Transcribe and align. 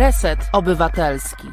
Reset 0.00 0.38
Obywatelski. 0.52 1.46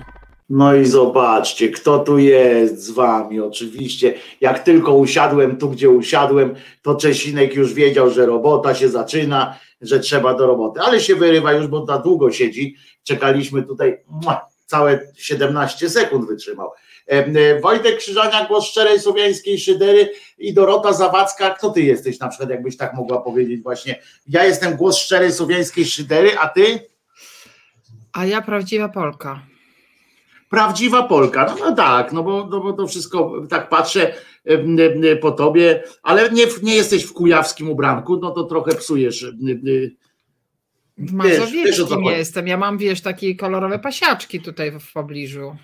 No 0.50 0.76
i 0.76 0.86
zobaczcie, 0.86 1.70
kto 1.70 2.00
tu 2.00 2.18
jest 2.18 2.84
z 2.84 2.92
wami. 2.92 3.40
Oczywiście, 3.40 4.14
jak 4.42 4.64
tylko 4.64 4.94
usiadłem 4.94 5.58
tu, 5.58 5.70
gdzie 5.70 5.90
usiadłem, 5.90 6.56
to 6.82 6.96
Czesinek 6.96 7.56
już 7.56 7.74
wiedział, 7.74 8.10
że 8.10 8.26
robota 8.26 8.76
się 8.76 8.90
zaczyna, 8.90 9.60
że 9.82 10.00
trzeba 10.00 10.34
do 10.34 10.48
roboty. 10.48 10.80
Ale 10.82 11.00
się 11.00 11.16
wyrywa 11.16 11.54
już, 11.54 11.68
bo 11.68 11.86
na 11.86 11.98
długo 11.98 12.32
siedzi. 12.32 12.76
Czekaliśmy 13.04 13.64
tutaj, 13.64 13.98
całe 14.66 15.00
17 15.16 15.90
sekund 15.90 16.28
wytrzymał. 16.28 16.72
E, 17.08 17.60
Wojtek 17.60 17.98
Krzyżania, 17.98 18.46
głos 18.46 18.66
szczerej 18.66 19.00
słowiańskiej 19.00 19.60
szydery 19.60 20.10
i 20.38 20.54
Dorota 20.54 20.94
Zawadzka. 20.94 21.50
Kto 21.50 21.70
ty 21.70 21.82
jesteś 21.82 22.20
na 22.20 22.28
przykład, 22.28 22.50
jakbyś 22.50 22.78
tak 22.78 22.94
mogła 22.94 23.22
powiedzieć 23.22 23.62
właśnie? 23.62 24.02
Ja 24.28 24.46
jestem 24.46 24.76
głos 24.76 24.98
szczerej 24.98 25.32
słowiańskiej 25.32 25.86
szydery, 25.86 26.38
a 26.40 26.48
ty? 26.50 26.80
A 28.14 28.26
ja 28.26 28.42
prawdziwa 28.42 28.90
Polka. 28.90 29.42
Prawdziwa 30.50 31.04
Polka, 31.04 31.46
no, 31.46 31.56
no 31.70 31.76
tak, 31.76 32.14
no 32.14 32.24
bo, 32.24 32.48
no 32.52 32.62
bo 32.62 32.74
to 32.74 32.88
wszystko, 32.88 33.34
tak 33.50 33.70
patrzę 33.70 34.14
po 35.22 35.32
tobie, 35.32 35.84
ale 36.04 36.30
nie, 36.30 36.46
nie 36.64 36.76
jesteś 36.76 37.04
w 37.04 37.14
kujawskim 37.14 37.70
ubranku, 37.70 38.18
no 38.18 38.32
to 38.32 38.44
trochę 38.44 38.76
psujesz. 38.76 39.26
W 40.98 41.14
Mazowieckim 41.14 42.04
jestem, 42.04 42.48
ja 42.48 42.58
mam, 42.58 42.78
wiesz, 42.78 43.02
takie 43.02 43.36
kolorowe 43.36 43.80
pasiaczki 43.80 44.42
tutaj 44.42 44.80
w 44.80 44.94
pobliżu. 44.94 45.56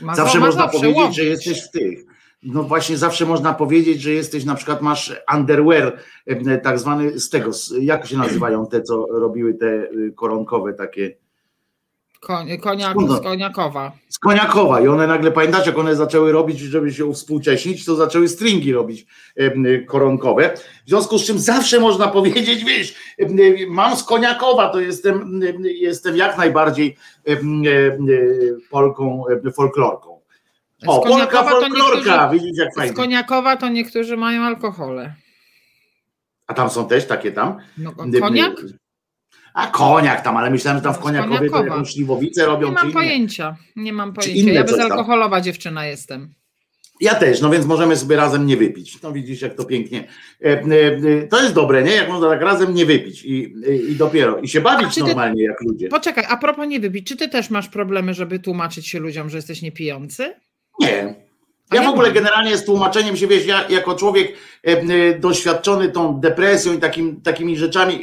Mazo, 0.00 0.22
zawsze 0.22 0.38
można 0.38 0.68
powiedzieć, 0.68 1.14
że 1.16 1.24
jesteś 1.24 1.62
w 1.62 1.70
tych. 1.70 2.04
No 2.42 2.62
właśnie, 2.62 2.96
zawsze 2.96 3.26
można 3.26 3.54
powiedzieć, 3.54 4.00
że 4.00 4.10
jesteś 4.10 4.44
na 4.44 4.54
przykład 4.54 4.82
masz 4.82 5.12
underwear, 5.34 5.96
tak 6.62 6.78
zwany 6.78 7.20
z 7.20 7.28
tego, 7.28 7.50
jak 7.80 8.06
się 8.06 8.16
nazywają 8.16 8.66
te, 8.66 8.82
co 8.82 9.06
robiły 9.10 9.54
te 9.54 9.66
y, 9.66 10.12
koronkowe 10.16 10.74
takie 10.74 11.16
Koń, 12.20 12.58
koniak, 12.58 12.96
z 13.08 13.22
Koniakowa. 13.22 13.92
Z 14.08 14.18
Koniakowa 14.18 14.80
i 14.80 14.88
one 14.88 15.06
nagle, 15.06 15.30
pamiętacie, 15.30 15.70
jak 15.70 15.78
one 15.78 15.96
zaczęły 15.96 16.32
robić, 16.32 16.58
żeby 16.58 16.92
się 16.92 17.12
współcześnić, 17.14 17.84
to 17.84 17.96
zaczęły 17.96 18.28
stringi 18.28 18.72
robić 18.72 19.06
koronkowe. 19.86 20.54
W 20.86 20.88
związku 20.88 21.18
z 21.18 21.24
czym 21.24 21.38
zawsze 21.38 21.80
można 21.80 22.08
powiedzieć, 22.08 22.64
wiesz, 22.64 22.94
mam 23.68 23.96
z 23.96 24.04
Koniakowa, 24.04 24.68
to 24.68 24.80
jestem, 24.80 25.40
jestem 25.64 26.16
jak 26.16 26.38
najbardziej 26.38 26.96
Polką, 28.70 29.24
folklorką. 29.56 30.20
O, 30.86 31.00
Polka 31.00 31.44
folklorka, 31.44 32.28
widzicie 32.28 32.62
jak 32.62 32.74
fajnie. 32.74 32.92
Z 32.92 32.96
Koniakowa 32.96 33.56
to 33.56 33.68
niektórzy 33.68 34.16
mają 34.16 34.42
alkohole. 34.42 35.14
A 36.46 36.54
tam 36.54 36.70
są 36.70 36.88
też 36.88 37.06
takie 37.06 37.32
tam? 37.32 37.56
No, 37.78 37.92
koniak? 38.20 38.60
A 39.58 39.66
koniak 39.66 40.20
tam, 40.20 40.36
ale 40.36 40.50
myślałem, 40.50 40.78
że 40.78 40.84
tam 40.84 40.94
w 40.94 40.98
Koniakowie 40.98 41.50
to 41.50 41.64
jakąś 41.64 41.92
śliwowicę 41.92 42.46
robią. 42.46 42.68
Nie 42.68 42.74
mam 42.74 42.92
pojęcia, 42.92 43.56
nie 43.76 43.92
mam 43.92 44.12
pojęcia. 44.12 44.52
Ja 44.52 44.64
bezalkoholowa 44.64 45.40
dziewczyna 45.40 45.86
jestem. 45.86 46.34
Ja 47.00 47.14
też, 47.14 47.40
no 47.40 47.50
więc 47.50 47.66
możemy 47.66 47.96
sobie 47.96 48.16
razem 48.16 48.46
nie 48.46 48.56
wypić. 48.56 49.02
No 49.02 49.12
widzisz, 49.12 49.42
jak 49.42 49.54
to 49.54 49.64
pięknie. 49.64 50.08
E, 50.44 50.46
e, 50.46 51.26
to 51.26 51.42
jest 51.42 51.54
dobre, 51.54 51.82
nie? 51.82 51.94
Jak 51.94 52.08
można 52.08 52.28
tak 52.28 52.40
razem 52.40 52.74
nie 52.74 52.86
wypić 52.86 53.24
i, 53.24 53.54
i 53.90 53.96
dopiero, 53.96 54.38
i 54.38 54.48
się 54.48 54.60
bawić 54.60 54.94
ty, 54.94 55.00
normalnie 55.00 55.42
jak 55.42 55.60
ludzie. 55.60 55.88
Poczekaj, 55.88 56.24
a 56.28 56.36
propos 56.36 56.68
nie 56.68 56.80
wypić, 56.80 57.08
czy 57.08 57.16
ty 57.16 57.28
też 57.28 57.50
masz 57.50 57.68
problemy, 57.68 58.14
żeby 58.14 58.38
tłumaczyć 58.38 58.88
się 58.88 58.98
ludziom, 58.98 59.30
że 59.30 59.38
jesteś 59.38 59.62
niepijący? 59.62 60.34
Nie, 60.80 61.14
ja 61.72 61.82
w 61.82 61.88
ogóle 61.88 62.12
generalnie 62.12 62.56
z 62.56 62.64
tłumaczeniem 62.64 63.16
się, 63.16 63.26
wiesz, 63.26 63.46
ja 63.46 63.68
jako 63.68 63.94
człowiek 63.94 64.32
e, 64.66 64.70
e, 64.70 65.18
doświadczony 65.18 65.88
tą 65.88 66.20
depresją 66.20 66.72
i 66.72 66.78
takim, 66.78 67.20
takimi 67.20 67.56
rzeczami, 67.56 68.00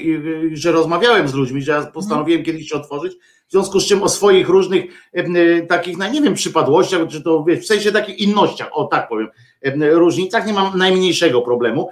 że 0.53 0.71
rozmawiałem 0.71 1.27
z 1.27 1.33
ludźmi, 1.33 1.61
że 1.61 1.71
ja 1.71 1.85
postanowiłem 1.85 2.39
mhm. 2.39 2.45
kiedyś 2.45 2.69
się 2.69 2.75
otworzyć, 2.75 3.13
w 3.47 3.51
związku 3.51 3.79
z 3.79 3.87
czym 3.87 4.03
o 4.03 4.09
swoich 4.09 4.49
różnych 4.49 4.85
e, 5.13 5.61
takich, 5.61 5.97
no 5.97 6.07
nie 6.07 6.21
wiem, 6.21 6.33
przypadłościach, 6.33 7.07
czy 7.07 7.21
to 7.21 7.43
wiesz, 7.43 7.59
w 7.59 7.65
sensie 7.65 7.91
takich 7.91 8.19
innościach, 8.19 8.69
o 8.71 8.85
tak 8.85 9.09
powiem, 9.09 9.27
różnicach 9.91 10.47
nie 10.47 10.53
mam 10.53 10.77
najmniejszego 10.77 11.41
problemu. 11.41 11.89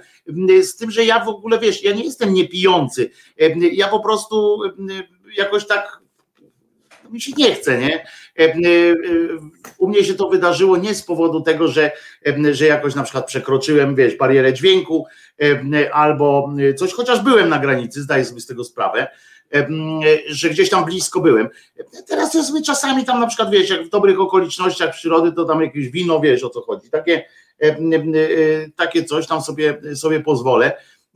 Z 0.62 0.76
tym, 0.76 0.90
że 0.90 1.04
ja 1.04 1.24
w 1.24 1.28
ogóle, 1.28 1.58
wiesz, 1.58 1.84
ja 1.84 1.92
nie 1.92 2.04
jestem 2.04 2.34
niepijący. 2.34 3.10
Ja 3.72 3.88
po 3.88 4.00
prostu 4.00 4.58
jakoś 5.36 5.66
tak 5.66 6.03
mi 7.14 7.20
się 7.20 7.32
nie 7.36 7.54
chce, 7.54 7.78
nie? 7.78 8.06
E, 8.38 8.42
e, 8.42 8.56
u 9.78 9.88
mnie 9.88 10.04
się 10.04 10.14
to 10.14 10.28
wydarzyło 10.28 10.76
nie 10.76 10.94
z 10.94 11.02
powodu 11.02 11.40
tego, 11.40 11.68
że, 11.68 11.90
e, 12.26 12.54
że 12.54 12.66
jakoś 12.66 12.94
na 12.94 13.02
przykład 13.02 13.26
przekroczyłem, 13.26 13.94
wiesz, 13.94 14.16
barierę 14.16 14.52
dźwięku 14.52 15.06
albo 15.92 16.52
coś, 16.76 16.92
chociaż 16.92 17.20
byłem 17.20 17.48
na 17.48 17.58
granicy, 17.58 18.02
zdaję 18.02 18.24
sobie 18.24 18.40
z 18.40 18.46
tego 18.46 18.64
sprawę, 18.64 19.08
że 20.26 20.50
gdzieś 20.50 20.70
tam 20.70 20.84
blisko 20.84 21.20
byłem. 21.20 21.48
Teraz 22.08 22.34
ja 22.34 22.42
sobie 22.42 22.62
czasami 22.62 23.04
tam 23.04 23.20
na 23.20 23.26
przykład, 23.26 23.50
wiesz, 23.50 23.70
jak 23.70 23.82
w 23.82 23.88
dobrych 23.88 24.20
okolicznościach 24.20 24.90
przyrody, 24.90 25.32
to 25.32 25.44
tam 25.44 25.62
jakieś 25.62 25.88
wino, 25.88 26.20
wiesz 26.20 26.44
o 26.44 26.50
co 26.50 26.60
chodzi, 26.60 26.90
takie, 26.90 27.24
takie 28.76 29.04
coś 29.04 29.26
tam 29.26 29.42
sobie, 29.42 29.80
sobie 29.94 30.20
pozwolę, 30.20 30.72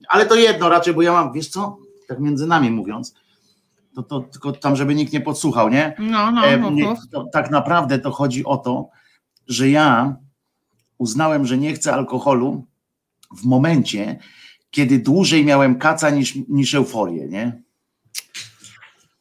ale 0.09 0.27
to 0.27 0.35
jedno 0.35 0.69
raczej, 0.69 0.95
bo 0.95 1.03
ja 1.03 1.13
mam, 1.13 1.33
wiesz 1.33 1.49
co, 1.49 1.77
tak 2.09 2.21
między 2.21 2.47
nami 2.47 2.71
mówiąc, 2.71 3.15
to, 4.03 4.21
to 4.21 4.21
tylko 4.21 4.53
tam, 4.53 4.77
żeby 4.77 4.95
nikt 4.95 5.13
nie 5.13 5.21
podsłuchał, 5.21 5.69
nie? 5.69 5.95
No, 5.99 6.31
no, 6.31 6.43
no, 6.61 6.71
no. 6.71 6.97
To, 7.13 7.25
tak 7.33 7.51
naprawdę 7.51 7.99
to 7.99 8.11
chodzi 8.11 8.45
o 8.45 8.57
to, 8.57 8.89
że 9.47 9.71
ja 9.71 10.17
uznałem, 10.99 11.47
że 11.47 11.59
nie 11.59 11.73
chcę 11.73 11.93
alkoholu 11.93 12.67
w 13.37 13.45
momencie, 13.45 14.19
kiedy 14.71 14.99
dłużej 14.99 15.45
miałem 15.45 15.79
kaca 15.79 16.11
niż, 16.11 16.35
niż 16.49 16.75
euforię, 16.75 17.29
nie? 17.29 17.63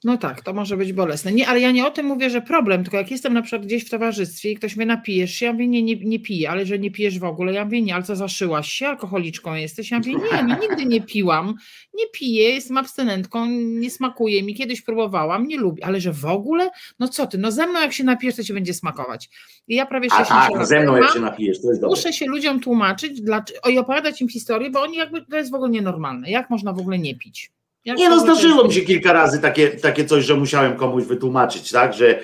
No 0.08 0.18
tak, 0.18 0.42
to 0.42 0.54
może 0.54 0.78
być 0.78 0.94
bolesne. 0.94 1.32
Nie, 1.32 1.48
ale 1.48 1.60
ja 1.60 1.72
nie 1.72 1.88
o 1.88 1.92
tym 1.92 2.06
mówię, 2.06 2.30
że 2.30 2.42
problem, 2.42 2.84
tylko 2.84 2.98
jak 2.98 3.12
jestem 3.12 3.34
na 3.34 3.42
przykład 3.42 3.66
gdzieś 3.66 3.86
w 3.86 3.90
towarzystwie 3.90 4.52
i 4.52 4.56
ktoś 4.56 4.76
mnie 4.76 4.86
napijesz 4.86 5.32
się, 5.32 5.46
ja 5.46 5.54
mówię, 5.54 5.68
nie, 5.68 5.84
nie, 5.84 5.96
nie 5.96 6.20
piję, 6.20 6.50
ale 6.50 6.66
że 6.66 6.80
nie 6.80 6.92
pijesz 6.92 7.20
w 7.20 7.24
ogóle, 7.24 7.54
ja 7.54 7.66
mówię, 7.66 7.82
nie, 7.82 7.96
ale 7.96 8.04
co 8.04 8.16
zaszyłaś 8.16 8.72
się, 8.72 8.88
alkoholiczką 8.88 9.54
jesteś? 9.54 9.92
Ja 9.92 9.98
mówię, 9.98 10.14
nie, 10.14 10.44
nie, 10.44 10.58
nigdy 10.62 10.86
nie 10.86 11.02
piłam, 11.02 11.56
nie 11.94 12.04
piję, 12.14 12.50
jestem 12.50 12.78
abstynentką, 12.78 13.46
nie 13.56 13.90
smakuje 13.90 14.44
mi, 14.44 14.56
kiedyś 14.56 14.82
próbowałam, 14.82 15.48
nie 15.48 15.58
lubię, 15.58 15.86
ale 15.86 16.02
że 16.02 16.14
w 16.14 16.26
ogóle, 16.26 16.70
no 17.00 17.08
co 17.08 17.28
ty, 17.28 17.38
no 17.38 17.52
ze 17.52 17.68
mną 17.68 17.82
jak 17.82 17.94
się 17.94 18.04
napijesz, 18.04 18.36
to 18.36 18.44
ci 18.44 18.54
będzie 18.54 18.74
smakować. 18.74 19.30
I 19.68 19.76
ja 19.76 19.86
prawie 19.86 20.10
60 20.10 20.32
A 20.32 20.58
tak, 20.58 20.68
ze 20.68 20.80
mną 20.80 20.96
jak 20.96 21.14
się 21.14 21.20
napijesz, 21.20 21.62
to 21.62 21.70
jest 21.70 21.82
dobre. 21.82 21.96
Muszę 21.96 22.14
się 22.14 22.26
ludziom 22.26 22.60
tłumaczyć 22.60 23.22
dlaczego, 23.22 23.70
i 23.70 23.78
opowiadać 23.78 24.22
im 24.22 24.30
historię, 24.30 24.70
bo 24.70 24.82
oni 24.82 24.98
jakby, 24.98 25.26
to 25.26 25.38
jest 25.38 25.52
w 25.52 25.56
ogóle 25.56 25.72
nienormalne, 25.72 26.30
jak 26.30 26.50
można 26.50 26.74
w 26.74 26.80
ogóle 26.80 27.00
nie 27.00 27.16
pić? 27.16 27.52
Jak 27.88 27.98
nie 27.98 28.10
no, 28.10 28.20
zdarzyło 28.20 28.64
mi 28.64 28.74
się 28.74 28.82
kilka 28.82 29.14
razy 29.14 29.42
takie, 29.42 29.68
takie 29.68 30.06
coś, 30.06 30.26
że 30.26 30.36
musiałem 30.36 30.76
komuś 30.76 31.04
wytłumaczyć, 31.04 31.72
tak, 31.72 31.94
że, 31.94 32.20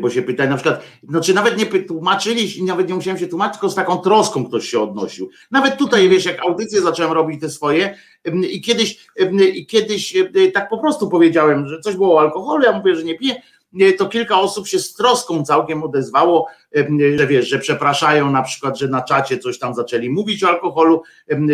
bo 0.00 0.10
się 0.10 0.22
pytali 0.22 0.50
na 0.50 0.56
przykład, 0.56 0.84
no 1.02 1.20
czy 1.20 1.34
nawet 1.34 1.56
nie 1.56 1.66
tłumaczyli, 1.66 2.64
nawet 2.64 2.88
nie 2.88 2.94
musiałem 2.94 3.18
się 3.18 3.26
tłumaczyć, 3.26 3.54
tylko 3.54 3.70
z 3.70 3.74
taką 3.74 3.98
troską 3.98 4.44
ktoś 4.44 4.68
się 4.68 4.80
odnosił. 4.80 5.30
Nawet 5.50 5.76
tutaj, 5.76 6.08
wiesz, 6.08 6.24
jak 6.24 6.42
audycje 6.42 6.80
zacząłem 6.80 7.12
robić 7.12 7.40
te 7.40 7.50
swoje 7.50 7.96
i 8.50 8.60
kiedyś, 8.60 9.06
i 9.54 9.66
kiedyś 9.66 10.16
tak 10.54 10.68
po 10.68 10.78
prostu 10.78 11.08
powiedziałem, 11.08 11.68
że 11.68 11.80
coś 11.80 11.96
było 11.96 12.14
o 12.14 12.20
alkoholu, 12.20 12.64
ja 12.64 12.72
mówię, 12.72 12.96
że 12.96 13.04
nie 13.04 13.18
piję, 13.18 13.42
to 13.98 14.06
kilka 14.06 14.40
osób 14.40 14.68
się 14.68 14.78
z 14.78 14.94
troską 14.94 15.44
całkiem 15.44 15.82
odezwało, 15.82 16.46
że 17.16 17.26
wiesz, 17.26 17.48
że 17.48 17.58
przepraszają 17.58 18.30
na 18.30 18.42
przykład, 18.42 18.78
że 18.78 18.88
na 18.88 19.02
czacie 19.02 19.38
coś 19.38 19.58
tam 19.58 19.74
zaczęli 19.74 20.10
mówić 20.10 20.44
o 20.44 20.48
alkoholu, 20.48 21.02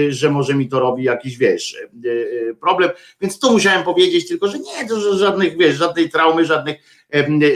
że 0.08 0.30
może 0.30 0.54
mi 0.54 0.68
to 0.68 0.80
robi 0.80 1.04
jakiś, 1.04 1.36
wiesz, 1.36 1.74
e, 1.74 2.10
e, 2.50 2.54
problem, 2.54 2.90
więc 3.20 3.38
to 3.38 3.52
musiałem 3.52 3.84
powiedzieć 3.84 4.28
tylko, 4.28 4.48
że 4.48 4.58
nie, 4.58 4.88
to 4.88 5.16
żadnych, 5.16 5.58
wiesz, 5.58 5.76
żadnej 5.76 6.10
traumy, 6.10 6.44
żadnych, 6.44 6.76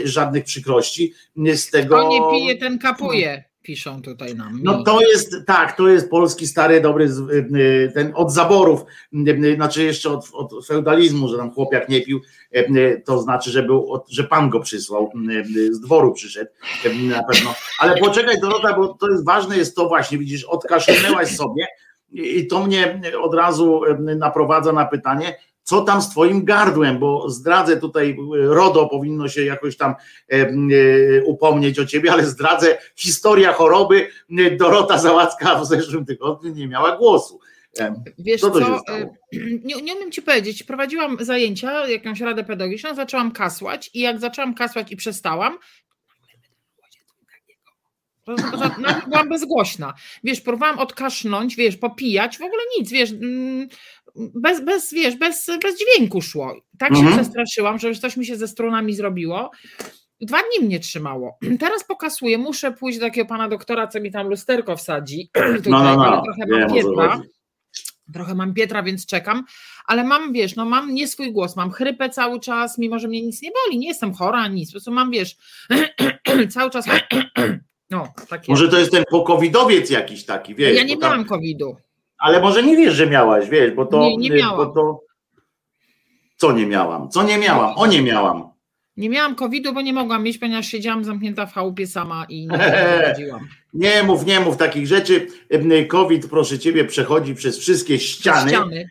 żadnych 0.03 0.43
przykrości 0.43 1.13
z 1.55 1.69
tego. 1.69 1.97
Kto 1.97 2.09
nie 2.09 2.21
pije, 2.31 2.57
ten 2.57 2.79
kapuje 2.79 3.50
piszą 3.61 4.01
tutaj 4.01 4.35
nam. 4.35 4.59
No 4.63 4.83
to 4.83 5.01
jest, 5.01 5.35
tak, 5.47 5.77
to 5.77 5.87
jest 5.87 6.09
polski 6.09 6.47
stary, 6.47 6.81
dobry, 6.81 7.05
y, 7.05 7.57
y, 7.57 7.91
ten 7.93 8.11
od 8.15 8.31
zaborów, 8.31 8.85
y, 9.13 9.55
znaczy 9.55 9.83
jeszcze 9.83 10.09
od, 10.09 10.29
od 10.33 10.67
feudalizmu, 10.67 11.27
że 11.27 11.37
tam 11.37 11.51
chłopiak 11.51 11.89
nie 11.89 12.01
pił, 12.01 12.21
to 13.05 13.21
znaczy, 13.21 13.51
że, 13.51 13.63
był, 13.63 14.03
że 14.09 14.23
pan 14.23 14.49
go 14.49 14.59
przysłał, 14.59 15.11
z 15.71 15.79
dworu 15.79 16.13
przyszedł 16.13 16.51
na 16.93 17.23
pewno. 17.23 17.55
Ale 17.79 17.97
poczekaj 17.97 18.39
Dorota, 18.41 18.73
bo 18.73 18.87
to 18.87 19.09
jest 19.09 19.25
ważne 19.25 19.57
jest 19.57 19.75
to 19.75 19.87
właśnie, 19.87 20.17
widzisz, 20.17 20.43
odkaszlnęłaś 20.43 21.35
sobie 21.35 21.67
i 22.11 22.47
to 22.47 22.65
mnie 22.65 23.01
od 23.21 23.33
razu 23.33 23.81
naprowadza 23.99 24.73
na 24.73 24.85
pytanie, 24.85 25.35
co 25.63 25.81
tam 25.81 26.01
z 26.01 26.09
twoim 26.09 26.45
gardłem, 26.45 26.99
bo 26.99 27.29
zdradzę 27.29 27.77
tutaj, 27.77 28.17
RODO 28.33 28.89
powinno 28.89 29.29
się 29.29 29.45
jakoś 29.45 29.77
tam 29.77 29.91
e, 29.91 30.35
e, 30.35 30.53
upomnieć 31.25 31.79
o 31.79 31.85
ciebie, 31.85 32.11
ale 32.11 32.25
zdradzę, 32.25 32.77
historia 32.95 33.53
choroby 33.53 34.07
Dorota 34.57 34.97
Załacka 34.97 35.59
w 35.59 35.67
zeszłym 35.67 36.05
tygodniu 36.05 36.53
nie 36.53 36.67
miała 36.67 36.97
głosu. 36.97 37.39
E, 37.79 38.03
Wiesz 38.19 38.41
co, 38.41 38.51
co 38.51 38.81
nie, 39.63 39.81
nie 39.81 39.95
umiem 39.95 40.11
ci 40.11 40.21
powiedzieć, 40.21 40.63
prowadziłam 40.63 41.17
zajęcia, 41.19 41.87
jakąś 41.87 42.21
radę 42.21 42.43
pedagogiczną, 42.43 42.95
zaczęłam 42.95 43.31
kasłać 43.31 43.89
i 43.93 43.99
jak 43.99 44.19
zaczęłam 44.19 44.53
kasłać 44.53 44.91
i 44.91 44.95
przestałam, 44.95 45.57
byłam 49.09 49.29
bezgłośna. 49.29 49.93
Wiesz, 50.23 50.41
próbowałam 50.41 50.79
odkasznąć, 50.79 51.55
wiesz, 51.55 51.77
popijać, 51.77 52.37
w 52.37 52.41
ogóle 52.41 52.61
nic, 52.79 52.91
wiesz, 52.91 53.11
mm, 53.11 53.67
bez, 54.15 54.65
bez, 54.65 54.93
wiesz, 54.93 55.15
bez, 55.15 55.47
bez 55.61 55.75
dźwięku 55.79 56.21
szło. 56.21 56.55
Tak 56.77 56.93
się 56.93 56.99
mhm. 56.99 57.15
przestraszyłam, 57.15 57.79
że 57.79 57.87
już 57.87 57.99
coś 57.99 58.17
mi 58.17 58.25
się 58.25 58.35
ze 58.35 58.47
strunami 58.47 58.93
zrobiło. 58.93 59.51
Dwa 60.21 60.37
dni 60.37 60.65
mnie 60.65 60.79
trzymało. 60.79 61.37
Teraz 61.59 61.83
pokasuję, 61.83 62.37
muszę 62.37 62.71
pójść 62.71 62.99
do 62.99 63.05
takiego 63.05 63.27
pana 63.27 63.47
doktora, 63.47 63.87
co 63.87 63.99
mi 63.99 64.11
tam 64.11 64.27
lusterko 64.27 64.77
wsadzi. 64.77 65.29
Tutaj, 65.57 65.71
no, 65.71 65.83
no, 65.83 65.95
no. 65.95 66.23
trochę 66.23 66.45
mam 66.47 66.73
Pietra. 66.73 67.21
Trochę 68.13 68.35
mam 68.35 68.53
Pietra, 68.53 68.83
więc 68.83 69.05
czekam, 69.05 69.43
ale 69.85 70.03
mam, 70.03 70.33
wiesz, 70.33 70.55
no 70.55 70.65
mam 70.65 70.93
nie 70.93 71.07
swój 71.07 71.31
głos, 71.31 71.55
mam 71.55 71.71
chrypę 71.71 72.09
cały 72.09 72.39
czas, 72.39 72.77
mimo 72.77 72.99
że 72.99 73.07
mnie 73.07 73.21
nic 73.21 73.41
nie 73.41 73.49
boli, 73.51 73.79
nie 73.79 73.87
jestem 73.87 74.13
chora, 74.13 74.47
nic, 74.47 74.69
po 74.69 74.71
prostu 74.71 74.91
mam, 74.91 75.11
wiesz, 75.11 75.37
cały 76.53 76.69
czas 76.69 76.85
no, 77.91 78.07
tak 78.29 78.47
Może 78.47 78.69
to 78.69 78.79
jest 78.79 78.91
ten 78.91 79.03
pokowidowiec 79.11 79.89
jakiś 79.89 80.25
taki, 80.25 80.55
wiesz. 80.55 80.77
Ja 80.77 80.83
nie 80.83 80.97
tam... 80.97 81.11
miałam 81.11 81.25
covidu. 81.25 81.75
Ale 82.17 82.41
może 82.41 82.63
nie 82.63 82.77
wiesz, 82.77 82.93
że 82.93 83.07
miałaś, 83.07 83.49
wiesz, 83.49 83.71
bo 83.71 83.85
to... 83.85 83.99
Nie, 83.99 84.17
nie 84.17 84.29
miałam. 84.29 84.57
Bo 84.57 84.65
to... 84.65 84.99
Co 86.37 86.51
nie 86.51 86.65
miałam? 86.65 87.09
Co 87.09 87.23
nie 87.23 87.37
miałam? 87.37 87.73
O 87.75 87.87
nie 87.87 88.01
miałam. 88.01 88.51
Nie 88.97 89.09
miałam 89.09 89.35
COVID-u, 89.35 89.73
bo 89.73 89.81
nie 89.81 89.93
mogłam 89.93 90.23
mieć, 90.23 90.37
ponieważ 90.37 90.67
siedziałam 90.67 91.03
zamknięta 91.03 91.45
w 91.45 91.53
chałupie 91.53 91.87
sama 91.87 92.25
i 92.29 92.47
nie 92.47 92.57
chodziłam. 93.07 93.47
Nie 93.73 94.03
mów, 94.03 94.25
nie 94.25 94.39
mów 94.39 94.57
takich 94.57 94.87
rzeczy. 94.87 95.27
COVID, 95.87 96.27
proszę 96.27 96.59
ciebie, 96.59 96.85
przechodzi 96.85 97.35
przez 97.35 97.59
wszystkie 97.59 97.99
ściany. 97.99 98.49
ściany. 98.49 98.89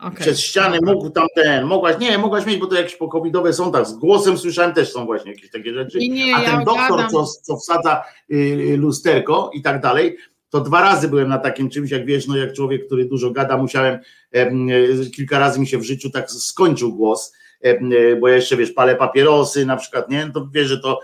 Okay. 0.00 0.20
Przez 0.20 0.40
ściany 0.40 0.78
mógł 0.82 1.10
tam 1.10 1.26
ten, 1.34 1.64
mogłaś, 1.64 1.98
nie, 1.98 2.18
mogłaś 2.18 2.46
mieć, 2.46 2.58
bo 2.58 2.66
to 2.66 2.74
jakieś 2.74 2.96
pokowidowe 2.96 3.52
są 3.52 3.72
tak, 3.72 3.86
z 3.86 3.92
głosem 3.92 4.38
słyszałem 4.38 4.74
też 4.74 4.92
są 4.92 5.06
właśnie 5.06 5.32
jakieś 5.32 5.50
takie 5.50 5.74
rzeczy. 5.74 5.98
Nie, 5.98 6.36
A 6.36 6.40
ten 6.40 6.58
ja 6.58 6.64
doktor, 6.64 7.10
co, 7.10 7.26
co 7.26 7.56
wsadza 7.56 8.04
y, 8.30 8.76
lusterko 8.78 9.50
i 9.54 9.62
tak 9.62 9.80
dalej, 9.80 10.16
to 10.50 10.60
dwa 10.60 10.80
razy 10.80 11.08
byłem 11.08 11.28
na 11.28 11.38
takim 11.38 11.70
czymś, 11.70 11.90
jak 11.90 12.06
wiesz, 12.06 12.26
no 12.26 12.36
jak 12.36 12.52
człowiek, 12.52 12.86
który 12.86 13.04
dużo 13.04 13.30
gada, 13.30 13.56
musiałem, 13.56 13.98
y, 14.34 15.10
kilka 15.16 15.38
razy 15.38 15.60
mi 15.60 15.66
się 15.66 15.78
w 15.78 15.84
życiu 15.84 16.10
tak 16.10 16.30
skończył 16.30 16.94
głos 16.94 17.32
E, 17.60 18.16
bo 18.16 18.28
ja 18.28 18.36
jeszcze 18.36 18.56
wiesz, 18.56 18.72
palę 18.72 18.96
papierosy 18.96 19.66
na 19.66 19.76
przykład, 19.76 20.10
nie? 20.10 20.30
To 20.34 20.48
wiesz, 20.52 20.68
że 20.68 20.80
to 20.80 21.00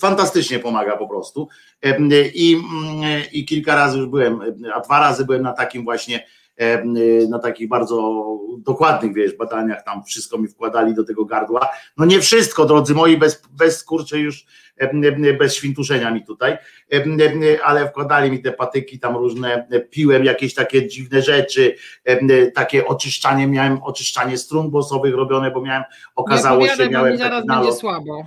fantastycznie 0.00 0.58
pomaga 0.58 0.96
po 0.96 1.08
prostu. 1.08 1.48
I, 2.34 2.54
mm, 2.54 3.22
I 3.32 3.44
kilka 3.44 3.74
razy 3.74 3.98
już 3.98 4.06
byłem, 4.06 4.40
a 4.74 4.80
dwa 4.80 5.00
razy 5.00 5.24
byłem 5.24 5.42
na 5.42 5.52
takim 5.52 5.84
właśnie 5.84 6.26
na 7.28 7.38
takich 7.38 7.68
bardzo 7.68 8.26
dokładnych, 8.58 9.14
wiesz, 9.14 9.36
badaniach, 9.36 9.84
tam 9.84 10.04
wszystko 10.04 10.38
mi 10.38 10.48
wkładali 10.48 10.94
do 10.94 11.04
tego 11.04 11.24
gardła. 11.24 11.68
No 11.96 12.04
nie 12.04 12.20
wszystko, 12.20 12.64
drodzy 12.64 12.94
moi, 12.94 13.16
bez, 13.16 13.42
bez 13.50 13.84
kurczę 13.84 14.18
już, 14.18 14.46
bez 15.38 15.54
świntuszenia 15.54 16.10
mi 16.10 16.24
tutaj, 16.24 16.58
ale 17.64 17.88
wkładali 17.88 18.30
mi 18.30 18.42
te 18.42 18.52
patyki 18.52 18.98
tam 18.98 19.16
różne, 19.16 19.68
piłem 19.90 20.24
jakieś 20.24 20.54
takie 20.54 20.88
dziwne 20.88 21.22
rzeczy, 21.22 21.74
takie 22.54 22.86
oczyszczanie, 22.86 23.46
miałem 23.46 23.82
oczyszczanie 23.82 24.38
strun 24.38 24.70
głosowych 24.70 25.14
robione, 25.14 25.50
bo 25.50 25.62
miałem, 25.62 25.82
okazało 26.16 26.66
się, 26.66 26.74
że 26.76 26.90
miałem 26.90 27.18
zaraz 27.18 27.46
będzie 27.46 27.72
słabo. 27.72 28.26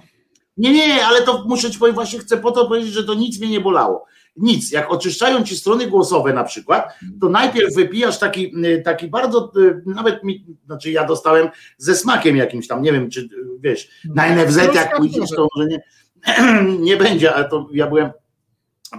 Nie, 0.58 0.74
nie, 0.74 1.06
ale 1.06 1.22
to 1.22 1.44
muszę 1.48 1.72
ci 1.72 1.80
powiedzieć, 1.80 1.96
właśnie 1.96 2.20
chcę 2.20 2.38
po 2.38 2.52
to 2.52 2.68
powiedzieć, 2.68 2.94
że 2.94 3.04
to 3.04 3.14
nic 3.14 3.40
mnie 3.40 3.50
nie 3.50 3.62
bolało 3.62 4.06
nic. 4.36 4.72
Jak 4.72 4.92
oczyszczają 4.92 5.44
ci 5.44 5.58
strony 5.58 5.88
głosowe 5.88 6.34
na 6.34 6.44
przykład, 6.44 6.94
to 7.22 7.30
najpierw 7.30 7.76
wypijasz 7.76 8.20
taki, 8.20 8.66
y, 8.66 8.82
taki 8.86 9.08
bardzo, 9.08 9.52
y, 9.58 9.84
nawet 9.86 10.24
mi, 10.24 10.46
znaczy 10.66 10.92
ja 10.92 11.06
dostałem 11.06 11.50
ze 11.78 11.96
smakiem 11.96 12.36
jakimś 12.36 12.68
tam, 12.68 12.82
nie 12.82 12.92
wiem, 12.92 13.10
czy 13.10 13.30
wiesz, 13.60 13.90
na 14.16 14.28
NFZ 14.28 14.58
jak 14.76 14.98
pójdziesz, 14.98 15.30
to 15.30 15.48
może 15.56 15.68
nie, 15.68 15.84
nie 16.88 16.98
będzie, 16.98 17.34
ale 17.34 17.50
to 17.50 17.68
ja 17.74 17.88
byłem 17.88 18.12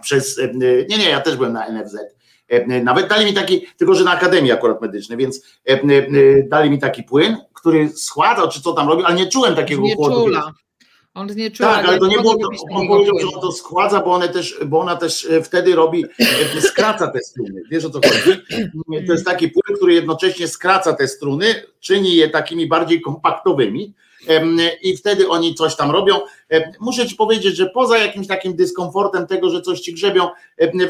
przez, 0.03 0.39
y, 0.39 0.53
nie, 0.89 0.99
nie, 0.99 1.11
ja 1.11 1.21
też 1.21 1.37
byłem 1.37 1.53
na 1.53 1.69
NFZ. 1.69 1.97
Nawet 2.83 3.09
dali 3.09 3.25
mi 3.25 3.35
taki, 3.35 3.67
tylko 3.77 3.95
że 3.95 4.05
na 4.05 4.11
Akademii 4.11 4.53
akurat 4.53 4.83
medycznej, 4.83 5.19
więc 5.19 5.61
dali 6.49 6.71
mi 6.71 6.79
taki 6.79 7.03
płyn, 7.03 7.37
który 7.55 7.89
schładzał, 7.89 8.49
czy 8.49 8.63
co 8.63 8.73
tam 8.73 8.89
robił, 8.89 9.07
ale 9.07 9.15
nie 9.17 9.27
czułem 9.27 9.55
takiego 9.55 9.83
chłodu. 9.97 10.27
On 11.15 11.29
nie 11.37 11.51
czuł, 11.51 11.67
tak, 11.67 11.87
ale 11.87 11.99
to 11.99 12.07
nie 12.07 12.17
było, 12.17 12.39
to, 12.39 12.49
on 12.71 12.89
powiedział, 12.89 13.19
że 13.19 13.27
on 13.27 13.41
to 13.41 13.53
składza, 13.53 14.01
bo, 14.01 14.13
one 14.13 14.29
też, 14.29 14.61
bo 14.67 14.81
ona 14.81 14.97
też 14.97 15.25
e, 15.25 15.43
wtedy 15.43 15.75
robi, 15.75 16.05
e, 16.57 16.61
skraca 16.61 17.09
te 17.09 17.21
struny. 17.21 17.63
Wiesz 17.71 17.85
o 17.85 17.91
co 17.91 18.01
chodzi? 18.01 18.41
To 19.07 19.13
jest 19.13 19.25
taki 19.25 19.49
płyn, 19.49 19.77
który 19.77 19.95
jednocześnie 19.95 20.49
skraca 20.49 20.93
te 20.93 21.09
struny, 21.09 21.63
czyni 21.83 22.17
je 22.17 22.29
takimi 22.29 22.67
bardziej 22.67 23.01
kompaktowymi 23.01 23.95
i 24.83 24.97
wtedy 24.97 25.29
oni 25.29 25.55
coś 25.55 25.77
tam 25.77 25.91
robią. 25.91 26.15
Muszę 26.81 27.07
ci 27.07 27.17
powiedzieć, 27.17 27.57
że 27.57 27.67
poza 27.67 27.99
jakimś 27.99 28.27
takim 28.27 28.57
dyskomfortem 28.57 29.27
tego, 29.27 29.51
że 29.51 29.63
coś 29.63 29.81
ci 29.81 29.95
grzebią 29.95 30.29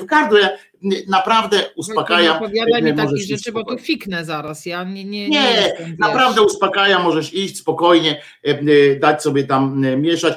w 0.00 0.04
gardle, 0.04 0.58
naprawdę 1.08 1.64
uspokajam. 1.76 2.40
Nie 2.40 2.46
opowiadaj 2.46 2.82
mi 2.82 2.94
takich 2.94 3.26
rzeczy, 3.26 3.52
bo 3.52 3.64
to 3.64 3.78
fiknę 3.78 4.24
zaraz. 4.24 4.66
Ja 4.66 4.84
nie, 4.84 5.04
nie, 5.04 5.28
nie, 5.28 5.28
nie 5.28 5.96
naprawdę 5.98 6.40
wiesz. 6.40 6.52
uspokajam, 6.52 7.02
możesz 7.02 7.34
iść 7.34 7.58
spokojnie, 7.58 8.22
dać 9.00 9.22
sobie 9.22 9.44
tam 9.44 9.86
mieszać. 9.96 10.34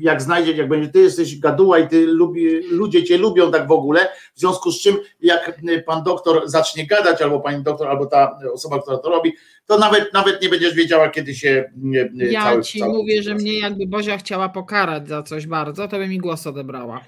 Jak 0.00 0.22
znajdziesz, 0.22 0.56
jak 0.56 0.68
będzie, 0.68 0.88
ty 0.88 1.00
jesteś 1.00 1.38
gaduła 1.38 1.78
i 1.78 1.88
ty 1.88 2.06
lubi, 2.06 2.50
ludzie 2.70 3.04
cię 3.04 3.18
lubią 3.18 3.50
tak 3.50 3.68
w 3.68 3.72
ogóle, 3.72 4.08
w 4.34 4.40
związku 4.40 4.72
z 4.72 4.80
czym 4.80 4.96
jak 5.20 5.60
pan 5.86 6.02
doktor 6.02 6.42
zacznie 6.44 6.86
gadać, 6.86 7.22
albo 7.22 7.40
pani 7.40 7.62
doktor, 7.62 7.88
albo 7.88 8.06
ta 8.06 8.38
osoba, 8.52 8.82
która 8.82 8.98
to 8.98 9.08
robi, 9.08 9.25
to 9.66 9.78
nawet, 9.78 10.12
nawet 10.12 10.42
nie 10.42 10.48
będziesz 10.48 10.74
wiedziała, 10.74 11.08
kiedy 11.10 11.34
się 11.34 11.72
Ja 12.14 12.42
cały, 12.42 12.62
ci 12.62 12.78
cały 12.78 12.92
mówię, 12.92 13.22
że 13.22 13.34
mnie 13.34 13.58
jakby 13.58 13.86
Bozia 13.86 14.18
chciała 14.18 14.48
pokarać 14.48 15.08
za 15.08 15.22
coś 15.22 15.46
bardzo, 15.46 15.88
to 15.88 15.98
by 15.98 16.08
mi 16.08 16.18
głos 16.18 16.46
odebrała. 16.46 17.04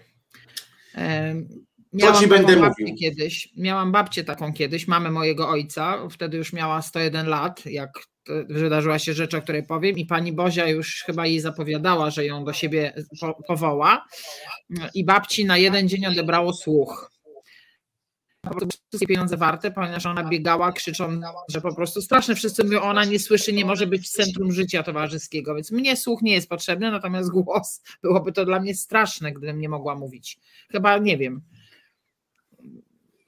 Miałam 1.93 2.15
Co 2.15 2.21
ci 2.21 2.27
będę 2.27 2.57
mówił? 2.57 2.97
Kiedyś, 3.01 3.49
miałam 3.57 3.93
babcię 3.93 4.25
taką 4.25 4.53
kiedyś, 4.53 4.89
mamę 4.89 5.11
mojego 5.11 5.49
ojca, 5.49 6.09
wtedy 6.11 6.37
już 6.37 6.53
miała 6.53 6.83
101 6.83 7.27
lat, 7.27 7.67
jak 7.67 7.91
wydarzyła 8.49 8.99
się 8.99 9.15
rzecz, 9.15 9.35
o 9.35 9.43
której 9.43 9.63
powiem 9.63 9.99
i 9.99 10.07
pani 10.07 10.33
Bozia 10.33 10.69
już 10.69 11.03
chyba 11.07 11.27
jej 11.27 11.41
zapowiadała, 11.41 12.11
że 12.11 12.25
ją 12.25 12.45
do 12.45 12.53
siebie 12.53 12.93
powoła 13.47 14.07
i 14.95 15.05
babci 15.05 15.45
na 15.45 15.59
jeden 15.59 15.89
dzień 15.89 16.07
odebrało 16.07 16.53
słuch 16.53 17.11
wszystkie 18.89 19.07
pieniądze 19.07 19.37
warte, 19.37 19.71
ponieważ 19.71 20.07
ona 20.07 20.25
biegała 20.25 20.73
krzycząc, 20.73 21.25
że 21.49 21.61
po 21.61 21.75
prostu 21.75 22.03
straszne, 22.03 22.35
wszyscy 22.35 22.65
mówią, 22.65 22.81
ona 22.81 23.05
nie 23.05 23.19
słyszy, 23.19 23.53
nie 23.53 23.65
może 23.65 23.87
być 23.87 24.09
w 24.09 24.11
centrum 24.11 24.53
życia 24.53 24.83
towarzyskiego, 24.83 25.55
więc 25.55 25.71
mnie 25.71 25.97
słuch 25.97 26.23
nie 26.23 26.33
jest 26.33 26.49
potrzebny, 26.49 26.91
natomiast 26.91 27.31
głos 27.31 27.83
byłoby 28.03 28.33
to 28.33 28.45
dla 28.45 28.61
mnie 28.61 28.75
straszne, 28.75 29.33
gdybym 29.33 29.61
nie 29.61 29.69
mogła 29.69 29.95
mówić. 29.95 30.39
Chyba, 30.71 30.99
nie 30.99 31.19
wiem, 31.19 31.41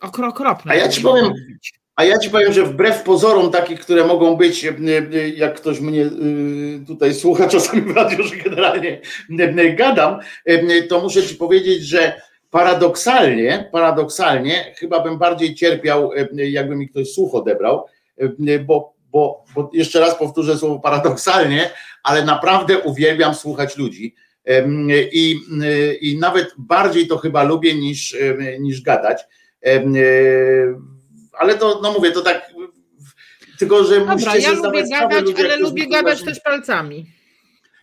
okropne. 0.00 0.72
A 0.72 0.74
ja 0.74 0.88
ci 0.88 1.00
powiem, 1.00 1.32
a 2.00 2.04
ja 2.04 2.18
ci 2.18 2.30
powiem, 2.30 2.52
że 2.52 2.64
wbrew 2.64 3.02
pozorom 3.02 3.50
takich, 3.50 3.80
które 3.80 4.06
mogą 4.06 4.36
być, 4.36 4.64
e, 4.64 4.74
e, 5.14 5.28
jak 5.28 5.54
ktoś 5.56 5.80
mnie 5.80 6.04
e, 6.04 6.10
tutaj 6.86 7.14
słucha 7.14 7.48
czasami 7.48 7.82
w 7.82 7.90
radiu, 7.96 8.24
że 8.24 8.36
generalnie 8.36 9.00
gadam, 9.76 10.18
to 10.88 11.00
muszę 11.00 11.22
ci 11.22 11.34
powiedzieć, 11.34 11.82
że 11.82 12.20
paradoksalnie, 12.50 13.68
paradoksalnie 13.72 14.74
chyba 14.78 15.00
bym 15.00 15.18
bardziej 15.18 15.54
cierpiał, 15.54 16.10
jakby 16.32 16.76
mi 16.76 16.88
ktoś 16.88 17.12
słuch 17.12 17.34
odebrał, 17.34 17.86
bo, 18.64 18.94
bo, 19.12 19.44
bo 19.54 19.70
jeszcze 19.72 20.00
raz 20.00 20.14
powtórzę 20.14 20.58
słowo 20.58 20.80
paradoksalnie, 20.80 21.70
ale 22.02 22.24
naprawdę 22.24 22.78
uwielbiam 22.78 23.34
słuchać 23.34 23.76
ludzi. 23.76 24.14
I, 25.12 25.36
I 26.00 26.18
nawet 26.18 26.54
bardziej 26.58 27.06
to 27.06 27.18
chyba 27.18 27.42
lubię 27.42 27.74
niż, 27.74 28.16
niż 28.60 28.82
gadać 28.82 29.24
ale 31.40 31.54
to, 31.54 31.80
no 31.82 31.92
mówię, 31.92 32.12
to 32.12 32.20
tak, 32.20 32.50
tylko 33.58 33.84
że 33.84 34.00
Dobra, 34.00 34.36
ja 34.36 34.52
lubię 34.52 34.88
gadać, 34.88 35.22
ludzie, 35.24 35.44
ale 35.44 35.56
lubię 35.56 35.88
gadać 35.88 36.22
też 36.22 36.40
palcami. 36.40 37.06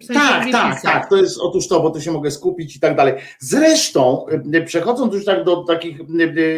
W 0.02 0.06
sensie 0.06 0.22
tak, 0.22 0.52
tak, 0.52 0.82
tak, 0.82 1.10
to 1.10 1.18
jest 1.18 1.40
otóż 1.40 1.68
to, 1.68 1.80
bo 1.80 1.90
to 1.90 2.02
się 2.02 2.12
mogę 2.12 2.32
skupić 2.32 2.76
i 2.76 2.80
tak 2.80 2.96
dalej. 2.96 3.14
Zresztą, 3.40 4.26
przechodząc 4.66 5.14
już 5.14 5.26
tak 5.26 5.44
do 5.44 5.64
takich, 5.64 5.98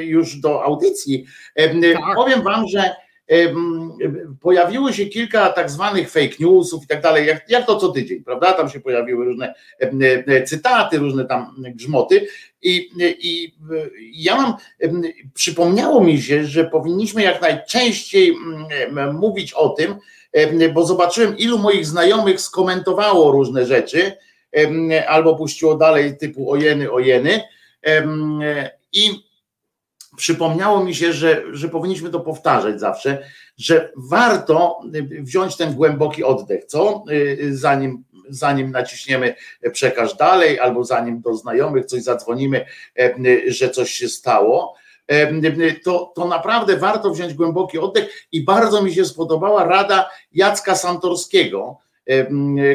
już 0.02 0.36
do 0.36 0.64
audycji, 0.64 1.26
tak. 1.56 2.16
powiem 2.16 2.42
wam, 2.42 2.68
że 2.68 2.96
pojawiło 4.42 4.92
się 4.92 5.06
kilka 5.06 5.50
tak 5.50 5.70
zwanych 5.72 6.12
fake 6.12 6.36
newsów 6.40 6.84
i 6.84 6.88
tak 6.88 7.02
dalej, 7.02 7.28
jak, 7.28 7.50
jak 7.50 7.66
to 7.66 7.76
co 7.76 7.90
tydzień, 7.90 8.24
prawda? 8.24 8.54
Tam 8.54 8.70
się 8.70 8.80
pojawiły 8.80 9.26
różne 9.26 9.54
cytaty, 10.46 10.98
różne 10.98 11.26
tam 11.26 11.56
grzmoty 11.58 12.28
i, 12.62 12.90
i 13.20 13.54
ja 14.14 14.36
mam, 14.36 14.54
przypomniało 15.34 16.04
mi 16.04 16.22
się, 16.22 16.46
że 16.46 16.66
powinniśmy 16.66 17.24
jak 17.24 17.42
najczęściej 17.42 18.36
mówić 19.14 19.54
o 19.54 19.70
tym, 19.70 19.96
bo 20.74 20.86
zobaczyłem 20.86 21.38
ilu 21.38 21.58
moich 21.58 21.86
znajomych 21.86 22.42
skomentowało 22.42 23.32
różne 23.32 23.66
rzeczy 23.66 24.18
albo 25.08 25.36
puściło 25.36 25.76
dalej 25.76 26.18
typu 26.18 26.52
ojeny, 26.52 26.92
ojeny 26.92 27.42
i 28.94 29.30
przypomniało 30.18 30.84
mi 30.84 30.96
się, 30.96 31.14
że, 31.14 31.44
że 31.52 31.70
powinniśmy 31.70 32.10
to 32.10 32.20
powtarzać 32.20 32.80
zawsze, 32.80 33.24
że 33.58 33.92
warto 33.96 34.82
wziąć 35.20 35.58
ten 35.58 35.74
głęboki 35.74 36.24
oddech, 36.24 36.66
co? 36.66 37.04
Zanim, 37.52 38.04
zanim 38.30 38.72
naciśniemy 38.72 39.36
przekaż 39.72 40.16
dalej, 40.16 40.60
albo 40.60 40.84
zanim 40.84 41.22
do 41.22 41.36
znajomych 41.36 41.86
coś 41.86 42.04
zadzwonimy, 42.04 42.66
że 43.48 43.70
coś 43.70 43.92
się 43.92 44.10
stało, 44.10 44.76
to, 45.84 46.12
to 46.16 46.28
naprawdę 46.28 46.78
warto 46.78 47.12
wziąć 47.12 47.34
głęboki 47.34 47.78
oddech 47.78 48.28
i 48.32 48.44
bardzo 48.44 48.82
mi 48.84 48.94
się 48.94 49.06
spodobała 49.06 49.64
rada 49.64 50.10
Jacka 50.34 50.76
Santorskiego, 50.76 51.78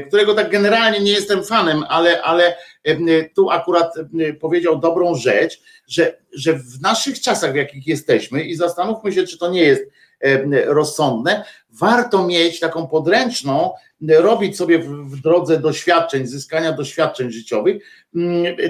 którego 0.08 0.34
tak 0.34 0.50
generalnie 0.50 1.00
nie 1.00 1.12
jestem 1.12 1.44
fanem, 1.44 1.84
ale, 1.88 2.22
ale 2.22 2.56
tu 3.34 3.50
akurat 3.50 3.94
powiedział 4.40 4.78
dobrą 4.78 5.14
rzecz, 5.14 5.62
że, 5.88 6.18
że 6.32 6.52
w 6.52 6.80
naszych 6.80 7.20
czasach, 7.20 7.52
w 7.52 7.56
jakich 7.56 7.86
jesteśmy, 7.86 8.44
i 8.44 8.54
zastanówmy 8.54 9.12
się, 9.12 9.26
czy 9.26 9.38
to 9.38 9.50
nie 9.50 9.62
jest 9.62 9.84
rozsądne, 10.66 11.44
warto 11.70 12.26
mieć 12.26 12.60
taką 12.60 12.86
podręczną, 12.86 13.70
robić 14.08 14.56
sobie 14.56 14.78
w 14.78 15.20
drodze 15.20 15.60
doświadczeń, 15.60 16.26
zyskania 16.26 16.72
doświadczeń 16.72 17.30
życiowych, 17.30 18.06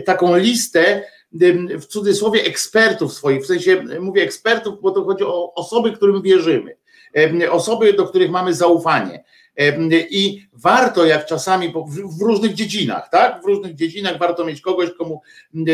taką 0.04 0.36
listę 0.36 1.02
w 1.78 1.86
cudzysłowie 1.86 2.44
ekspertów 2.44 3.12
swoich, 3.12 3.42
w 3.42 3.46
sensie 3.46 3.84
mówię 4.00 4.22
ekspertów, 4.22 4.80
bo 4.80 4.90
to 4.90 5.04
chodzi 5.04 5.24
o 5.24 5.54
osoby, 5.54 5.92
którym 5.92 6.22
wierzymy, 6.22 6.76
osoby, 7.50 7.92
do 7.92 8.06
których 8.06 8.30
mamy 8.30 8.54
zaufanie. 8.54 9.24
I 10.10 10.46
warto, 10.52 11.04
jak 11.04 11.26
czasami 11.26 11.72
w 12.18 12.22
różnych 12.22 12.54
dziedzinach, 12.54 13.08
tak? 13.10 13.42
W 13.42 13.46
różnych 13.46 13.74
dziedzinach 13.74 14.18
warto 14.18 14.44
mieć 14.44 14.60
kogoś, 14.60 14.90
komu, 14.98 15.22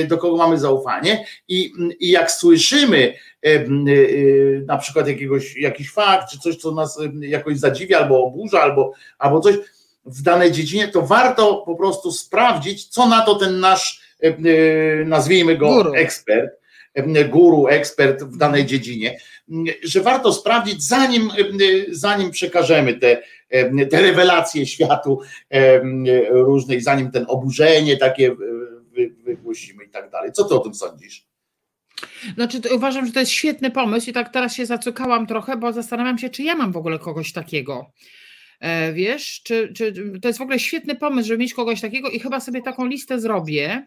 do 0.09 0.19
kogo 0.19 0.37
mamy 0.37 0.59
zaufanie. 0.59 1.27
I, 1.49 1.73
i 2.01 2.11
jak 2.11 2.31
słyszymy 2.31 3.15
y, 3.47 4.65
na 4.67 4.79
przykład 4.79 5.09
jakiegoś, 5.09 5.57
jakiś 5.57 5.91
fakt, 5.91 6.31
czy 6.31 6.39
coś, 6.39 6.57
co 6.57 6.71
nas 6.71 6.99
jakoś 7.21 7.59
zadziwia, 7.59 7.99
albo 7.99 8.25
oburza, 8.25 8.63
albo, 8.63 8.93
albo 9.19 9.41
coś 9.41 9.57
w 10.05 10.23
danej 10.23 10.53
dziedzinie, 10.53 10.89
to 10.89 11.03
warto 11.03 11.63
po 11.67 11.75
prostu 11.75 12.13
sprawdzić, 12.13 12.87
co 12.87 13.09
na 13.09 13.23
to 13.23 13.35
ten 13.35 13.61
nasz, 13.61 14.00
y, 14.00 14.00
nazwijmy 15.07 15.57
go 15.57 15.69
guru. 15.69 15.95
ekspert, 15.95 16.51
guru, 17.29 17.69
ekspert 17.69 18.23
w 18.23 18.37
danej 18.37 18.67
dziedzinie, 18.67 19.19
że 19.85 20.01
warto 20.01 20.33
sprawdzić, 20.33 20.83
zanim, 20.83 21.31
zanim 21.91 22.31
przekażemy 22.31 22.95
te 22.95 23.23
te 23.91 24.03
rewelacje 24.03 24.67
światu 24.67 25.21
różnych, 26.31 26.83
zanim 26.83 27.11
ten 27.11 27.25
oburzenie 27.29 27.97
takie 27.97 28.37
wygłosimy 29.25 29.85
i 29.85 29.89
tak 29.89 30.11
dalej. 30.11 30.33
Co 30.33 30.45
ty 30.45 30.55
o 30.55 30.59
tym 30.59 30.75
sądzisz? 30.75 31.27
Znaczy, 32.35 32.61
uważam, 32.75 33.07
że 33.07 33.13
to 33.13 33.21
jest 33.21 33.33
świetny 33.33 33.71
pomysł 33.71 34.11
i 34.11 34.13
tak 34.13 34.33
teraz 34.33 34.55
się 34.55 34.67
zacukałam 34.67 35.27
trochę, 35.27 35.57
bo 35.57 35.73
zastanawiam 35.73 36.19
się, 36.19 36.31
czy 36.31 36.43
ja 36.43 36.55
mam 36.55 36.73
w 36.73 36.77
ogóle 36.77 36.99
kogoś 36.99 37.33
takiego. 37.33 37.93
E, 38.61 38.93
wiesz, 38.93 39.43
czy, 39.45 39.73
czy 39.73 39.93
to 40.23 40.29
jest 40.29 40.39
w 40.39 40.43
ogóle 40.43 40.59
świetny 40.59 40.97
pomysł, 40.97 41.29
żeby 41.29 41.39
mieć 41.39 41.55
kogoś 41.55 41.81
takiego 41.81 42.11
i 42.11 42.21
chyba 42.21 42.41
sobie 42.41 42.63
taką 42.63 42.87
listę 42.87 43.21
zrobię 43.21 43.87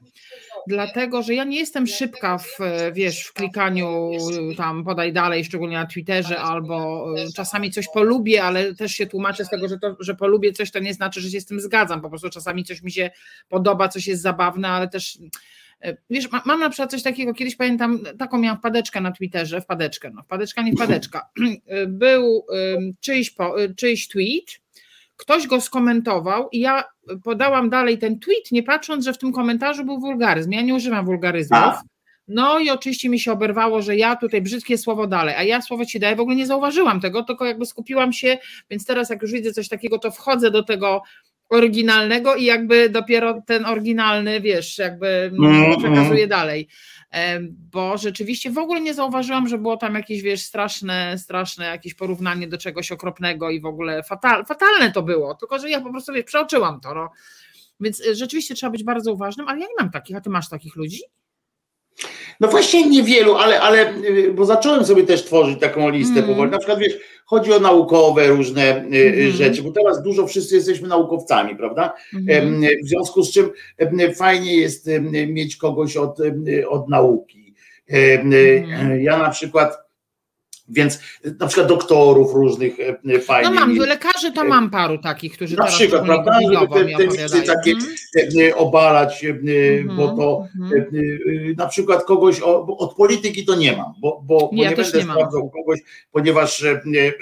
dlatego 0.67 1.23
że 1.23 1.33
ja 1.33 1.43
nie 1.43 1.59
jestem 1.59 1.87
szybka 1.87 2.37
w, 2.37 2.57
wiesz, 2.93 3.23
w 3.23 3.33
klikaniu 3.33 4.11
tam 4.57 4.83
podaj 4.83 5.13
dalej, 5.13 5.45
szczególnie 5.45 5.77
na 5.77 5.85
Twitterze, 5.85 6.39
albo 6.39 7.05
e, 7.17 7.31
czasami 7.35 7.71
coś 7.71 7.85
polubię, 7.93 8.43
ale 8.43 8.75
też 8.75 8.91
się 8.91 9.05
tłumaczę 9.05 9.45
z 9.45 9.49
tego, 9.49 9.67
że, 9.67 9.79
to, 9.79 9.95
że 9.99 10.15
polubię 10.15 10.53
coś, 10.53 10.71
to 10.71 10.79
nie 10.79 10.93
znaczy, 10.93 11.21
że 11.21 11.29
się 11.29 11.41
z 11.41 11.45
tym 11.45 11.59
zgadzam, 11.59 12.01
po 12.01 12.09
prostu 12.09 12.29
czasami 12.29 12.63
coś 12.63 12.83
mi 12.83 12.91
się 12.91 13.11
podoba, 13.49 13.87
coś 13.87 14.07
jest 14.07 14.21
zabawne, 14.21 14.69
ale 14.69 14.87
też 14.87 15.19
e, 15.81 15.97
Wiesz, 16.09 16.27
mam 16.45 16.59
na 16.59 16.69
przykład 16.69 16.91
coś 16.91 17.03
takiego, 17.03 17.33
kiedyś 17.33 17.55
pamiętam, 17.55 17.99
taką 18.19 18.37
miałam 18.37 18.57
wpadeczkę 18.57 19.01
na 19.01 19.11
Twitterze, 19.11 19.61
wpadeczkę, 19.61 20.11
no 20.13 20.23
wpadeczka, 20.23 20.61
nie 20.61 20.73
wpadeczka. 20.73 21.29
Był 21.87 22.45
czyjś, 22.99 23.35
czyjś 23.77 24.07
tweet, 24.07 24.62
ktoś 25.17 25.47
go 25.47 25.61
skomentował 25.61 26.49
i 26.51 26.59
ja 26.59 26.83
podałam 27.23 27.69
dalej 27.69 27.97
ten 27.97 28.19
tweet, 28.19 28.51
nie 28.51 28.63
patrząc, 28.63 29.05
że 29.05 29.13
w 29.13 29.17
tym 29.17 29.33
komentarzu 29.33 29.85
był 29.85 29.99
wulgaryzm. 29.99 30.51
Ja 30.51 30.61
nie 30.61 30.75
używam 30.75 31.05
wulgaryzmów. 31.05 31.59
A. 31.59 31.81
No 32.27 32.59
i 32.59 32.69
oczywiście 32.69 33.09
mi 33.09 33.19
się 33.19 33.31
oberwało, 33.31 33.81
że 33.81 33.95
ja 33.95 34.15
tutaj 34.15 34.41
brzydkie 34.41 34.77
słowo 34.77 35.07
dalej, 35.07 35.35
a 35.35 35.43
ja 35.43 35.61
słowo 35.61 35.85
ci 35.85 35.99
daję, 35.99 36.15
w 36.15 36.19
ogóle 36.19 36.35
nie 36.35 36.47
zauważyłam 36.47 37.01
tego, 37.01 37.23
tylko 37.23 37.45
jakby 37.45 37.65
skupiłam 37.65 38.13
się, 38.13 38.37
więc 38.69 38.85
teraz 38.85 39.09
jak 39.09 39.21
już 39.21 39.31
widzę 39.31 39.53
coś 39.53 39.69
takiego, 39.69 39.99
to 39.99 40.11
wchodzę 40.11 40.51
do 40.51 40.63
tego 40.63 41.01
oryginalnego 41.53 42.35
i 42.35 42.43
jakby 42.43 42.89
dopiero 42.89 43.41
ten 43.47 43.65
oryginalny, 43.65 44.41
wiesz, 44.41 44.77
jakby 44.77 45.07
mm, 45.07 45.79
przekazuję 45.79 46.27
dalej 46.27 46.67
bo 47.71 47.97
rzeczywiście 47.97 48.51
w 48.51 48.57
ogóle 48.57 48.81
nie 48.81 48.93
zauważyłam, 48.93 49.47
że 49.47 49.57
było 49.57 49.77
tam 49.77 49.95
jakieś, 49.95 50.21
wiesz, 50.21 50.41
straszne, 50.41 51.17
straszne 51.17 51.65
jakieś 51.65 51.93
porównanie 51.93 52.47
do 52.47 52.57
czegoś 52.57 52.91
okropnego 52.91 53.49
i 53.49 53.61
w 53.61 53.65
ogóle 53.65 54.03
fatal, 54.03 54.45
fatalne 54.45 54.91
to 54.91 55.01
było, 55.01 55.35
tylko 55.35 55.59
że 55.59 55.69
ja 55.69 55.81
po 55.81 55.91
prostu, 55.91 56.13
wiesz, 56.13 56.23
przeoczyłam 56.23 56.79
to, 56.79 56.93
no. 56.93 57.09
Więc 57.79 58.07
e, 58.07 58.15
rzeczywiście 58.15 58.55
trzeba 58.55 58.71
być 58.71 58.83
bardzo 58.83 59.13
uważnym, 59.13 59.47
ale 59.47 59.59
ja 59.59 59.65
nie 59.65 59.75
mam 59.79 59.91
takich, 59.91 60.15
a 60.15 60.21
ty 60.21 60.29
masz 60.29 60.49
takich 60.49 60.75
ludzi? 60.75 60.99
No 62.39 62.47
właśnie 62.47 62.89
niewielu, 62.89 63.35
ale, 63.35 63.61
ale 63.61 63.93
y, 63.95 64.33
bo 64.33 64.45
zacząłem 64.45 64.85
sobie 64.85 65.03
też 65.03 65.23
tworzyć 65.25 65.59
taką 65.59 65.89
listę 65.89 66.19
mm. 66.19 66.29
powoli. 66.29 66.51
Na 66.51 66.57
przykład 66.57 66.79
wiesz, 66.79 66.97
chodzi 67.25 67.53
o 67.53 67.59
naukowe 67.59 68.27
różne 68.27 68.77
mm. 68.77 69.31
rzeczy, 69.31 69.63
bo 69.63 69.71
teraz 69.71 70.03
dużo 70.03 70.27
wszyscy 70.27 70.55
jesteśmy 70.55 70.87
naukowcami, 70.87 71.55
prawda? 71.55 71.93
Mm. 72.13 72.61
W 72.83 72.87
związku 72.87 73.23
z 73.23 73.31
czym 73.33 73.49
fajnie 74.15 74.55
jest 74.57 74.89
mieć 75.27 75.55
kogoś 75.55 75.97
od, 75.97 76.17
od 76.69 76.89
nauki. 76.89 77.43
Mhm. 77.89 79.01
Ja 79.01 79.17
na 79.17 79.29
przykład 79.29 79.82
więc 80.69 80.99
na 81.39 81.47
przykład 81.47 81.67
doktorów 81.67 82.33
różnych 82.33 82.79
e, 82.79 82.95
e, 83.05 83.19
fajnych. 83.19 83.53
No 83.53 83.59
mam, 83.59 83.75
lekarzy 83.75 84.31
to 84.31 84.43
mam 84.43 84.69
paru 84.69 84.97
takich, 84.97 85.33
którzy 85.33 85.55
Na 85.55 85.65
przykład, 85.65 86.05
prawda, 86.05 86.39
żeby 86.41 86.67
te, 87.07 87.29
te 87.29 87.41
takie 87.41 87.71
mm. 88.45 88.57
obalać, 88.57 89.25
mm. 89.25 89.97
bo 89.97 90.07
to 90.07 90.47
mm. 90.59 91.55
na 91.57 91.67
przykład 91.67 92.03
kogoś 92.03 92.39
od 92.65 92.95
polityki 92.95 93.45
to 93.45 93.55
nie 93.55 93.77
mam, 93.77 93.93
bo, 94.01 94.21
bo, 94.25 94.49
nie, 94.53 94.63
bo 94.63 94.69
nie 94.69 94.75
będę 94.75 94.97
nie 94.97 95.03
sprawdzał 95.03 95.49
kogoś, 95.49 95.79
ponieważ 96.11 96.65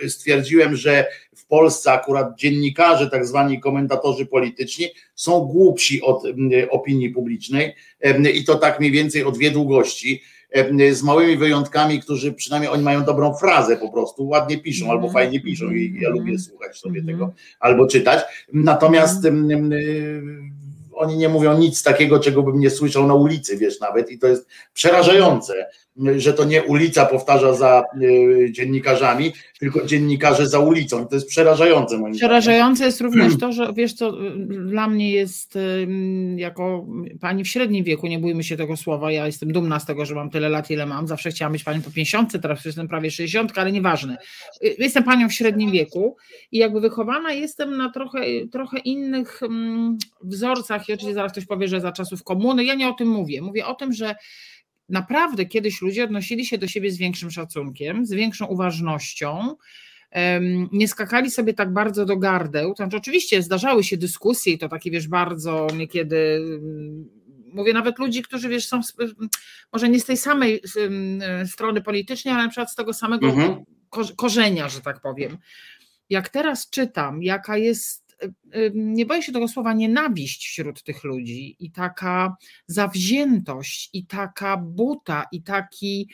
stwierdziłem, 0.08 0.76
że 0.76 1.08
w 1.36 1.46
Polsce 1.46 1.92
akurat 1.92 2.38
dziennikarze, 2.38 3.10
tak 3.10 3.26
zwani 3.26 3.60
komentatorzy 3.60 4.26
polityczni, 4.26 4.86
są 5.16 5.40
głupsi 5.40 6.02
od 6.02 6.24
opinii 6.70 7.10
publicznej 7.10 7.76
i 8.34 8.46
to 8.46 8.56
tak 8.56 8.80
mniej 8.80 8.92
więcej 8.92 9.24
o 9.24 9.32
dwie 9.32 9.52
długości 9.52 10.22
z 10.92 11.04
małymi 11.04 11.38
wyjątkami, 11.38 12.00
którzy 12.00 12.34
przynajmniej 12.34 12.72
oni 12.72 12.84
mają 12.84 13.04
dobrą 13.04 13.34
frazę 13.34 13.78
po 13.78 13.90
prostu, 13.90 14.28
ładnie 14.28 14.58
piszą 14.58 14.92
albo 14.92 15.08
mhm. 15.08 15.14
fajnie 15.14 15.42
piszą 15.42 15.72
i 15.72 16.00
ja 16.02 16.10
lubię 16.10 16.40
słuchać 16.40 16.78
sobie 16.78 17.00
mhm. 17.00 17.18
tego 17.18 17.34
albo 17.60 17.88
czytać. 17.88 18.24
Natomiast 18.54 19.26
mhm. 19.26 19.72
oni 20.94 21.18
nie 21.18 21.30
mówią 21.30 21.58
nic 21.58 21.84
takiego, 21.84 22.20
czego 22.20 22.44
bym 22.44 22.60
nie 22.60 22.70
słyszał 22.70 23.08
na 23.08 23.14
ulicy, 23.14 23.58
wiesz, 23.58 23.80
nawet 23.80 24.12
i 24.12 24.20
to 24.20 24.28
jest 24.28 24.48
przerażające 24.74 25.66
że 26.18 26.34
to 26.34 26.44
nie 26.44 26.64
ulica 26.64 27.06
powtarza 27.06 27.54
za 27.54 27.84
y, 28.02 28.52
dziennikarzami, 28.52 29.32
tylko 29.60 29.86
dziennikarze 29.86 30.48
za 30.48 30.60
ulicą. 30.60 31.08
To 31.08 31.16
jest 31.16 31.28
przerażające 31.28 31.98
moim 31.98 32.14
Przerażające 32.14 32.86
jest 32.86 33.02
również 33.02 33.38
to, 33.40 33.52
że 33.52 33.74
wiesz 33.74 33.94
co, 33.94 34.12
dla 34.66 34.88
mnie 34.88 35.12
jest 35.12 35.58
jako 36.36 36.86
pani 37.22 37.44
w 37.44 37.48
średnim 37.48 37.84
wieku, 37.84 38.08
nie 38.08 38.20
bójmy 38.20 38.44
się 38.44 38.58
tego 38.58 38.78
słowa, 38.78 39.12
ja 39.12 39.26
jestem 39.26 39.52
dumna 39.52 39.80
z 39.80 39.86
tego, 39.86 40.06
że 40.06 40.16
mam 40.16 40.30
tyle 40.30 40.50
lat, 40.50 40.70
ile 40.72 40.86
mam. 40.86 41.08
Zawsze 41.08 41.32
chciałam 41.32 41.54
być 41.54 41.64
panią 41.64 41.82
po 41.82 41.92
50, 41.92 42.42
teraz 42.42 42.66
jestem 42.66 42.88
prawie 42.88 43.12
60, 43.12 43.58
ale 43.58 43.72
nieważne. 43.72 44.18
Y, 44.64 44.76
jestem 44.80 45.04
panią 45.04 45.30
w 45.30 45.34
średnim 45.34 45.72
wieku 45.72 46.18
i 46.52 46.58
jakby 46.58 46.82
wychowana 46.82 47.34
jestem 47.34 47.78
na 47.78 47.90
trochę, 47.90 48.20
trochę 48.52 48.80
innych 48.80 49.42
wzorcach 50.24 50.90
i 50.90 50.94
oczywiście 50.94 51.16
zaraz 51.16 51.32
ktoś 51.32 51.46
powie, 51.46 51.68
że 51.68 51.82
za 51.82 51.92
czasów 51.92 52.24
komuny. 52.24 52.64
Ja 52.64 52.76
nie 52.76 52.90
o 52.90 52.94
tym 52.94 53.08
mówię. 53.08 53.42
Mówię 53.42 53.66
o 53.66 53.76
tym, 53.76 53.94
że 53.94 54.16
naprawdę 54.92 55.46
kiedyś 55.46 55.82
ludzie 55.82 56.04
odnosili 56.04 56.46
się 56.46 56.58
do 56.58 56.68
siebie 56.68 56.92
z 56.92 56.98
większym 56.98 57.32
szacunkiem, 57.32 58.06
z 58.06 58.14
większą 58.14 58.46
uważnością, 58.46 59.56
nie 60.72 60.88
skakali 60.88 61.32
sobie 61.32 61.54
tak 61.54 61.74
bardzo 61.74 62.06
do 62.06 62.18
gardeł. 62.18 62.76
Znaczy, 62.76 62.98
oczywiście 62.98 63.42
zdarzały 63.42 63.84
się 63.84 63.98
dyskusje 63.98 64.54
i 64.54 64.58
to 64.58 64.70
takie, 64.70 64.92
wiesz, 64.92 65.08
bardzo 65.08 65.68
niekiedy 65.78 66.42
mm, 66.60 67.10
mówię 67.54 67.74
nawet 67.74 68.00
ludzi, 68.00 68.22
którzy 68.22 68.50
wiesz, 68.50 68.68
są 68.68 68.82
może 69.74 69.90
nie 69.90 70.00
z 70.00 70.06
tej 70.06 70.18
samej 70.18 70.62
strony 71.46 71.82
politycznej, 71.82 72.34
ale 72.34 72.44
na 72.44 72.50
przykład 72.50 72.72
z 72.72 72.76
tego 72.76 72.94
samego 72.94 73.28
mhm. 73.28 73.64
korzenia, 74.16 74.70
że 74.70 74.82
tak 74.82 75.02
powiem. 75.02 75.38
Jak 76.10 76.30
teraz 76.30 76.70
czytam, 76.70 77.24
jaka 77.24 77.58
jest 77.58 78.11
nie 78.74 79.06
boję 79.06 79.24
się 79.24 79.32
tego 79.32 79.48
słowa, 79.48 79.74
nienawiść 79.74 80.48
wśród 80.48 80.84
tych 80.84 81.04
ludzi 81.04 81.56
i 81.60 81.72
taka 81.72 82.36
zawziętość, 82.68 83.90
i 83.94 84.06
taka 84.06 84.58
buta, 84.58 85.26
i 85.32 85.44
taki 85.44 86.10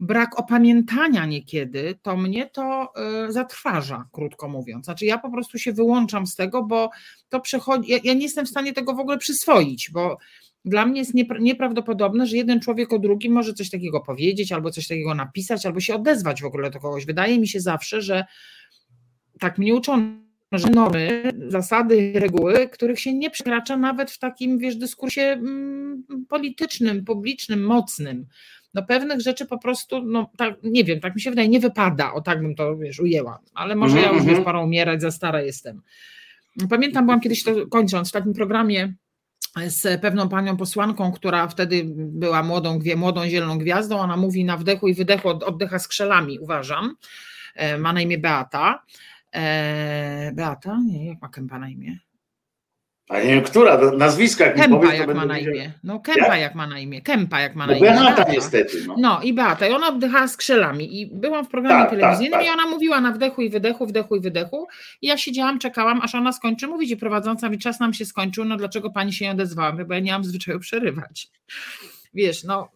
brak 0.00 0.38
opamiętania 0.38 1.26
niekiedy, 1.26 1.98
to 2.02 2.16
mnie 2.16 2.46
to 2.46 2.92
y, 3.28 3.32
zatrważa, 3.32 4.08
krótko 4.12 4.48
mówiąc. 4.48 4.84
Znaczy, 4.84 5.04
ja 5.04 5.18
po 5.18 5.30
prostu 5.30 5.58
się 5.58 5.72
wyłączam 5.72 6.26
z 6.26 6.34
tego, 6.34 6.62
bo 6.62 6.90
to 7.28 7.40
przechodzi. 7.40 7.90
Ja, 7.90 7.98
ja 8.04 8.14
nie 8.14 8.22
jestem 8.22 8.46
w 8.46 8.48
stanie 8.48 8.72
tego 8.72 8.94
w 8.94 9.00
ogóle 9.00 9.18
przyswoić, 9.18 9.90
bo 9.90 10.18
dla 10.64 10.86
mnie 10.86 11.00
jest 11.00 11.14
nieprawdopodobne, 11.40 12.26
że 12.26 12.36
jeden 12.36 12.60
człowiek 12.60 12.92
o 12.92 12.98
drugim 12.98 13.32
może 13.32 13.54
coś 13.54 13.70
takiego 13.70 14.00
powiedzieć, 14.00 14.52
albo 14.52 14.70
coś 14.70 14.88
takiego 14.88 15.14
napisać, 15.14 15.66
albo 15.66 15.80
się 15.80 15.94
odezwać 15.94 16.42
w 16.42 16.46
ogóle 16.46 16.70
do 16.70 16.80
kogoś. 16.80 17.06
Wydaje 17.06 17.38
mi 17.38 17.48
się 17.48 17.60
zawsze, 17.60 18.02
że 18.02 18.24
tak 19.40 19.58
mnie 19.58 19.74
uczono 19.74 20.25
że 20.52 20.70
normy, 20.70 21.32
zasady, 21.48 22.12
reguły, 22.14 22.68
których 22.68 23.00
się 23.00 23.14
nie 23.14 23.30
przekracza 23.30 23.76
nawet 23.76 24.10
w 24.10 24.18
takim, 24.18 24.58
wiesz, 24.58 24.76
dyskursie 24.76 25.22
mm, 25.22 26.04
politycznym, 26.28 27.04
publicznym, 27.04 27.64
mocnym. 27.64 28.26
No 28.74 28.82
pewnych 28.82 29.20
rzeczy 29.20 29.46
po 29.46 29.58
prostu, 29.58 30.02
no 30.02 30.30
tak, 30.36 30.54
nie 30.62 30.84
wiem, 30.84 31.00
tak 31.00 31.14
mi 31.14 31.20
się 31.20 31.30
wydaje, 31.30 31.48
nie 31.48 31.60
wypada, 31.60 32.12
o 32.12 32.20
tak 32.20 32.42
bym 32.42 32.54
to, 32.54 32.76
wiesz, 32.76 33.00
ujęła, 33.00 33.38
ale 33.54 33.76
może 33.76 34.00
ja 34.00 34.12
już, 34.12 34.24
wiesz, 34.24 34.40
pora 34.40 34.62
umierać, 34.62 35.00
za 35.00 35.10
stara 35.10 35.42
jestem. 35.42 35.82
Pamiętam, 36.70 37.04
byłam 37.04 37.20
kiedyś 37.20 37.42
to 37.44 37.66
kończąc 37.66 38.08
w 38.08 38.12
takim 38.12 38.34
programie 38.34 38.94
z 39.66 40.00
pewną 40.00 40.28
panią 40.28 40.56
posłanką, 40.56 41.12
która 41.12 41.48
wtedy 41.48 41.82
była 41.96 42.42
młodą, 42.42 42.80
młodą 42.96 43.28
zieloną 43.28 43.58
gwiazdą. 43.58 43.98
Ona 43.98 44.16
mówi 44.16 44.44
na 44.44 44.56
wdechu 44.56 44.88
i 44.88 44.94
wydechu, 44.94 45.28
oddycha 45.28 45.78
skrzelami, 45.78 46.38
uważam. 46.38 46.96
E, 47.54 47.78
ma 47.78 47.92
na 47.92 48.00
imię 48.00 48.18
Beata. 48.18 48.82
E, 49.34 50.32
Beata? 50.34 50.78
Nie, 50.86 51.06
jak 51.06 51.22
ma 51.22 51.28
Kępa 51.28 51.58
na 51.58 51.68
imię? 51.68 51.98
A 53.08 53.18
nie 53.18 53.24
wiem, 53.26 53.42
która, 53.42 53.90
nazwiska 53.90 54.46
jak 54.46 54.56
Kępa 54.56 54.76
powiesz, 54.76 54.98
jak 54.98 55.14
ma 55.14 55.26
na 55.26 55.38
imię. 55.38 55.72
No 55.84 56.00
Kępa 56.00 56.26
jak? 56.26 56.40
jak? 56.40 56.54
ma 56.54 56.66
na 56.66 56.78
imię. 56.78 57.02
Kępa 57.02 57.40
jak 57.40 57.56
ma 57.56 57.66
na 57.66 57.72
no, 57.72 57.78
imię. 57.78 57.90
Beata, 57.90 58.04
Beata 58.04 58.32
niestety. 58.32 58.84
No. 58.86 58.94
no 58.98 59.22
i 59.22 59.32
Beata. 59.32 59.66
I 59.66 59.72
ona 59.72 59.88
oddychała 59.88 60.28
skrzelami. 60.28 61.00
I 61.00 61.06
byłam 61.06 61.44
w 61.44 61.48
programie 61.48 61.82
tak, 61.82 61.90
telewizyjnym 61.90 62.32
tak, 62.32 62.40
tak. 62.40 62.48
i 62.48 62.60
ona 62.60 62.70
mówiła 62.70 63.00
na 63.00 63.12
wdechu 63.12 63.42
i 63.42 63.50
wydechu, 63.50 63.86
wdechu 63.86 64.16
i 64.16 64.20
wydechu. 64.20 64.66
I 65.02 65.06
ja 65.06 65.16
siedziałam, 65.16 65.58
czekałam, 65.58 66.00
aż 66.00 66.14
ona 66.14 66.32
skończy 66.32 66.66
mówić 66.66 66.90
i 66.90 66.96
prowadząca 66.96 67.48
mi 67.48 67.58
czas 67.58 67.80
nam 67.80 67.94
się 67.94 68.04
skończył. 68.04 68.44
No 68.44 68.56
dlaczego 68.56 68.90
pani 68.90 69.12
się 69.12 69.24
nie 69.24 69.30
odezwała? 69.30 69.72
Bo 69.72 69.94
ja 69.94 70.00
nie 70.00 70.12
mam 70.12 70.24
zwyczaju 70.24 70.60
przerywać. 70.60 71.28
Wiesz, 72.14 72.44
no 72.44 72.68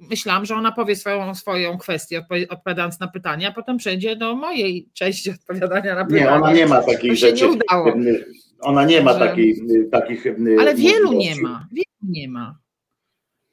myślałam, 0.00 0.46
że 0.46 0.54
ona 0.54 0.72
powie 0.72 0.96
swoją, 0.96 1.34
swoją 1.34 1.78
kwestię, 1.78 2.26
odpowiadając 2.48 3.00
na 3.00 3.08
pytania, 3.08 3.48
a 3.48 3.52
potem 3.52 3.76
przejdzie 3.76 4.16
do 4.16 4.36
mojej 4.36 4.88
części 4.92 5.30
odpowiadania 5.30 5.94
na 5.94 6.04
pytania. 6.04 6.24
Nie, 6.24 6.30
ona 6.30 6.52
nie 6.52 6.66
ma 6.66 6.82
takich 6.82 7.16
rzeczy. 7.16 7.44
Nie 7.44 7.50
udało. 7.50 7.94
Ona 8.60 8.84
nie 8.84 9.02
ma 9.02 9.14
takiej, 9.14 9.62
takich. 9.92 10.24
Ale 10.60 10.74
wielu 10.74 11.12
nie 11.12 11.36
ma. 11.36 11.66
Wielu 11.72 12.12
nie 12.12 12.28
ma. 12.28 12.58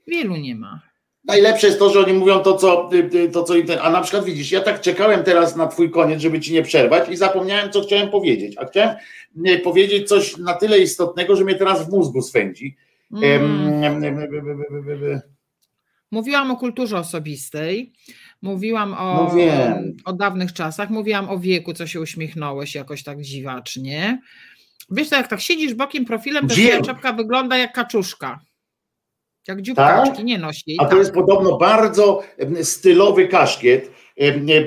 Wielu 0.08 0.36
nie 0.36 0.56
ma. 0.56 0.82
Najlepsze 1.28 1.68
jest 1.68 1.80
to, 1.80 1.90
że 1.90 2.00
oni 2.00 2.14
mówią 2.14 2.40
to, 2.40 2.58
co, 2.58 2.90
to, 3.34 3.44
co 3.44 3.56
im 3.56 3.68
ten. 3.68 3.80
A 3.82 3.90
na 3.90 4.02
przykład 4.02 4.26
widzisz, 4.26 4.52
ja 4.52 4.62
tak 4.62 4.82
czekałem 4.82 5.24
teraz 5.24 5.56
na 5.56 5.68
twój 5.68 5.92
koniec, 5.92 6.22
żeby 6.22 6.40
ci 6.40 6.54
nie 6.54 6.64
przerwać 6.64 7.10
i 7.10 7.16
zapomniałem, 7.16 7.72
co 7.72 7.82
chciałem 7.82 8.10
powiedzieć. 8.10 8.58
A 8.58 8.66
chciałem 8.66 8.96
powiedzieć 9.64 10.08
coś 10.08 10.38
na 10.38 10.54
tyle 10.54 10.80
istotnego, 10.80 11.36
że 11.36 11.44
mnie 11.44 11.56
teraz 11.56 11.90
w 11.90 11.92
mózgu 11.92 12.22
swędzi. 12.22 12.76
Mm. 13.12 14.06
Mówiłam 16.12 16.52
o 16.52 16.58
kulturze 16.58 16.98
osobistej, 16.98 17.94
mówiłam 18.42 18.94
o, 18.94 19.34
no 19.36 19.82
o 20.06 20.14
dawnych 20.14 20.54
czasach, 20.54 20.90
mówiłam 20.90 21.30
o 21.30 21.40
wieku, 21.40 21.74
co 21.74 21.88
się 21.88 22.02
uśmiechnąłeś 22.02 22.76
jakoś 22.76 23.04
tak 23.04 23.22
dziwacznie. 23.22 24.22
Wiesz, 24.92 25.10
to 25.10 25.16
jak 25.16 25.28
tak 25.28 25.42
siedzisz 25.42 25.74
bokiem 25.74 26.06
profilem, 26.06 26.48
to 26.48 26.54
twoja 26.54 26.82
czapka 26.82 27.14
wygląda 27.14 27.58
jak 27.58 27.74
kaczuszka. 27.74 28.40
Jak 29.48 29.62
dzióbkaczki, 29.62 30.16
tak? 30.16 30.26
nie 30.26 30.38
nosi. 30.38 30.76
A 30.80 30.84
to 30.84 30.90
tak. 30.90 31.00
jest 31.00 31.14
podobno 31.14 31.58
bardzo 31.58 32.24
stylowy 32.64 33.28
kaszkiet, 33.28 33.92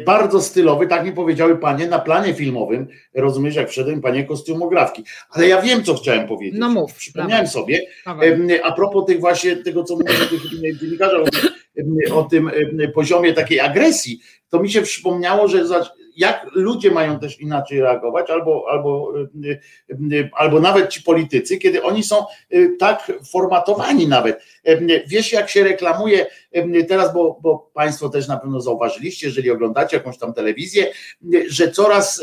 bardzo 0.07 0.43
stylowy, 0.43 0.87
tak 0.87 1.05
mi 1.05 1.12
powiedziały 1.12 1.59
panie 1.59 1.87
na 1.87 1.99
planie 1.99 2.35
filmowym, 2.35 2.87
rozumiesz, 3.14 3.55
jak 3.55 3.71
wszedłem 3.71 4.00
panie 4.00 4.25
kostiumografki. 4.25 5.05
Ale 5.31 5.49
ja 5.49 5.62
wiem, 5.62 5.85
co 5.85 5.95
chciałem 5.95 6.28
powiedzieć. 6.28 6.61
No 6.61 6.69
mów. 6.69 6.95
Przypomniałem 6.95 7.47
dawaj. 7.47 7.52
sobie, 7.52 7.87
dawaj. 8.07 8.61
a 8.62 8.73
propos 8.73 9.07
tych 9.07 9.21
właśnie, 9.21 9.57
tego, 9.57 9.85
co 9.85 9.95
mówię 9.95 10.14
tych 10.31 10.78
dziennikarzy, 10.81 11.17
o 12.12 12.23
tym 12.23 12.50
poziomie 12.95 13.33
takiej 13.33 13.61
agresji, 13.61 14.21
to 14.49 14.61
mi 14.61 14.71
się 14.71 14.83
przypomniało, 14.83 15.49
że 15.49 15.67
jak 16.19 16.47
ludzie 16.55 16.91
mają 16.91 17.19
też 17.19 17.41
inaczej 17.41 17.81
reagować, 17.81 18.31
albo, 18.31 18.65
albo, 18.71 19.13
y, 19.45 19.61
y, 20.13 20.31
albo 20.33 20.61
nawet 20.61 20.91
ci 20.91 21.03
politycy, 21.03 21.59
kiedy 21.59 21.83
oni 21.83 22.03
są 22.03 22.25
y, 22.53 22.77
tak 22.79 23.13
formatowani 23.33 24.09
nawet. 24.09 24.43
Wiesz, 25.07 25.33
jak 25.33 25.51
się 25.51 25.65
reklamuje 25.65 26.27
teraz, 26.89 27.15
bo, 27.15 27.39
bo 27.43 27.71
Państwo 27.75 28.09
też 28.09 28.29
na 28.29 28.37
pewno 28.37 28.61
zauważyliście, 28.61 29.27
jeżeli 29.27 29.51
oglądacie 29.51 29.97
jakąś 29.97 30.19
tam 30.19 30.35
telewizję, 30.35 30.93
że 31.49 31.71
coraz 31.71 32.23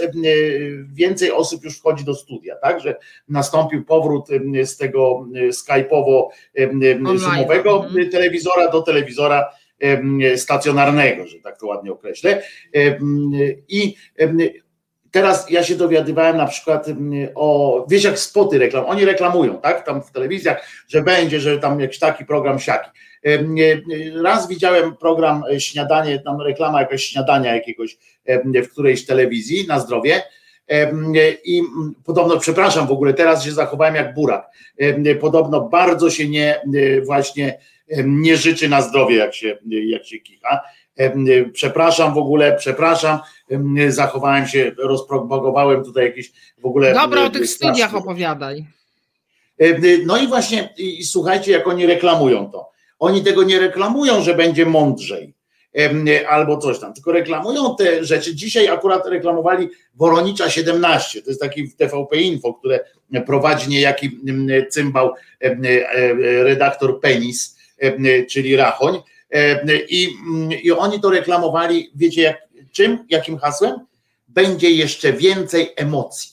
więcej 0.93 1.31
osób 1.31 1.63
już 1.63 1.77
wchodzi 1.77 2.05
do 2.05 2.15
studia, 2.15 2.55
tak? 2.55 2.79
Że 2.79 2.95
nastąpił 3.29 3.85
powrót 3.85 4.27
z 4.63 4.77
tego 4.77 5.27
skype'owo-zoomowego 5.49 7.85
mhm. 7.85 8.09
telewizora 8.09 8.71
do 8.71 8.81
telewizora 8.81 9.49
stacjonarnego, 10.35 11.27
że 11.27 11.39
tak 11.39 11.59
to 11.59 11.67
ładnie 11.67 11.91
określę. 11.91 12.41
I 13.67 13.95
teraz 15.11 15.49
ja 15.49 15.63
się 15.63 15.75
dowiadywałem 15.75 16.37
na 16.37 16.45
przykład 16.45 16.87
o, 17.35 17.85
wiesz 17.89 18.03
jak 18.03 18.19
spoty 18.19 18.57
reklam, 18.57 18.85
oni 18.85 19.05
reklamują, 19.05 19.57
tak, 19.57 19.85
tam 19.85 20.01
w 20.03 20.11
telewizjach, 20.11 20.67
że 20.87 21.01
będzie, 21.01 21.39
że 21.39 21.59
tam 21.59 21.79
jakiś 21.79 21.99
taki 21.99 22.25
program 22.25 22.59
siaki. 22.59 22.89
Raz 24.23 24.47
widziałem 24.47 24.95
program 24.95 25.43
e, 25.51 25.59
śniadanie, 25.59 26.19
tam 26.19 26.41
reklama 26.41 26.79
jakaś 26.81 27.03
śniadania 27.03 27.55
jakiegoś 27.55 27.97
w 28.63 28.69
którejś 28.71 29.05
telewizji 29.05 29.67
na 29.67 29.79
zdrowie 29.79 30.23
i 31.45 31.61
podobno, 32.05 32.39
przepraszam 32.39 32.87
w 32.87 32.91
ogóle, 32.91 33.13
teraz 33.13 33.45
się 33.45 33.51
zachowałem 33.51 33.95
jak 33.95 34.13
burak. 34.13 34.47
Podobno 35.21 35.61
bardzo 35.61 36.09
się 36.09 36.29
nie 36.29 36.61
właśnie 37.05 37.59
nie 38.05 38.37
życzy 38.37 38.69
na 38.69 38.81
zdrowie, 38.81 39.15
jak 39.15 39.35
się, 39.35 39.57
jak 39.65 40.05
się 40.05 40.19
kicha. 40.19 40.61
Przepraszam 41.53 42.13
w 42.13 42.17
ogóle, 42.17 42.55
przepraszam, 42.59 43.19
zachowałem 43.89 44.47
się, 44.47 44.71
rozpropagowałem 44.77 45.83
tutaj 45.83 46.05
jakieś 46.05 46.31
w 46.57 46.65
ogóle. 46.65 46.93
Dobra, 46.93 47.23
o 47.23 47.29
tych 47.29 47.49
studiach 47.49 47.95
opowiadaj. 47.95 48.65
No 50.05 50.17
i 50.17 50.27
właśnie, 50.27 50.73
i 50.77 51.03
słuchajcie, 51.03 51.51
jak 51.51 51.67
oni 51.67 51.85
reklamują 51.85 52.51
to. 52.51 52.69
Oni 52.99 53.23
tego 53.23 53.43
nie 53.43 53.59
reklamują, 53.59 54.21
że 54.21 54.33
będzie 54.33 54.65
mądrzej 54.65 55.33
albo 56.29 56.57
coś 56.57 56.79
tam, 56.79 56.93
tylko 56.93 57.11
reklamują 57.11 57.75
te 57.75 58.03
rzeczy. 58.03 58.35
Dzisiaj 58.35 58.67
akurat 58.67 59.07
reklamowali 59.07 59.69
Woronicza 59.95 60.49
17, 60.49 61.21
to 61.21 61.29
jest 61.29 61.41
taki 61.41 61.71
TVP 61.71 62.17
Info, 62.17 62.53
które 62.53 62.79
prowadzi 63.25 63.69
niejaki 63.69 64.19
cymbał 64.69 65.13
redaktor 66.43 66.99
Penis, 66.99 67.54
E, 67.54 67.54
czyli 68.29 68.55
Rachoń. 68.55 69.01
E, 69.31 69.61
I, 69.89 70.09
I 70.63 70.71
oni 70.71 70.99
to 71.01 71.09
reklamowali, 71.09 71.91
wiecie 71.95 72.21
jak, 72.21 72.41
czym, 72.71 73.05
jakim 73.09 73.37
hasłem? 73.37 73.75
Będzie 74.27 74.71
jeszcze 74.71 75.13
więcej 75.13 75.73
emocji. 75.75 76.31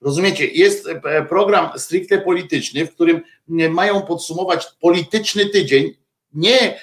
Rozumiecie, 0.00 0.46
jest 0.46 0.88
e, 0.88 1.24
program 1.24 1.78
stricte 1.78 2.18
polityczny, 2.18 2.86
w 2.86 2.94
którym 2.94 3.22
mają 3.48 4.02
podsumować 4.02 4.66
polityczny 4.80 5.46
tydzień, 5.46 5.94
nie 6.34 6.80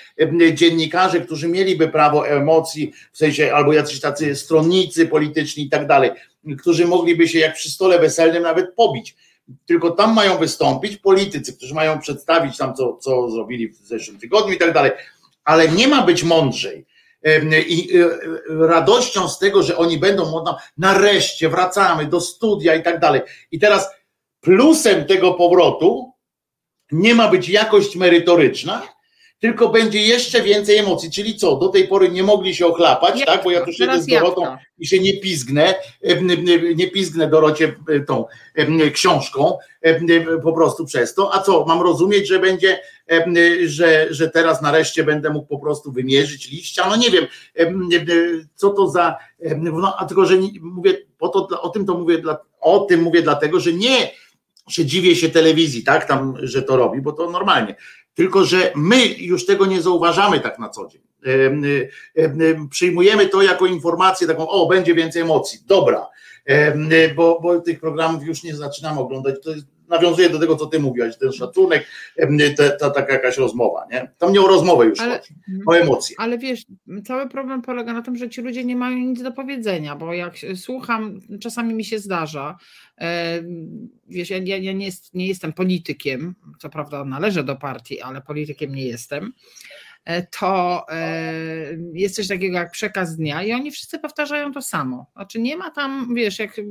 dziennikarze, 0.54 1.22
którzy 1.22 1.48
mieliby 1.48 1.88
prawo 1.88 2.28
emocji, 2.28 2.94
w 3.12 3.18
sensie 3.18 3.54
albo 3.54 3.74
jacyś 3.74 4.00
tacy 4.00 4.36
stronnicy 4.36 5.08
polityczni 5.08 5.64
i 5.64 5.70
tak 5.70 5.88
dalej, 5.88 6.12
którzy 6.60 6.88
mogliby 6.88 7.28
się 7.28 7.40
jak 7.40 7.54
przy 7.56 7.72
stole 7.72 8.00
weselnym 8.00 8.44
nawet 8.44 8.76
pobić 8.76 9.16
tylko 9.66 9.92
tam 9.92 10.14
mają 10.14 10.38
wystąpić 10.38 10.98
politycy, 10.98 11.54
którzy 11.54 11.74
mają 11.74 12.00
przedstawić 12.00 12.58
tam, 12.58 12.76
co, 12.76 12.98
co 12.98 13.30
zrobili 13.30 13.70
w 13.70 13.76
zeszłym 13.76 14.20
tygodniu 14.20 14.54
i 14.54 14.58
tak 14.58 14.74
dalej, 14.74 14.92
ale 15.44 15.70
nie 15.70 15.88
ma 15.88 16.02
być 16.02 16.24
mądrzej. 16.24 16.86
I 17.68 17.98
e, 17.98 18.10
radością 18.68 19.30
z 19.30 19.40
tego, 19.40 19.64
że 19.64 19.78
oni 19.78 19.98
będą, 19.98 20.44
nareszcie 20.78 21.50
wracamy 21.50 22.06
do 22.06 22.22
studia 22.22 22.76
i 22.76 22.84
tak 22.84 23.00
dalej. 23.00 23.22
I 23.52 23.60
teraz 23.60 23.90
plusem 24.42 25.06
tego 25.06 25.34
powrotu 25.34 26.12
nie 26.92 27.16
ma 27.16 27.28
być 27.28 27.50
jakość 27.50 27.96
merytoryczna, 27.96 28.88
tylko 29.40 29.70
będzie 29.70 30.02
jeszcze 30.02 30.42
więcej 30.42 30.78
emocji. 30.78 31.12
Czyli 31.12 31.36
co? 31.36 31.56
Do 31.56 31.68
tej 31.68 31.88
pory 31.88 32.10
nie 32.10 32.24
mogli 32.24 32.56
się 32.56 32.66
ochlapać, 32.66 33.26
tak? 33.26 33.44
Bo 33.44 33.52
ja 33.52 33.66
tu 33.66 33.74
siedzę 33.74 34.02
z 34.02 34.06
Dorotą 34.06 34.58
i 34.80 34.88
się 34.88 35.00
nie 35.00 35.20
pizgnę, 35.20 35.76
nie 36.76 36.92
pizgnę 36.92 37.30
Dorocie 37.30 37.76
e, 37.90 38.00
tą 38.00 38.26
książką 38.94 39.58
po 40.44 40.54
prostu 40.54 40.86
przez 40.86 41.14
to. 41.14 41.34
A 41.34 41.42
co? 41.42 41.66
Mam 41.66 41.82
rozumieć, 41.82 42.28
że 42.28 42.40
będzie, 42.40 42.80
że, 43.66 44.08
że 44.10 44.30
teraz 44.30 44.62
nareszcie 44.62 45.04
będę 45.04 45.30
mógł 45.30 45.48
po 45.48 45.60
prostu 45.60 45.92
wymierzyć 45.92 46.52
liścia? 46.52 46.90
No 46.90 46.96
nie 46.96 47.10
wiem, 47.10 47.26
co 48.56 48.70
to 48.70 48.90
za. 48.90 49.18
No, 49.58 49.96
a 49.98 50.06
tylko, 50.06 50.26
że 50.26 50.36
mówię, 50.62 50.98
po 51.18 51.30
to, 51.30 51.62
o 51.62 51.70
tym 51.70 51.86
to 51.86 51.98
mówię, 51.98 52.22
o 52.62 52.80
tym 52.80 53.02
mówię 53.02 53.22
dlatego, 53.22 53.60
że 53.60 53.74
nie 53.74 54.12
że 54.68 54.86
dziwię 54.86 55.16
się 55.16 55.30
telewizji, 55.30 55.84
tak, 55.84 56.06
tam, 56.06 56.34
że 56.42 56.62
to 56.62 56.78
robi, 56.78 57.02
bo 57.02 57.12
to 57.12 57.30
normalnie. 57.30 57.76
Tylko, 58.18 58.46
że 58.46 58.72
my 58.76 59.06
już 59.08 59.46
tego 59.46 59.66
nie 59.66 59.82
zauważamy 59.82 60.40
tak 60.40 60.60
na 60.60 60.70
co 60.70 60.88
dzień. 60.88 61.02
Przyjmujemy 62.70 63.28
to 63.28 63.42
jako 63.42 63.66
informację 63.66 64.28
taką, 64.28 64.50
o, 64.50 64.68
będzie 64.68 64.94
więcej 64.96 65.22
emocji, 65.22 65.60
dobra, 65.68 66.08
bo, 67.16 67.40
bo 67.42 67.62
tych 67.62 67.80
programów 67.80 68.24
już 68.24 68.44
nie 68.44 68.56
zaczynamy 68.56 69.00
oglądać. 69.00 69.36
To 69.44 69.52
jest 69.52 69.66
nawiązuje 69.90 70.30
do 70.30 70.40
tego, 70.40 70.56
co 70.56 70.66
ty 70.66 70.80
mówiłaś, 70.80 71.18
ten 71.18 71.32
szacunek, 71.32 71.86
ta, 72.58 72.70
ta 72.70 72.90
taka 72.90 73.14
jakaś 73.14 73.38
rozmowa, 73.38 73.88
nie? 73.92 74.12
Tam 74.18 74.34
nie 74.34 74.42
o 74.42 74.48
rozmowę 74.48 74.86
już 74.86 75.00
ale, 75.00 75.20
chodzi, 75.20 75.34
o 75.66 75.74
emocje. 75.74 76.16
Ale 76.20 76.38
wiesz, 76.38 76.66
cały 77.06 77.30
problem 77.30 77.62
polega 77.62 77.94
na 77.94 78.02
tym, 78.02 78.16
że 78.16 78.30
ci 78.30 78.42
ludzie 78.42 78.64
nie 78.64 78.76
mają 78.76 78.98
nic 78.98 79.22
do 79.22 79.32
powiedzenia, 79.32 79.96
bo 79.96 80.14
jak 80.14 80.34
słucham, 80.56 81.20
czasami 81.42 81.74
mi 81.74 81.86
się 81.86 82.00
zdarza, 82.00 82.58
wiesz, 84.08 84.30
ja, 84.30 84.38
ja 84.38 84.74
nie, 84.74 84.90
nie 85.14 85.28
jestem 85.28 85.54
politykiem, 85.54 86.36
co 86.60 86.70
prawda 86.70 87.06
należę 87.06 87.44
do 87.44 87.56
partii, 87.56 88.02
ale 88.02 88.22
politykiem 88.22 88.76
nie 88.76 88.86
jestem, 88.86 89.34
to 90.40 90.86
e, 90.90 91.34
jest 91.94 92.16
coś 92.16 92.28
takiego 92.28 92.58
jak 92.58 92.72
przekaz 92.72 93.16
dnia 93.16 93.44
i 93.44 93.54
oni 93.54 93.72
wszyscy 93.72 94.00
powtarzają 94.00 94.54
to 94.54 94.62
samo. 94.62 95.06
Znaczy 95.14 95.40
nie 95.40 95.58
ma 95.58 95.72
tam, 95.72 96.16
wiesz, 96.16 96.40
jak 96.40 96.62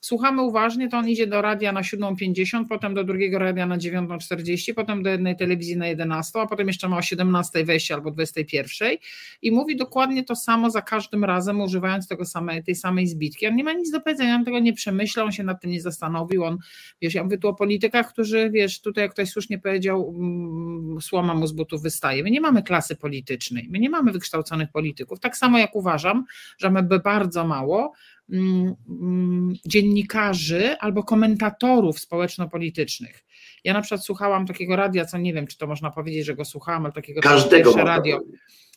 słuchamy 0.00 0.42
uważnie, 0.42 0.88
to 0.88 0.98
on 0.98 1.08
idzie 1.08 1.26
do 1.26 1.42
radia 1.42 1.72
na 1.72 1.82
7.50, 1.82 2.64
potem 2.68 2.94
do 2.94 3.04
drugiego 3.04 3.38
radia 3.38 3.66
na 3.66 3.78
9.40, 3.78 4.74
potem 4.74 5.02
do 5.02 5.10
jednej 5.10 5.36
telewizji 5.36 5.76
na 5.76 5.86
11, 5.86 6.40
a 6.40 6.46
potem 6.46 6.66
jeszcze 6.66 6.88
ma 6.88 6.96
o 6.96 7.00
17.00 7.00 7.66
wejście 7.66 7.94
albo 7.94 8.10
21.00 8.10 8.98
i 9.42 9.52
mówi 9.52 9.76
dokładnie 9.76 10.24
to 10.24 10.36
samo 10.36 10.70
za 10.70 10.82
każdym 10.82 11.24
razem, 11.24 11.60
używając 11.60 12.08
tego 12.08 12.24
samej, 12.24 12.64
tej 12.64 12.74
samej 12.74 13.06
zbitki. 13.06 13.46
On 13.46 13.56
nie 13.56 13.64
ma 13.64 13.72
nic 13.72 13.90
do 13.90 14.00
powiedzenia, 14.00 14.36
on 14.36 14.44
tego 14.44 14.58
nie 14.58 14.72
przemyślał, 14.72 15.26
on 15.26 15.32
się 15.32 15.44
nad 15.44 15.60
tym 15.60 15.70
nie 15.70 15.80
zastanowił, 15.80 16.44
on, 16.44 16.58
wiesz, 17.02 17.14
ja 17.14 17.24
mówię 17.24 17.38
tu 17.38 17.48
o 17.48 17.54
politykach, 17.54 18.12
którzy, 18.12 18.50
wiesz, 18.50 18.80
tutaj 18.80 19.04
jak 19.04 19.12
ktoś 19.12 19.30
słusznie 19.30 19.58
powiedział, 19.58 20.14
mm, 20.18 21.00
słoma 21.00 21.34
mu 21.34 21.46
z 21.46 21.52
butów 21.52 21.82
wystaje. 21.82 22.22
My 22.22 22.30
nie 22.30 22.40
mamy 22.40 22.61
klasy 22.62 22.96
politycznej. 22.96 23.68
My 23.70 23.78
nie 23.78 23.90
mamy 23.90 24.12
wykształconych 24.12 24.70
polityków. 24.70 25.20
Tak 25.20 25.36
samo 25.36 25.58
jak 25.58 25.74
uważam, 25.74 26.24
że 26.58 26.70
mamy 26.70 27.00
bardzo 27.00 27.46
mało 27.46 27.92
mm, 28.32 28.74
mm, 28.88 29.54
dziennikarzy 29.66 30.78
albo 30.78 31.04
komentatorów 31.04 32.00
społeczno-politycznych. 32.00 33.24
Ja 33.64 33.72
na 33.72 33.80
przykład 33.80 34.04
słuchałam 34.04 34.46
takiego 34.46 34.76
radia, 34.76 35.04
co 35.04 35.18
nie 35.18 35.34
wiem, 35.34 35.46
czy 35.46 35.58
to 35.58 35.66
można 35.66 35.90
powiedzieć, 35.90 36.26
że 36.26 36.34
go 36.34 36.44
słuchałam, 36.44 36.84
ale 36.84 36.92
takiego 36.92 37.20
Każdego 37.20 37.70
pierwsze 37.70 37.84
radio. 37.84 38.20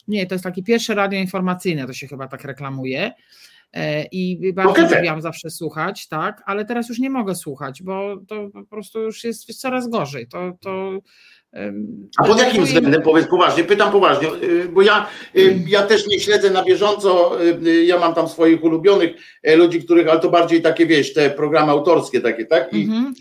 Nie, 0.07 0.25
to 0.25 0.35
jest 0.35 0.43
takie 0.43 0.63
pierwsze 0.63 0.95
radio 0.95 1.19
informacyjne, 1.19 1.87
to 1.87 1.93
się 1.93 2.07
chyba 2.07 2.27
tak 2.27 2.43
reklamuje. 2.43 3.11
E, 3.73 4.05
I 4.05 4.53
bardzo 4.53 4.95
lubiłam 4.95 5.21
zawsze 5.21 5.49
słuchać, 5.49 6.07
tak, 6.07 6.43
ale 6.45 6.65
teraz 6.65 6.89
już 6.89 6.99
nie 6.99 7.09
mogę 7.09 7.35
słuchać, 7.35 7.83
bo 7.83 8.17
to 8.27 8.49
po 8.49 8.63
prostu 8.63 9.01
już 9.01 9.23
jest 9.23 9.61
coraz 9.61 9.89
gorzej. 9.89 10.27
To, 10.27 10.57
to 10.61 10.99
a 12.17 12.23
pod 12.23 12.39
jakim 12.39 12.65
względem, 12.65 13.01
powiedz 13.01 13.27
poważnie, 13.27 13.63
pytam 13.63 13.91
poważnie, 13.91 14.27
y, 14.43 14.69
bo 14.73 14.81
ja, 14.81 15.07
y, 15.37 15.59
ja 15.67 15.81
też 15.81 16.07
nie 16.07 16.19
śledzę 16.19 16.49
na 16.49 16.63
bieżąco, 16.63 17.41
y, 17.65 17.85
ja 17.85 17.99
mam 17.99 18.13
tam 18.13 18.27
swoich 18.27 18.63
ulubionych 18.63 19.11
e, 19.43 19.55
ludzi, 19.55 19.83
których, 19.83 20.07
ale 20.07 20.19
to 20.19 20.29
bardziej 20.29 20.61
takie, 20.61 20.85
wiesz, 20.85 21.13
te 21.13 21.29
programy 21.29 21.71
autorskie 21.71 22.21
takie, 22.21 22.45
tak, 22.45 22.73
i 22.73 22.83
mhm. 22.83 23.13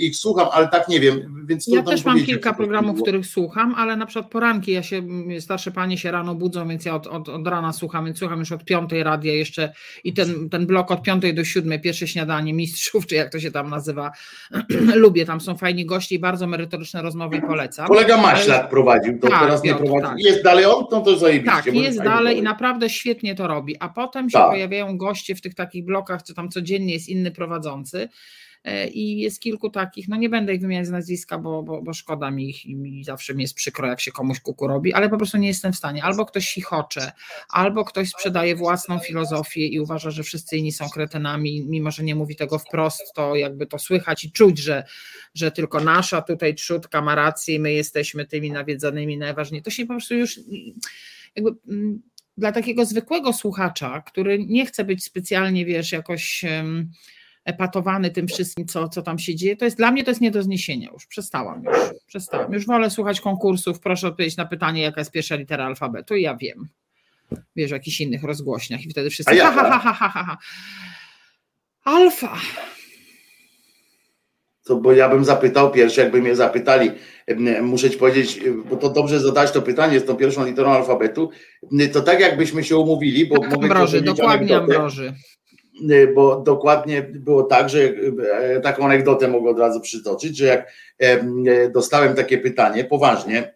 ich 0.00 0.16
słucham, 0.16 0.48
ale 0.52 0.68
tak 0.68 0.88
nie 0.88 1.00
wiem, 1.00 1.46
więc 1.48 1.66
Ja 1.66 1.82
też 1.82 2.04
mam 2.04 2.24
kilka 2.24 2.54
programów, 2.54 3.02
których 3.02 3.26
słucham, 3.26 3.74
ale 3.74 3.96
na 3.96 4.06
przykład 4.06 4.30
poranki, 4.32 4.72
ja 4.72 4.82
się, 4.82 5.02
starsze 5.40 5.70
panie 5.70 5.98
się 5.98 6.10
rano 6.10 6.34
budzą, 6.34 6.68
więc 6.68 6.84
ja 6.84 6.94
od, 6.94 7.06
od, 7.06 7.28
od 7.28 7.46
rana 7.46 7.72
słucham, 7.72 8.04
więc 8.04 8.18
słucham 8.18 8.38
już 8.38 8.52
od 8.52 8.64
piątej 8.64 9.02
radia 9.02 9.32
jeszcze 9.32 9.72
i 10.04 10.12
ten, 10.12 10.50
ten 10.50 10.66
blok 10.66 10.90
od 10.90 11.02
piątej 11.02 11.34
do 11.34 11.44
siódmej, 11.44 11.80
pierwsze 11.80 12.08
śniadanie 12.08 12.54
mistrzów, 12.54 13.06
czy 13.06 13.14
jak 13.14 13.32
to 13.32 13.40
się 13.40 13.50
tam 13.50 13.70
nazywa, 13.70 14.10
lubię, 14.94 15.26
tam 15.26 15.40
są 15.40 15.56
fajni 15.56 15.86
goście 15.86 16.14
i 16.14 16.18
bardzo 16.18 16.46
merytoryczne 16.46 17.02
rozmowy 17.02 17.36
i 17.36 17.40
polecam 17.40 17.77
polecam. 17.86 18.08
Kolega 18.08 18.22
Maślak 18.22 18.68
prowadził, 18.68 19.18
to 19.18 19.28
tak, 19.28 19.40
teraz 19.40 19.62
nie 19.62 19.74
prowadzi. 19.74 20.06
Tak. 20.06 20.18
Jest 20.18 20.44
dalej 20.44 20.64
on, 20.64 20.86
to 20.86 21.00
to 21.00 21.16
zajebiście. 21.16 21.56
Tak, 21.56 21.74
jest 21.74 22.02
dalej 22.02 22.38
i 22.38 22.42
naprawdę 22.42 22.90
świetnie 22.90 23.34
to 23.34 23.46
robi. 23.46 23.76
A 23.80 23.88
potem 23.88 24.30
się 24.30 24.38
tak. 24.38 24.50
pojawiają 24.50 24.98
goście 24.98 25.34
w 25.34 25.40
tych 25.40 25.54
takich 25.54 25.84
blokach, 25.84 26.22
czy 26.22 26.34
tam 26.34 26.48
codziennie 26.48 26.92
jest 26.92 27.08
inny 27.08 27.30
prowadzący 27.30 28.08
i 28.92 29.18
jest 29.18 29.40
kilku 29.40 29.70
takich, 29.70 30.08
no 30.08 30.16
nie 30.16 30.28
będę 30.28 30.54
ich 30.54 30.60
wymieniać 30.60 30.86
z 30.86 30.90
nazwiska, 30.90 31.38
bo, 31.38 31.62
bo, 31.62 31.82
bo 31.82 31.92
szkoda 31.92 32.30
mi 32.30 32.50
ich 32.50 32.66
i 32.66 33.04
zawsze 33.04 33.34
mi 33.34 33.42
jest 33.42 33.54
przykro, 33.54 33.88
jak 33.88 34.00
się 34.00 34.12
komuś 34.12 34.40
kuku 34.40 34.66
robi, 34.66 34.92
ale 34.92 35.08
po 35.08 35.16
prostu 35.16 35.38
nie 35.38 35.48
jestem 35.48 35.72
w 35.72 35.76
stanie. 35.76 36.04
Albo 36.04 36.26
ktoś 36.26 36.52
chichocze, 36.52 37.12
albo 37.48 37.84
ktoś 37.84 38.08
sprzedaje 38.08 38.56
własną 38.56 38.98
filozofię 38.98 39.66
i 39.66 39.80
uważa, 39.80 40.10
że 40.10 40.22
wszyscy 40.22 40.56
inni 40.56 40.72
są 40.72 40.88
kretynami, 40.88 41.66
mimo 41.68 41.90
że 41.90 42.04
nie 42.04 42.14
mówi 42.14 42.36
tego 42.36 42.58
wprost, 42.58 43.12
to 43.14 43.36
jakby 43.36 43.66
to 43.66 43.78
słychać 43.78 44.24
i 44.24 44.32
czuć, 44.32 44.58
że, 44.58 44.84
że 45.34 45.50
tylko 45.50 45.80
nasza 45.80 46.22
tutaj 46.22 46.54
trzutka 46.54 47.02
ma 47.02 47.14
rację 47.14 47.54
i 47.54 47.60
my 47.60 47.72
jesteśmy 47.72 48.26
tymi 48.26 48.50
nawiedzonymi 48.50 49.18
najważniejszymi. 49.18 49.64
To 49.64 49.70
się 49.70 49.86
po 49.86 49.94
prostu 49.94 50.14
już 50.14 50.40
jakby 51.36 51.50
mm, 51.68 52.02
dla 52.38 52.52
takiego 52.52 52.84
zwykłego 52.84 53.32
słuchacza, 53.32 54.02
który 54.06 54.46
nie 54.46 54.66
chce 54.66 54.84
być 54.84 55.04
specjalnie, 55.04 55.64
wiesz, 55.64 55.92
jakoś 55.92 56.44
epatowany 57.48 58.10
tym 58.10 58.28
wszystkim, 58.28 58.66
co, 58.66 58.88
co 58.88 59.02
tam 59.02 59.18
się 59.18 59.34
dzieje, 59.34 59.56
to 59.56 59.64
jest 59.64 59.76
dla 59.76 59.90
mnie 59.90 60.04
to 60.04 60.10
jest 60.10 60.20
nie 60.20 60.30
do 60.30 60.42
zniesienia 60.42 60.90
już. 60.92 61.06
Przestałam 61.06 61.64
już. 61.64 61.76
Przestałam. 62.06 62.52
Już 62.52 62.66
wolę 62.66 62.90
słuchać 62.90 63.20
konkursów, 63.20 63.80
proszę 63.80 64.08
odpowiedzieć 64.08 64.36
na 64.36 64.46
pytanie, 64.46 64.82
jaka 64.82 65.00
jest 65.00 65.10
pierwsza 65.10 65.34
litera 65.34 65.66
alfabetu 65.66 66.16
i 66.16 66.22
ja 66.22 66.36
wiem. 66.36 66.68
Wiesz, 67.56 67.70
w 67.70 67.72
jakichś 67.72 68.00
innych 68.00 68.24
rozgłośniach 68.24 68.86
i 68.86 68.90
wtedy 68.90 69.10
wszyscy 69.10 69.36
ha, 69.36 69.52
ha, 69.52 69.80
ha, 69.80 69.92
ha, 69.94 70.08
ha, 70.08 70.22
ha. 70.22 70.38
Alfa. 71.84 72.36
To 74.64 74.76
bo 74.76 74.92
ja 74.92 75.08
bym 75.08 75.24
zapytał 75.24 75.70
pierwszy, 75.70 76.00
jakby 76.00 76.22
mnie 76.22 76.36
zapytali, 76.36 76.90
muszę 77.62 77.90
ci 77.90 77.98
powiedzieć, 77.98 78.40
bo 78.70 78.76
to 78.76 78.90
dobrze 78.90 79.20
zadać 79.20 79.52
to 79.52 79.62
pytanie 79.62 80.00
z 80.00 80.04
tą 80.04 80.16
pierwszą 80.16 80.46
literą 80.46 80.70
alfabetu, 80.70 81.30
to 81.92 82.00
tak 82.02 82.20
jakbyśmy 82.20 82.64
się 82.64 82.76
umówili, 82.76 83.26
bo 83.26 83.38
tak, 83.38 83.50
mogę 83.50 83.66
Ambroży, 83.66 84.00
dokładnie 84.00 84.56
Ambroży. 84.56 85.14
Y, 85.82 86.12
bo 86.14 86.40
dokładnie 86.40 87.02
było 87.02 87.42
tak, 87.42 87.68
że 87.68 87.78
y, 87.78 88.60
taką 88.62 88.84
anegdotę 88.84 89.28
mogę 89.28 89.50
od 89.50 89.58
razu 89.58 89.80
przytoczyć, 89.80 90.36
że 90.36 90.44
jak 90.46 90.72
y, 91.02 91.70
dostałem 91.74 92.14
takie 92.14 92.38
pytanie, 92.38 92.84
poważnie, 92.84 93.54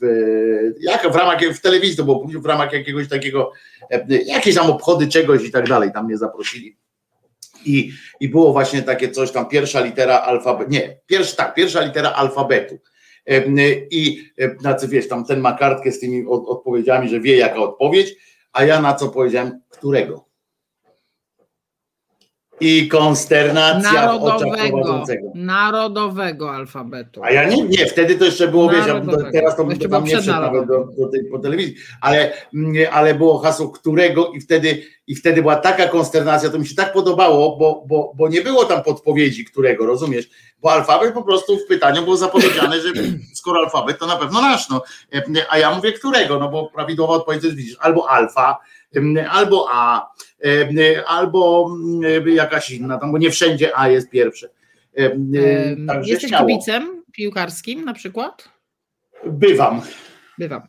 w, 0.00 0.06
jak 0.80 1.12
w 1.12 1.16
ramach 1.16 1.40
w 1.54 1.60
telewizji, 1.60 2.04
było 2.04 2.26
w 2.40 2.46
ramach 2.46 2.72
jakiegoś 2.72 3.08
takiego, 3.08 3.52
jakieś 4.26 4.54
tam 4.54 4.70
obchody 4.70 5.08
czegoś 5.08 5.44
i 5.44 5.50
tak 5.50 5.68
dalej, 5.68 5.92
tam 5.92 6.06
mnie 6.06 6.16
zaprosili. 6.16 6.76
I, 7.64 7.92
I 8.20 8.28
było 8.28 8.52
właśnie 8.52 8.82
takie 8.82 9.10
coś 9.10 9.30
tam, 9.30 9.48
pierwsza 9.48 9.80
litera 9.80 10.20
alfabetu, 10.20 10.70
nie, 10.70 11.00
pierwsza, 11.06 11.36
tak, 11.36 11.54
pierwsza 11.54 11.80
litera 11.80 12.12
alfabetu. 12.12 12.78
I 13.90 14.22
znaczy 14.60 14.88
wiesz, 14.88 15.08
tam 15.08 15.24
ten 15.24 15.40
ma 15.40 15.52
kartkę 15.52 15.92
z 15.92 16.00
tymi 16.00 16.26
odpowiedziami, 16.26 17.08
że 17.08 17.20
wie 17.20 17.36
jaka 17.36 17.56
odpowiedź, 17.56 18.16
a 18.52 18.64
ja 18.64 18.80
na 18.80 18.94
co 18.94 19.08
powiedziałem, 19.08 19.60
którego? 19.70 20.27
I 22.60 22.88
konsternacja 22.88 23.92
narodowego, 23.92 25.04
narodowego 25.34 26.50
alfabetu. 26.54 27.24
A 27.24 27.30
ja 27.30 27.48
nie, 27.48 27.62
nie, 27.62 27.86
wtedy 27.86 28.14
to 28.14 28.24
jeszcze 28.24 28.48
było, 28.48 28.70
wiesz, 28.70 28.84
teraz 29.32 29.56
to 29.56 29.70
jeszcze 29.70 29.88
tam 29.88 30.04
nie 30.04 30.20
wszedł 30.20 30.66
do, 30.66 30.88
do 30.98 31.08
tej, 31.08 31.24
po 31.24 31.38
telewizji, 31.38 31.74
ale, 32.00 32.32
ale 32.92 33.14
było 33.14 33.38
hasło 33.38 33.68
którego 33.68 34.28
i 34.28 34.40
wtedy, 34.40 34.82
i 35.06 35.14
wtedy 35.14 35.42
była 35.42 35.56
taka 35.56 35.88
konsternacja, 35.88 36.50
to 36.50 36.58
mi 36.58 36.66
się 36.66 36.74
tak 36.74 36.92
podobało, 36.92 37.56
bo, 37.56 37.84
bo, 37.86 38.12
bo 38.16 38.28
nie 38.28 38.40
było 38.40 38.64
tam 38.64 38.82
podpowiedzi 38.82 39.44
którego, 39.44 39.86
rozumiesz? 39.86 40.28
Bo 40.62 40.72
alfabet 40.72 41.14
po 41.14 41.22
prostu 41.22 41.56
w 41.56 41.66
pytaniu 41.66 42.02
było 42.02 42.16
zapowiedziane, 42.16 42.80
że 42.80 42.88
skoro 43.34 43.60
alfabet 43.60 43.98
to 43.98 44.06
na 44.06 44.16
pewno 44.16 44.40
nasz, 44.40 44.68
no. 44.68 44.82
a 45.50 45.58
ja 45.58 45.74
mówię 45.74 45.92
którego, 45.92 46.38
no 46.38 46.48
bo 46.48 46.70
prawidłowa 46.70 47.14
odpowiedź 47.14 47.44
jest 47.44 47.56
widzisz, 47.56 47.76
albo 47.80 48.10
alfa, 48.10 48.58
albo 49.30 49.66
A, 49.72 50.12
albo 51.06 51.70
jakaś 52.26 52.70
inna, 52.70 52.98
tam, 52.98 53.12
bo 53.12 53.18
nie 53.18 53.30
wszędzie 53.30 53.78
A 53.78 53.88
jest 53.88 54.10
pierwsze. 54.10 54.48
Także 55.86 56.10
Jesteś 56.10 56.28
śmiało. 56.28 56.46
kibicem 56.46 57.02
piłkarskim 57.12 57.84
na 57.84 57.94
przykład? 57.94 58.48
Bywam. 59.26 59.80
Bywam. 60.38 60.62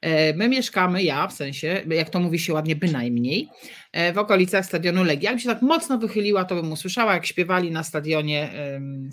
E, 0.00 0.34
my 0.34 0.48
mieszkamy, 0.48 1.02
ja 1.02 1.26
w 1.26 1.32
sensie, 1.32 1.82
jak 1.88 2.10
to 2.10 2.20
mówi 2.20 2.38
się 2.38 2.52
ładnie, 2.52 2.76
bynajmniej, 2.76 3.48
e, 3.92 4.12
w 4.12 4.18
okolicach 4.18 4.66
stadionu 4.66 5.04
Legii. 5.04 5.24
Jakbym 5.24 5.40
się 5.40 5.48
tak 5.48 5.62
mocno 5.62 5.98
wychyliła, 5.98 6.44
to 6.44 6.54
bym 6.54 6.72
usłyszała, 6.72 7.14
jak 7.14 7.26
śpiewali 7.26 7.70
na 7.70 7.84
stadionie. 7.84 8.50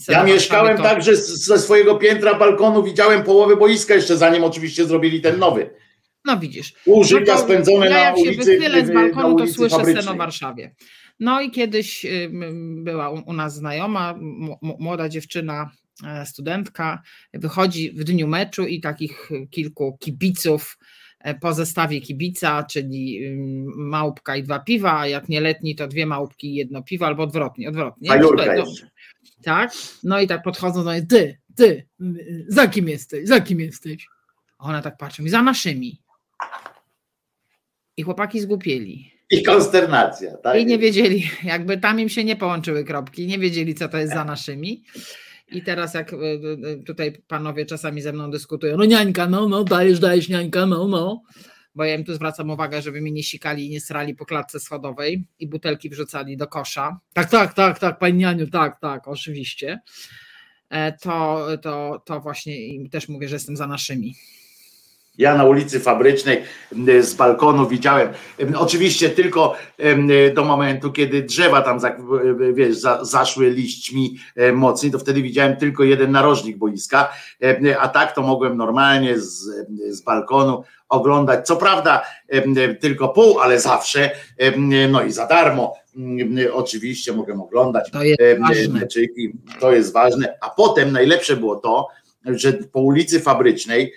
Ja 0.08 0.24
mieszkałem 0.24 0.78
to... 0.78 0.84
tak, 0.84 1.04
że 1.04 1.16
ze 1.16 1.60
swojego 1.60 1.96
piętra 1.96 2.34
balkonu 2.34 2.84
widziałem 2.84 3.24
połowę 3.24 3.56
boiska 3.56 3.96
jeszcze 3.96 4.18
zanim 4.18 4.44
oczywiście 4.44 4.86
zrobili 4.86 5.22
ten 5.22 5.40
nowy. 5.40 5.70
No 6.26 6.40
widzisz. 6.40 6.74
Pół 6.86 7.04
życia 7.04 7.34
no 7.34 7.40
spędzone 7.40 7.90
ja 7.90 8.12
na 8.12 8.16
ulicy. 8.16 8.28
Jak 8.28 8.36
się 8.36 8.46
wychylę 8.46 8.86
z 8.86 8.94
balkonu, 8.94 9.36
to 9.36 9.48
słyszę 9.48 9.76
fabrycznej. 9.76 10.04
scenę 10.04 10.16
w 10.16 10.18
Warszawie. 10.18 10.76
No 11.20 11.42
i 11.42 11.52
kiedyś 11.52 12.06
była 12.76 13.10
u 13.10 13.34
nas 13.34 13.56
znajoma, 13.56 14.16
młoda 14.80 15.10
dziewczyna, 15.10 15.72
e, 16.08 16.26
studentka, 16.26 17.02
wychodzi 17.34 17.92
w 17.92 18.04
dniu 18.04 18.28
meczu 18.28 18.66
i 18.66 18.82
takich 18.82 19.30
kilku 19.50 19.98
kibiców 20.00 20.78
e, 21.20 21.36
po 21.36 21.54
zestawie 21.54 22.02
kibica, 22.02 22.64
czyli 22.64 23.22
małpka 23.76 24.36
i 24.36 24.44
dwa 24.44 24.60
piwa, 24.60 25.00
a 25.00 25.08
jak 25.08 25.30
nieletni 25.30 25.76
to 25.76 25.88
dwie 25.88 26.06
małpki 26.06 26.48
i 26.48 26.56
jedno 26.56 26.84
piwo, 26.84 27.06
albo 27.06 27.24
odwrotnie, 27.24 27.70
odwrotnie. 27.70 28.10
No, 28.10 28.74
tak, 29.44 29.72
no 30.04 30.20
i 30.22 30.28
tak 30.28 30.44
podchodzą 30.44 30.84
do 30.84 30.94
niej, 30.94 31.08
ty, 31.08 31.38
ty, 31.56 31.88
za 32.48 32.68
kim 32.68 32.90
jesteś, 32.90 33.28
za 33.28 33.42
kim 33.42 33.60
jesteś? 33.60 34.08
A 34.58 34.64
ona 34.66 34.82
tak 34.82 34.98
patrzy, 34.98 35.30
za 35.30 35.44
naszymi. 35.44 36.02
I 38.00 38.04
chłopaki 38.04 38.40
zgłupieli. 38.40 39.12
I 39.32 39.44
konsternacja. 39.44 40.38
Tak? 40.38 40.60
I 40.60 40.66
nie 40.66 40.78
wiedzieli, 40.78 41.30
jakby 41.44 41.78
tam 41.78 42.00
im 42.00 42.10
się 42.10 42.24
nie 42.24 42.36
połączyły 42.36 42.84
kropki, 42.84 43.28
nie 43.28 43.40
wiedzieli, 43.40 43.76
co 43.76 43.90
to 43.90 43.98
jest 43.98 44.14
za 44.14 44.24
naszymi. 44.24 44.84
I 45.52 45.64
teraz 45.64 45.94
jak 45.94 46.14
e, 46.14 46.18
e, 46.18 46.84
tutaj 46.86 47.22
panowie 47.28 47.66
czasami 47.66 48.02
ze 48.02 48.14
mną 48.14 48.32
dyskutują, 48.32 48.78
no 48.78 48.86
niańka, 48.86 49.28
no, 49.28 49.50
no, 49.50 49.64
dajesz, 49.64 50.00
dajesz 50.00 50.30
niańka, 50.30 50.66
no, 50.66 50.88
no. 50.88 51.22
Bo 51.76 51.84
ja 51.84 51.96
im 51.96 52.04
tu 52.04 52.14
zwracam 52.14 52.50
uwagę, 52.50 52.82
żeby 52.82 53.02
mi 53.02 53.12
nie 53.12 53.24
sikali 53.24 53.66
i 53.66 53.70
nie 53.70 53.82
srali 53.82 54.16
po 54.16 54.26
klatce 54.26 54.60
schodowej 54.60 55.28
i 55.40 55.48
butelki 55.48 55.90
wrzucali 55.90 56.38
do 56.38 56.48
kosza. 56.48 57.00
Tak, 57.14 57.30
tak, 57.30 57.54
tak, 57.54 57.80
tak, 57.80 58.00
pani 58.00 58.18
Nianiu, 58.18 58.48
tak, 58.48 58.80
tak, 58.82 59.08
oczywiście. 59.08 59.80
E, 60.70 60.92
to, 60.92 61.48
to, 61.62 62.02
to 62.06 62.20
właśnie 62.20 62.68
im 62.68 62.90
też 62.90 63.10
mówię, 63.10 63.28
że 63.28 63.36
jestem 63.36 63.58
za 63.58 63.68
naszymi. 63.68 64.16
Ja 65.20 65.36
na 65.36 65.44
ulicy 65.44 65.80
Fabrycznej 65.80 66.44
z 67.02 67.14
balkonu 67.14 67.68
widziałem, 67.68 68.10
oczywiście 68.58 69.10
tylko 69.10 69.56
do 70.36 70.46
momentu, 70.46 70.92
kiedy 70.92 71.24
drzewa 71.24 71.62
tam 71.62 71.80
wiesz, 72.54 72.78
zaszły 73.02 73.50
liśćmi 73.50 74.18
e, 74.36 74.52
mocniej, 74.52 74.92
to 74.92 75.00
wtedy 75.00 75.22
widziałem 75.22 75.56
tylko 75.56 75.84
jeden 75.84 76.12
narożnik 76.12 76.58
boiska, 76.58 77.10
a 77.80 77.88
tak 77.88 78.16
to 78.16 78.22
mogłem 78.22 78.58
normalnie 78.58 79.20
z, 79.20 79.50
z 79.90 80.02
balkonu 80.02 80.64
oglądać, 80.90 81.48
co 81.48 81.56
prawda 81.56 82.06
tylko 82.80 83.10
pół, 83.10 83.40
ale 83.40 83.60
zawsze, 83.60 84.12
no 84.90 85.02
i 85.02 85.12
za 85.12 85.28
darmo 85.28 85.74
oczywiście 86.54 87.14
mogę 87.14 87.34
oglądać 87.34 87.92
to 87.92 88.04
jest 88.04 88.74
meczyki, 88.74 89.34
to 89.60 89.72
jest 89.72 89.94
ważne, 89.94 90.38
a 90.42 90.50
potem 90.50 90.92
najlepsze 90.92 91.36
było 91.36 91.56
to, 91.56 91.88
że 92.26 92.54
po 92.54 92.80
ulicy 92.80 93.20
Fabrycznej 93.20 93.94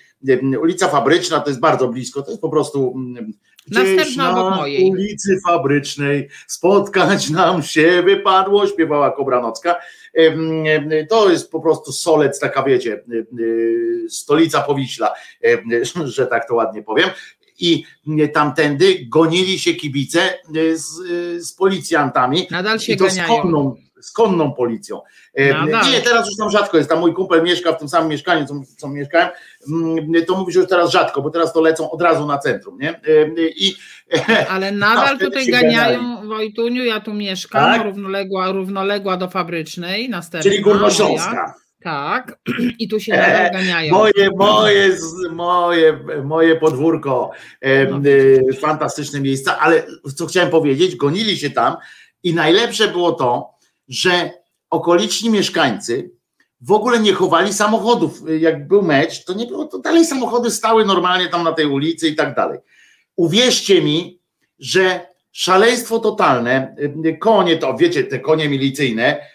ulica 0.61 0.89
Fabryczna 0.89 1.41
to 1.41 1.51
jest 1.51 1.61
bardzo 1.61 1.89
blisko, 1.89 2.23
to 2.23 2.31
jest 2.31 2.43
po 2.43 2.49
prostu 2.49 2.93
mm, 2.97 3.33
gdzieś 3.67 4.17
na 4.17 4.65
ulicy 4.91 5.41
Fabrycznej 5.47 6.29
spotkać 6.47 7.31
nam 7.31 7.63
się 7.63 8.03
wypadło, 8.03 8.67
śpiewała 8.67 9.11
Kobranocka. 9.11 9.77
To 11.09 11.31
jest 11.31 11.51
po 11.51 11.61
prostu 11.61 11.93
Solec, 11.93 12.41
taka 12.41 12.63
wiecie, 12.63 13.05
stolica 14.09 14.61
Powiśla, 14.61 15.15
że 16.05 16.27
tak 16.27 16.49
to 16.49 16.55
ładnie 16.55 16.83
powiem. 16.83 17.09
I 17.59 17.85
tamtędy 18.33 19.07
gonili 19.09 19.59
się 19.59 19.75
kibice 19.75 20.39
z, 20.75 20.87
z 21.47 21.53
policjantami. 21.53 22.47
Nadal 22.51 22.81
się 22.81 22.93
I 22.93 22.97
to 22.97 23.05
ganiają. 23.05 23.39
Z 23.39 23.43
konną, 23.43 23.77
z 24.03 24.13
konną 24.13 24.53
policją. 24.53 25.01
No, 25.71 25.91
nie, 25.91 26.01
teraz 26.01 26.27
już 26.27 26.37
tam 26.37 26.51
rzadko 26.51 26.77
jest. 26.77 26.91
Tam 26.91 27.01
mój 27.01 27.15
kumpel 27.15 27.43
mieszka 27.43 27.73
w 27.73 27.79
tym 27.79 27.89
samym 27.89 28.09
mieszkaniu, 28.09 28.47
co, 28.47 28.55
co 28.77 28.89
mieszkałem. 28.89 29.29
Mm, 29.69 30.25
to 30.27 30.39
mówi, 30.39 30.53
że 30.53 30.61
już 30.61 30.69
teraz 30.69 30.91
rzadko, 30.91 31.23
bo 31.23 31.31
teraz 31.31 31.53
to 31.53 31.61
lecą 31.61 31.91
od 31.91 32.03
razu 32.03 32.27
na 32.27 32.39
centrum, 32.39 32.79
nie? 32.79 33.01
I, 33.57 33.75
Ale 34.49 34.73
nadal 34.87 35.19
tutaj 35.19 35.47
ganiają 35.47 36.29
Wojtuniu, 36.29 36.85
ja 36.85 37.01
tu 37.01 37.15
mieszkam, 37.15 37.73
tak? 37.73 37.85
równoległa, 37.85 38.53
równoległa 38.53 39.17
do 39.17 39.29
fabrycznej, 39.29 40.09
następna. 40.09 40.51
Czyli 40.51 40.63
Górnośląska. 40.63 41.55
Tak, 41.83 42.39
i 42.79 42.89
tu 42.89 43.01
się 43.01 43.13
nadal 43.13 43.53
ganiają. 43.53 43.93
Moje, 43.93 44.31
moje, 44.37 44.97
moje, 45.31 45.99
moje 46.25 46.57
podwórko, 46.57 47.31
no. 47.91 48.01
fantastyczne 48.61 49.21
miejsca, 49.21 49.59
ale 49.59 49.83
co 50.17 50.27
chciałem 50.27 50.51
powiedzieć, 50.51 50.97
gonili 50.97 51.37
się 51.37 51.51
tam 51.51 51.77
i 52.23 52.35
najlepsze 52.35 52.89
było 52.89 53.13
to, 53.13 53.53
że 53.89 54.31
okoliczni 54.71 55.31
mieszkańcy 55.31 56.11
w 56.61 56.73
ogóle 56.73 57.01
nie 57.01 57.13
chowali 57.13 57.53
samochodów. 57.53 58.23
Jak 58.41 58.69
był 58.69 58.83
mecz, 58.83 59.25
to 59.25 59.35
nie 59.35 59.47
było, 59.47 59.65
to 59.65 59.79
dalej 59.79 60.07
samochody 60.07 60.51
stały 60.51 60.85
normalnie 60.85 61.29
tam 61.29 61.45
na 61.45 61.53
tej 61.53 61.67
ulicy 61.67 62.09
i 62.09 62.17
tak 62.17 62.35
dalej. 62.35 62.59
Uwierzcie 63.17 63.83
mi, 63.83 64.21
że 64.59 65.07
szaleństwo 65.33 65.99
totalne, 65.99 66.77
konie 67.21 67.57
to, 67.57 67.77
wiecie, 67.77 68.05
te 68.05 68.19
konie 68.19 68.49
milicyjne, 68.49 69.27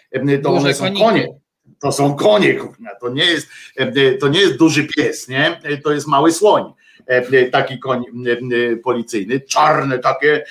to 0.42 0.50
one 0.50 0.74
są 0.74 0.94
konie. 0.94 1.28
To 1.80 1.92
są 1.92 2.16
konie, 2.16 2.60
to 3.00 3.10
nie 3.10 3.24
jest, 3.24 3.48
to 4.20 4.28
nie 4.28 4.40
jest 4.40 4.56
duży 4.56 4.86
pies, 4.86 5.28
nie? 5.28 5.60
To 5.84 5.92
jest 5.92 6.06
mały 6.06 6.32
słoń, 6.32 6.72
taki 7.52 7.78
koń 7.78 8.04
policyjny, 8.84 9.40
czarne 9.40 9.98
takie, 9.98 10.44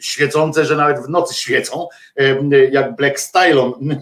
świecące, 0.00 0.64
że 0.64 0.76
nawet 0.76 1.06
w 1.06 1.08
nocy 1.08 1.34
świecą, 1.34 1.88
jak 2.72 2.96
Black 2.96 3.20
Stylon. 3.20 3.72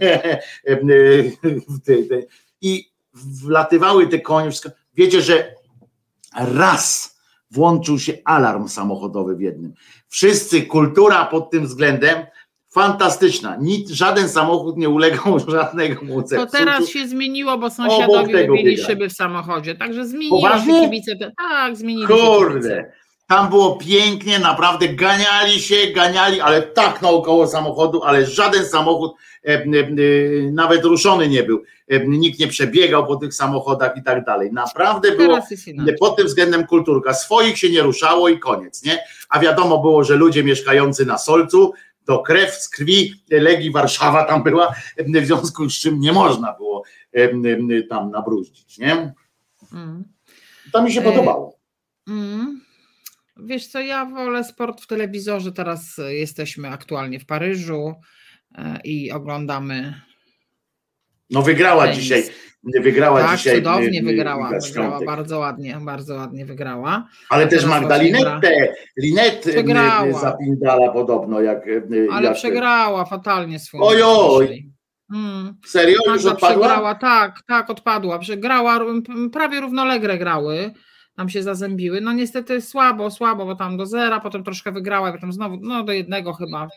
I 2.61 2.93
wlatywały 3.15 4.07
te 4.07 4.19
konie. 4.19 4.51
Wiecie, 4.95 5.23
że 5.23 5.55
raz 6.37 7.17
włączył 7.51 7.99
się 7.99 8.13
alarm 8.25 8.69
samochodowy 8.69 9.37
w 9.37 9.41
jednym. 9.41 9.75
Wszyscy, 10.09 10.63
kultura 10.63 11.25
pod 11.25 11.51
tym 11.51 11.67
względem 11.67 12.27
fantastyczna. 12.71 13.57
Nic, 13.61 13.91
żaden 13.91 14.29
samochód 14.29 14.77
nie 14.77 14.89
ulegał 14.89 15.39
żadnego 15.49 16.05
mu 16.05 16.23
To 16.23 16.47
teraz 16.47 16.89
się 16.89 17.09
zmieniło, 17.09 17.59
bo 17.59 17.71
sąsiadowie 17.71 18.49
mieli 18.49 18.79
szyby 18.79 19.09
w 19.09 19.13
samochodzie, 19.13 19.75
także 19.75 20.07
zmieniło 20.07 20.59
się 20.59 20.81
kibice. 20.85 21.13
Tak, 21.37 21.77
zmienili 21.77 22.07
Kurde. 22.07 22.69
Się 22.69 23.02
tam 23.33 23.49
było 23.49 23.77
pięknie, 23.77 24.39
naprawdę 24.39 24.89
ganiali 24.89 25.61
się, 25.61 25.77
ganiali, 25.95 26.41
ale 26.41 26.63
tak 26.63 27.03
naokoło 27.03 27.47
samochodu, 27.47 28.03
ale 28.03 28.27
żaden 28.27 28.67
samochód 28.67 29.13
e, 29.45 29.49
e, 29.49 29.67
nawet 30.53 30.85
ruszony 30.85 31.29
nie 31.29 31.43
był. 31.43 31.63
E, 31.89 32.07
nikt 32.07 32.41
nie 32.41 32.49
przebiegał 32.49 33.07
po 33.07 33.17
tych 33.17 33.35
samochodach 33.35 33.97
i 33.97 34.03
tak 34.03 34.25
dalej. 34.25 34.53
Naprawdę 34.53 35.13
było 35.13 35.39
pod 36.01 36.17
tym 36.17 36.27
względem 36.27 36.67
kulturka. 36.67 37.15
Swoich 37.15 37.59
się 37.59 37.71
nie 37.71 37.83
ruszało 37.83 38.29
i 38.29 38.39
koniec, 38.39 38.85
nie? 38.85 38.99
A 39.29 39.41
wiadomo 39.41 39.79
było, 39.79 40.05
że 40.05 40.17
ludzie 40.17 40.45
mieszkający 40.45 41.07
na 41.07 41.19
Solcu, 41.19 41.73
to 42.05 42.19
krew 42.19 42.55
z 42.55 42.69
krwi 42.69 43.15
Legii 43.31 43.71
Warszawa 43.71 44.25
tam 44.25 44.43
była, 44.43 44.75
w 44.99 45.27
związku 45.27 45.71
z 45.71 45.75
czym 45.75 46.01
nie 46.01 46.13
można 46.13 46.53
było 46.53 46.83
tam 47.89 48.11
nabruździć, 48.11 48.79
nie? 48.79 49.15
Mm. 49.73 50.05
To 50.73 50.83
mi 50.83 50.93
się 50.93 51.03
podobało. 51.03 51.57
Mm. 52.09 52.62
Wiesz 53.45 53.67
co, 53.67 53.81
ja 53.81 54.05
wolę 54.05 54.45
sport 54.45 54.81
w 54.81 54.87
telewizorze. 54.87 55.53
Teraz 55.53 56.01
jesteśmy 56.09 56.69
aktualnie 56.69 57.21
w 57.21 57.27
Paryżu 57.27 57.95
e, 58.55 58.79
i 58.85 59.13
oglądamy. 59.13 59.95
No 61.31 61.43
wygrała 61.43 61.85
tenis. 61.85 61.99
dzisiaj. 61.99 62.23
Wygrała 62.83 63.23
tak, 63.23 63.37
dzisiaj. 63.37 63.57
cudownie 63.57 64.03
wygrała. 64.03 64.51
Wygrała 64.67 65.01
bardzo 65.07 65.39
ładnie, 65.39 65.79
bardzo 65.81 66.15
ładnie 66.15 66.47
wygrała. 66.47 67.09
Ale 67.29 67.47
też 67.47 67.65
Magda 67.65 67.97
Linette, 67.97 68.75
Linette 69.03 69.53
zapindala 70.21 70.93
podobno 70.93 71.41
jak. 71.41 71.65
Ale 72.13 72.27
jak 72.27 72.37
przegrała 72.37 73.05
fatalnie 73.05 73.59
swój. 73.59 73.81
Ojoj. 73.83 74.73
Hmm. 75.13 75.55
Serio? 75.67 75.99
Już 76.07 76.25
odpadła? 76.25 76.67
Przegrała, 76.67 76.95
tak, 76.95 77.43
tak, 77.47 77.71
odpadła. 77.71 78.19
Przegrała, 78.19 78.81
prawie 79.33 79.61
równolegle 79.61 80.19
grały 80.19 80.73
nam 81.17 81.29
się 81.29 81.43
zazębiły. 81.43 82.01
No 82.01 82.13
niestety 82.13 82.61
słabo, 82.61 83.11
słabo, 83.11 83.47
bo 83.47 83.57
tam 83.57 83.77
do 83.77 83.87
zera, 83.87 84.21
potem 84.21 84.45
troszkę 84.45 84.73
wygrała, 84.73 85.13
potem 85.13 85.33
znowu 85.33 85.57
no 85.61 85.85
do 85.85 85.93
jednego 85.93 86.33
chyba. 86.33 86.69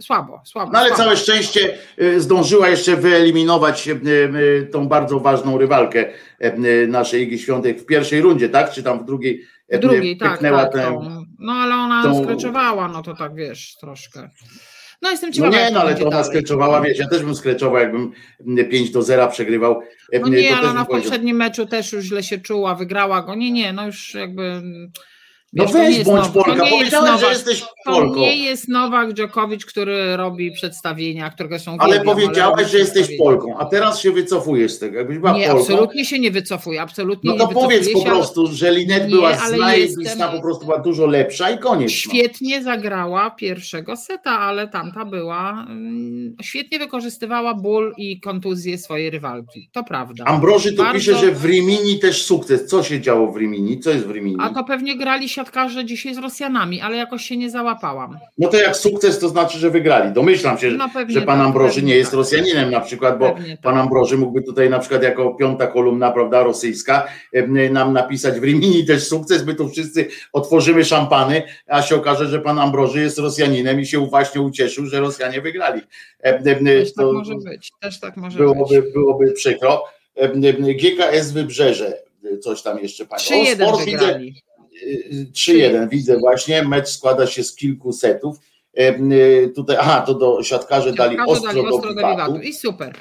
Słabo, 0.00 0.42
słabo. 0.44 0.72
No 0.72 0.78
ale 0.78 0.88
słabo. 0.88 1.02
całe 1.02 1.16
szczęście 1.16 1.78
y, 2.02 2.20
zdążyła 2.20 2.68
jeszcze 2.68 2.96
wyeliminować 2.96 3.88
y, 3.88 3.92
y, 3.92 4.68
tą 4.72 4.88
bardzo 4.88 5.20
ważną 5.20 5.58
rywalkę 5.58 6.04
naszej 6.88 7.22
Igi 7.22 7.38
Świątek 7.38 7.80
w 7.80 7.86
pierwszej 7.86 8.20
rundzie, 8.20 8.48
tak? 8.48 8.72
Czy 8.72 8.82
tam 8.82 8.98
w 8.98 9.04
drugiej? 9.04 9.44
W 9.72 9.78
drugiej, 9.78 10.16
tak, 10.16 10.40
tak. 10.40 10.72
Ten, 10.72 11.26
no 11.38 11.52
ale 11.52 11.74
ona 11.74 12.02
tą... 12.02 12.22
skreczowała, 12.22 12.88
no 12.88 13.02
to 13.02 13.14
tak 13.14 13.34
wiesz, 13.34 13.76
troszkę. 13.80 14.30
No 15.02 15.10
jestem 15.10 15.32
ciekawa. 15.32 15.56
No 15.56 15.64
nie, 15.64 15.70
no 15.70 15.80
ale 15.80 15.94
to 15.94 16.06
ona 16.06 16.24
skreczowała, 16.24 16.80
wiesz, 16.80 16.98
ja 16.98 17.08
też 17.08 17.22
bym 17.22 17.34
skreczował, 17.34 17.80
jakbym 17.82 18.12
5 18.70 18.90
do 18.90 19.02
0 19.02 19.28
przegrywał. 19.28 19.82
No 20.20 20.28
nie, 20.28 20.56
ale 20.56 20.70
ona 20.70 20.84
w 20.84 20.88
poprzednim 20.88 21.36
meczu 21.36 21.66
też 21.66 21.92
już 21.92 22.04
źle 22.04 22.22
się 22.22 22.38
czuła, 22.38 22.74
wygrała 22.74 23.22
go. 23.22 23.34
Nie, 23.34 23.50
nie, 23.52 23.72
no 23.72 23.86
już 23.86 24.14
jakby 24.14 24.62
no 25.52 25.64
Wiesz, 25.64 25.72
weź 25.72 26.04
bądź 26.04 26.28
Polka, 26.28 26.66
powiedziałeś, 26.70 27.20
że 27.20 27.28
jesteś 27.28 27.64
Polką. 27.84 28.14
To 28.14 28.20
nie 28.20 28.36
jest 28.36 28.68
Nowak 28.68 29.12
Dżokowicz, 29.12 29.66
który 29.66 30.16
robi 30.16 30.52
przedstawienia, 30.52 31.30
które 31.30 31.58
są 31.58 31.76
Ale 31.78 32.00
powiedziałeś, 32.00 32.70
że 32.70 32.78
jesteś 32.78 33.18
Polką, 33.18 33.58
a 33.58 33.64
teraz 33.64 34.00
się 34.00 34.12
wycofujesz 34.12 34.72
z 34.72 34.78
tego, 34.78 34.98
jakbyś 34.98 35.18
była 35.18 35.32
Nie, 35.32 35.46
Polką. 35.46 35.60
absolutnie 35.60 36.04
się 36.04 36.18
nie 36.18 36.30
wycofuję, 36.30 36.82
absolutnie 36.82 37.30
No 37.30 37.46
to 37.46 37.48
powiedz 37.48 37.92
po 37.92 38.02
prostu, 38.02 38.46
że 38.46 38.72
Linet 38.72 39.10
była 39.10 39.36
znajebista, 39.36 40.28
po 40.28 40.40
prostu 40.40 40.64
była 40.64 40.78
dużo 40.78 41.06
lepsza 41.06 41.50
i 41.50 41.58
koniec. 41.58 41.90
Świetnie 41.90 42.58
no. 42.58 42.64
zagrała 42.64 43.30
pierwszego 43.30 43.96
seta, 43.96 44.30
ale 44.30 44.68
tamta 44.68 45.04
była, 45.04 45.66
mm, 45.68 46.36
świetnie 46.42 46.78
wykorzystywała 46.78 47.54
ból 47.54 47.94
i 47.98 48.20
kontuzję 48.20 48.78
swojej 48.78 49.10
rywalki, 49.10 49.70
to 49.72 49.84
prawda. 49.84 50.24
Ambroży 50.24 50.72
tu 50.72 50.82
Bardzo... 50.82 50.98
pisze, 50.98 51.14
że 51.14 51.32
w 51.32 51.44
Rimini 51.44 51.98
też 51.98 52.22
sukces. 52.22 52.66
Co 52.66 52.82
się 52.82 53.00
działo 53.00 53.32
w 53.32 53.36
Rimini? 53.36 53.80
Co 53.80 53.90
jest 53.90 54.06
w 54.06 54.10
Rimini? 54.10 54.36
A 54.40 54.50
to 54.54 54.64
pewnie 54.64 54.96
grali 54.96 55.28
się 55.28 55.39
siatkarze 55.40 55.84
dzisiaj 55.84 56.14
z 56.14 56.18
Rosjanami, 56.18 56.80
ale 56.80 56.96
jakoś 56.96 57.24
się 57.24 57.36
nie 57.36 57.50
załapałam. 57.50 58.18
No 58.38 58.48
to 58.48 58.56
jak 58.56 58.76
sukces, 58.76 59.18
to 59.18 59.28
znaczy, 59.28 59.58
że 59.58 59.70
wygrali. 59.70 60.12
Domyślam 60.12 60.58
się, 60.58 60.70
no 60.70 60.88
że 61.08 61.22
pan 61.22 61.38
tak, 61.38 61.46
Ambroży 61.46 61.82
nie 61.82 61.96
jest 61.96 62.10
tak. 62.10 62.18
Rosjaninem 62.18 62.70
na 62.70 62.80
przykład, 62.80 63.18
bo 63.18 63.32
pewnie 63.32 63.56
pan 63.62 63.74
tak. 63.74 63.82
Ambroży 63.82 64.18
mógłby 64.18 64.42
tutaj 64.42 64.70
na 64.70 64.78
przykład 64.78 65.02
jako 65.02 65.34
piąta 65.34 65.66
kolumna, 65.66 66.10
prawda, 66.10 66.42
rosyjska 66.42 67.06
nam 67.70 67.92
napisać 67.92 68.40
w 68.40 68.44
Rimini 68.44 68.86
też 68.86 69.08
sukces, 69.08 69.46
my 69.46 69.54
tu 69.54 69.68
wszyscy 69.68 70.08
otworzymy 70.32 70.84
szampany, 70.84 71.42
a 71.66 71.82
się 71.82 71.96
okaże, 71.96 72.26
że 72.26 72.40
pan 72.40 72.58
Ambroży 72.58 73.00
jest 73.00 73.18
Rosjaninem 73.18 73.80
i 73.80 73.86
się 73.86 74.06
właśnie 74.06 74.40
ucieszył, 74.40 74.86
że 74.86 75.00
Rosjanie 75.00 75.40
wygrali. 75.40 75.80
Też 76.22 76.94
to 76.94 77.02
tak 77.02 77.12
może 77.12 77.34
być, 77.34 77.70
też 77.80 78.00
tak 78.00 78.16
może 78.16 78.38
byłoby, 78.38 78.82
być. 78.82 78.92
Byłoby 78.92 79.32
przykro. 79.32 79.84
GKS 80.58 81.32
Wybrzeże, 81.32 82.02
coś 82.40 82.62
tam 82.62 82.78
jeszcze 82.78 83.06
państwo. 83.06 83.34
3-1 83.34 83.84
wygrali. 83.84 84.42
3-1, 85.32 85.88
widzę 85.88 86.18
właśnie, 86.18 86.62
mecz 86.62 86.88
składa 86.88 87.26
się 87.26 87.44
z 87.44 87.54
kilku 87.54 87.92
setów. 87.92 88.36
Y, 88.78 89.52
tutaj, 89.56 89.76
aha, 89.80 90.00
to 90.00 90.14
do 90.14 90.42
siatkarze 90.42 90.92
dali 90.92 91.16
ostro, 91.26 91.52
dali 91.52 91.66
ostro 91.66 91.94
do. 91.94 92.40
I 92.42 92.52
super. 92.52 92.94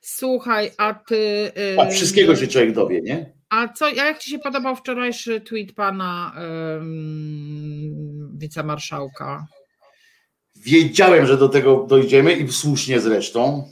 Słuchaj, 0.00 0.70
a 0.76 0.94
ty. 0.94 1.52
A 1.78 1.86
wszystkiego 1.86 2.36
się 2.36 2.46
człowiek 2.46 2.72
dowie, 2.72 3.02
nie? 3.02 3.32
A 3.50 3.68
co, 3.68 3.88
jak 3.88 4.18
ci 4.18 4.30
się 4.30 4.38
podobał 4.38 4.76
wczorajszy 4.76 5.40
tweet 5.40 5.72
pana 5.72 6.32
um, 6.36 8.38
wicemarszałka? 8.38 9.46
Wiedziałem, 10.56 11.26
że 11.26 11.36
do 11.36 11.48
tego 11.48 11.86
dojdziemy 11.88 12.32
i 12.32 12.52
słusznie 12.52 13.00
zresztą. 13.00 13.68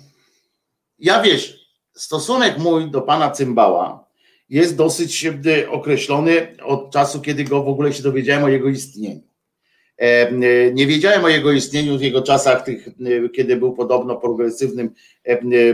Ja 0.99 1.23
wiesz, 1.23 1.71
stosunek 1.95 2.59
mój 2.59 2.91
do 2.91 3.03
pana 3.03 3.31
Cymbała 3.31 4.06
jest 4.49 4.77
dosyć 4.77 5.27
e, 5.27 5.71
określony 5.71 6.57
od 6.63 6.93
czasu, 6.93 7.21
kiedy 7.21 7.45
go 7.45 7.63
w 7.63 7.69
ogóle 7.69 7.93
się 7.93 8.03
dowiedziałem 8.03 8.45
o 8.45 8.49
jego 8.49 8.69
istnieniu. 8.69 9.23
E, 10.01 10.29
e, 10.29 10.33
nie 10.73 10.87
wiedziałem 10.87 11.25
o 11.25 11.29
jego 11.29 11.53
istnieniu 11.53 11.99
w 11.99 12.03
jego 12.03 12.23
czasach, 12.23 12.65
tych, 12.65 12.89
kiedy 13.35 13.57
był 13.57 13.73
podobno 13.73 14.17
progresywnym 14.17 14.91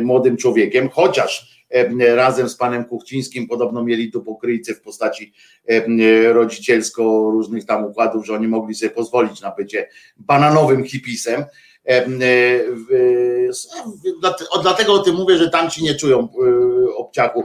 młodym 0.00 0.36
człowiekiem, 0.36 0.88
chociaż 0.88 1.62
razem 2.14 2.48
z 2.48 2.56
panem 2.56 2.84
Kuchcińskim 2.84 3.48
podobno 3.48 3.84
mieli 3.84 4.12
tu 4.12 4.22
pokryjcy 4.22 4.74
w 4.74 4.80
postaci 4.80 5.32
rodzicielsko 6.32 7.02
różnych 7.32 7.66
tam 7.66 7.84
układów, 7.84 8.26
że 8.26 8.34
oni 8.34 8.48
mogli 8.48 8.74
sobie 8.74 8.90
pozwolić 8.90 9.40
na 9.40 9.50
bycie 9.50 9.88
bananowym 10.16 10.84
hipisem. 10.84 11.44
Dlatego 14.62 14.92
o 14.92 14.98
tym 14.98 15.14
mówię, 15.14 15.36
że 15.36 15.50
tam 15.50 15.70
ci 15.70 15.84
nie 15.84 15.94
czują 15.94 16.28
obciachu 16.96 17.44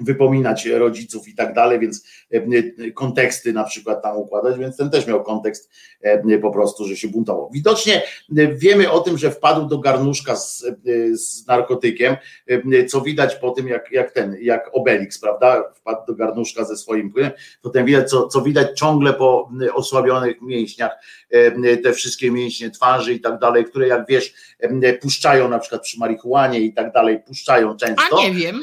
wypominać 0.00 0.66
rodziców 0.66 1.28
i 1.28 1.34
tak 1.34 1.54
dalej, 1.54 1.78
więc 1.78 2.04
e, 2.30 2.90
konteksty 2.90 3.52
na 3.52 3.64
przykład 3.64 4.02
tam 4.02 4.16
układać, 4.16 4.58
więc 4.58 4.76
ten 4.76 4.90
też 4.90 5.06
miał 5.06 5.22
kontekst 5.22 5.70
e, 6.00 6.38
po 6.38 6.50
prostu, 6.50 6.84
że 6.84 6.96
się 6.96 7.08
buntował. 7.08 7.50
Widocznie 7.52 8.02
e, 8.36 8.54
wiemy 8.54 8.90
o 8.90 9.00
tym, 9.00 9.18
że 9.18 9.30
wpadł 9.30 9.66
do 9.66 9.78
garnuszka 9.78 10.36
z, 10.36 10.64
z 11.12 11.46
narkotykiem, 11.46 12.16
co 12.88 13.00
widać 13.00 13.36
po 13.36 13.50
tym, 13.50 13.68
jak, 13.68 13.92
jak 13.92 14.10
ten, 14.10 14.36
jak 14.40 14.70
Obelix, 14.72 15.18
prawda, 15.20 15.72
wpadł 15.74 16.06
do 16.06 16.14
garnuszka 16.14 16.64
ze 16.64 16.76
swoim 16.76 17.12
płynem, 17.12 17.30
to 17.62 17.70
ten 17.70 17.84
widać, 17.86 18.10
co, 18.10 18.28
co 18.28 18.42
widać 18.42 18.78
ciągle 18.78 19.12
po 19.12 19.50
osłabionych 19.74 20.42
mięśniach, 20.42 20.90
te 21.82 21.92
wszystkie 21.92 22.30
mięśnie 22.30 22.70
twarzy 22.70 23.14
i 23.14 23.20
tak 23.20 23.38
dalej, 23.38 23.64
które 23.64 23.88
jak 23.88 24.06
wiesz, 24.08 24.34
puszczają 25.00 25.48
na 25.48 25.58
przykład 25.58 25.82
przy 25.82 25.98
marihuanie 25.98 26.60
i 26.60 26.72
tak 26.72 26.92
dalej, 26.92 27.20
puszczają 27.26 27.76
często. 27.76 28.18
A 28.18 28.22
nie 28.22 28.34
wiem. 28.34 28.60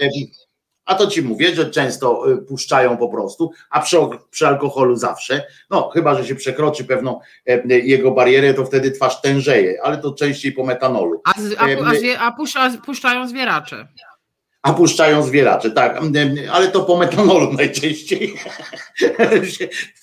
A 0.88 0.95
to 0.95 1.08
ci 1.08 1.21
mówię, 1.21 1.56
że 1.56 1.71
często 1.71 2.32
y, 2.32 2.38
puszczają 2.38 2.97
po 2.97 3.10
prostu, 3.10 3.52
a 3.69 3.80
przy, 3.80 3.97
przy 4.30 4.47
alkoholu 4.47 4.95
zawsze. 4.95 5.43
No, 5.69 5.89
chyba, 5.89 6.15
że 6.15 6.26
się 6.26 6.36
przekroczy 6.36 6.84
pewną 6.84 7.19
e, 7.47 7.80
jego 7.80 8.12
barierę, 8.12 8.54
to 8.54 8.65
wtedy 8.65 8.91
twarz 8.91 9.21
tężeje, 9.21 9.80
ale 9.84 9.97
to 9.97 10.13
częściej 10.13 10.52
po 10.52 10.63
metanolu. 10.63 11.21
A, 11.26 11.32
a, 11.58 11.65
a, 12.19 12.28
a 12.28 12.32
puszcza, 12.32 12.71
puszczają 12.86 13.28
zwieracze 13.28 13.88
a 14.67 14.73
puszczają 14.73 15.23
zwieracze, 15.23 15.71
tak, 15.71 16.01
ale 16.51 16.67
to 16.67 16.84
po 16.84 16.97
metanolu 16.97 17.53
najczęściej. 17.58 18.34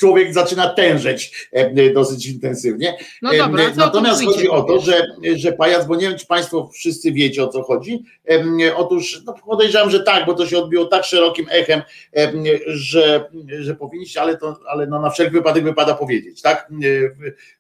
Człowiek 0.00 0.34
zaczyna 0.34 0.68
tężeć 0.68 1.48
dosyć 1.94 2.26
intensywnie. 2.26 2.96
No 3.22 3.30
dobra, 3.32 3.64
Natomiast 3.76 4.24
chodzi 4.24 4.48
o 4.48 4.62
to, 4.62 4.80
że, 4.80 5.06
że 5.36 5.52
pajac, 5.52 5.86
bo 5.86 5.96
nie 5.96 6.08
wiem, 6.08 6.18
czy 6.18 6.26
Państwo 6.26 6.70
wszyscy 6.74 7.12
wiecie 7.12 7.44
o 7.44 7.48
co 7.48 7.62
chodzi. 7.62 8.04
Otóż 8.76 9.22
no 9.26 9.34
podejrzewam, 9.46 9.90
że 9.90 10.00
tak, 10.00 10.26
bo 10.26 10.34
to 10.34 10.46
się 10.46 10.58
odbiło 10.58 10.84
tak 10.84 11.04
szerokim 11.04 11.46
echem, 11.50 11.82
że, 12.66 13.30
że 13.60 13.74
powinniście, 13.74 14.20
ale, 14.20 14.36
to, 14.36 14.56
ale 14.68 14.86
no 14.86 15.00
na 15.00 15.10
wszelki 15.10 15.32
wypadek 15.32 15.64
wypada 15.64 15.94
powiedzieć, 15.94 16.42
tak? 16.42 16.70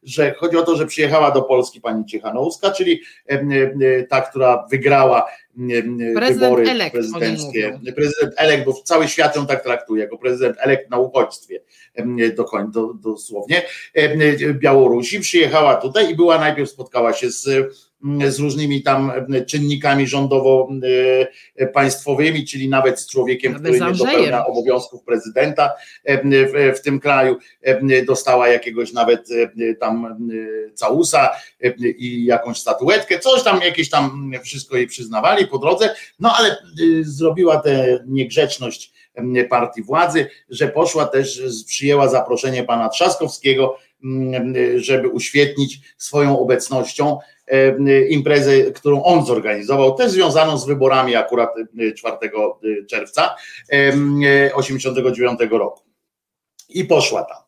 Że 0.02 0.34
chodzi 0.34 0.56
o 0.56 0.62
to, 0.62 0.76
że 0.76 0.86
przyjechała 0.86 1.30
do 1.30 1.42
Polski 1.42 1.80
pani 1.80 2.06
Ciechanowska, 2.06 2.70
czyli 2.70 3.00
ta, 4.08 4.20
która 4.20 4.66
wygrała 4.70 5.26
prezydent 6.14 6.40
wybory 6.40 6.70
elekt, 6.70 6.92
prezydenckie. 6.92 7.80
Prezydent 7.96 8.34
elekt, 8.36 8.64
bo 8.64 8.72
cały 8.72 9.08
świat 9.08 9.36
ją 9.36 9.46
tak 9.46 9.62
traktuje, 9.62 10.02
jako 10.02 10.18
prezydent 10.18 10.56
elekt 10.60 10.90
na 10.90 10.98
uchodźstwie 10.98 11.60
do, 12.34 12.44
do, 12.72 12.94
dosłownie. 12.94 13.62
Białorusi 14.52 15.20
przyjechała 15.20 15.74
tutaj 15.76 16.10
i 16.10 16.16
była 16.16 16.38
najpierw 16.38 16.70
spotkała 16.70 17.12
się 17.12 17.30
z 17.30 17.48
z 18.28 18.38
różnymi 18.38 18.82
tam 18.82 19.12
czynnikami 19.46 20.06
rządowo-państwowymi, 20.06 22.46
czyli 22.46 22.68
nawet 22.68 23.00
z 23.00 23.10
człowiekiem, 23.10 23.54
który 23.54 23.80
nie 23.80 23.92
dopełnia 23.92 24.46
obowiązków 24.46 25.02
prezydenta 25.02 25.72
w, 26.74 26.80
tym 26.84 27.00
kraju, 27.00 27.36
dostała 28.06 28.48
jakiegoś 28.48 28.92
nawet 28.92 29.28
tam 29.80 30.16
całusa 30.74 31.30
i 31.80 32.24
jakąś 32.24 32.58
statuetkę, 32.58 33.18
coś 33.18 33.42
tam, 33.42 33.60
jakieś 33.60 33.90
tam 33.90 34.32
wszystko 34.44 34.76
jej 34.76 34.86
przyznawali 34.86 35.46
po 35.46 35.58
drodze, 35.58 35.94
no 36.20 36.34
ale 36.38 36.56
zrobiła 37.02 37.56
tę 37.56 38.04
niegrzeczność 38.06 38.92
partii 39.48 39.82
władzy, 39.82 40.26
że 40.48 40.68
poszła 40.68 41.06
też, 41.06 41.42
przyjęła 41.66 42.08
zaproszenie 42.08 42.64
pana 42.64 42.88
Trzaskowskiego, 42.88 43.78
żeby 44.76 45.08
uświetnić 45.08 45.80
swoją 45.96 46.38
obecnością 46.38 47.18
imprezę, 48.10 48.62
którą 48.62 49.02
on 49.02 49.26
zorganizował, 49.26 49.94
też 49.94 50.10
związaną 50.10 50.58
z 50.58 50.66
wyborami 50.66 51.16
akurat 51.16 51.50
4 51.96 52.16
e, 52.22 52.26
e, 52.26 52.86
czerwca 52.86 53.34
89 54.54 55.40
roku. 55.50 55.82
I 56.68 56.84
poszła 56.84 57.24
tam. 57.24 57.38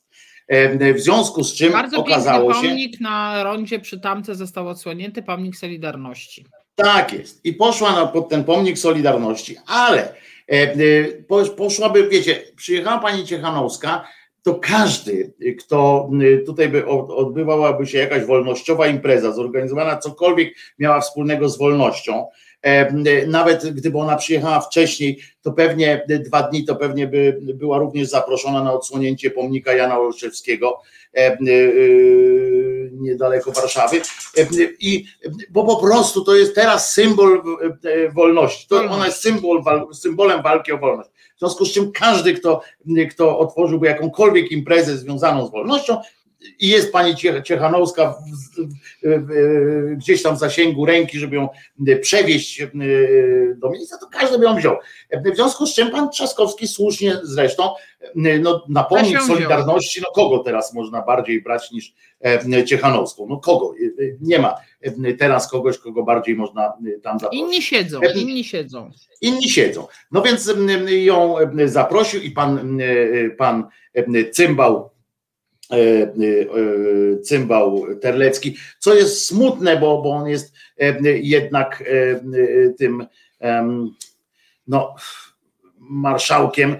W 0.94 1.00
związku 1.00 1.44
z 1.44 1.54
czym 1.54 1.72
Bardzo 1.72 1.98
okazało 1.98 2.54
się. 2.54 2.60
Pomnik 2.60 3.00
na 3.00 3.44
rondzie 3.44 3.78
przy 3.78 4.00
tamce 4.00 4.34
został 4.34 4.68
odsłonięty, 4.68 5.22
pomnik 5.22 5.56
Solidarności. 5.56 6.46
Tak 6.74 7.12
jest. 7.12 7.44
I 7.44 7.52
poszła 7.52 7.92
na, 7.92 8.06
pod 8.06 8.28
ten 8.28 8.44
pomnik 8.44 8.78
Solidarności, 8.78 9.56
ale 9.66 10.14
poszłaby, 11.56 12.08
wiecie, 12.08 12.42
przyjechała 12.56 12.98
pani 12.98 13.24
Ciechanowska, 13.24 14.04
to 14.46 14.54
każdy, 14.54 15.32
kto 15.58 16.10
y, 16.22 16.42
tutaj 16.46 16.68
by 16.68 16.86
odbywałaby 16.86 17.86
się 17.86 17.98
jakaś 17.98 18.24
wolnościowa 18.24 18.86
impreza, 18.86 19.32
zorganizowana 19.32 19.96
cokolwiek 19.96 20.54
miała 20.78 21.00
wspólnego 21.00 21.48
z 21.48 21.58
wolnością, 21.58 22.26
e, 22.66 22.90
y, 23.06 23.26
nawet 23.26 23.70
gdyby 23.74 23.98
ona 23.98 24.16
przyjechała 24.16 24.60
wcześniej, 24.60 25.18
to 25.42 25.52
pewnie 25.52 26.06
dwa 26.08 26.42
dni, 26.42 26.64
to 26.64 26.76
pewnie 26.76 27.06
by 27.06 27.38
była 27.54 27.78
również 27.78 28.08
zaproszona 28.08 28.64
na 28.64 28.72
odsłonięcie 28.72 29.30
pomnika 29.30 29.72
Jana 29.72 29.98
Olszewskiego 29.98 30.80
e, 31.16 31.38
y, 31.48 32.90
niedaleko 32.92 33.52
Warszawy. 33.52 33.96
E, 34.36 34.46
I 34.80 35.06
bo 35.50 35.64
po 35.64 35.76
prostu 35.76 36.24
to 36.24 36.34
jest 36.34 36.54
teraz 36.54 36.92
symbol 36.92 37.42
wolności. 38.14 38.68
To 38.68 38.76
ona 38.76 39.06
jest 39.06 39.20
symbol, 39.20 39.62
symbolem 39.92 40.42
walki 40.42 40.72
o 40.72 40.78
wolność. 40.78 41.10
W 41.36 41.38
związku 41.38 41.64
z 41.64 41.72
czym 41.72 41.92
każdy, 41.92 42.34
kto, 42.34 42.60
kto 43.10 43.38
otworzyłby 43.38 43.86
jakąkolwiek 43.86 44.52
imprezę 44.52 44.98
związaną 44.98 45.46
z 45.46 45.50
wolnością, 45.50 46.00
i 46.58 46.68
jest 46.68 46.92
pani 46.92 47.14
Ciechanowska 47.44 48.14
gdzieś 49.96 50.22
tam 50.22 50.36
w 50.36 50.38
zasięgu 50.38 50.86
ręki, 50.86 51.18
żeby 51.18 51.36
ją 51.36 51.48
przewieźć 52.00 52.60
e, 52.60 52.68
do 53.56 53.70
miejsca, 53.70 53.98
to 53.98 54.06
każdy 54.06 54.38
by 54.38 54.44
ją 54.44 54.56
wziął. 54.56 54.76
W 55.32 55.36
związku 55.36 55.66
z 55.66 55.74
czym 55.74 55.90
pan 55.90 56.10
Trzaskowski 56.10 56.68
słusznie 56.68 57.16
zresztą 57.22 57.70
no, 58.14 58.64
na 58.68 58.84
pomnik 58.84 59.22
Solidarności, 59.22 60.00
no 60.00 60.06
kogo 60.14 60.38
teraz 60.38 60.74
można 60.74 61.02
bardziej 61.02 61.42
brać 61.42 61.70
niż 61.70 61.94
e, 62.24 62.64
Ciechanowską? 62.64 63.26
No 63.28 63.36
kogo? 63.36 63.74
E, 64.00 64.02
nie 64.20 64.38
ma 64.38 64.54
teraz 65.18 65.50
kogoś, 65.50 65.78
kogo 65.78 66.02
bardziej 66.02 66.36
można 66.36 66.72
tam 67.02 67.18
zaprosić. 67.18 67.40
Inni 67.40 67.62
siedzą, 67.62 68.00
inni 68.14 68.44
siedzą. 68.44 68.90
Inni 69.20 69.48
siedzą. 69.48 69.86
No 70.12 70.22
więc 70.22 70.54
ją 70.86 71.34
zaprosił 71.64 72.22
i 72.22 72.30
pan, 72.30 72.78
pan 73.38 73.68
Cymbał 74.32 74.74
E, 74.74 74.78
e, 74.78 74.92
e, 74.92 74.95
cymbał 77.24 77.86
Terlecki, 78.00 78.56
co 78.78 78.94
jest 78.94 79.26
smutne, 79.26 79.76
bo, 79.76 80.02
bo 80.02 80.10
on 80.10 80.28
jest 80.28 80.54
jednak 81.04 81.84
tym 82.78 83.06
no 84.66 84.94
marszałkiem, 85.78 86.76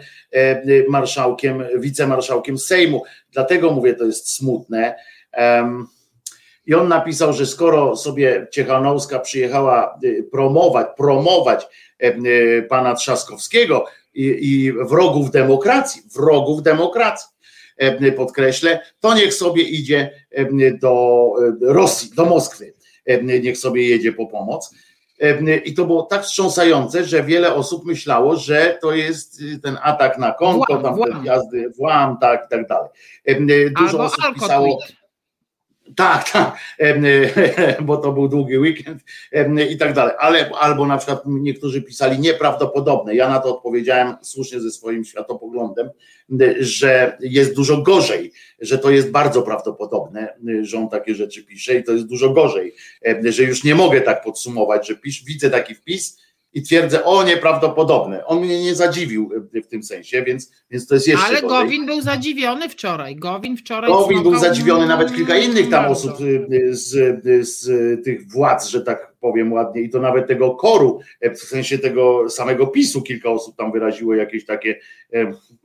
marszałkiem, 0.89 1.65
wicemarszałkiem 1.79 2.59
Sejmu. 2.59 3.03
Dlatego 3.33 3.71
mówię, 3.71 3.95
to 3.95 4.05
jest 4.05 4.35
smutne. 4.37 4.97
I 6.67 6.75
on 6.75 6.89
napisał, 6.89 7.33
że 7.33 7.47
skoro 7.47 7.97
sobie 7.97 8.47
Ciechanowska 8.51 9.19
przyjechała 9.19 9.99
promować, 10.33 10.87
promować 10.97 11.67
pana 12.69 12.95
Trzaskowskiego 12.95 13.85
i, 14.15 14.25
i 14.25 14.73
wrogów 14.73 15.31
demokracji, 15.31 16.03
wrogów 16.15 16.63
demokracji, 16.63 17.29
podkreślę, 18.17 18.81
to 19.01 19.15
niech 19.15 19.35
sobie 19.35 19.63
idzie 19.63 20.11
do 20.81 21.33
Rosji, 21.61 22.11
do 22.17 22.25
Moskwy, 22.25 22.75
niech 23.43 23.59
sobie 23.59 23.89
jedzie 23.89 24.13
po 24.13 24.27
pomoc. 24.27 24.75
I 25.65 25.75
to 25.75 25.85
było 25.85 26.03
tak 26.03 26.23
wstrząsające, 26.23 27.05
że 27.05 27.23
wiele 27.23 27.55
osób 27.55 27.85
myślało, 27.85 28.37
że 28.37 28.79
to 28.83 28.93
jest 28.93 29.41
y, 29.41 29.59
ten 29.59 29.79
atak 29.83 30.19
na 30.19 30.33
konto, 30.33 30.83
tam 30.83 30.99
te 30.99 31.21
wjazdy, 31.23 31.71
włam, 31.79 32.19
tak 32.21 32.45
i 32.47 32.49
tak 32.49 32.69
dalej. 32.69 32.89
Dużo 33.77 33.91
Albo 33.91 34.05
osób 34.05 34.25
pisało. 34.35 34.79
Tak, 35.95 36.31
tak, 36.33 36.57
bo 37.87 37.97
to 37.97 38.13
był 38.13 38.29
długi 38.29 38.59
weekend 38.59 39.03
i 39.71 39.77
tak 39.77 39.93
dalej. 39.93 40.15
Ale 40.19 40.51
albo 40.51 40.87
na 40.87 40.97
przykład 40.97 41.23
niektórzy 41.27 41.83
pisali 41.83 42.19
nieprawdopodobne. 42.19 43.15
Ja 43.15 43.29
na 43.29 43.39
to 43.39 43.57
odpowiedziałem 43.57 44.15
słusznie 44.23 44.61
ze 44.61 44.71
swoim 44.71 45.05
światopoglądem, 45.05 45.91
że 46.59 47.17
jest 47.21 47.55
dużo 47.55 47.83
gorzej, 47.83 48.33
że 48.61 48.79
to 48.79 48.91
jest 48.91 49.11
bardzo 49.11 49.43
prawdopodobne, 49.43 50.35
że 50.63 50.79
on 50.79 50.89
takie 50.89 51.15
rzeczy 51.15 51.45
pisze 51.45 51.75
i 51.75 51.85
to 51.85 51.93
jest 51.93 52.07
dużo 52.07 52.31
gorzej, 52.31 52.75
że 53.25 53.43
już 53.43 53.65
nie 53.65 53.75
mogę 53.75 54.01
tak 54.01 54.23
podsumować, 54.23 54.89
że 54.89 54.97
pisz, 54.97 55.25
widzę 55.25 55.51
taki 55.51 55.75
wpis 55.75 56.26
i 56.57 56.63
twierdzę, 56.63 57.05
o 57.05 57.25
nieprawdopodobne. 57.25 58.27
On 58.27 58.41
mnie 58.41 58.63
nie 58.63 58.75
zadziwił 58.75 59.31
w 59.65 59.67
tym 59.67 59.83
sensie, 59.83 60.23
więc, 60.23 60.53
więc 60.71 60.87
to 60.87 60.95
jest 60.95 61.09
jeszcze. 61.09 61.27
Ale 61.27 61.43
gorzej. 61.43 61.59
Gowin 61.59 61.87
był 61.87 62.01
zadziwiony 62.01 62.69
wczoraj. 62.69 63.17
Gowin 63.17 63.57
wczoraj. 63.57 63.91
Gowin 63.91 64.23
był 64.23 64.39
zadziwiony, 64.39 64.87
nawet 64.87 65.17
kilka 65.17 65.37
innych 65.37 65.71
tam 65.71 65.87
osób 65.87 66.13
z, 66.71 67.23
z 67.49 67.69
tych 68.05 68.31
władz, 68.31 68.69
że 68.69 68.81
tak 68.83 69.15
powiem 69.21 69.53
ładnie, 69.53 69.83
i 69.83 69.91
to 69.91 70.01
nawet 70.01 70.27
tego 70.27 70.51
koru, 70.51 71.01
w 71.35 71.39
sensie 71.39 71.79
tego 71.79 72.31
samego 72.31 72.67
PiSu, 72.67 73.03
kilka 73.03 73.31
osób 73.31 73.57
tam 73.57 73.73
wyraziło 73.73 74.15
jakieś 74.15 74.47
takie, 74.47 74.81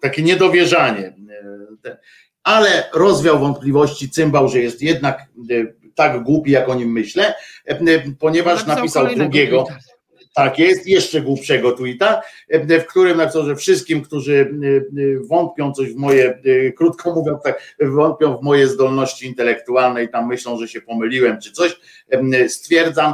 takie 0.02 0.22
niedowierzanie. 0.22 1.14
Ale 2.44 2.90
rozwiał 2.94 3.40
wątpliwości 3.40 4.10
cymbał, 4.10 4.50
że 4.50 4.60
jest 4.60 4.82
jednak 4.82 5.20
tak 5.96 6.24
głupi, 6.24 6.52
jak 6.52 6.70
o 6.70 6.76
nim 6.76 6.92
myślę, 6.92 7.34
ponieważ 8.20 8.66
napisał 8.66 9.08
drugiego. 9.16 9.64
Tweeta 9.64 10.01
tak 10.34 10.60
jest, 10.60 10.88
jeszcze 10.88 11.22
głupszego 11.22 11.72
tweeta, 11.72 12.22
w 12.50 12.86
którym 12.86 13.18
napisał, 13.18 13.56
wszystkim, 13.56 14.02
którzy 14.02 14.54
wątpią 15.30 15.72
coś 15.74 15.94
w 15.94 15.96
moje, 15.96 16.40
krótko 16.78 17.16
mówiąc 17.16 17.44
tak, 17.44 17.76
wątpią 17.82 18.38
w 18.38 18.42
moje 18.42 18.68
zdolności 18.68 19.28
intelektualne 19.28 20.04
i 20.04 20.10
tam 20.10 20.28
myślą, 20.28 20.58
że 20.58 20.68
się 20.68 20.82
pomyliłem 20.82 21.42
czy 21.42 21.52
coś, 21.52 21.80
stwierdzam, 22.48 23.14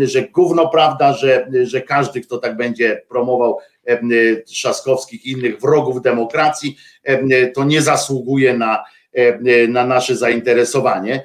że 0.00 0.22
gówno 0.22 0.68
prawda, 0.68 1.12
że, 1.12 1.48
że 1.62 1.80
każdy, 1.80 2.20
kto 2.20 2.38
tak 2.38 2.56
będzie 2.56 3.02
promował 3.08 3.58
Trzaskowskich 4.46 5.26
i 5.26 5.30
innych 5.32 5.60
wrogów 5.60 6.02
demokracji, 6.02 6.76
to 7.54 7.64
nie 7.64 7.82
zasługuje 7.82 8.58
na, 8.58 8.84
na 9.68 9.86
nasze 9.86 10.16
zainteresowanie. 10.16 11.24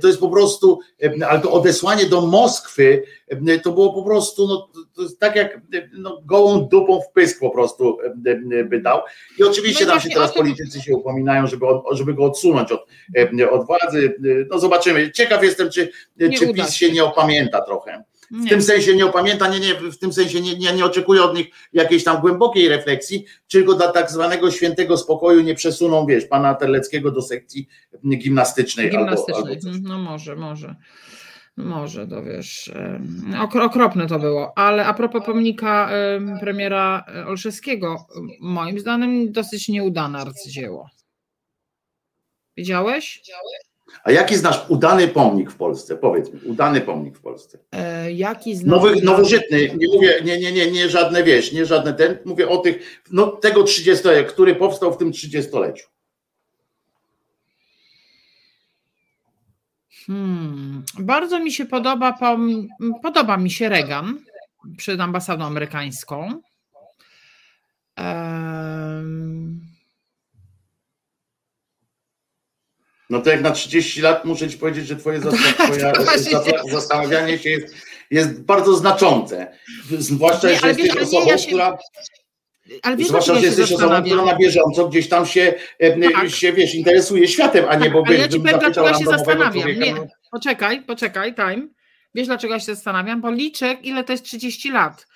To 0.00 0.06
jest 0.06 0.20
po 0.20 0.28
prostu, 0.28 0.80
ale 1.28 1.40
to 1.40 1.52
odesłanie 1.52 2.06
do 2.06 2.20
Moskwy 2.20 3.02
to 3.62 3.72
było 3.72 3.92
po 3.92 4.02
prostu, 4.02 4.48
no, 4.48 4.68
tak 5.18 5.36
jak 5.36 5.60
no, 5.92 6.22
gołą 6.24 6.68
dupą 6.68 7.00
w 7.00 7.12
pysk 7.12 7.40
po 7.40 7.50
prostu 7.50 7.98
by 8.64 8.80
dał. 8.80 9.00
I 9.38 9.42
oczywiście 9.42 9.84
no 9.84 9.90
tam 9.90 10.00
się 10.00 10.08
teraz 10.08 10.34
politycy 10.34 10.80
się 10.80 10.96
upominają, 10.96 11.46
żeby, 11.46 11.66
żeby 11.90 12.14
go 12.14 12.24
odsunąć 12.24 12.72
od, 12.72 12.86
od 13.50 13.66
władzy. 13.66 14.14
No 14.50 14.58
zobaczymy. 14.58 15.12
Ciekaw 15.12 15.42
jestem, 15.42 15.70
czy, 15.70 15.90
czy 16.38 16.52
PiS 16.52 16.70
się 16.70 16.92
nie 16.92 17.04
opamięta 17.04 17.60
trochę. 17.60 18.04
W 18.30 18.40
nie. 18.40 18.50
tym 18.50 18.62
sensie 18.62 18.96
nie 18.96 19.06
opamięta, 19.06 19.48
nie, 19.48 19.60
nie, 19.60 19.74
w 19.74 19.98
tym 19.98 20.12
sensie 20.12 20.40
nie, 20.40 20.58
nie, 20.58 20.72
nie 20.72 20.84
oczekuję 20.84 21.22
od 21.22 21.36
nich 21.36 21.46
jakiejś 21.72 22.04
tam 22.04 22.20
głębokiej 22.20 22.68
refleksji, 22.68 23.24
tylko 23.48 23.74
dla 23.74 23.92
tak 23.92 24.10
zwanego 24.10 24.50
świętego 24.50 24.96
spokoju 24.96 25.40
nie 25.40 25.54
przesuną, 25.54 26.06
wiesz, 26.06 26.24
pana 26.24 26.54
Terleckiego 26.54 27.10
do 27.10 27.22
sekcji 27.22 27.68
gimnastycznej. 28.18 28.90
Gimnastycznej, 28.90 29.54
albo, 29.54 29.68
albo 29.68 29.88
no 29.88 29.98
może, 29.98 30.36
może. 30.36 30.76
Może, 31.56 32.06
to 32.06 32.22
wiesz, 32.22 32.72
okropne 33.62 34.06
to 34.06 34.18
było, 34.18 34.58
ale 34.58 34.86
a 34.86 34.94
propos 34.94 35.24
pomnika 35.26 35.90
premiera 36.40 37.04
Olszewskiego, 37.26 38.06
moim 38.40 38.78
zdaniem 38.78 39.32
dosyć 39.32 39.68
nieudane 39.68 40.18
arcydzieło. 40.18 40.90
Widziałeś? 42.56 43.18
Widziałeś? 43.18 43.73
A 44.04 44.10
jaki 44.10 44.36
znasz 44.36 44.60
udany 44.68 45.08
pomnik 45.08 45.50
w 45.50 45.56
Polsce? 45.56 45.96
Powiedz 45.96 46.32
mi, 46.32 46.40
udany 46.40 46.80
pomnik 46.80 47.16
w 47.18 47.20
Polsce. 47.20 47.58
E, 47.72 48.12
jaki 48.12 48.56
znasz? 48.56 48.70
Nowy, 48.70 49.02
nowożytny, 49.02 49.70
nie 49.76 49.88
mówię, 49.94 50.20
nie, 50.24 50.38
nie, 50.38 50.52
nie, 50.52 50.70
nie 50.70 50.88
żadne 50.88 51.24
wieś, 51.24 51.52
nie 51.52 51.66
żadne 51.66 51.94
ten, 51.94 52.18
mówię 52.24 52.48
o 52.48 52.56
tych, 52.56 53.02
no 53.10 53.26
tego 53.26 53.62
30, 53.62 54.08
który 54.28 54.54
powstał 54.54 54.92
w 54.92 54.96
tym 54.96 55.12
30-leciu. 55.12 55.84
Hmm. 60.06 60.82
Bardzo 60.98 61.38
mi 61.38 61.52
się 61.52 61.66
podoba, 61.66 62.18
podoba 63.02 63.36
mi 63.36 63.50
się 63.50 63.68
Reagan 63.68 64.18
przed 64.76 65.00
ambasadą 65.00 65.44
amerykańską. 65.44 66.40
Um, 67.98 69.73
No 73.14 73.20
to 73.20 73.30
jak 73.30 73.40
na 73.40 73.50
30 73.50 74.00
lat 74.00 74.24
muszę 74.24 74.48
ci 74.48 74.58
powiedzieć, 74.58 74.86
że 74.86 74.96
twoje 74.96 75.20
zastanawianie 76.70 77.38
się 77.38 77.50
jest, 77.50 77.74
jest 78.10 78.42
bardzo 78.42 78.76
znaczące. 78.76 79.58
Zwłaszcza, 79.98 80.48
nie, 80.48 80.58
że 80.58 80.68
jesteś 80.68 80.86
wiesz, 80.86 81.02
osobą, 81.02 81.26
ja 81.26 81.38
się... 81.38 81.46
która 81.46 81.78
ale 82.82 82.96
wiesz, 82.96 83.08
Zwłaszcza, 83.08 83.34
że 83.34 83.40
jesteś 83.40 83.72
osobą, 83.72 84.02
która 84.02 84.24
na 84.24 84.36
bieżąco 84.36 84.88
gdzieś 84.88 85.08
tam 85.08 85.26
się, 85.26 85.54
e, 85.78 86.10
tak. 86.10 86.30
się 86.30 86.52
wiesz, 86.52 86.74
interesuje 86.74 87.28
światem, 87.28 87.64
a 87.68 87.74
nie, 87.74 87.84
tak, 87.84 87.92
bo 87.92 88.02
ale 88.06 88.16
ja 88.16 88.28
ci 88.28 88.40
powiem, 88.40 88.58
dlaczego 88.58 88.88
ja 88.88 88.94
się 88.94 89.04
zastanawiam. 89.04 89.68
Nie, 89.68 89.94
poczekaj, 90.30 90.82
poczekaj, 90.82 91.34
time. 91.34 91.68
Wiesz, 92.14 92.26
dlaczego 92.26 92.54
ja 92.54 92.60
się 92.60 92.74
zastanawiam? 92.74 93.20
Bo 93.20 93.30
liczę, 93.30 93.76
ile 93.82 94.04
to 94.04 94.12
jest 94.12 94.24
30 94.24 94.70
lat. 94.70 95.06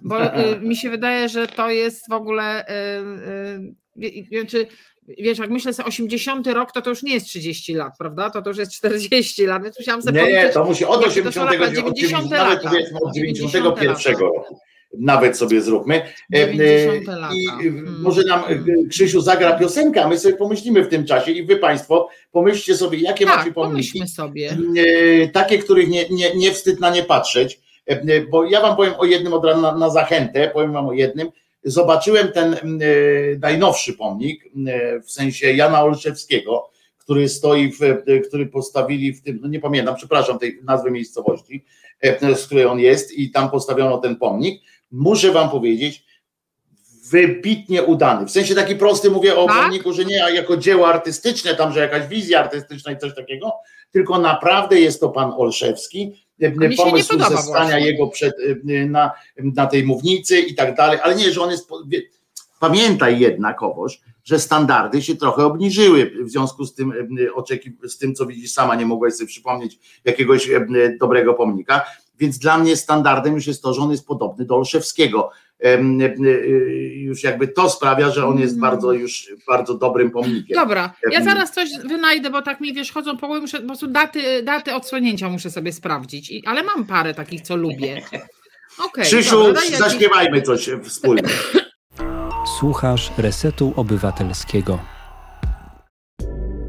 Bo 0.00 0.24
y, 0.52 0.60
mi 0.60 0.76
się 0.76 0.90
wydaje, 0.90 1.28
że 1.28 1.46
to 1.46 1.70
jest 1.70 2.08
w 2.08 2.12
ogóle. 2.12 2.64
Y, 2.68 4.04
y, 4.04 4.54
y, 4.54 4.66
wiesz, 5.18 5.38
jak 5.38 5.50
myślę 5.50 5.72
sobie 5.72 5.88
80 5.88 6.46
rok, 6.46 6.72
to 6.72 6.82
to 6.82 6.90
już 6.90 7.02
nie 7.02 7.14
jest 7.14 7.26
30 7.26 7.74
lat, 7.74 7.92
prawda? 7.98 8.30
To 8.30 8.42
to 8.42 8.50
już 8.50 8.58
jest 8.58 8.72
40 8.72 9.46
lat, 9.46 9.62
więc 9.64 9.78
musiałam 9.78 10.02
sobie 10.02 10.22
Nie, 10.22 10.32
nie, 10.32 10.48
to 10.48 10.64
musi 10.64 10.84
od 10.84 11.04
80, 11.04 11.50
90 11.74 12.30
nawet 12.30 12.62
powiedzmy 12.62 12.98
od 13.00 13.14
91 13.14 14.16
roku. 14.16 14.58
Nawet 14.98 15.38
sobie 15.38 15.60
zróbmy. 15.60 16.02
90 16.32 17.08
e, 17.08 17.36
I 17.36 17.46
hmm. 17.46 18.00
może 18.00 18.24
nam 18.24 18.44
e, 18.44 18.88
Krzysiu 18.90 19.20
zagra 19.20 19.58
piosenkę, 19.58 20.04
a 20.04 20.08
my 20.08 20.18
sobie 20.18 20.36
pomyślimy 20.36 20.84
w 20.84 20.88
tym 20.88 21.04
czasie 21.04 21.32
i 21.32 21.46
wy 21.46 21.56
Państwo 21.56 22.08
pomyślcie 22.32 22.74
sobie, 22.74 22.98
jakie 22.98 23.26
tak, 23.26 23.36
macie 23.36 23.52
pomysły. 23.52 24.06
sobie. 24.06 24.56
E, 24.76 25.28
takie, 25.28 25.58
których 25.58 25.88
nie, 25.88 26.08
nie, 26.08 26.34
nie 26.36 26.52
wstyd 26.52 26.80
na 26.80 26.90
nie 26.90 27.02
patrzeć, 27.02 27.60
bo 28.30 28.44
ja 28.44 28.60
Wam 28.60 28.76
powiem 28.76 28.94
o 28.98 29.04
jednym 29.04 29.32
od 29.32 29.44
rana 29.44 29.76
na 29.76 29.90
zachętę, 29.90 30.50
powiem 30.54 30.72
Wam 30.72 30.86
o 30.86 30.92
jednym, 30.92 31.28
zobaczyłem 31.64 32.32
ten 32.32 32.54
e, 32.54 32.58
najnowszy 33.40 33.92
pomnik, 33.92 34.44
e, 34.66 35.00
w 35.00 35.10
sensie 35.10 35.52
Jana 35.52 35.82
Olszewskiego, 35.82 36.70
który 36.98 37.28
stoi, 37.28 37.72
w, 37.72 37.82
e, 37.82 38.20
który 38.20 38.46
postawili 38.46 39.12
w 39.12 39.22
tym, 39.22 39.38
no 39.42 39.48
nie 39.48 39.60
pamiętam, 39.60 39.96
przepraszam 39.96 40.38
tej 40.38 40.60
nazwy 40.62 40.90
miejscowości, 40.90 41.64
z 42.34 42.46
której 42.46 42.66
on 42.66 42.78
jest 42.78 43.12
i 43.12 43.30
tam 43.30 43.50
postawiono 43.50 43.98
ten 43.98 44.16
pomnik. 44.16 44.62
Muszę 44.90 45.32
wam 45.32 45.50
powiedzieć, 45.50 46.04
wybitnie 47.10 47.82
udany. 47.82 48.26
W 48.26 48.30
sensie 48.30 48.54
taki 48.54 48.76
prosty 48.76 49.10
mówię 49.10 49.36
o 49.36 49.46
tak? 49.46 49.56
pomniku, 49.56 49.92
że 49.92 50.04
nie 50.04 50.16
jako 50.16 50.56
dzieło 50.56 50.88
artystyczne, 50.88 51.54
tam, 51.54 51.72
że 51.72 51.80
jakaś 51.80 52.06
wizja 52.06 52.40
artystyczna 52.40 52.92
i 52.92 52.98
coś 52.98 53.14
takiego, 53.14 53.52
tylko 53.90 54.18
naprawdę 54.18 54.80
jest 54.80 55.00
to 55.00 55.08
pan 55.08 55.32
Olszewski, 55.36 56.27
pomysł 56.76 57.18
ze 57.18 57.38
stania 57.38 57.78
jego 57.78 58.06
przed, 58.06 58.34
na, 58.86 59.10
na 59.36 59.66
tej 59.66 59.84
mównicy 59.84 60.40
i 60.40 60.54
tak 60.54 60.76
dalej, 60.76 60.98
ale 61.02 61.14
nie, 61.14 61.32
że 61.32 61.42
on 61.42 61.50
jest. 61.50 61.68
Pamiętaj 62.60 63.18
jednakowoż, 63.18 64.00
że 64.24 64.38
standardy 64.38 65.02
się 65.02 65.16
trochę 65.16 65.44
obniżyły 65.44 66.12
w 66.24 66.30
związku 66.30 66.64
z 66.64 66.74
tym, 66.74 66.92
z 67.88 67.98
tym, 67.98 68.14
co 68.14 68.26
widzisz, 68.26 68.52
sama 68.52 68.74
nie 68.74 68.86
mogłaś 68.86 69.14
sobie 69.14 69.28
przypomnieć 69.28 69.78
jakiegoś 70.04 70.50
dobrego 71.00 71.34
pomnika. 71.34 71.84
Więc 72.18 72.38
dla 72.38 72.58
mnie 72.58 72.76
standardem 72.76 73.34
już 73.34 73.46
jest 73.46 73.62
to, 73.62 73.74
że 73.74 73.82
on 73.82 73.90
jest 73.90 74.06
podobny 74.06 74.44
do 74.44 74.56
Olszewskiego. 74.56 75.30
Już 76.94 77.22
jakby 77.22 77.48
to 77.48 77.70
sprawia, 77.70 78.10
że 78.10 78.26
on 78.26 78.38
jest 78.38 78.52
mm. 78.52 78.60
bardzo 78.60 78.92
już 78.92 79.32
bardzo 79.46 79.74
dobrym 79.74 80.10
pomnikiem. 80.10 80.54
Dobra, 80.54 80.94
ja 81.10 81.24
zaraz 81.24 81.52
coś 81.52 81.68
wynajdę, 81.88 82.30
bo 82.30 82.42
tak 82.42 82.60
mi 82.60 82.74
wiesz, 82.74 82.92
chodzą 82.92 83.16
po 83.16 83.28
muszę 83.28 83.60
po 83.60 83.66
prostu 83.66 83.86
daty, 83.86 84.42
daty 84.42 84.74
odsłonięcia 84.74 85.28
muszę 85.28 85.50
sobie 85.50 85.72
sprawdzić, 85.72 86.30
I, 86.30 86.46
ale 86.46 86.62
mam 86.62 86.86
parę 86.86 87.14
takich, 87.14 87.40
co 87.40 87.56
lubię. 87.56 88.02
Okay, 88.84 89.04
Krzysiu, 89.04 89.42
dobra, 89.42 89.60
zaśpiewajmy 89.78 90.42
coś 90.42 90.70
wspólnie. 90.84 91.22
Słuchasz 92.58 93.12
Resetu 93.18 93.72
Obywatelskiego. 93.76 94.78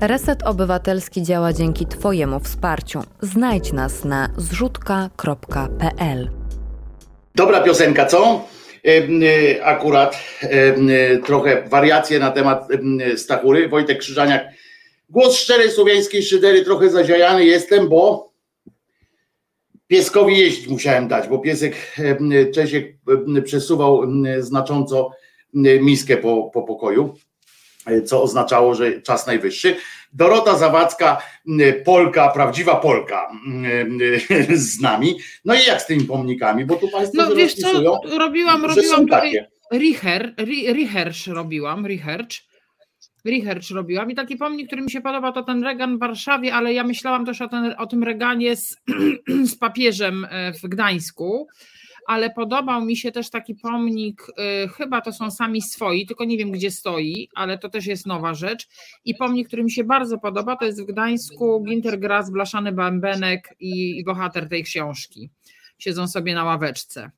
Reset 0.01 0.43
Obywatelski 0.43 1.23
działa 1.23 1.53
dzięki 1.53 1.85
Twojemu 1.85 2.39
wsparciu. 2.39 3.03
Znajdź 3.21 3.71
nas 3.73 4.05
na 4.05 4.29
zrzutka.pl. 4.37 6.29
Dobra 7.35 7.61
piosenka, 7.61 8.05
co? 8.05 8.45
E, 8.85 9.63
akurat 9.63 10.17
e, 10.41 11.17
trochę 11.17 11.63
wariacje 11.67 12.19
na 12.19 12.31
temat 12.31 12.67
Stachury. 13.17 13.69
Wojtek 13.69 13.99
Krzyżaniak. 13.99 14.47
Głos 15.09 15.37
szczerej 15.37 15.71
słowiańskiej 15.71 16.23
szydery, 16.23 16.65
trochę 16.65 16.89
zaziajany 16.89 17.45
jestem, 17.45 17.89
bo 17.89 18.31
pieskowi 19.87 20.37
jeść 20.37 20.67
musiałem 20.67 21.07
dać, 21.07 21.27
bo 21.27 21.39
piesek 21.39 21.75
Czesiek 22.53 22.97
przesuwał 23.45 24.01
znacząco 24.39 25.11
miskę 25.53 26.17
po, 26.17 26.51
po 26.53 26.63
pokoju, 26.63 27.15
co 28.05 28.23
oznaczało, 28.23 28.75
że 28.75 29.01
czas 29.01 29.27
najwyższy. 29.27 29.75
Dorota 30.13 30.57
Zawadzka, 30.57 31.21
Polka, 31.85 32.29
prawdziwa 32.29 32.75
Polka 32.75 33.31
z 34.53 34.81
nami. 34.81 35.15
No 35.45 35.55
i 35.55 35.65
jak 35.67 35.81
z 35.81 35.85
tymi 35.85 36.03
pomnikami, 36.03 36.65
bo 36.65 36.75
tu 36.75 36.87
Państwo 36.87 37.23
No 37.23 37.35
wiesz 37.35 37.53
co, 37.53 37.99
robiłam, 38.17 38.65
robiłam 38.65 39.07
takie. 39.07 39.47
Richer, 39.73 40.33
robiłam, 41.27 41.85
research. 41.85 42.49
Research 43.25 43.71
robiłam 43.71 44.11
i 44.11 44.15
taki 44.15 44.37
pomnik, 44.37 44.67
który 44.67 44.81
mi 44.81 44.91
się 44.91 45.01
podoba, 45.01 45.31
to 45.31 45.43
ten 45.43 45.63
Regan 45.63 45.97
w 45.97 45.99
Warszawie, 45.99 46.53
ale 46.53 46.73
ja 46.73 46.83
myślałam 46.83 47.25
też 47.25 47.41
o, 47.41 47.47
ten, 47.47 47.75
o 47.77 47.87
tym 47.87 48.03
Reganie 48.03 48.55
z, 48.55 48.77
z 49.51 49.55
papieżem 49.55 50.27
e, 50.29 50.53
w 50.53 50.61
Gdańsku 50.61 51.47
ale 52.09 52.29
podobał 52.29 52.85
mi 52.85 52.97
się 52.97 53.11
też 53.11 53.29
taki 53.29 53.55
pomnik, 53.55 54.21
y, 54.29 54.67
chyba 54.67 55.01
to 55.01 55.13
są 55.13 55.31
sami 55.31 55.61
swoi, 55.61 56.05
tylko 56.05 56.25
nie 56.25 56.37
wiem 56.37 56.51
gdzie 56.51 56.71
stoi, 56.71 57.29
ale 57.35 57.57
to 57.57 57.69
też 57.69 57.85
jest 57.85 58.05
nowa 58.05 58.33
rzecz. 58.33 58.67
I 59.05 59.15
pomnik, 59.15 59.47
który 59.47 59.63
mi 59.63 59.71
się 59.71 59.83
bardzo 59.83 60.17
podoba, 60.17 60.55
to 60.55 60.65
jest 60.65 60.81
w 60.81 60.85
Gdańsku 60.85 61.63
Ginter 61.63 61.99
Grass, 61.99 62.31
Blaszany 62.31 62.71
Bębenek 62.71 63.55
i, 63.59 63.99
i 63.99 64.03
bohater 64.03 64.49
tej 64.49 64.63
książki. 64.63 65.29
Siedzą 65.79 66.07
sobie 66.07 66.33
na 66.33 66.43
ławeczce. 66.43 67.11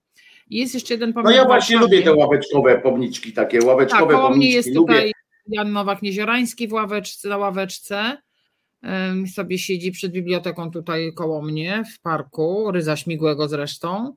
Jest 0.50 0.74
jeszcze 0.74 0.94
jeden 0.94 1.14
pomnik. 1.14 1.32
No 1.32 1.38
ja 1.38 1.46
właśnie 1.46 1.78
lubię 1.78 2.02
te 2.02 2.14
ławeczkowe 2.14 2.82
pomniczki, 2.82 3.34
takie 3.34 3.66
ławeczkowe 3.66 4.14
tak, 4.14 4.22
pomniczki. 4.22 4.40
mnie 4.40 4.56
jest 4.56 4.76
lubię. 4.76 4.94
tutaj 4.94 5.12
Jan 5.48 5.72
Nowak-Nieziorański 5.72 6.68
w 6.68 6.74
ławeczce, 6.74 7.30
na 7.30 7.38
ławeczce 7.38 8.18
sobie 9.34 9.58
siedzi 9.58 9.92
przed 9.92 10.12
biblioteką 10.12 10.72
tutaj 10.72 11.14
koło 11.16 11.42
mnie 11.42 11.84
w 11.96 12.02
parku, 12.02 12.72
Ryza 12.72 12.96
Śmigłego 12.96 13.48
zresztą. 13.48 14.16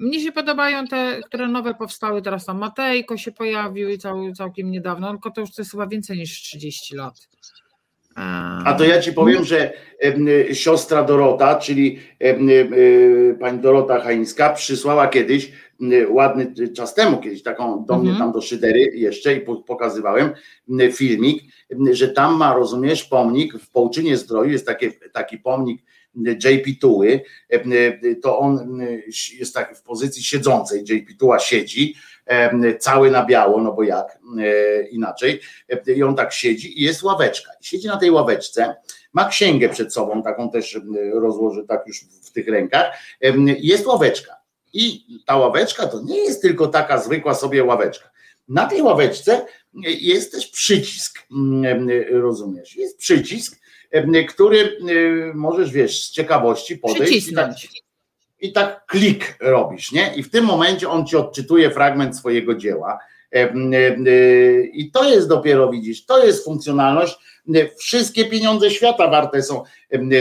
Mnie 0.00 0.20
się 0.20 0.32
podobają 0.32 0.86
te, 0.86 1.20
które 1.24 1.48
nowe 1.48 1.74
powstały, 1.74 2.22
teraz 2.22 2.44
tam 2.44 2.58
Matejko 2.58 3.16
się 3.16 3.32
pojawił 3.32 3.88
i 3.88 3.98
cał, 3.98 4.32
całkiem 4.32 4.70
niedawno, 4.70 5.10
tylko 5.10 5.30
to 5.30 5.40
już 5.40 5.52
to 5.52 5.62
jest 5.62 5.70
chyba 5.70 5.86
więcej 5.86 6.18
niż 6.18 6.42
30 6.42 6.96
lat. 6.96 7.28
A 8.64 8.74
to 8.78 8.84
ja 8.84 9.00
ci 9.00 9.12
powiem, 9.12 9.44
że 9.44 9.72
siostra 10.52 11.04
Dorota, 11.04 11.54
czyli 11.54 11.98
pani 13.40 13.58
Dorota 13.58 14.00
Hańska, 14.00 14.50
przysłała 14.50 15.08
kiedyś, 15.08 15.52
ładny 16.08 16.54
czas 16.76 16.94
temu, 16.94 17.18
kiedyś 17.18 17.42
taką 17.42 17.84
do 17.84 17.98
mnie 17.98 18.10
mhm. 18.10 18.18
tam 18.18 18.32
do 18.32 18.46
Szydery 18.46 18.80
jeszcze 18.80 19.34
i 19.34 19.40
pokazywałem 19.66 20.30
filmik, 20.92 21.42
że 21.92 22.08
tam 22.08 22.36
ma, 22.36 22.54
rozumiesz, 22.54 23.04
pomnik 23.04 23.58
w 23.58 23.70
Połczynie 23.70 24.16
Zdroju, 24.16 24.50
jest 24.50 24.66
taki, 24.66 24.86
taki 25.12 25.38
pomnik 25.38 25.82
JP 26.16 26.80
Tuły, 26.80 27.20
e, 27.52 27.54
e, 27.54 28.14
to 28.14 28.38
on 28.38 28.80
e, 28.80 28.86
jest 29.38 29.54
tak 29.54 29.76
w 29.76 29.82
pozycji 29.82 30.22
siedzącej, 30.22 30.84
JP 30.88 31.18
Tuła 31.18 31.38
siedzi, 31.38 31.94
cały 32.78 33.10
na 33.10 33.24
biało, 33.24 33.60
no 33.60 33.72
bo 33.72 33.82
jak 33.82 34.18
inaczej, 34.90 35.40
i 35.96 36.02
on 36.02 36.16
tak 36.16 36.32
siedzi 36.32 36.80
i 36.80 36.84
jest 36.84 37.02
ławeczka. 37.02 37.50
Siedzi 37.60 37.86
na 37.86 37.96
tej 37.96 38.10
ławeczce, 38.10 38.74
ma 39.12 39.28
księgę 39.28 39.68
przed 39.68 39.94
sobą, 39.94 40.22
taką 40.22 40.50
też 40.50 40.80
rozłoży 41.12 41.64
tak 41.68 41.86
już 41.86 42.04
w 42.22 42.30
tych 42.30 42.48
rękach, 42.48 42.98
jest 43.58 43.86
ławeczka. 43.86 44.36
I 44.72 45.04
ta 45.26 45.36
ławeczka 45.36 45.86
to 45.86 46.02
nie 46.02 46.18
jest 46.18 46.42
tylko 46.42 46.66
taka 46.66 46.98
zwykła 46.98 47.34
sobie 47.34 47.64
ławeczka. 47.64 48.10
Na 48.48 48.66
tej 48.66 48.82
ławeczce 48.82 49.46
jest 49.84 50.32
też 50.32 50.46
przycisk, 50.46 51.18
rozumiesz? 52.10 52.76
Jest 52.76 52.98
przycisk, 52.98 53.60
który 54.28 54.78
możesz, 55.34 55.70
wiesz, 55.72 56.04
z 56.04 56.10
ciekawości 56.10 56.76
podejść 56.76 57.28
i 57.28 57.34
tak, 57.34 57.50
i 58.40 58.52
tak 58.52 58.86
klik 58.86 59.36
robisz, 59.40 59.92
nie? 59.92 60.12
I 60.16 60.22
w 60.22 60.30
tym 60.30 60.44
momencie 60.44 60.88
on 60.88 61.06
ci 61.06 61.16
odczytuje 61.16 61.70
fragment 61.70 62.18
swojego 62.18 62.54
dzieła. 62.54 62.98
I 64.72 64.90
to 64.90 65.10
jest 65.10 65.28
dopiero, 65.28 65.70
widzisz, 65.70 66.06
to 66.06 66.26
jest 66.26 66.44
funkcjonalność. 66.44 67.16
Wszystkie 67.78 68.24
pieniądze 68.24 68.70
świata 68.70 69.08
warte 69.08 69.42
są 69.42 69.62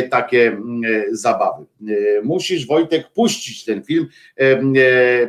takie 0.10 0.58
zabawy. 1.12 1.66
Musisz, 2.24 2.68
Wojtek, 2.68 3.10
puścić 3.14 3.66
ten 3.66 3.84
film, 3.84 4.08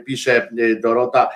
pisze 0.06 0.48
Dorota 0.82 1.30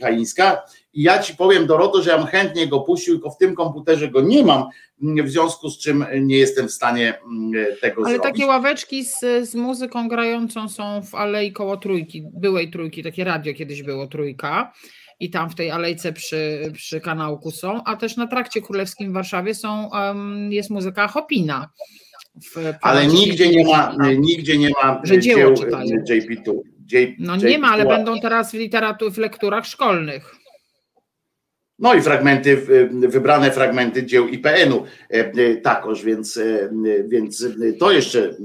Haińska. 0.00 0.62
I 0.94 1.02
ja 1.02 1.18
ci 1.18 1.36
powiem, 1.36 1.66
Doroto, 1.66 2.02
że 2.02 2.10
ja 2.10 2.18
bym 2.18 2.26
chętnie 2.26 2.66
go 2.66 2.80
puścił, 2.80 3.14
tylko 3.14 3.30
w 3.30 3.38
tym 3.38 3.54
komputerze 3.54 4.08
go 4.08 4.20
nie 4.20 4.44
mam, 4.44 4.64
w 5.00 5.30
związku 5.30 5.70
z 5.70 5.78
czym 5.78 6.04
nie 6.20 6.38
jestem 6.38 6.68
w 6.68 6.72
stanie 6.72 7.14
mm, 7.24 7.52
tego 7.80 7.96
Ale 7.96 8.04
zrobić. 8.04 8.06
Ale 8.06 8.18
takie 8.32 8.46
ławeczki 8.46 9.04
z, 9.04 9.20
z 9.50 9.54
muzyką 9.54 10.08
grającą 10.08 10.68
są 10.68 11.02
w 11.02 11.14
alei 11.14 11.52
koło 11.52 11.76
trójki, 11.76 12.24
byłej 12.34 12.70
trójki, 12.70 13.02
takie 13.02 13.24
radio 13.24 13.54
kiedyś 13.54 13.82
było 13.82 14.06
trójka 14.06 14.72
i 15.20 15.30
tam 15.30 15.50
w 15.50 15.54
tej 15.54 15.70
alejce 15.70 16.12
przy, 16.12 16.72
przy 16.74 17.00
kanałku 17.00 17.50
są, 17.50 17.84
a 17.84 17.96
też 17.96 18.16
na 18.16 18.26
trakcie 18.26 18.62
królewskim 18.62 19.10
w 19.10 19.14
Warszawie 19.14 19.54
są, 19.54 19.90
um, 19.92 20.52
jest 20.52 20.70
muzyka 20.70 21.08
Hopina. 21.08 21.70
Ale 22.80 23.06
nigdzie 23.06 23.48
nie 23.48 23.64
ma, 23.64 23.94
nigdzie 24.18 24.58
nie 24.58 24.70
ma 24.82 25.00
że 25.04 25.18
dzieło 25.18 25.54
dzieł 25.54 25.66
JP2. 26.08 27.14
no 27.18 27.36
nie 27.36 27.58
ma, 27.58 27.68
ale 27.68 27.86
będą 27.86 28.20
teraz 28.20 28.50
w 28.50 28.54
literaturze, 28.54 29.10
w 29.10 29.18
lekturach 29.18 29.66
szkolnych. 29.66 30.41
No 31.82 31.94
i 31.94 32.02
fragmenty, 32.02 32.56
wybrane 32.90 33.50
fragmenty 33.50 34.06
dzieł 34.06 34.28
IPN-u 34.28 34.84
e, 35.10 35.14
e, 35.14 35.56
takoż, 35.56 36.04
więc, 36.04 36.36
e, 36.36 36.70
więc 37.08 37.46
to 37.78 37.92
jeszcze 37.92 38.36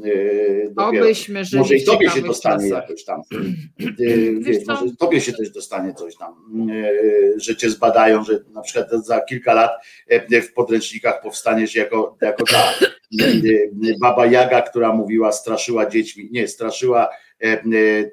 dopiero, 0.72 1.06
Obyśmy 1.06 1.44
może 1.54 1.76
i 1.76 1.86
tobie 1.86 2.10
się 2.10 2.22
dostanie 2.22 2.70
czasach. 2.70 2.90
jakoś 2.90 3.04
tam, 3.04 3.22
wiesz, 4.40 4.66
może 4.68 4.86
tobie 5.00 5.22
się 5.22 5.34
też 5.34 5.50
dostanie 5.50 5.94
coś 5.94 6.16
tam, 6.16 6.34
że 7.38 7.56
cię 7.56 7.70
zbadają, 7.70 8.24
że 8.24 8.40
na 8.54 8.62
przykład 8.62 9.06
za 9.06 9.20
kilka 9.20 9.54
lat 9.54 9.72
w 10.32 10.54
podręcznikach 10.54 11.22
powstaniesz 11.22 11.76
jako, 11.76 12.18
jako 12.22 12.44
ta. 12.44 12.74
Baba 14.02 14.26
Jaga, 14.26 14.62
która 14.62 14.94
mówiła, 14.94 15.32
straszyła 15.32 15.90
dziećmi, 15.90 16.30
nie, 16.32 16.48
straszyła 16.48 17.10
E, 17.10 17.10
e, 17.10 17.27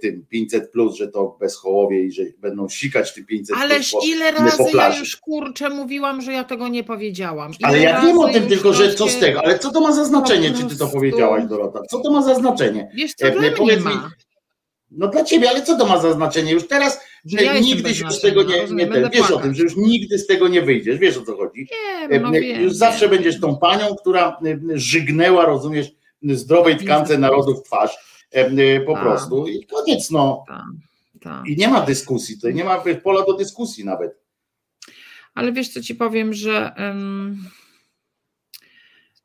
tym 0.03 0.27
500 0.29 0.71
plus, 0.71 0.97
że 0.97 1.09
to 1.09 1.37
bezchołowie 1.41 2.05
i 2.05 2.13
że 2.13 2.23
będą 2.39 2.69
sikać 2.69 3.15
tym 3.15 3.27
500 3.27 3.57
Ależ 3.57 3.91
plus. 3.91 4.05
Ależ 4.05 4.17
ile 4.17 4.31
razy 4.31 4.63
ja 4.75 4.99
już 4.99 5.17
kurczę 5.17 5.71
mówiłam, 5.71 6.23
że 6.23 6.33
ja 6.33 6.45
tego 6.45 6.69
nie 6.69 6.85
powiedziałam. 6.85 7.53
Ile 7.59 7.69
ale 7.69 7.79
ja 7.79 8.01
wiem 8.03 8.19
o 8.19 8.33
tym 8.33 8.47
tylko, 8.47 8.73
że 8.73 8.95
co 8.95 9.09
z 9.09 9.19
tego, 9.19 9.41
ale 9.45 9.59
co 9.59 9.71
to 9.71 9.81
ma 9.81 9.93
za 9.93 10.05
znaczenie, 10.05 10.53
czy 10.53 10.67
ty 10.67 10.77
to 10.77 10.87
powiedziałaś 10.87 11.45
Dorota? 11.45 11.81
Co 11.91 12.01
to 12.01 12.13
ma 12.13 12.23
za 12.23 12.35
znaczenie? 12.35 12.91
Wiesz 12.95 13.15
co, 13.15 13.27
e, 13.27 13.31
dla 13.31 13.77
ma. 13.81 13.91
Mi, 13.91 13.97
no 14.91 15.09
dla 15.09 15.25
ciebie, 15.25 15.51
ale 15.51 15.63
co 15.63 15.79
to 15.79 15.87
ma 15.87 16.01
za 16.01 16.13
znaczenie? 16.13 16.53
Już 16.53 16.69
teraz 16.69 17.01
że 17.25 17.43
ja 17.45 17.59
nigdy 17.59 17.95
się 17.95 18.11
z 18.11 18.21
tego 18.21 18.43
nie, 18.43 18.65
nie 18.71 18.87
ten, 18.87 19.11
wiesz 19.11 19.31
o 19.31 19.41
tym, 19.41 19.55
że 19.55 19.63
już 19.63 19.77
nigdy 19.77 20.19
z 20.19 20.27
tego 20.27 20.49
nie 20.49 20.63
wyjdziesz, 20.63 20.99
wiesz 20.99 21.17
o 21.17 21.25
co 21.25 21.37
chodzi. 21.37 21.69
Nie, 22.11 22.21
no 22.21 22.31
wiem, 22.31 22.63
już 22.63 22.75
zawsze 22.75 23.09
będziesz 23.09 23.41
tą 23.41 23.57
panią, 23.57 23.97
która 24.01 24.41
żygnęła, 24.75 25.45
rozumiesz, 25.45 25.93
zdrowej 26.23 26.77
tkance 26.77 27.19
narodów 27.19 27.63
twarz 27.63 28.14
po 28.87 28.93
tak. 28.93 29.03
prostu 29.03 29.47
i 29.47 29.67
koniec, 29.67 30.11
no. 30.11 30.45
Ta, 30.49 30.67
ta. 31.21 31.43
I 31.47 31.57
nie 31.57 31.69
ma 31.69 31.81
dyskusji, 31.81 32.39
to 32.41 32.51
nie 32.51 32.65
ma 32.65 32.83
pola 33.03 33.27
do 33.27 33.33
dyskusji 33.33 33.85
nawet. 33.85 34.25
Ale 35.35 35.53
wiesz 35.53 35.69
co 35.69 35.81
ci 35.81 35.95
powiem, 35.95 36.35
że 36.35 36.73
um, 36.79 37.49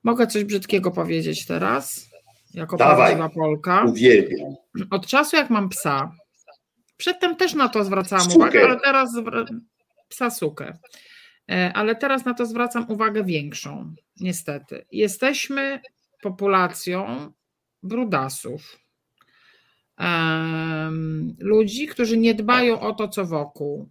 mogę 0.04 0.28
coś 0.28 0.44
brzydkiego 0.44 0.92
powiedzieć 0.92 1.46
teraz, 1.46 2.10
jako 2.54 2.78
Dawaj, 2.78 3.16
prawdziwa 3.16 3.30
Polka. 3.30 3.84
Uwielbiam. 3.84 4.56
Od 4.92 5.08
czasu 5.08 5.36
jak 5.36 5.50
mam 5.50 5.70
psa, 5.70 6.12
przedtem 6.98 7.36
też 7.36 7.54
na 7.54 7.70
to 7.70 7.84
zwracałam 7.84 8.26
sukę. 8.26 8.36
uwagę, 8.36 8.64
ale 8.64 8.80
teraz 8.80 9.10
psa 10.10 10.30
sukę. 10.30 10.78
E, 11.52 11.72
ale 11.74 11.96
teraz 11.96 12.26
na 12.26 12.34
to 12.34 12.46
zwracam 12.46 12.86
uwagę 12.90 13.24
większą, 13.24 13.94
niestety. 14.20 14.86
Jesteśmy 14.92 15.82
populacją 16.22 17.32
brudasów 17.84 18.80
ludzi, 21.40 21.88
którzy 21.88 22.18
nie 22.18 22.34
dbają 22.34 22.80
o 22.80 22.94
to, 22.94 23.08
co 23.08 23.26
wokół. 23.26 23.90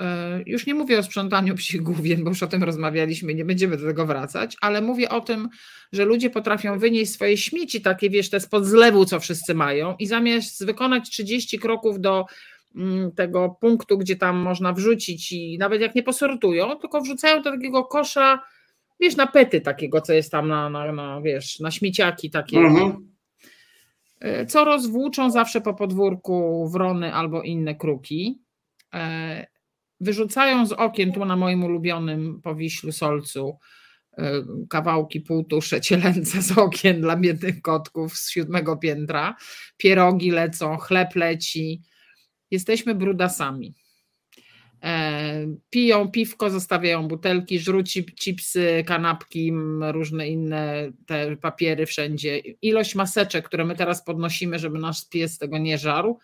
E, 0.00 0.42
już 0.46 0.66
nie 0.66 0.74
mówię 0.74 0.98
o 0.98 1.02
sprzątaniu 1.02 1.54
psich 1.54 1.82
główien, 1.82 2.24
bo 2.24 2.30
już 2.30 2.42
o 2.42 2.46
tym 2.46 2.62
rozmawialiśmy, 2.62 3.34
nie 3.34 3.44
będziemy 3.44 3.76
do 3.76 3.86
tego 3.86 4.06
wracać, 4.06 4.56
ale 4.60 4.80
mówię 4.80 5.08
o 5.08 5.20
tym, 5.20 5.48
że 5.92 6.04
ludzie 6.04 6.30
potrafią 6.30 6.78
wynieść 6.78 7.12
swoje 7.12 7.36
śmieci, 7.36 7.80
takie 7.80 8.10
wiesz, 8.10 8.30
te 8.30 8.40
spod 8.40 8.66
zlewu, 8.66 9.04
co 9.04 9.20
wszyscy 9.20 9.54
mają, 9.54 9.96
i 9.98 10.06
zamiast 10.06 10.66
wykonać 10.66 11.10
30 11.10 11.58
kroków 11.58 12.00
do 12.00 12.24
mm, 12.76 13.12
tego 13.12 13.56
punktu, 13.60 13.98
gdzie 13.98 14.16
tam 14.16 14.36
można 14.36 14.72
wrzucić 14.72 15.32
i 15.32 15.58
nawet 15.58 15.80
jak 15.80 15.94
nie 15.94 16.02
posortują, 16.02 16.76
tylko 16.76 17.00
wrzucają 17.00 17.42
do 17.42 17.50
takiego 17.50 17.84
kosza, 17.84 18.42
wiesz, 19.00 19.16
na 19.16 19.26
pety 19.26 19.60
takiego, 19.60 20.00
co 20.00 20.12
jest 20.12 20.32
tam 20.32 20.48
na, 20.48 20.70
na, 20.70 20.92
na 20.92 21.20
wiesz, 21.20 21.60
na 21.60 21.70
śmieciaki 21.70 22.30
takie. 22.30 22.58
Mhm. 22.58 23.11
E, 24.22 24.46
co 24.46 24.64
rozwłóczą 24.64 25.30
zawsze 25.30 25.60
po 25.60 25.74
podwórku 25.74 26.68
wrony 26.68 27.14
albo 27.14 27.42
inne 27.42 27.74
kruki. 27.74 28.42
E, 28.94 29.46
wyrzucają 30.00 30.66
z 30.66 30.72
okien, 30.72 31.12
tu 31.12 31.24
na 31.24 31.36
moim 31.36 31.64
ulubionym 31.64 32.40
powiślu 32.42 32.92
solcu, 32.92 33.58
e, 34.18 34.42
kawałki 34.70 35.20
półtusze 35.20 35.80
cielęce 35.80 36.42
z 36.42 36.58
okien 36.58 37.00
dla 37.00 37.16
biednych 37.16 37.62
kotków 37.62 38.16
z 38.16 38.30
siódmego 38.30 38.76
piętra. 38.76 39.36
Pierogi 39.76 40.30
lecą, 40.30 40.76
chleb 40.76 41.14
leci. 41.16 41.82
Jesteśmy 42.50 42.94
brudasami. 42.94 43.74
Piją 45.70 46.10
piwko, 46.10 46.50
zostawiają 46.50 47.08
butelki, 47.08 47.58
żruci 47.58 48.04
chipsy, 48.04 48.84
kanapki, 48.86 49.52
różne 49.92 50.28
inne 50.28 50.92
te 51.06 51.36
papiery 51.36 51.86
wszędzie. 51.86 52.38
Ilość 52.38 52.94
maseczek, 52.94 53.46
które 53.46 53.64
my 53.64 53.76
teraz 53.76 54.04
podnosimy, 54.04 54.58
żeby 54.58 54.78
nasz 54.78 55.08
pies 55.08 55.38
tego 55.38 55.58
nie 55.58 55.78
żarł, 55.78 56.18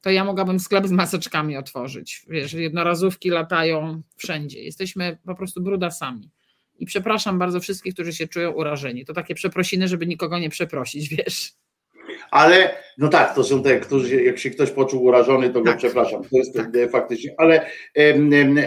to 0.00 0.10
ja 0.10 0.24
mogłabym 0.24 0.60
sklep 0.60 0.86
z 0.86 0.90
maseczkami 0.90 1.56
otworzyć. 1.56 2.26
Wiesz, 2.28 2.52
jednorazówki 2.52 3.30
latają 3.30 4.02
wszędzie. 4.16 4.62
Jesteśmy 4.62 5.18
po 5.26 5.34
prostu 5.34 5.62
brudasami. 5.62 6.30
I 6.78 6.86
przepraszam 6.86 7.38
bardzo 7.38 7.60
wszystkich, 7.60 7.94
którzy 7.94 8.12
się 8.12 8.28
czują 8.28 8.50
urażeni. 8.50 9.04
To 9.04 9.12
takie 9.12 9.34
przeprosiny, 9.34 9.88
żeby 9.88 10.06
nikogo 10.06 10.38
nie 10.38 10.50
przeprosić, 10.50 11.08
wiesz. 11.08 11.52
Ale 12.30 12.74
no 12.98 13.08
tak, 13.08 13.34
to 13.34 13.44
są 13.44 13.62
te, 13.62 13.80
którzy, 13.80 14.22
jak 14.22 14.38
się 14.38 14.50
ktoś 14.50 14.70
poczuł 14.70 15.04
urażony, 15.04 15.50
to 15.50 15.60
go 15.60 15.70
tak. 15.70 15.78
przepraszam. 15.78 16.22
To 16.22 16.36
jest 16.36 16.54
tak. 16.54 16.70
faktycznie, 16.90 17.34
ale, 17.38 17.66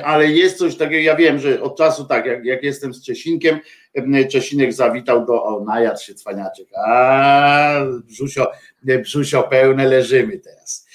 ale 0.03 0.27
jest 0.27 0.57
coś 0.57 0.75
takiego, 0.75 1.01
ja 1.01 1.15
wiem, 1.15 1.39
że 1.39 1.61
od 1.61 1.77
czasu 1.77 2.05
tak, 2.05 2.25
jak, 2.25 2.45
jak 2.45 2.63
jestem 2.63 2.93
z 2.93 3.03
Czesinkiem, 3.05 3.59
Czesinek 4.31 4.73
zawitał 4.73 5.25
do, 5.25 5.43
o 5.43 5.63
najadł 5.63 6.01
się 6.01 6.13
cwaniaczek, 6.13 6.67
a 6.87 7.85
brzusio, 8.05 8.51
brzusio 8.83 9.43
pełne, 9.43 9.87
leżymy 9.87 10.39
teraz. 10.39 10.87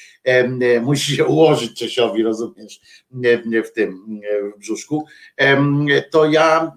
Musi 0.82 1.16
się 1.16 1.24
ułożyć 1.24 1.78
Czesiowi, 1.78 2.22
rozumiesz, 2.22 2.80
w 3.64 3.72
tym 3.72 4.20
w 4.56 4.58
brzuszku. 4.58 5.04
To 6.10 6.24
ja, 6.24 6.72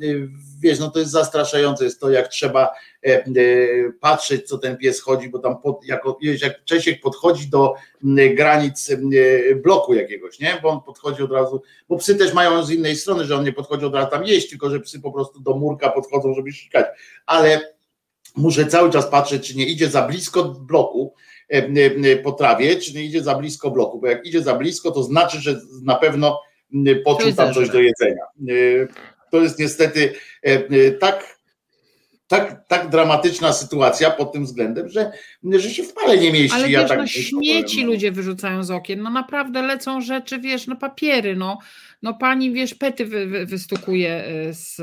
wiesz, 0.61 0.80
no 0.80 0.91
to 0.91 0.99
jest 0.99 1.11
zastraszające, 1.11 1.84
jest 1.84 1.99
to, 1.99 2.09
jak 2.09 2.27
trzeba 2.27 2.69
E, 2.69 2.71
e, 2.71 2.88
patrzeć, 4.00 4.47
co 4.47 4.58
ten 4.58 4.78
pies 4.78 5.02
chodzi, 5.02 5.30
bo 5.30 5.39
tam 5.39 5.62
pod, 5.62 5.86
jako, 5.86 6.18
jak 6.41 6.64
Czesiek 6.64 7.02
podchodzi 7.02 7.50
do 7.50 7.74
granic 8.36 8.91
bloku 9.64 9.93
jakiegoś, 9.93 10.39
nie? 10.39 10.60
Bo 10.64 10.70
on 10.70 10.82
podchodzi 10.82 11.24
od 11.24 11.32
razu, 11.32 11.62
bo 11.89 11.97
psy 11.97 12.16
też 12.16 12.34
mają 12.34 12.64
z 12.64 12.72
innej 12.72 12.95
strony, 12.95 13.26
że 13.26 13.36
on 13.36 13.43
nie 13.43 13.54
podchodzi 13.54 13.86
od 13.86 13.95
razu 13.95 14.12
tam 14.12 14.26
jeść, 14.26 14.50
tylko 14.50 14.70
że 14.70 14.80
psy 14.80 15.00
po 15.00 15.12
prostu 15.12 15.39
do 15.39 15.54
murka 15.54 15.89
podchodzą, 15.89 16.34
żeby 16.34 16.52
sikać. 16.52 16.86
Ale 17.26 17.74
muszę 18.36 18.66
cały 18.66 18.91
czas 18.91 19.08
patrzeć, 19.08 19.47
czy 19.47 19.58
nie 19.58 19.66
idzie 19.66 19.89
za 19.89 20.08
blisko 20.08 20.43
bloku 20.43 21.14
e, 21.50 22.16
po 22.16 22.32
trawie, 22.32 22.76
czy 22.76 22.93
nie 22.93 23.04
idzie 23.04 23.24
za 23.24 23.36
blisko 23.36 23.72
bloku, 23.72 24.00
bo 24.00 24.08
jak 24.08 24.26
idzie 24.26 24.41
za 24.41 24.56
blisko, 24.56 24.91
to 24.91 25.04
znaczy, 25.04 25.39
że 25.41 25.60
na 25.84 25.95
pewno 25.95 26.41
poczuł 27.06 27.34
tam 27.34 27.54
coś 27.54 27.70
do 27.70 27.80
jedzenia. 27.80 28.24
To 29.32 29.41
jest 29.41 29.60
niestety 29.60 30.14
tak 31.00 31.38
tak, 32.30 32.67
tak 32.67 32.89
dramatyczna 32.89 33.53
sytuacja 33.53 34.11
pod 34.11 34.34
tym 34.34 34.45
względem, 34.45 34.89
że, 34.89 35.11
że 35.43 35.69
się 35.69 35.84
w 35.84 35.93
pale 35.93 36.17
nie 36.17 36.32
mieści. 36.32 36.55
Ale 36.55 36.69
ja 36.69 36.80
wiesz, 36.80 36.89
tak 36.89 36.99
no, 36.99 37.07
śmieci 37.07 37.75
powiem, 37.75 37.88
no. 37.88 37.93
ludzie 37.93 38.11
wyrzucają 38.11 38.63
z 38.63 38.71
okien, 38.71 39.01
no 39.01 39.09
naprawdę 39.09 39.61
lecą 39.61 40.01
rzeczy, 40.01 40.39
wiesz, 40.39 40.67
no 40.67 40.75
papiery, 40.75 41.36
no, 41.36 41.59
no 42.01 42.13
pani, 42.13 42.51
wiesz, 42.51 42.75
pety 42.75 43.05
wy, 43.05 43.27
wy, 43.27 43.45
wystukuje, 43.45 44.23
y, 44.49 44.53
z, 44.53 44.82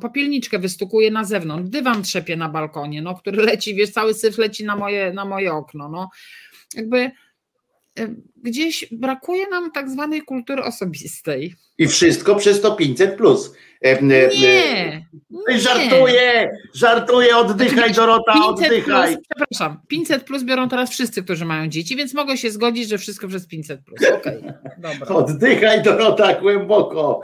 popielniczkę 0.00 0.58
wystukuje 0.58 1.10
na 1.10 1.24
zewnątrz, 1.24 1.70
dywan 1.70 2.02
trzepie 2.02 2.36
na 2.36 2.48
balkonie, 2.48 3.02
no, 3.02 3.14
który 3.14 3.42
leci, 3.42 3.74
wiesz, 3.74 3.90
cały 3.90 4.14
syf 4.14 4.38
leci 4.38 4.64
na 4.64 4.76
moje, 4.76 5.12
na 5.12 5.24
moje 5.24 5.52
okno, 5.52 5.88
no, 5.88 6.10
jakby 6.74 7.10
y, 7.98 8.16
gdzieś 8.42 8.88
brakuje 8.92 9.48
nam 9.48 9.70
tak 9.72 9.90
zwanej 9.90 10.22
kultury 10.22 10.62
osobistej. 10.62 11.54
I 11.78 11.86
wszystko 11.86 12.34
przez 12.34 12.60
to 12.60 12.76
500 12.76 13.16
plus. 13.16 13.52
Nie, 14.02 14.28
nie. 14.40 15.06
Żartuję, 15.58 16.50
żartuję, 16.74 17.36
oddychaj 17.36 17.92
Dorota, 17.92 18.32
oddychaj. 18.46 19.14
Plus, 19.16 19.26
przepraszam, 19.28 19.80
500 19.88 20.24
plus 20.24 20.42
biorą 20.42 20.68
teraz 20.68 20.90
wszyscy, 20.90 21.22
którzy 21.22 21.44
mają 21.44 21.68
dzieci, 21.68 21.96
więc 21.96 22.14
mogę 22.14 22.36
się 22.36 22.50
zgodzić, 22.50 22.88
że 22.88 22.98
wszystko 22.98 23.28
przez 23.28 23.46
500 23.46 23.80
plus. 23.84 24.00
Okay, 24.12 24.54
dobra. 24.78 25.08
Oddychaj 25.16 25.82
Dorota 25.82 26.40
głęboko. 26.40 27.20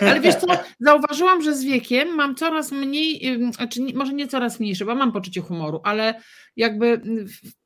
Ale 0.00 0.20
wiesz 0.20 0.34
co, 0.34 0.46
zauważyłam, 0.80 1.42
że 1.42 1.54
z 1.54 1.64
wiekiem 1.64 2.14
mam 2.14 2.34
coraz 2.34 2.72
mniej, 2.72 3.38
znaczy 3.52 3.80
może 3.94 4.12
nie 4.12 4.28
coraz 4.28 4.60
mniejsze, 4.60 4.84
bo 4.84 4.94
mam 4.94 5.12
poczucie 5.12 5.40
humoru, 5.40 5.80
ale 5.84 6.14
jakby 6.56 7.00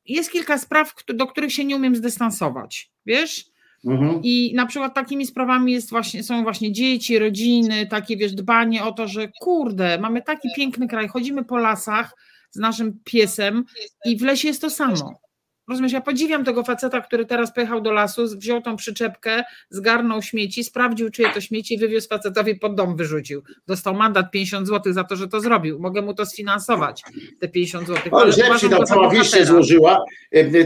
jest 0.05 0.31
kilka 0.31 0.57
spraw, 0.57 0.93
do 1.07 1.27
których 1.27 1.53
się 1.53 1.65
nie 1.65 1.75
umiem 1.75 1.95
zdystansować, 1.95 2.88
wiesz? 3.09 3.45
Mhm. 3.85 4.21
I 4.23 4.53
na 4.55 4.65
przykład 4.65 4.95
takimi 4.95 5.25
sprawami 5.25 5.71
jest 5.71 5.89
właśnie, 5.89 6.23
są 6.23 6.43
właśnie 6.43 6.71
dzieci, 6.71 7.19
rodziny, 7.19 7.87
takie 7.87 8.17
wiesz, 8.17 8.33
dbanie 8.33 8.83
o 8.83 8.91
to, 8.91 9.07
że 9.07 9.27
kurde, 9.39 9.97
mamy 9.99 10.21
taki 10.21 10.49
piękny 10.55 10.87
kraj, 10.87 11.07
chodzimy 11.07 11.45
po 11.45 11.57
lasach 11.57 12.15
z 12.51 12.59
naszym 12.59 12.99
piesem 13.03 13.65
i 14.05 14.17
w 14.17 14.21
lesie 14.21 14.47
jest 14.47 14.61
to 14.61 14.69
samo. 14.69 15.19
Rozumiesz, 15.69 15.91
ja 15.91 16.01
podziwiam 16.01 16.45
tego 16.45 16.63
faceta, 16.63 17.01
który 17.01 17.25
teraz 17.25 17.53
pojechał 17.53 17.81
do 17.81 17.91
lasu, 17.91 18.25
wziął 18.37 18.61
tą 18.61 18.75
przyczepkę, 18.75 19.43
zgarnął 19.69 20.21
śmieci, 20.21 20.63
sprawdził, 20.63 21.09
czyje 21.09 21.29
to 21.33 21.41
śmieci 21.41 21.73
i 21.73 21.77
wywiózł 21.77 22.07
facetowi 22.07 22.55
pod 22.55 22.75
dom, 22.75 22.95
wyrzucił. 22.95 23.43
Dostał 23.67 23.93
mandat 23.93 24.31
50 24.31 24.67
zł 24.67 24.93
za 24.93 25.03
to, 25.03 25.15
że 25.15 25.27
to 25.27 25.41
zrobił. 25.41 25.79
Mogę 25.79 26.01
mu 26.01 26.13
to 26.13 26.25
sfinansować, 26.25 27.03
te 27.39 27.47
50 27.47 27.87
zł. 27.87 28.19
Ale 28.19 28.31
źle 28.31 28.69
tam 28.69 28.85
cała 28.85 29.09
wieś 29.09 29.29
się 29.29 29.45
złożyła, 29.45 30.05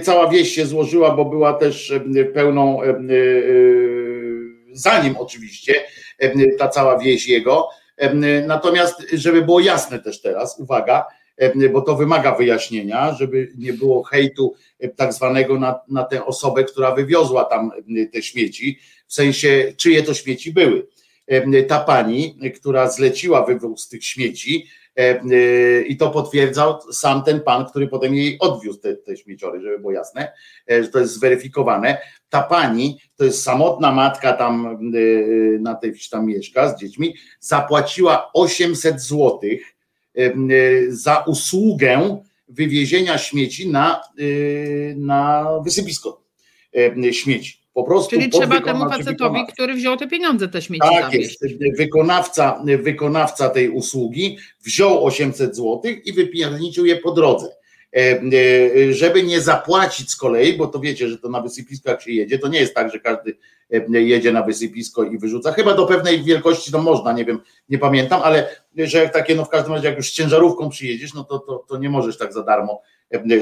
cała 0.02 0.30
wieś 0.30 0.56
się 0.56 0.66
złożyła, 0.66 1.16
bo 1.16 1.26
była 1.26 1.54
też 1.54 1.94
pełną, 2.34 2.84
e, 2.84 2.94
zanim 4.74 5.18
oczywiście, 5.18 5.74
ta 6.60 6.68
cała 6.68 7.00
wieś 7.00 7.28
jego. 7.28 7.70
Natomiast, 8.48 9.06
żeby 9.14 9.42
było 9.42 9.60
jasne 9.60 10.00
też 10.00 10.22
teraz, 10.22 10.60
uwaga, 10.60 11.06
E, 11.06 11.23
bo 11.74 11.82
to 11.82 11.96
wymaga 11.96 12.36
wyjaśnienia, 12.36 13.14
żeby 13.14 13.52
nie 13.58 13.74
było 13.74 14.04
hejtu 14.04 14.54
e, 14.80 14.90
tak 14.90 15.14
zwanego 15.14 15.60
na, 15.60 15.80
na 15.88 16.04
tę 16.04 16.26
osobę, 16.26 16.64
która 16.64 16.96
wywiozła 16.96 17.46
tam 17.46 17.72
e, 17.98 18.06
te 18.06 18.22
śmieci, 18.22 18.80
w 19.08 19.14
sensie 19.14 19.74
czyje 19.78 20.04
to 20.04 20.14
śmieci 20.14 20.54
były. 20.54 20.88
Ta 21.68 21.80
pani, 21.80 22.40
która 22.56 22.90
zleciła 22.90 23.46
wywóz 23.46 23.90
tych 23.90 24.06
śmieci, 24.06 24.68
i 25.88 25.98
to 25.98 26.10
potwierdzał 26.10 26.80
sam 26.92 27.24
ten 27.24 27.42
pan, 27.42 27.66
który 27.66 27.88
potem 27.88 28.16
jej 28.16 28.40
odwiózł 28.40 28.80
te, 28.80 28.96
te 28.96 29.18
śmieciory, 29.18 29.62
żeby 29.62 29.80
było 29.80 29.92
jasne, 29.92 30.32
że 30.68 30.88
to 30.88 31.00
jest 31.00 31.14
zweryfikowane. 31.14 31.98
Ta 32.30 32.44
pani, 32.44 33.00
to 33.16 33.24
jest 33.24 33.44
samotna 33.44 33.92
matka 33.92 34.34
tam 34.34 34.80
na 35.60 35.76
tej 35.76 35.94
wsi 35.94 36.10
tam 36.10 36.26
mieszka 36.26 36.70
z 36.70 36.80
dziećmi, 36.80 37.16
zapłaciła 37.40 38.30
800 38.34 39.02
złotych 39.02 39.73
E, 39.73 39.73
za 40.90 41.24
usługę 41.28 42.24
wywiezienia 42.48 43.18
śmieci 43.18 43.70
na, 43.70 44.02
e, 44.20 44.24
na 44.96 45.46
wysypisko 45.64 46.22
e, 46.76 47.14
śmieci. 47.14 47.64
Po 47.74 47.84
prostu 47.84 48.10
Czyli 48.10 48.30
trzeba 48.30 48.62
temu 48.62 48.90
facetowi, 48.90 49.40
który 49.54 49.74
wziął 49.74 49.98
te 49.98 50.08
pieniądze, 50.08 50.48
te 50.48 50.62
śmieci 50.62 50.88
Tak 51.02 51.14
jest. 51.14 51.46
Wykonawca, 51.78 52.64
wykonawca 52.84 53.50
tej 53.50 53.70
usługi 53.70 54.38
wziął 54.66 55.06
800 55.06 55.56
zł 55.56 55.82
i 56.06 56.14
wypierniczył 56.14 56.86
je 56.86 56.96
po 56.96 57.12
drodze. 57.12 57.48
Żeby 58.90 59.24
nie 59.24 59.42
zapłacić 59.42 60.12
z 60.12 60.16
kolei, 60.16 60.58
bo 60.58 60.68
to 60.68 60.80
wiecie, 60.80 61.08
że 61.08 61.18
to 61.18 61.30
na 61.30 61.42
wysypisko 61.42 61.90
jak 61.90 62.02
się 62.02 62.12
jedzie, 62.12 62.40
to 62.40 62.48
nie 62.48 62.60
jest 62.60 62.76
tak, 62.76 62.92
że 62.92 63.00
każdy 63.00 63.38
jedzie 63.90 64.32
na 64.32 64.44
wysypisko 64.44 65.04
i 65.04 65.18
wyrzuca. 65.18 65.52
Chyba 65.52 65.74
do 65.74 65.86
pewnej 65.86 66.24
wielkości 66.24 66.72
to 66.72 66.82
można, 66.82 67.12
nie 67.12 67.26
wiem, 67.26 67.40
nie 67.70 67.78
pamiętam, 67.78 68.22
ale 68.24 68.48
że 68.78 68.98
jak 68.98 69.14
takie, 69.14 69.36
no 69.36 69.46
w 69.46 69.50
każdym 69.50 69.74
razie 69.74 69.88
jak 69.88 69.98
już 69.98 70.10
z 70.10 70.14
ciężarówką 70.14 70.70
przyjedziesz, 70.70 71.14
no 71.14 71.24
to, 71.24 71.40
to, 71.40 71.66
to 71.70 71.78
nie 71.78 71.90
możesz 71.90 72.18
tak 72.18 72.34
za 72.34 72.44
darmo 72.44 72.82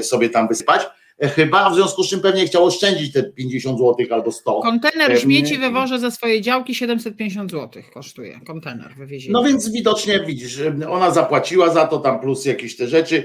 sobie 0.02 0.30
tam 0.30 0.48
wysypać. 0.48 0.82
Chyba, 1.22 1.70
w 1.70 1.74
związku 1.74 2.02
z 2.02 2.08
czym 2.08 2.20
pewnie 2.20 2.46
chciał 2.46 2.64
oszczędzić 2.64 3.12
te 3.12 3.22
50 3.22 3.78
zł 3.78 4.06
albo 4.10 4.32
100. 4.32 4.60
Kontener 4.60 5.20
śmieci 5.20 5.58
wywożę 5.58 5.98
ze 5.98 6.10
swojej 6.10 6.40
działki 6.40 6.74
750 6.74 7.50
zł 7.50 7.82
kosztuje 7.94 8.40
kontener 8.46 8.94
wywiezienie. 8.98 9.32
No 9.32 9.44
więc 9.44 9.70
widocznie 9.70 10.20
widzisz, 10.26 10.58
ona 10.88 11.10
zapłaciła 11.10 11.70
za 11.70 11.86
to 11.86 11.98
tam 11.98 12.20
plus 12.20 12.44
jakieś 12.44 12.76
te 12.76 12.86
rzeczy 12.86 13.24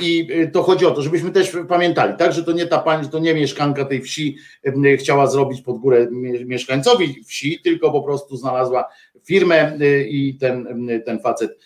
i 0.00 0.28
to 0.52 0.62
chodzi 0.62 0.86
o 0.86 0.90
to, 0.90 1.02
żebyśmy 1.02 1.30
też 1.30 1.52
pamiętali, 1.68 2.14
tak, 2.18 2.32
że 2.32 2.44
to 2.44 2.52
nie 2.52 2.66
ta 2.66 2.78
pani, 2.78 3.08
to 3.08 3.18
nie 3.18 3.34
mieszkanka 3.34 3.84
tej 3.84 4.02
wsi 4.02 4.36
chciała 4.98 5.26
zrobić 5.26 5.60
pod 5.60 5.78
górę 5.78 6.08
mieszkańcowi 6.46 7.24
wsi, 7.24 7.60
tylko 7.64 7.92
po 7.92 8.02
prostu 8.02 8.36
znalazła 8.36 8.84
firmę 9.24 9.78
i 10.08 10.36
ten, 10.40 10.88
ten 11.06 11.20
facet 11.20 11.58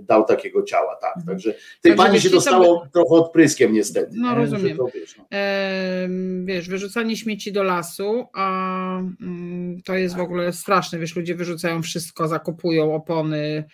dał 0.00 0.24
takiego 0.24 0.62
ciała, 0.62 0.96
tak. 1.00 1.16
Mhm. 1.16 1.26
Także 1.26 1.54
tej 1.80 1.96
tak, 1.96 2.06
pani 2.06 2.20
się 2.20 2.30
dostało 2.30 2.84
by... 2.84 2.90
trochę 2.90 3.14
odpryskiem 3.14 3.72
niestety. 3.72 4.12
No 4.14 4.30
nie? 4.30 4.36
rozumiem. 4.36 4.76
To, 4.76 4.86
wiesz, 4.94 5.16
no. 5.18 5.24
E, 5.32 6.08
wiesz, 6.44 6.68
wyrzucanie 6.68 7.16
śmieci 7.16 7.52
do 7.52 7.62
lasu, 7.62 8.26
a 8.32 8.98
mm, 8.98 9.82
to 9.84 9.94
jest 9.94 10.16
w 10.16 10.20
ogóle 10.20 10.52
straszne, 10.52 10.98
wiesz, 10.98 11.16
ludzie 11.16 11.34
wyrzucają 11.34 11.82
wszystko, 11.82 12.28
zakupują 12.28 12.94
opony, 12.94 13.64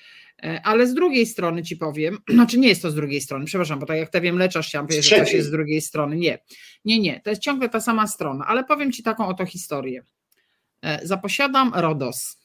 e, 0.42 0.60
ale 0.64 0.86
z 0.86 0.94
drugiej 0.94 1.26
strony 1.26 1.62
ci 1.62 1.76
powiem, 1.76 2.18
znaczy 2.34 2.58
nie 2.58 2.68
jest 2.68 2.82
to 2.82 2.90
z 2.90 2.94
drugiej 2.94 3.20
strony, 3.20 3.44
przepraszam, 3.44 3.78
bo 3.78 3.86
tak 3.86 3.98
jak 3.98 4.10
te 4.10 4.20
wiem 4.20 4.38
leczasz, 4.38 4.72
powiedzieć, 4.72 5.08
że 5.08 5.16
coś 5.16 5.32
jest 5.32 5.48
z 5.48 5.50
drugiej 5.50 5.80
strony. 5.80 6.16
Nie, 6.16 6.38
nie, 6.84 7.00
nie, 7.00 7.20
to 7.20 7.30
jest 7.30 7.42
ciągle 7.42 7.68
ta 7.68 7.80
sama 7.80 8.06
strona, 8.06 8.44
ale 8.46 8.64
powiem 8.64 8.92
ci 8.92 9.02
taką 9.02 9.26
oto 9.26 9.46
historię. 9.46 10.02
E, 10.82 11.06
zaposiadam 11.06 11.72
RODOS 11.74 12.41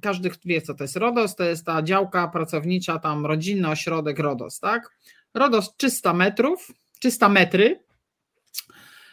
każdy 0.00 0.30
wie, 0.44 0.62
co 0.62 0.74
to 0.74 0.84
jest 0.84 0.96
RODOS, 0.96 1.36
to 1.36 1.44
jest 1.44 1.66
ta 1.66 1.82
działka 1.82 2.28
pracownicza, 2.28 2.98
tam 2.98 3.26
rodzinny 3.26 3.68
ośrodek 3.68 4.18
RODOS, 4.18 4.60
tak? 4.60 4.90
RODOS 5.34 5.76
300 5.76 6.12
metrów, 6.12 6.72
300 7.00 7.28
metry 7.28 7.84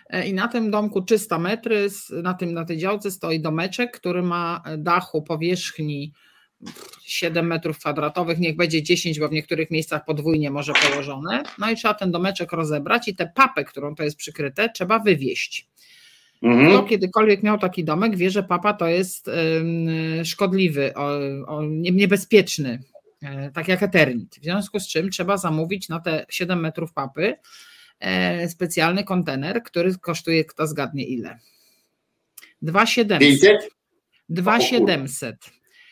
e, 0.10 0.28
i 0.28 0.34
na 0.34 0.48
tym 0.48 0.72
domku 0.72 1.02
300 1.02 1.40
metry, 1.40 1.88
na, 2.24 2.34
tym, 2.34 2.54
na 2.54 2.66
tej 2.66 2.78
działce 2.78 3.12
stoi 3.12 3.40
domeczek, 3.40 4.00
który 4.00 4.24
ma 4.24 4.64
dachu 4.78 5.22
powierzchni 5.22 6.14
7 7.04 7.48
metrów 7.48 7.80
kwadratowych, 7.80 8.40
niech 8.40 8.56
będzie 8.56 8.84
10, 8.84 9.20
bo 9.20 9.28
w 9.28 9.32
niektórych 9.32 9.72
miejscach 9.72 10.06
podwójnie 10.06 10.52
może 10.52 10.74
położone. 10.74 11.44
No 11.58 11.72
i 11.72 11.76
trzeba 11.76 11.94
ten 11.94 12.12
domeczek 12.12 12.52
rozebrać 12.52 13.08
i 13.08 13.16
tę 13.16 13.32
papę, 13.36 13.64
którą 13.64 13.96
to 13.96 14.04
jest 14.04 14.18
przykryte, 14.18 14.70
trzeba 14.70 15.00
wywieźć. 15.00 15.68
Mhm. 16.42 16.70
Kto 16.70 16.84
kiedykolwiek 16.84 17.44
miał 17.44 17.58
taki 17.58 17.84
domek, 17.84 18.16
wie, 18.16 18.30
że 18.30 18.44
papa 18.44 18.74
to 18.74 18.88
jest 18.88 19.30
szkodliwy, 20.24 20.94
niebezpieczny, 21.92 22.84
e, 23.22 23.52
tak 23.52 23.68
jak 23.68 23.84
eternit. 23.84 24.36
W 24.36 24.44
związku 24.44 24.80
z 24.80 24.88
czym 24.88 25.10
trzeba 25.10 25.38
zamówić 25.38 25.90
na 25.90 26.00
te 26.00 26.26
7 26.30 26.60
metrów 26.60 26.94
papy 26.94 27.36
e, 28.00 28.50
specjalny 28.50 29.04
kontener, 29.04 29.64
który 29.64 29.98
kosztuje, 29.98 30.46
kto 30.46 30.68
zgadnie 30.68 31.06
ile? 31.06 31.40
2700. 32.62 33.72
2700. 34.30 35.36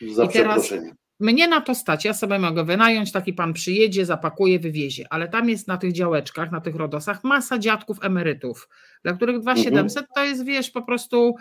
I 0.00 0.32
teraz 0.32 0.72
mnie 1.20 1.48
na 1.48 1.60
to 1.60 1.74
stać, 1.74 2.04
ja 2.04 2.14
sobie 2.14 2.38
mogę 2.38 2.64
wynająć, 2.64 3.12
taki 3.12 3.32
pan 3.32 3.52
przyjedzie, 3.52 4.06
zapakuje, 4.06 4.58
wywiezie, 4.58 5.04
ale 5.10 5.28
tam 5.28 5.48
jest 5.48 5.68
na 5.68 5.76
tych 5.76 5.92
działeczkach, 5.92 6.52
na 6.52 6.60
tych 6.60 6.76
rodosach 6.76 7.24
masa 7.24 7.58
dziadków 7.58 7.98
emerytów, 8.02 8.68
dla 9.04 9.12
których 9.12 9.40
2700 9.40 9.96
mhm. 9.96 10.06
to 10.14 10.24
jest, 10.24 10.44
wiesz, 10.44 10.70
po 10.70 10.82
prostu 10.82 11.36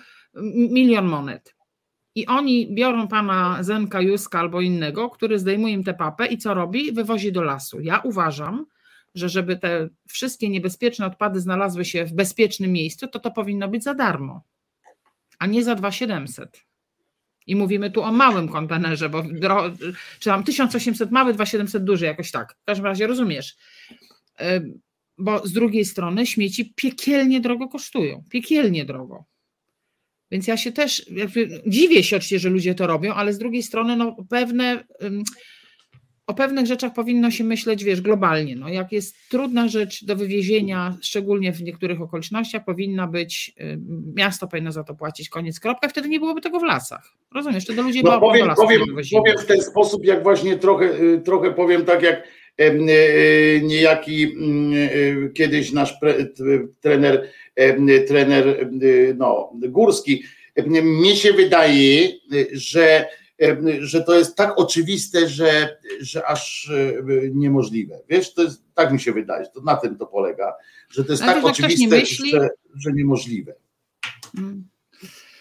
milion 0.70 1.06
monet. 1.06 1.56
I 2.16 2.28
oni 2.28 2.76
biorą 2.76 3.08
pana 3.08 3.64
Zenka 3.64 4.02
Juska 4.02 4.40
albo 4.40 4.62
innego, 4.62 5.10
który 5.10 5.40
zdejmuje 5.40 5.74
im 5.74 5.84
tę 5.84 5.94
papę 5.94 6.26
i 6.26 6.38
co 6.38 6.54
robi? 6.54 6.92
Wywozi 6.92 7.32
do 7.32 7.44
lasu. 7.44 7.82
Ja 7.82 8.00
uważam, 8.00 8.66
że 9.16 9.30
żeby 9.30 9.58
te 9.58 9.90
wszystkie 10.08 10.50
niebezpieczne 10.50 11.06
odpady 11.06 11.40
znalazły 11.40 11.86
się 11.86 12.06
w 12.06 12.14
bezpiecznym 12.14 12.72
miejscu, 12.72 13.08
to 13.08 13.20
to 13.20 13.32
powinno 13.32 13.68
być 13.68 13.84
za 13.84 13.94
darmo, 13.94 14.44
a 15.40 15.46
nie 15.46 15.64
za 15.64 15.76
2700. 15.76 16.64
I 17.48 17.56
mówimy 17.56 17.92
tu 17.92 18.02
o 18.02 18.12
małym 18.12 18.50
kontenerze, 18.50 19.10
bo 19.10 19.24
czy 20.20 20.30
tam 20.30 20.44
1800 20.44 21.12
mały, 21.12 21.34
2700 21.34 21.84
duży, 21.84 22.06
jakoś 22.06 22.32
tak. 22.32 22.56
W 22.62 22.66
każdym 22.66 22.86
razie 22.86 23.08
rozumiesz. 23.08 23.56
Bo 25.18 25.48
z 25.48 25.54
drugiej 25.54 25.86
strony 25.86 26.26
śmieci 26.26 26.74
piekielnie 26.76 27.40
drogo 27.40 27.68
kosztują. 27.68 28.24
Piekielnie 28.30 28.86
drogo. 28.86 29.26
Więc 30.32 30.48
ja 30.48 30.58
się 30.58 30.72
też 30.72 31.06
dziwię 31.68 32.04
się 32.04 32.16
oczywiście, 32.16 32.40
że 32.40 32.50
ludzie 32.50 32.76
to 32.76 32.88
robią, 32.88 33.14
ale 33.14 33.34
z 33.34 33.38
drugiej 33.38 33.64
strony 33.64 33.96
no, 33.96 34.16
pewne 34.30 34.84
o 36.28 36.34
pewnych 36.34 36.66
rzeczach 36.66 36.94
powinno 36.94 37.32
się 37.32 37.44
myśleć, 37.44 37.84
wiesz, 37.84 38.02
globalnie. 38.02 38.56
No, 38.56 38.70
jak 38.70 38.92
jest 38.92 39.16
trudna 39.30 39.68
rzecz 39.68 40.06
do 40.06 40.16
wywiezienia, 40.16 40.98
szczególnie 41.02 41.54
w 41.54 41.62
niektórych 41.62 42.02
okolicznościach, 42.02 42.66
powinna 42.66 43.08
być, 43.08 43.56
miasto 44.16 44.48
powinno 44.48 44.72
za 44.72 44.84
to 44.84 44.96
płacić, 44.96 45.30
koniec, 45.30 45.60
kropka, 45.60 45.90
wtedy 45.90 46.10
nie 46.10 46.20
byłoby 46.20 46.42
tego 46.42 46.60
w 46.60 46.64
lasach. 46.64 47.12
Rozumiesz, 47.36 47.64
wtedy 47.64 47.82
ludzie 47.82 48.02
no, 48.04 48.20
powiem, 48.20 48.48
do 48.48 48.56
powiem, 48.56 48.82
powiem 49.12 49.38
w 49.38 49.46
ten 49.46 49.62
sposób, 49.62 50.06
jak 50.06 50.24
właśnie 50.24 50.58
trochę, 50.58 50.86
y, 50.86 51.22
trochę 51.26 51.52
powiem 51.52 51.86
tak, 51.86 52.02
jak 52.04 52.24
niejaki 53.64 54.24
mm, 54.24 55.34
kiedyś 55.34 55.72
nasz 55.72 56.00
trener, 56.82 57.30
trener 58.08 58.70
no, 59.18 59.54
Górski, 59.54 60.24
mnie 60.68 61.16
się 61.16 61.34
wydaje, 61.34 62.10
że 62.52 63.06
że 63.80 64.04
to 64.04 64.16
jest 64.16 64.36
tak 64.36 64.60
oczywiste, 64.60 65.30
że, 65.30 65.78
że 66.00 66.28
aż 66.28 66.70
e, 66.70 67.04
niemożliwe. 67.34 68.00
Wiesz, 68.10 68.34
to 68.34 68.44
jest, 68.44 68.64
tak 68.74 68.94
mi 68.94 69.00
się 69.00 69.12
wydaje, 69.12 69.46
to 69.54 69.62
na 69.62 69.76
tym 69.76 69.98
to 69.98 70.06
polega, 70.06 70.54
że 70.90 71.04
to 71.04 71.12
jest 71.12 71.24
tak 71.24 71.46
oczywiste, 71.46 72.06
że, 72.06 72.50
że 72.76 72.92
niemożliwe. 72.94 73.56
Hmm. 74.36 74.68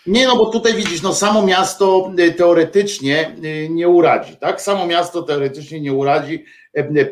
Nie, 0.06 0.26
no 0.26 0.36
bo 0.36 0.46
tutaj 0.46 0.74
widzisz, 0.74 1.02
no 1.02 1.14
samo 1.14 1.46
miasto 1.46 2.12
e, 2.18 2.30
teoretycznie 2.30 3.36
e, 3.42 3.68
nie 3.68 3.88
uradzi, 3.88 4.36
tak? 4.36 4.60
Samo 4.60 4.86
miasto 4.86 5.22
teoretycznie 5.22 5.80
nie 5.80 5.92
uradzi 5.92 6.44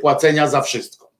płacenia 0.01 0.47
za 0.49 0.63
wszystko. 0.63 1.11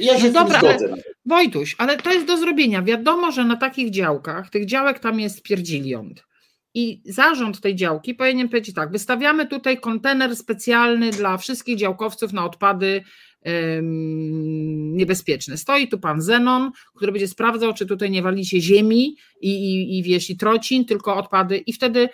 Ja 0.00 0.18
się 0.20 0.26
no 0.26 0.32
dobra, 0.32 0.58
zgodzę. 0.58 0.88
Ale, 0.92 1.02
Wojtuś, 1.26 1.76
ale 1.78 1.96
to 1.96 2.12
jest 2.12 2.26
do 2.26 2.36
zrobienia. 2.36 2.82
Wiadomo, 2.82 3.32
że 3.32 3.44
na 3.44 3.56
takich 3.56 3.90
działkach, 3.90 4.50
tych 4.50 4.66
działek 4.66 4.98
tam 4.98 5.20
jest 5.20 5.42
pierdziliąt. 5.42 6.24
I 6.74 7.02
zarząd 7.04 7.60
tej 7.60 7.76
działki 7.76 8.14
powinien 8.14 8.48
powiedzieć 8.48 8.74
tak: 8.74 8.92
wystawiamy 8.92 9.46
tutaj 9.46 9.80
kontener 9.80 10.36
specjalny 10.36 11.10
dla 11.10 11.36
wszystkich 11.36 11.76
działkowców 11.76 12.32
na 12.32 12.44
odpady 12.44 13.04
niebezpieczne. 14.92 15.56
Stoi 15.56 15.88
tu 15.88 15.98
pan 15.98 16.20
Zenon, 16.20 16.70
który 16.96 17.12
będzie 17.12 17.28
sprawdzał, 17.28 17.74
czy 17.74 17.86
tutaj 17.86 18.10
nie 18.10 18.22
walicie 18.22 18.60
ziemi 18.60 19.16
i, 19.40 19.50
i, 19.50 19.98
i 19.98 20.02
wiesz, 20.02 20.30
i 20.30 20.36
trocin, 20.36 20.84
tylko 20.84 21.16
odpady, 21.16 21.58
i 21.58 21.72
wtedy 21.72 22.08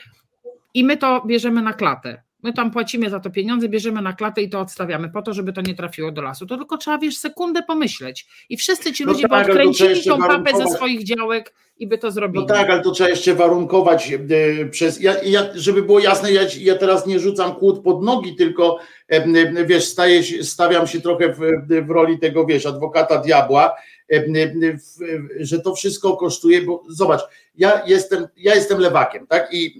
i 0.74 0.84
my 0.84 0.96
to 0.96 1.22
bierzemy 1.26 1.62
na 1.62 1.72
klatę. 1.72 2.22
My 2.42 2.52
tam 2.52 2.70
płacimy 2.70 3.10
za 3.10 3.20
to 3.20 3.30
pieniądze, 3.30 3.68
bierzemy 3.68 4.02
na 4.02 4.12
klatę 4.12 4.42
i 4.42 4.50
to 4.50 4.60
odstawiamy 4.60 5.08
po 5.10 5.22
to, 5.22 5.32
żeby 5.32 5.52
to 5.52 5.60
nie 5.60 5.74
trafiło 5.74 6.12
do 6.12 6.22
lasu. 6.22 6.46
To 6.46 6.56
tylko 6.56 6.78
trzeba, 6.78 6.98
wiesz, 6.98 7.16
sekundę 7.16 7.62
pomyśleć. 7.62 8.26
I 8.48 8.56
wszyscy 8.56 8.92
ci 8.92 9.04
no 9.04 9.12
ludzie 9.12 9.28
tak, 9.28 9.46
by 9.46 9.52
odkręcili 9.52 10.04
tą 10.04 10.18
papę 10.18 10.50
ze 10.56 10.66
swoich 10.66 11.04
działek 11.04 11.54
i 11.78 11.86
by 11.86 11.98
to 11.98 12.10
zrobili. 12.10 12.46
No 12.48 12.54
tak, 12.54 12.70
ale 12.70 12.82
to 12.82 12.90
trzeba 12.90 13.10
jeszcze 13.10 13.34
warunkować 13.34 14.12
e, 14.12 14.66
przez. 14.66 15.00
Ja, 15.00 15.14
ja, 15.22 15.46
żeby 15.54 15.82
było 15.82 15.98
jasne, 15.98 16.32
ja, 16.32 16.42
ja 16.60 16.74
teraz 16.74 17.06
nie 17.06 17.20
rzucam 17.20 17.54
kłód 17.54 17.82
pod 17.82 18.02
nogi, 18.02 18.36
tylko 18.36 18.78
e, 19.08 19.64
wiesz, 19.64 19.84
staję, 19.84 20.22
stawiam 20.42 20.86
się 20.86 21.00
trochę 21.00 21.32
w, 21.32 21.38
w 21.86 21.90
roli 21.90 22.18
tego, 22.18 22.46
wiesz, 22.46 22.66
adwokata 22.66 23.18
diabła, 23.18 23.74
że 25.40 25.60
to 25.60 25.74
wszystko 25.74 26.16
kosztuje, 26.16 26.62
bo 26.62 26.82
zobacz, 26.88 27.20
ja 27.54 27.82
jestem, 27.86 28.28
ja 28.36 28.54
jestem 28.54 28.78
lewakiem, 28.78 29.26
tak? 29.26 29.48
I, 29.52 29.78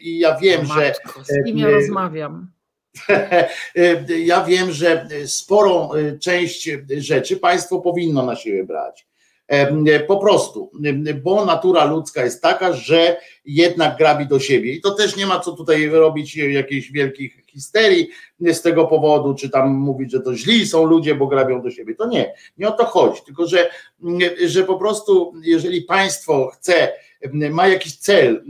i 0.00 0.18
ja 0.18 0.38
wiem, 0.38 0.60
o 0.60 0.74
że. 0.74 0.94
Z 1.24 1.44
kim 1.44 1.58
ja 1.58 1.70
rozmawiam. 1.70 2.50
Ja 4.24 4.44
wiem, 4.44 4.72
że 4.72 5.08
sporą 5.26 5.90
część 6.20 6.70
rzeczy 6.96 7.36
państwo 7.36 7.80
powinno 7.80 8.26
na 8.26 8.36
siebie 8.36 8.64
brać. 8.64 9.06
Po 10.06 10.16
prostu, 10.16 10.70
bo 11.22 11.44
natura 11.44 11.84
ludzka 11.84 12.24
jest 12.24 12.42
taka, 12.42 12.72
że 12.72 13.16
jednak 13.44 13.96
grabi 13.98 14.26
do 14.26 14.40
siebie. 14.40 14.72
I 14.72 14.80
to 14.80 14.90
też 14.90 15.16
nie 15.16 15.26
ma 15.26 15.40
co 15.40 15.52
tutaj 15.52 15.88
robić 15.88 16.36
jakiejś 16.36 16.92
wielkich 16.92 17.41
histerii 17.52 18.08
z 18.40 18.62
tego 18.62 18.86
powodu, 18.86 19.34
czy 19.34 19.50
tam 19.50 19.74
mówić, 19.74 20.12
że 20.12 20.20
to 20.20 20.36
źli 20.36 20.66
są 20.66 20.84
ludzie, 20.84 21.14
bo 21.14 21.26
grabią 21.26 21.62
do 21.62 21.70
siebie. 21.70 21.94
To 21.94 22.06
nie, 22.06 22.34
nie 22.58 22.68
o 22.68 22.72
to 22.72 22.84
chodzi, 22.84 23.20
tylko 23.26 23.46
że, 23.46 23.70
że 24.46 24.64
po 24.64 24.76
prostu, 24.76 25.32
jeżeli 25.42 25.82
państwo 25.82 26.50
chce 26.54 26.92
ma 27.32 27.68
jakiś 27.68 27.96
cel, 27.96 28.44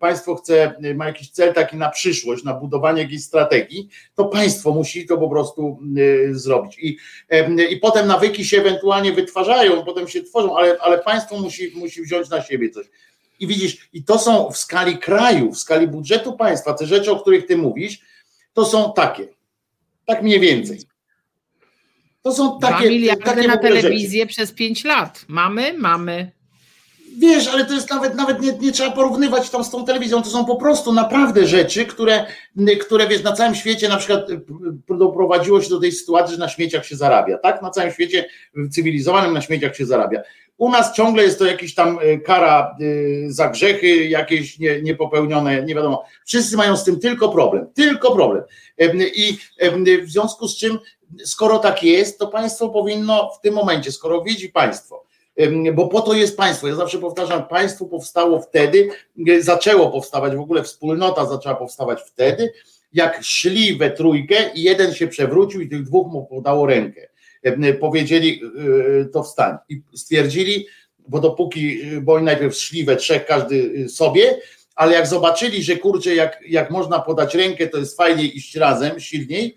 państwo 0.00 0.34
chce, 0.34 0.74
ma 0.94 1.06
jakiś 1.06 1.30
cel 1.30 1.54
taki 1.54 1.76
na 1.76 1.90
przyszłość, 1.90 2.44
na 2.44 2.54
budowanie 2.54 3.02
jakiejś 3.02 3.24
strategii, 3.24 3.88
to 4.14 4.24
państwo 4.24 4.72
musi 4.72 5.06
to 5.06 5.18
po 5.18 5.28
prostu 5.28 5.78
y, 5.98 6.38
zrobić. 6.38 6.78
I, 6.78 6.96
i 7.70 7.76
potem 7.76 8.06
nawyki 8.06 8.44
się 8.44 8.60
ewentualnie 8.60 9.12
wytwarzają, 9.12 9.84
potem 9.84 10.08
się 10.08 10.22
tworzą, 10.22 10.56
ale, 10.56 10.76
ale 10.80 10.98
państwo 10.98 11.40
musi, 11.40 11.72
musi 11.76 12.02
wziąć 12.02 12.28
na 12.28 12.42
siebie 12.42 12.70
coś. 12.70 12.86
I 13.40 13.46
widzisz, 13.46 13.88
i 13.92 14.04
to 14.04 14.18
są 14.18 14.50
w 14.50 14.58
skali 14.58 14.98
kraju, 14.98 15.52
w 15.52 15.58
skali 15.58 15.86
budżetu 15.86 16.32
państwa, 16.32 16.74
te 16.74 16.86
rzeczy, 16.86 17.10
o 17.10 17.20
których 17.20 17.46
ty 17.46 17.56
mówisz, 17.56 18.00
to 18.54 18.64
są 18.64 18.92
takie. 18.92 19.28
Tak 20.06 20.22
mniej 20.22 20.40
więcej. 20.40 20.78
To 22.22 22.32
są 22.32 22.58
takie. 22.58 22.88
Miliardy 22.88 23.24
takie 23.24 23.48
na 23.48 23.56
telewizję 23.56 24.22
rzeczy. 24.22 24.34
przez 24.34 24.52
pięć 24.52 24.84
lat. 24.84 25.24
Mamy, 25.28 25.74
mamy. 25.78 26.32
Wiesz, 27.18 27.48
ale 27.48 27.64
to 27.64 27.74
jest 27.74 27.90
nawet, 27.90 28.14
nawet 28.14 28.40
nie, 28.40 28.52
nie 28.52 28.72
trzeba 28.72 28.90
porównywać 28.90 29.50
tam 29.50 29.64
z 29.64 29.70
tą 29.70 29.84
telewizją, 29.84 30.22
to 30.22 30.30
są 30.30 30.44
po 30.44 30.56
prostu 30.56 30.92
naprawdę 30.92 31.46
rzeczy, 31.46 31.86
które, 31.86 32.26
które 32.80 33.08
wiesz, 33.08 33.22
na 33.22 33.32
całym 33.32 33.54
świecie 33.54 33.88
na 33.88 33.96
przykład 33.96 34.28
doprowadziło 34.88 35.62
się 35.62 35.68
do 35.68 35.80
tej 35.80 35.92
sytuacji, 35.92 36.34
że 36.34 36.40
na 36.40 36.48
śmieciach 36.48 36.86
się 36.86 36.96
zarabia, 36.96 37.38
tak? 37.38 37.62
Na 37.62 37.70
całym 37.70 37.92
świecie 37.92 38.28
cywilizowanym 38.70 39.34
na 39.34 39.40
śmieciach 39.40 39.76
się 39.76 39.86
zarabia. 39.86 40.22
U 40.58 40.70
nas 40.70 40.96
ciągle 40.96 41.22
jest 41.22 41.38
to 41.38 41.46
jakiś 41.46 41.74
tam 41.74 41.98
kara 42.24 42.76
za 43.26 43.48
grzechy, 43.48 44.04
jakieś 44.04 44.58
nie, 44.58 44.82
niepopełnione, 44.82 45.62
nie 45.62 45.74
wiadomo. 45.74 46.04
Wszyscy 46.26 46.56
mają 46.56 46.76
z 46.76 46.84
tym 46.84 47.00
tylko 47.00 47.28
problem, 47.28 47.66
tylko 47.74 48.14
problem. 48.14 48.42
I 49.14 49.38
w 50.02 50.10
związku 50.10 50.48
z 50.48 50.56
czym, 50.56 50.78
skoro 51.24 51.58
tak 51.58 51.82
jest, 51.82 52.18
to 52.18 52.26
państwo 52.26 52.68
powinno 52.68 53.30
w 53.38 53.40
tym 53.40 53.54
momencie, 53.54 53.92
skoro 53.92 54.22
widzi 54.22 54.48
państwo, 54.48 55.04
bo 55.74 55.88
po 55.88 56.00
to 56.00 56.14
jest 56.14 56.36
państwo. 56.36 56.68
Ja 56.68 56.74
zawsze 56.74 56.98
powtarzam, 56.98 57.48
państwo 57.48 57.84
powstało 57.84 58.40
wtedy, 58.40 58.88
zaczęło 59.40 59.90
powstawać, 59.90 60.36
w 60.36 60.40
ogóle 60.40 60.62
wspólnota 60.62 61.26
zaczęła 61.26 61.54
powstawać 61.54 62.00
wtedy, 62.02 62.52
jak 62.92 63.18
szli 63.22 63.78
we 63.78 63.90
trójkę 63.90 64.50
i 64.54 64.62
jeden 64.62 64.94
się 64.94 65.08
przewrócił 65.08 65.60
i 65.60 65.68
tych 65.68 65.82
dwóch 65.82 66.12
mu 66.12 66.26
podało 66.26 66.66
rękę. 66.66 67.08
Powiedzieli, 67.80 68.42
e, 69.00 69.04
to 69.04 69.22
wstań. 69.22 69.56
I 69.68 69.82
stwierdzili, 69.94 70.66
bo 71.08 71.20
dopóki, 71.20 71.80
bo 72.02 72.14
oni 72.14 72.24
najpierw 72.24 72.56
szli 72.56 72.84
we 72.84 72.96
trzech, 72.96 73.26
każdy 73.26 73.88
sobie, 73.88 74.38
ale 74.74 74.94
jak 74.94 75.06
zobaczyli, 75.06 75.62
że 75.62 75.76
kurczę, 75.76 76.14
jak, 76.14 76.40
jak 76.48 76.70
można 76.70 77.00
podać 77.00 77.34
rękę, 77.34 77.66
to 77.66 77.78
jest 77.78 77.96
fajniej 77.96 78.36
iść 78.36 78.56
razem, 78.56 79.00
silniej, 79.00 79.56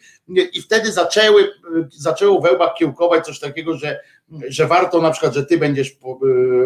i 0.53 0.61
wtedy 0.61 0.91
zaczęły, 0.91 1.49
zaczęło 1.91 2.41
we 2.41 2.51
łbach 2.51 2.73
kiełkować 2.77 3.25
coś 3.25 3.39
takiego, 3.39 3.77
że, 3.77 3.99
że 4.47 4.67
warto 4.67 5.01
na 5.01 5.11
przykład, 5.11 5.33
że 5.33 5.45
ty 5.45 5.57
będziesz 5.57 5.97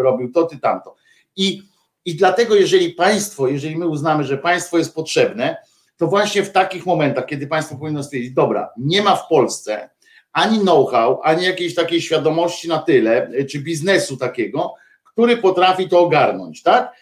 robił 0.01 0.31
to, 0.31 0.43
ty 0.43 0.59
tamto. 0.59 0.95
I, 1.35 1.61
I 2.05 2.15
dlatego, 2.15 2.55
jeżeli 2.55 2.89
państwo, 2.89 3.47
jeżeli 3.47 3.77
my 3.77 3.87
uznamy, 3.87 4.23
że 4.23 4.37
państwo 4.37 4.77
jest 4.77 4.95
potrzebne, 4.95 5.57
to 5.97 6.07
właśnie 6.07 6.43
w 6.43 6.51
takich 6.51 6.85
momentach, 6.85 7.25
kiedy 7.25 7.47
państwo 7.47 7.75
powinno 7.75 8.03
stwierdzić, 8.03 8.31
dobra, 8.31 8.69
nie 8.77 9.01
ma 9.01 9.15
w 9.15 9.27
Polsce 9.27 9.89
ani 10.33 10.59
know-how, 10.59 11.21
ani 11.23 11.45
jakiejś 11.45 11.75
takiej 11.75 12.01
świadomości 12.01 12.67
na 12.67 12.77
tyle, 12.77 13.31
czy 13.49 13.59
biznesu 13.59 14.17
takiego, 14.17 14.73
który 15.03 15.37
potrafi 15.37 15.89
to 15.89 15.99
ogarnąć, 15.99 16.63
tak? 16.63 16.93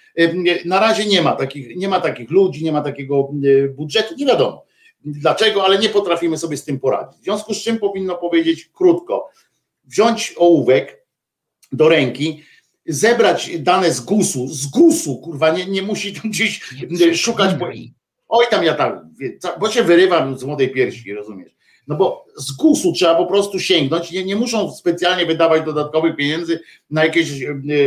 Na 0.66 0.80
razie 0.80 1.06
nie 1.06 1.22
ma 1.22 1.36
takich, 1.36 1.76
nie 1.76 1.88
ma 1.88 2.02
takich 2.02 2.32
ludzi, 2.32 2.64
nie 2.64 2.72
ma 2.72 2.82
takiego 2.82 3.30
budżetu, 3.76 4.16
nie 4.18 4.26
wiadomo 4.26 4.70
dlaczego, 5.06 5.66
ale 5.66 5.80
nie 5.80 5.90
potrafimy 5.90 6.38
sobie 6.38 6.58
z 6.58 6.64
tym 6.64 6.80
poradzić. 6.80 7.22
W 7.22 7.24
związku 7.24 7.54
z 7.54 7.64
czym 7.64 7.80
powinno 7.80 8.16
powiedzieć 8.16 8.70
krótko, 8.74 9.30
wziąć 9.86 10.34
ołówek 10.38 11.06
do 11.72 11.90
ręki, 11.90 12.44
zebrać 12.86 13.60
dane 13.60 13.92
z 13.92 14.02
GUS-u, 14.02 14.48
z 14.48 14.66
GUS-u, 14.66 15.18
kurwa, 15.18 15.52
nie, 15.52 15.66
nie 15.66 15.82
musi 15.82 16.14
tam 16.14 16.32
gdzieś 16.32 16.62
szukać, 17.14 17.56
bo, 17.56 17.68
oj 18.28 18.46
tam 18.50 18.64
ja 18.64 18.74
tam, 18.74 19.16
bo 19.60 19.70
się 19.70 19.84
wyrywam 19.84 20.38
z 20.38 20.44
młodej 20.44 20.70
piersi, 20.70 21.14
rozumiesz? 21.14 21.56
No 21.90 21.96
bo 21.96 22.26
z 22.38 22.52
GUS-u 22.52 22.94
trzeba 22.94 23.16
po 23.16 23.26
prostu 23.26 23.60
sięgnąć, 23.60 24.12
nie, 24.12 24.24
nie 24.24 24.36
muszą 24.36 24.72
specjalnie 24.72 25.26
wydawać 25.26 25.66
dodatkowych 25.66 26.16
pieniędzy 26.16 26.60
na 26.90 27.04
jakieś 27.04 27.30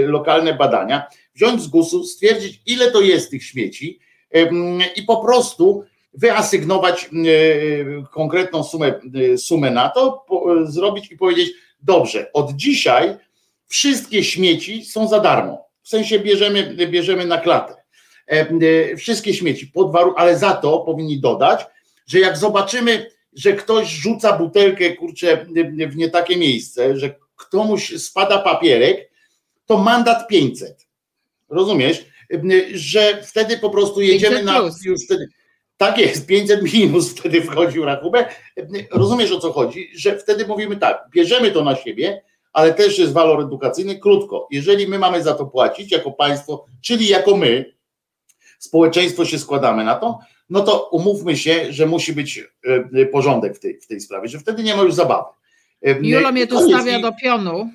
lokalne 0.07 0.55
badania, 0.55 1.07
wziąć 1.35 1.63
z 1.63 1.67
GUS-u, 1.67 2.05
stwierdzić 2.05 2.61
ile 2.67 2.91
to 2.91 3.01
jest 3.01 3.31
tych 3.31 3.45
śmieci 3.45 3.99
i 4.97 5.03
po 5.03 5.17
prostu 5.17 5.85
wyasygnować 6.15 7.05
e, 7.05 7.09
konkretną 8.13 8.65
sumę, 8.65 9.01
e, 9.35 9.39
sumę 9.39 9.71
na 9.71 9.89
to, 9.89 10.27
zrobić 10.65 11.13
i 11.13 11.17
powiedzieć, 11.17 11.51
dobrze, 11.83 12.33
od 12.33 12.53
dzisiaj 12.53 13.17
wszystkie 13.69 14.25
śmieci 14.25 14.85
są 14.85 15.09
za 15.09 15.21
darmo. 15.21 15.65
W 15.83 15.89
sensie 15.89 16.19
bierzemy, 16.19 16.77
bierzemy 16.91 17.27
na 17.27 17.39
klatę. 17.39 17.75
E, 18.27 18.97
wszystkie 18.97 19.35
śmieci, 19.35 19.67
pod 19.67 19.93
ale 20.17 20.39
za 20.39 20.53
to 20.53 20.79
powinni 20.79 21.21
dodać, 21.21 21.67
że 22.07 22.19
jak 22.19 22.37
zobaczymy, 22.37 23.07
że 23.33 23.53
ktoś 23.53 23.89
rzuca 23.89 24.39
butelkę 24.39 24.97
kurczę 24.97 25.47
w 25.89 25.97
nie 25.97 26.11
takie 26.11 26.37
miejsce, 26.37 26.99
że 26.99 27.15
komuś 27.51 27.97
spada 27.97 28.39
papierek, 28.39 29.11
to 29.67 29.79
mandat 29.79 30.29
500. 30.29 30.87
Rozumiesz? 31.49 32.07
Że 32.73 33.23
wtedy 33.23 33.59
po 33.59 33.71
prostu 33.71 34.01
jedziemy 34.01 34.43
na 34.43 34.59
już 34.85 35.05
wtedy 35.05 35.29
tak 35.77 35.99
jest, 35.99 36.27
500 36.27 36.73
minus 36.73 37.11
wtedy 37.11 37.43
wchodził 37.43 37.85
rachubę. 37.85 38.27
Rozumiesz 38.91 39.33
o 39.33 39.41
co 39.41 39.53
chodzi? 39.53 39.91
Że 39.95 40.19
wtedy 40.19 40.47
mówimy 40.47 40.77
tak, 40.77 41.05
bierzemy 41.11 41.51
to 41.51 41.65
na 41.65 41.77
siebie, 41.77 42.23
ale 42.53 42.75
też 42.75 42.99
jest 42.99 43.13
walor 43.13 43.41
edukacyjny. 43.41 43.99
Krótko, 43.99 44.49
jeżeli 44.51 44.89
my 44.89 44.99
mamy 44.99 45.23
za 45.23 45.35
to 45.35 45.47
płacić 45.47 45.93
jako 45.93 46.13
państwo, 46.13 46.65
czyli 46.81 47.09
jako 47.09 47.37
my, 47.37 47.75
społeczeństwo 48.59 49.25
się 49.25 49.39
składamy 49.39 49.85
na 49.85 49.95
to, 49.95 50.19
no 50.53 50.61
to 50.61 50.89
umówmy 50.89 51.37
się, 51.37 51.73
że 51.73 51.87
musi 51.87 52.13
być 52.13 52.45
e, 52.95 53.07
porządek 53.07 53.57
w 53.57 53.61
tej, 53.61 53.81
w 53.81 53.87
tej 53.87 54.01
sprawie, 54.01 54.29
że 54.29 54.39
wtedy 54.39 54.63
nie 54.63 54.77
ma 54.77 54.83
już 54.83 54.95
zabawy. 54.95 55.29
E, 55.83 56.01
Julo 56.03 56.33
mnie 56.33 56.47
tu 56.47 56.69
stawia 56.69 57.01
do 57.01 57.13
pionu 57.13 57.71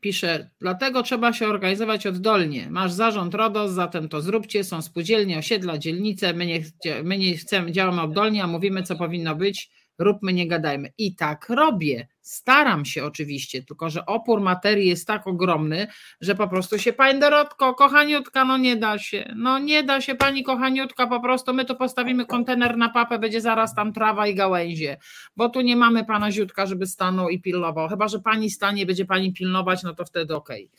pisze, 0.00 0.50
dlatego 0.60 1.02
trzeba 1.02 1.32
się 1.32 1.48
organizować 1.48 2.06
oddolnie. 2.06 2.70
Masz 2.70 2.92
zarząd 2.92 3.34
RODOS, 3.34 3.72
zatem 3.72 4.08
to 4.08 4.20
zróbcie, 4.20 4.64
są 4.64 4.82
spółdzielnie, 4.82 5.38
osiedla, 5.38 5.78
dzielnice, 5.78 6.32
my 6.32 6.46
nie, 6.46 6.60
my 7.04 7.18
nie 7.18 7.36
chcemy, 7.36 7.72
działamy 7.72 8.02
oddolnie, 8.02 8.44
a 8.44 8.46
mówimy, 8.46 8.82
co 8.82 8.96
powinno 8.96 9.34
być, 9.34 9.70
róbmy, 9.98 10.32
nie 10.32 10.48
gadajmy. 10.48 10.92
I 10.98 11.14
tak 11.14 11.48
robię. 11.48 12.08
Staram 12.26 12.84
się 12.84 13.04
oczywiście, 13.04 13.62
tylko 13.62 13.90
że 13.90 14.06
opór 14.06 14.40
materii 14.40 14.88
jest 14.88 15.06
tak 15.06 15.26
ogromny, 15.26 15.86
że 16.20 16.34
po 16.34 16.48
prostu 16.48 16.78
się 16.78 16.92
pani 16.92 17.20
Dorotko, 17.20 17.74
kochaniutka, 17.74 18.44
no 18.44 18.56
nie 18.56 18.76
da 18.76 18.98
się. 18.98 19.34
No 19.36 19.58
nie 19.58 19.82
da 19.82 20.00
się 20.00 20.14
pani 20.14 20.44
kochaniutka, 20.44 21.06
po 21.06 21.20
prostu 21.20 21.54
my 21.54 21.64
tu 21.64 21.76
postawimy 21.76 22.26
kontener 22.26 22.76
na 22.76 22.88
papę, 22.88 23.18
będzie 23.18 23.40
zaraz 23.40 23.74
tam 23.74 23.92
trawa 23.92 24.26
i 24.26 24.34
gałęzie, 24.34 24.96
bo 25.36 25.48
tu 25.48 25.60
nie 25.60 25.76
mamy 25.76 26.04
pana 26.04 26.32
Ziutka, 26.32 26.66
żeby 26.66 26.86
stanął 26.86 27.28
i 27.28 27.40
pilnował. 27.40 27.88
Chyba, 27.88 28.08
że 28.08 28.18
pani 28.18 28.50
stanie, 28.50 28.86
będzie 28.86 29.04
pani 29.04 29.32
pilnować, 29.32 29.82
no 29.82 29.94
to 29.94 30.04
wtedy 30.04 30.34
okej. 30.34 30.70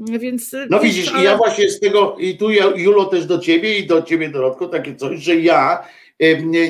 Okay. 0.00 0.18
Więc, 0.18 0.56
no 0.70 0.80
widzisz, 0.80 1.08
ale... 1.08 1.20
i 1.20 1.24
ja 1.24 1.36
właśnie 1.36 1.70
z 1.70 1.80
tego, 1.80 2.16
i 2.18 2.36
tu 2.36 2.50
Julo 2.76 3.04
też 3.04 3.26
do 3.26 3.38
ciebie 3.38 3.78
i 3.78 3.86
do 3.86 4.02
ciebie 4.02 4.28
Dorotko, 4.28 4.68
takie 4.68 4.96
coś, 4.96 5.20
że 5.20 5.36
ja 5.36 5.84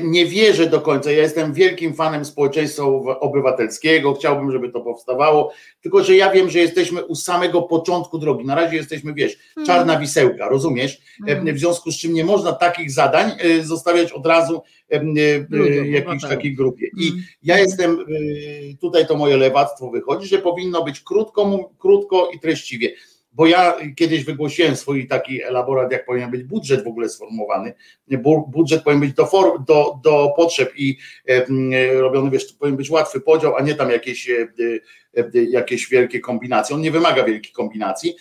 nie 0.02 0.26
wierzę 0.26 0.66
do 0.66 0.80
końca. 0.80 1.10
Ja 1.10 1.22
jestem 1.22 1.52
wielkim 1.52 1.94
fanem 1.94 2.24
społeczeństwa 2.24 2.84
obywatelskiego, 3.20 4.14
chciałbym, 4.14 4.52
żeby 4.52 4.70
to 4.70 4.80
powstawało, 4.80 5.52
tylko 5.82 6.04
że 6.04 6.16
ja 6.16 6.30
wiem, 6.30 6.50
że 6.50 6.58
jesteśmy 6.58 7.04
u 7.04 7.14
samego 7.14 7.62
początku 7.62 8.18
drogi. 8.18 8.44
Na 8.44 8.54
razie 8.54 8.76
jesteśmy, 8.76 9.14
wiesz, 9.14 9.36
hmm. 9.54 9.66
czarna 9.66 10.00
wisełka, 10.00 10.48
rozumiesz? 10.48 11.00
W 11.52 11.58
związku 11.58 11.92
z 11.92 11.98
czym 11.98 12.14
nie 12.14 12.24
można 12.24 12.52
takich 12.52 12.90
zadań 12.90 13.30
e, 13.38 13.62
zostawiać 13.62 14.12
od 14.12 14.26
razu 14.26 14.62
e, 14.90 15.04
jakiejś 15.86 16.22
takiej 16.22 16.54
grupie. 16.54 16.86
I 16.98 17.08
hmm. 17.08 17.24
ja 17.42 17.58
jestem, 17.58 17.98
tutaj 18.80 19.06
to 19.06 19.16
moje 19.16 19.36
lewactwo 19.36 19.90
wychodzi, 19.90 20.28
że 20.28 20.38
powinno 20.38 20.84
być 20.84 21.00
krótko, 21.00 21.70
krótko 21.78 22.30
i 22.34 22.40
treściwie 22.40 22.92
bo 23.34 23.46
ja 23.46 23.76
kiedyś 23.96 24.24
wygłosiłem 24.24 24.76
swój 24.76 25.08
taki 25.08 25.42
elaborat, 25.42 25.92
jak 25.92 26.06
powinien 26.06 26.30
być 26.30 26.44
budżet 26.44 26.84
w 26.84 26.86
ogóle 26.86 27.08
sformułowany. 27.08 27.74
Budżet 28.48 28.82
powinien 28.82 29.00
być 29.00 29.16
do, 29.16 29.26
form, 29.26 29.64
do, 29.64 30.00
do 30.04 30.32
potrzeb 30.36 30.72
i 30.76 30.98
robiony, 31.92 32.30
wiesz, 32.30 32.52
powinien 32.52 32.76
być 32.76 32.90
łatwy 32.90 33.20
podział, 33.20 33.56
a 33.56 33.62
nie 33.62 33.74
tam 33.74 33.90
jakieś, 33.90 34.30
e, 34.30 34.48
e, 35.16 35.44
jakieś 35.44 35.88
wielkie 35.88 36.20
kombinacje. 36.20 36.76
On 36.76 36.82
nie 36.82 36.90
wymaga 36.90 37.24
wielkich 37.24 37.52
kombinacji 37.52 38.16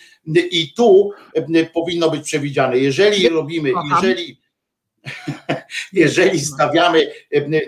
i 0.50 0.72
tu 0.76 1.10
powinno 1.74 2.10
być 2.10 2.24
przewidziane, 2.24 2.78
jeżeli 2.78 3.28
robimy, 3.28 3.72
jeżeli 3.90 4.44
jeżeli 5.92 6.40
stawiamy 6.40 7.12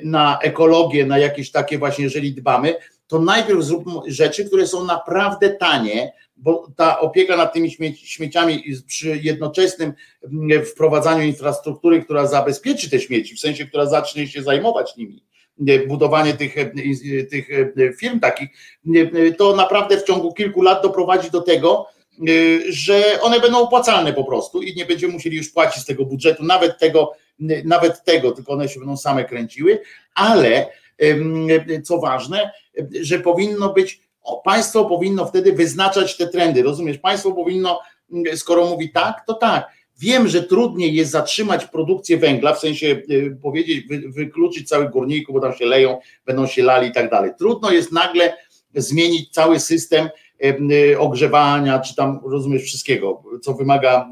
na 0.02 0.38
ekologię, 0.42 1.06
na 1.06 1.18
jakieś 1.18 1.50
takie 1.50 1.78
właśnie, 1.78 2.04
jeżeli 2.04 2.34
dbamy, 2.34 2.74
to 3.06 3.18
najpierw 3.18 3.62
zróbmy 3.62 3.92
rzeczy, 4.06 4.44
które 4.44 4.66
są 4.66 4.84
naprawdę 4.84 5.50
tanie, 5.50 6.12
bo 6.36 6.66
ta 6.76 7.00
opieka 7.00 7.36
nad 7.36 7.52
tymi 7.52 7.70
śmieciami 7.94 8.64
przy 8.86 9.20
jednoczesnym 9.22 9.92
mm, 10.24 10.64
wprowadzaniu 10.64 11.26
infrastruktury, 11.26 12.02
która 12.02 12.26
zabezpieczy 12.26 12.90
te 12.90 13.00
śmieci, 13.00 13.34
w 13.34 13.40
sensie, 13.40 13.66
która 13.66 13.86
zacznie 13.86 14.28
się 14.28 14.42
zajmować 14.42 14.96
nimi, 14.96 15.24
budowanie 15.88 16.34
tych, 16.34 16.54
tych 17.30 17.48
firm 18.00 18.20
takich, 18.20 18.48
to 19.38 19.56
naprawdę 19.56 19.96
w 19.96 20.04
ciągu 20.04 20.32
kilku 20.32 20.62
lat 20.62 20.82
doprowadzi 20.82 21.30
do 21.30 21.40
tego, 21.40 21.86
że 22.68 23.20
one 23.20 23.40
będą 23.40 23.58
opłacalne 23.58 24.12
po 24.12 24.24
prostu 24.24 24.62
i 24.62 24.74
nie 24.74 24.86
będziemy 24.86 25.12
musieli 25.12 25.36
już 25.36 25.48
płacić 25.48 25.82
z 25.82 25.86
tego 25.86 26.04
budżetu, 26.04 26.44
nawet 26.44 26.78
tego, 26.78 27.12
nawet 27.64 28.04
tego, 28.04 28.32
tylko 28.32 28.52
one 28.52 28.68
się 28.68 28.80
będą 28.80 28.96
same 28.96 29.24
kręciły, 29.24 29.80
ale 30.14 30.66
co 31.84 31.98
ważne, 31.98 32.50
że 33.00 33.18
powinno 33.18 33.72
być 33.72 34.05
państwo 34.44 34.84
powinno 34.84 35.26
wtedy 35.26 35.52
wyznaczać 35.52 36.16
te 36.16 36.28
trendy, 36.28 36.62
rozumiesz? 36.62 36.98
Państwo 36.98 37.32
powinno, 37.32 37.80
mm, 38.12 38.36
skoro 38.36 38.66
mówi 38.66 38.92
tak, 38.92 39.24
to 39.26 39.34
tak. 39.34 39.66
Wiem, 39.98 40.28
że 40.28 40.42
trudniej 40.42 40.94
jest 40.94 41.10
zatrzymać 41.10 41.64
produkcję 41.64 42.18
węgla, 42.18 42.54
w 42.54 42.58
sensie 42.58 42.86
y, 43.10 43.38
powiedzieć, 43.42 43.86
wy, 43.88 44.02
wykluczyć 44.08 44.68
całych 44.68 44.90
górników, 44.90 45.34
bo 45.34 45.40
tam 45.40 45.54
się 45.54 45.66
leją, 45.66 45.98
będą 46.26 46.46
się 46.46 46.62
lali 46.62 46.88
i 46.88 46.92
tak 46.92 47.10
dalej. 47.10 47.30
Trudno 47.38 47.70
jest 47.70 47.92
nagle 47.92 48.36
zmienić 48.74 49.30
cały 49.30 49.60
system 49.60 50.08
ogrzewania, 50.98 51.78
czy 51.78 51.94
tam 51.94 52.20
rozumiesz 52.24 52.62
wszystkiego, 52.62 53.22
co 53.42 53.54
wymaga 53.54 54.10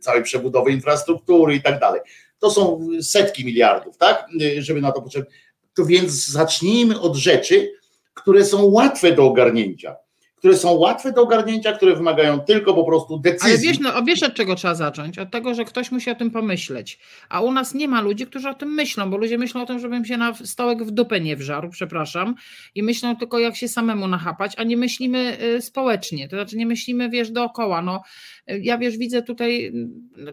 całej 0.00 0.22
przebudowy 0.22 0.72
infrastruktury 0.72 1.54
i 1.54 1.62
tak 1.62 1.80
dalej. 1.80 2.00
To 2.38 2.50
są 2.50 2.88
setki 3.02 3.44
miliardów, 3.44 3.96
tak? 3.96 4.26
Żeby 4.58 4.80
na 4.80 4.92
to 4.92 5.02
potrzebne. 5.02 5.30
To 5.74 5.84
więc 5.84 6.28
zacznijmy 6.28 7.00
od 7.00 7.16
rzeczy, 7.16 7.72
które 8.16 8.44
są 8.44 8.62
łatwe 8.64 9.12
do 9.12 9.24
ogarnięcia 9.24 9.96
które 10.36 10.56
są 10.56 10.72
łatwe 10.72 11.12
do 11.12 11.22
ogarnięcia, 11.22 11.72
które 11.72 11.94
wymagają 11.94 12.40
tylko 12.40 12.74
po 12.74 12.84
prostu 12.84 13.18
decyzji. 13.18 13.48
Ale 13.50 13.58
wiesz, 13.58 13.78
no, 13.78 14.02
wiesz 14.02 14.22
od 14.22 14.34
czego 14.34 14.54
trzeba 14.54 14.74
zacząć? 14.74 15.18
Od 15.18 15.30
tego, 15.30 15.54
że 15.54 15.64
ktoś 15.64 15.90
musi 15.90 16.10
o 16.10 16.14
tym 16.14 16.30
pomyśleć. 16.30 16.98
A 17.28 17.40
u 17.40 17.52
nas 17.52 17.74
nie 17.74 17.88
ma 17.88 18.00
ludzi, 18.00 18.26
którzy 18.26 18.48
o 18.48 18.54
tym 18.54 18.74
myślą, 18.74 19.10
bo 19.10 19.16
ludzie 19.16 19.38
myślą 19.38 19.62
o 19.62 19.66
tym, 19.66 19.78
żebym 19.78 20.04
się 20.04 20.16
na 20.16 20.34
stołek 20.34 20.84
w 20.84 20.90
dupę 20.90 21.20
nie 21.20 21.36
wżarł, 21.36 21.70
przepraszam, 21.70 22.34
i 22.74 22.82
myślą 22.82 23.16
tylko 23.16 23.38
jak 23.38 23.56
się 23.56 23.68
samemu 23.68 24.08
nachapać, 24.08 24.52
a 24.56 24.64
nie 24.64 24.76
myślimy 24.76 25.38
y, 25.42 25.62
społecznie, 25.62 26.28
to 26.28 26.36
znaczy 26.36 26.56
nie 26.56 26.66
myślimy, 26.66 27.10
wiesz, 27.10 27.30
dookoła. 27.30 27.82
No, 27.82 28.02
ja 28.46 28.78
wiesz, 28.78 28.98
widzę 28.98 29.22
tutaj, 29.22 29.72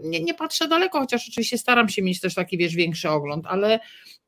nie, 0.03 0.23
nie 0.23 0.33
patrzę 0.33 0.67
daleko, 0.67 0.99
chociaż 0.99 1.29
oczywiście 1.29 1.57
staram 1.57 1.89
się 1.89 2.01
mieć 2.01 2.21
też 2.21 2.35
taki, 2.35 2.57
wiesz, 2.57 2.75
większy 2.75 3.09
ogląd, 3.09 3.45
ale 3.47 3.79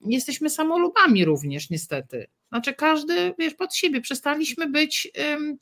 jesteśmy 0.06 0.50
samolubami 0.50 1.26
również 1.26 1.70
niestety. 1.70 2.28
Znaczy 2.50 2.74
każdy, 2.74 3.34
wiesz, 3.40 3.54
pod 3.54 3.76
siebie. 3.76 4.02
Przestaliśmy 4.02 4.70
być... 4.70 5.12
Um, 5.30 5.58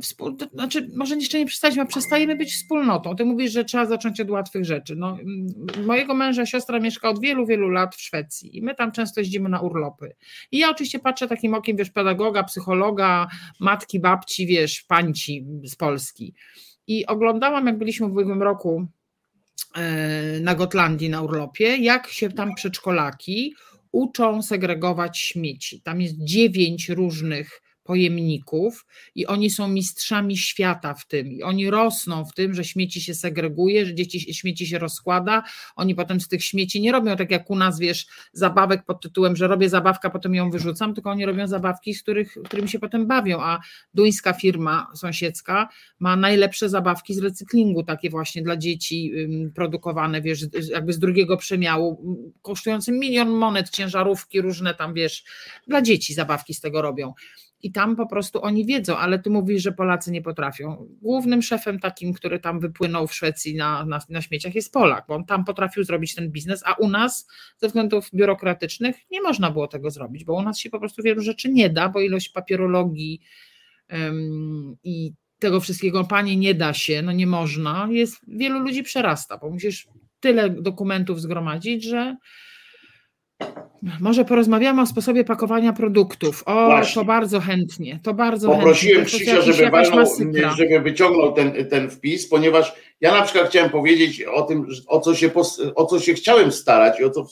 Współ, 0.00 0.36
znaczy, 0.52 0.88
może 0.96 1.16
jeszcze 1.16 1.38
nie 1.38 1.46
przestaliśmy, 1.46 1.82
a 1.82 1.86
przestajemy 1.86 2.36
być 2.36 2.52
wspólnotą. 2.52 3.16
Ty 3.16 3.24
mówisz, 3.24 3.52
że 3.52 3.64
trzeba 3.64 3.86
zacząć 3.86 4.20
od 4.20 4.30
łatwych 4.30 4.64
rzeczy. 4.64 4.96
No, 4.96 5.18
mojego 5.86 6.14
męża 6.14 6.46
siostra 6.46 6.80
mieszka 6.80 7.08
od 7.08 7.20
wielu, 7.20 7.46
wielu 7.46 7.68
lat 7.68 7.96
w 7.96 8.00
Szwecji 8.00 8.58
i 8.58 8.62
my 8.62 8.74
tam 8.74 8.92
często 8.92 9.20
jeździmy 9.20 9.48
na 9.48 9.60
urlopy. 9.60 10.14
I 10.52 10.58
ja 10.58 10.70
oczywiście 10.70 10.98
patrzę 10.98 11.28
takim 11.28 11.54
okiem, 11.54 11.76
wiesz, 11.76 11.90
pedagoga, 11.90 12.42
psychologa, 12.42 13.28
matki, 13.60 14.00
babci, 14.00 14.46
wiesz, 14.46 14.82
pańci 14.82 15.46
z 15.64 15.76
Polski. 15.76 16.34
I 16.86 17.06
oglądałam, 17.06 17.66
jak 17.66 17.78
byliśmy 17.78 18.08
w 18.08 18.12
ubiegłym 18.12 18.42
roku 18.42 18.86
e, 19.74 20.40
na 20.40 20.54
Gotlandii 20.54 21.10
na 21.10 21.22
urlopie, 21.22 21.76
jak 21.76 22.08
się 22.08 22.30
tam 22.30 22.54
przedszkolaki 22.54 23.54
uczą 23.94 24.42
segregować 24.42 25.18
śmieci. 25.18 25.80
Tam 25.80 26.00
jest 26.00 26.24
dziewięć 26.24 26.88
różnych 26.88 27.60
pojemników 27.84 28.86
i 29.14 29.26
oni 29.26 29.50
są 29.50 29.68
mistrzami 29.68 30.36
świata 30.36 30.94
w 30.94 31.06
tym. 31.06 31.32
I 31.32 31.42
oni 31.42 31.70
rosną 31.70 32.24
w 32.24 32.32
tym, 32.32 32.54
że 32.54 32.64
śmieci 32.64 33.00
się 33.00 33.14
segreguje, 33.14 33.86
że 33.86 33.94
dzieci, 33.94 34.34
śmieci 34.34 34.66
się 34.66 34.78
rozkłada, 34.78 35.42
oni 35.76 35.94
potem 35.94 36.20
z 36.20 36.28
tych 36.28 36.44
śmieci 36.44 36.80
nie 36.80 36.92
robią 36.92 37.16
tak 37.16 37.30
jak 37.30 37.50
u 37.50 37.56
nas, 37.56 37.78
wiesz, 37.78 38.06
zabawek 38.32 38.84
pod 38.84 39.02
tytułem, 39.02 39.36
że 39.36 39.48
robię 39.48 39.68
zabawkę, 39.68 40.10
potem 40.10 40.34
ją 40.34 40.50
wyrzucam, 40.50 40.94
tylko 40.94 41.10
oni 41.10 41.26
robią 41.26 41.46
zabawki, 41.46 41.94
z 41.94 42.02
których, 42.02 42.36
którymi 42.44 42.68
się 42.68 42.78
potem 42.78 43.06
bawią, 43.06 43.40
a 43.40 43.60
duńska 43.94 44.32
firma 44.32 44.86
sąsiedzka 44.94 45.68
ma 45.98 46.16
najlepsze 46.16 46.68
zabawki 46.68 47.14
z 47.14 47.18
recyklingu, 47.18 47.82
takie 47.82 48.10
właśnie 48.10 48.42
dla 48.42 48.56
dzieci 48.56 49.12
produkowane, 49.54 50.22
wiesz, 50.22 50.40
jakby 50.70 50.92
z 50.92 50.98
drugiego 50.98 51.36
przemiału, 51.36 52.16
kosztujące 52.42 52.92
milion 52.92 53.28
monet, 53.28 53.70
ciężarówki 53.70 54.40
różne 54.40 54.74
tam, 54.74 54.94
wiesz, 54.94 55.24
dla 55.66 55.82
dzieci 55.82 56.14
zabawki 56.14 56.54
z 56.54 56.60
tego 56.60 56.82
robią 56.82 57.12
i 57.64 57.72
tam 57.72 57.96
po 57.96 58.06
prostu 58.06 58.42
oni 58.42 58.66
wiedzą, 58.66 58.96
ale 58.96 59.18
ty 59.18 59.30
mówisz, 59.30 59.62
że 59.62 59.72
Polacy 59.72 60.10
nie 60.10 60.22
potrafią. 60.22 60.88
Głównym 61.02 61.42
szefem 61.42 61.78
takim, 61.78 62.12
który 62.12 62.38
tam 62.38 62.60
wypłynął 62.60 63.06
w 63.06 63.14
Szwecji 63.14 63.56
na, 63.56 63.84
na, 63.84 63.98
na 64.08 64.22
śmieciach 64.22 64.54
jest 64.54 64.72
Polak, 64.72 65.04
bo 65.08 65.14
on 65.14 65.24
tam 65.24 65.44
potrafił 65.44 65.84
zrobić 65.84 66.14
ten 66.14 66.30
biznes, 66.30 66.62
a 66.66 66.72
u 66.72 66.88
nas 66.88 67.28
ze 67.56 67.66
względów 67.66 68.10
biurokratycznych 68.14 68.96
nie 69.10 69.22
można 69.22 69.50
było 69.50 69.68
tego 69.68 69.90
zrobić, 69.90 70.24
bo 70.24 70.34
u 70.34 70.42
nas 70.42 70.58
się 70.58 70.70
po 70.70 70.78
prostu 70.78 71.02
wielu 71.02 71.20
rzeczy 71.20 71.48
nie 71.52 71.70
da, 71.70 71.88
bo 71.88 72.00
ilość 72.00 72.28
papierologii 72.28 73.20
um, 73.92 74.76
i 74.82 75.12
tego 75.38 75.60
wszystkiego, 75.60 76.04
panie, 76.04 76.36
nie 76.36 76.54
da 76.54 76.72
się, 76.72 77.02
no 77.02 77.12
nie 77.12 77.26
można, 77.26 77.88
jest, 77.90 78.16
wielu 78.28 78.60
ludzi 78.60 78.82
przerasta, 78.82 79.38
bo 79.38 79.50
musisz 79.50 79.88
tyle 80.20 80.50
dokumentów 80.50 81.20
zgromadzić, 81.20 81.84
że 81.84 82.16
może 84.00 84.24
porozmawiamy 84.24 84.82
o 84.82 84.86
sposobie 84.86 85.24
pakowania 85.24 85.72
produktów. 85.72 86.42
O, 86.46 86.66
Właśnie. 86.66 86.94
to 86.94 87.04
bardzo 87.04 87.40
chętnie, 87.40 88.00
to 88.02 88.14
bardzo 88.14 88.48
Poprosiłem 88.48 89.04
chętnie. 89.04 89.18
Krzysia, 89.18 89.42
żeby, 89.42 89.70
walnął, 89.70 90.06
żeby 90.56 90.80
wyciągnął 90.80 91.32
ten, 91.32 91.68
ten 91.68 91.90
wpis, 91.90 92.28
ponieważ 92.28 92.74
ja 93.00 93.12
na 93.12 93.22
przykład 93.22 93.48
chciałem 93.48 93.70
powiedzieć 93.70 94.22
o 94.22 94.42
tym, 94.42 94.66
o 94.86 95.00
co 95.00 95.14
się, 95.14 95.30
o 95.74 95.86
co 95.86 96.00
się 96.00 96.14
chciałem 96.14 96.52
starać 96.52 97.00
i 97.00 97.04
o 97.04 97.10
co 97.10 97.26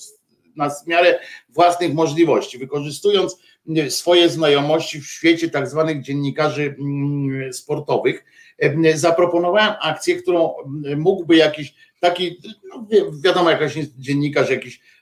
na 0.57 0.71
miarę 0.87 1.19
własnych 1.49 1.95
możliwości, 1.95 2.59
wykorzystując 2.59 3.39
swoje 3.89 4.29
znajomości 4.29 5.01
w 5.01 5.07
świecie 5.07 5.49
tak 5.51 5.69
zwanych 5.69 6.03
dziennikarzy 6.03 6.77
mm, 6.79 7.53
sportowych, 7.53 8.25
zaproponowałem 8.95 9.75
akcję, 9.83 10.17
którą 10.17 10.55
mógłby 10.97 11.37
jakiś 11.37 11.75
taki, 12.01 12.37
no 12.69 12.87
wiadomo, 13.25 13.51
jakaś 13.51 13.75
dziennikarz, 13.99 14.51
jakiś 14.51 14.81
Mm, 14.81 15.02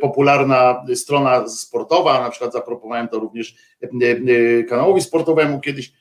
popularna 0.00 0.84
strona 0.94 1.48
sportowa, 1.48 2.20
na 2.20 2.30
przykład 2.30 2.52
zaproponowałem 2.52 3.08
to 3.08 3.18
również 3.18 3.54
e, 3.82 3.88
e, 3.88 4.64
kanałowi 4.64 5.00
sportowemu 5.00 5.60
kiedyś, 5.60 5.92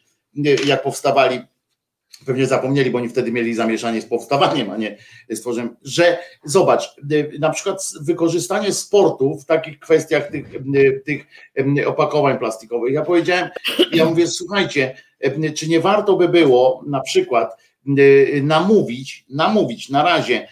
e, 0.46 0.50
jak 0.66 0.84
powstawali, 0.84 1.42
pewnie 2.26 2.46
zapomnieli, 2.46 2.90
bo 2.90 2.98
oni 2.98 3.10
wtedy 3.10 3.32
mieli 3.32 3.54
zamieszanie 3.54 4.02
z 4.02 4.06
powstawaniem, 4.06 4.72
a 4.72 4.78
nie 4.78 4.98
z 5.30 5.42
tworzeniem, 5.42 5.76
że 5.84 6.18
zobacz, 6.44 6.96
na 7.40 7.50
przykład 7.50 7.94
wykorzystanie 8.02 8.74
sportu 8.74 9.38
w 9.38 9.46
takich 9.46 9.80
kwestiach 9.80 10.28
tych, 10.32 10.46
tych 11.06 11.26
opakowań 11.86 12.40
plastikowych. 12.40 12.94
Ja 12.94 13.02
powiedziałem, 13.02 13.50
ja 13.92 14.06
mówię, 14.06 14.28
słuchajcie, 14.28 14.96
czy 15.56 15.70
nie 15.70 15.80
warto 15.80 16.16
by 16.16 16.30
było 16.30 16.84
na 16.88 17.02
przykład 17.02 17.58
namówić, 18.42 19.26
namówić 19.30 19.90
na 19.90 20.04
razie 20.04 20.48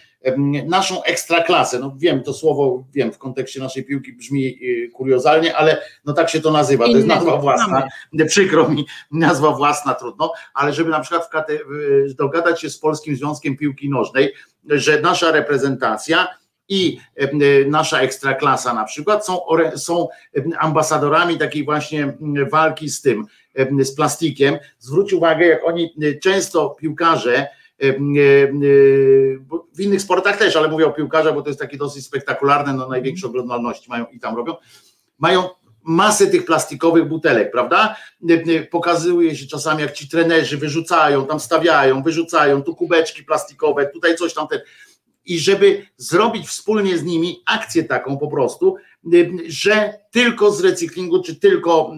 naszą 0.66 1.02
ekstraklasę. 1.02 1.78
No 1.78 1.94
wiem, 1.98 2.22
to 2.22 2.32
słowo 2.32 2.84
wiem 2.92 3.12
w 3.12 3.18
kontekście 3.18 3.60
naszej 3.60 3.84
piłki 3.84 4.12
brzmi 4.12 4.46
y, 4.46 4.90
kuriozalnie, 4.94 5.56
ale 5.56 5.82
no 6.04 6.12
tak 6.12 6.30
się 6.30 6.40
to 6.40 6.50
nazywa. 6.50 6.84
To 6.84 6.90
jest 6.90 7.06
nazwa 7.06 7.36
własna. 7.36 7.88
Przykro 8.28 8.68
mi, 8.68 8.86
nazwa 9.10 9.50
własna, 9.50 9.94
trudno, 9.94 10.32
ale 10.54 10.72
żeby 10.72 10.90
na 10.90 11.00
przykład 11.00 11.48
dogadać 12.18 12.60
się 12.60 12.70
z 12.70 12.78
Polskim 12.78 13.16
Związkiem 13.16 13.56
Piłki 13.56 13.90
Nożnej, 13.90 14.34
że 14.64 15.00
nasza 15.00 15.32
reprezentacja 15.32 16.28
i 16.68 16.98
nasza 17.66 18.00
ekstraklasa 18.00 18.74
na 18.74 18.84
przykład 18.84 19.26
są, 19.26 19.40
są 19.76 20.08
ambasadorami 20.58 21.38
takiej 21.38 21.64
właśnie 21.64 22.16
walki 22.50 22.88
z 22.88 23.02
tym, 23.02 23.26
z 23.80 23.94
plastikiem. 23.94 24.58
Zwróć 24.78 25.12
uwagę, 25.12 25.46
jak 25.46 25.64
oni 25.64 25.94
y, 26.02 26.18
często 26.22 26.70
piłkarze, 26.70 27.48
w 29.74 29.80
innych 29.80 30.02
sportach 30.02 30.36
też, 30.36 30.56
ale 30.56 30.68
mówię 30.68 30.86
o 30.86 30.92
piłkarzach, 30.92 31.34
bo 31.34 31.42
to 31.42 31.48
jest 31.48 31.60
takie 31.60 31.76
dosyć 31.76 32.06
spektakularne, 32.06 32.72
no 32.72 32.88
największe 32.88 33.26
oglądalności 33.26 33.90
mają 33.90 34.06
i 34.06 34.20
tam 34.20 34.36
robią, 34.36 34.54
mają 35.18 35.48
masę 35.82 36.26
tych 36.26 36.44
plastikowych 36.44 37.08
butelek, 37.08 37.50
prawda? 37.50 37.96
Pokazuje 38.70 39.36
się 39.36 39.46
czasami, 39.46 39.82
jak 39.82 39.92
ci 39.92 40.08
trenerzy 40.08 40.58
wyrzucają, 40.58 41.26
tam 41.26 41.40
stawiają, 41.40 42.02
wyrzucają, 42.02 42.62
tu 42.62 42.74
kubeczki 42.74 43.24
plastikowe, 43.24 43.86
tutaj 43.86 44.16
coś 44.16 44.34
tam. 44.34 44.46
I 45.24 45.38
żeby 45.38 45.86
zrobić 45.96 46.48
wspólnie 46.48 46.98
z 46.98 47.04
nimi 47.04 47.42
akcję 47.46 47.84
taką 47.84 48.18
po 48.18 48.28
prostu, 48.28 48.76
że 49.46 49.94
tylko 50.10 50.52
z 50.52 50.64
recyklingu, 50.64 51.22
czy 51.22 51.36
tylko 51.36 51.92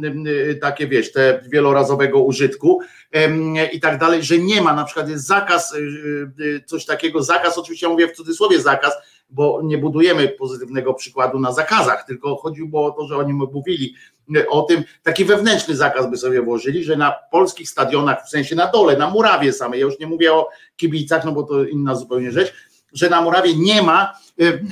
takie, 0.61 0.87
wiesz, 0.87 1.13
te 1.13 1.41
wielorazowego 1.49 2.23
użytku 2.23 2.81
i 3.73 3.81
tak 3.81 3.99
dalej, 3.99 4.23
że 4.23 4.39
nie 4.39 4.63
ma, 4.63 4.75
na 4.75 4.85
przykład 4.85 5.09
jest 5.09 5.27
zakaz, 5.27 5.75
y, 5.75 5.79
y, 6.41 6.63
coś 6.67 6.85
takiego, 6.85 7.23
zakaz, 7.23 7.59
oczywiście 7.59 7.87
ja 7.87 7.93
mówię 7.93 8.09
w 8.09 8.17
cudzysłowie 8.17 8.61
zakaz, 8.61 8.93
bo 9.31 9.61
nie 9.65 9.79
budujemy 9.79 10.29
pozytywnego 10.29 10.95
przykładu 10.95 11.41
na 11.41 11.53
zakazach, 11.53 12.05
tylko 12.07 12.37
chodziło 12.37 12.87
o 12.87 12.91
to, 12.91 13.07
że 13.07 13.17
oni 13.17 13.33
mówili 13.33 13.95
y, 14.37 14.49
o 14.49 14.63
tym, 14.63 14.85
taki 15.03 15.25
wewnętrzny 15.25 15.77
zakaz 15.77 16.11
by 16.11 16.17
sobie 16.17 16.43
włożyli, 16.43 16.85
że 16.85 16.97
na 16.97 17.15
polskich 17.31 17.69
stadionach, 17.69 18.27
w 18.27 18.29
sensie 18.29 18.57
na 18.57 18.67
dole, 18.67 18.97
na 18.97 19.11
murawie 19.11 19.53
samej, 19.53 19.81
ja 19.81 19.87
już 19.87 19.99
nie 19.99 20.07
mówię 20.07 20.33
o 20.33 20.49
kibicach, 20.77 21.25
no 21.25 21.33
bo 21.33 21.43
to 21.43 21.65
inna 21.65 21.95
zupełnie 21.95 22.33
rzecz, 22.33 22.55
że 22.95 23.11
na 23.11 23.23
murawie 23.23 23.57
nie 23.57 23.83
ma 23.83 24.13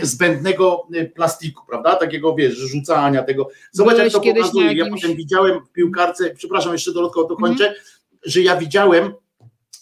zbędnego 0.02 0.86
plastiku, 1.14 1.62
prawda? 1.68 1.96
Takiego, 1.96 2.34
wiesz, 2.34 2.54
rzucania 2.54 3.22
tego. 3.22 3.48
Zobacz, 3.72 3.98
jak 3.98 4.12
to 4.12 4.20
pokazuje. 4.20 4.66
Jakimś... 4.66 4.78
Ja 4.78 4.94
potem 4.94 5.16
widziałem 5.16 5.60
w 5.64 5.72
piłkarce, 5.72 6.30
przepraszam, 6.30 6.72
jeszcze 6.72 6.92
dodatkowo 6.92 7.28
to 7.28 7.36
kończę, 7.36 7.64
mm 7.64 7.76
że 8.24 8.40
ja 8.40 8.56
widziałem, 8.56 9.12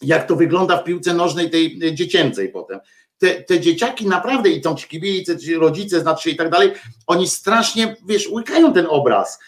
jak 0.03 0.27
to 0.27 0.37
wygląda 0.37 0.77
w 0.77 0.85
piłce 0.85 1.15
nożnej 1.15 1.51
tej 1.51 1.79
e, 1.85 1.95
dziecięcej 1.95 2.49
potem. 2.49 2.81
Te, 3.19 3.43
te 3.43 3.61
dzieciaki 3.61 4.07
naprawdę 4.07 4.51
i 4.51 4.61
tą 4.61 4.75
kibice, 4.75 5.37
rodzice 5.59 6.01
znaczy 6.01 6.31
i 6.31 6.37
tak 6.37 6.51
dalej, 6.51 6.73
oni 7.07 7.29
strasznie, 7.29 7.97
wiesz, 8.07 8.29
łykają 8.31 8.73
ten 8.73 8.87
obraz. 8.89 9.39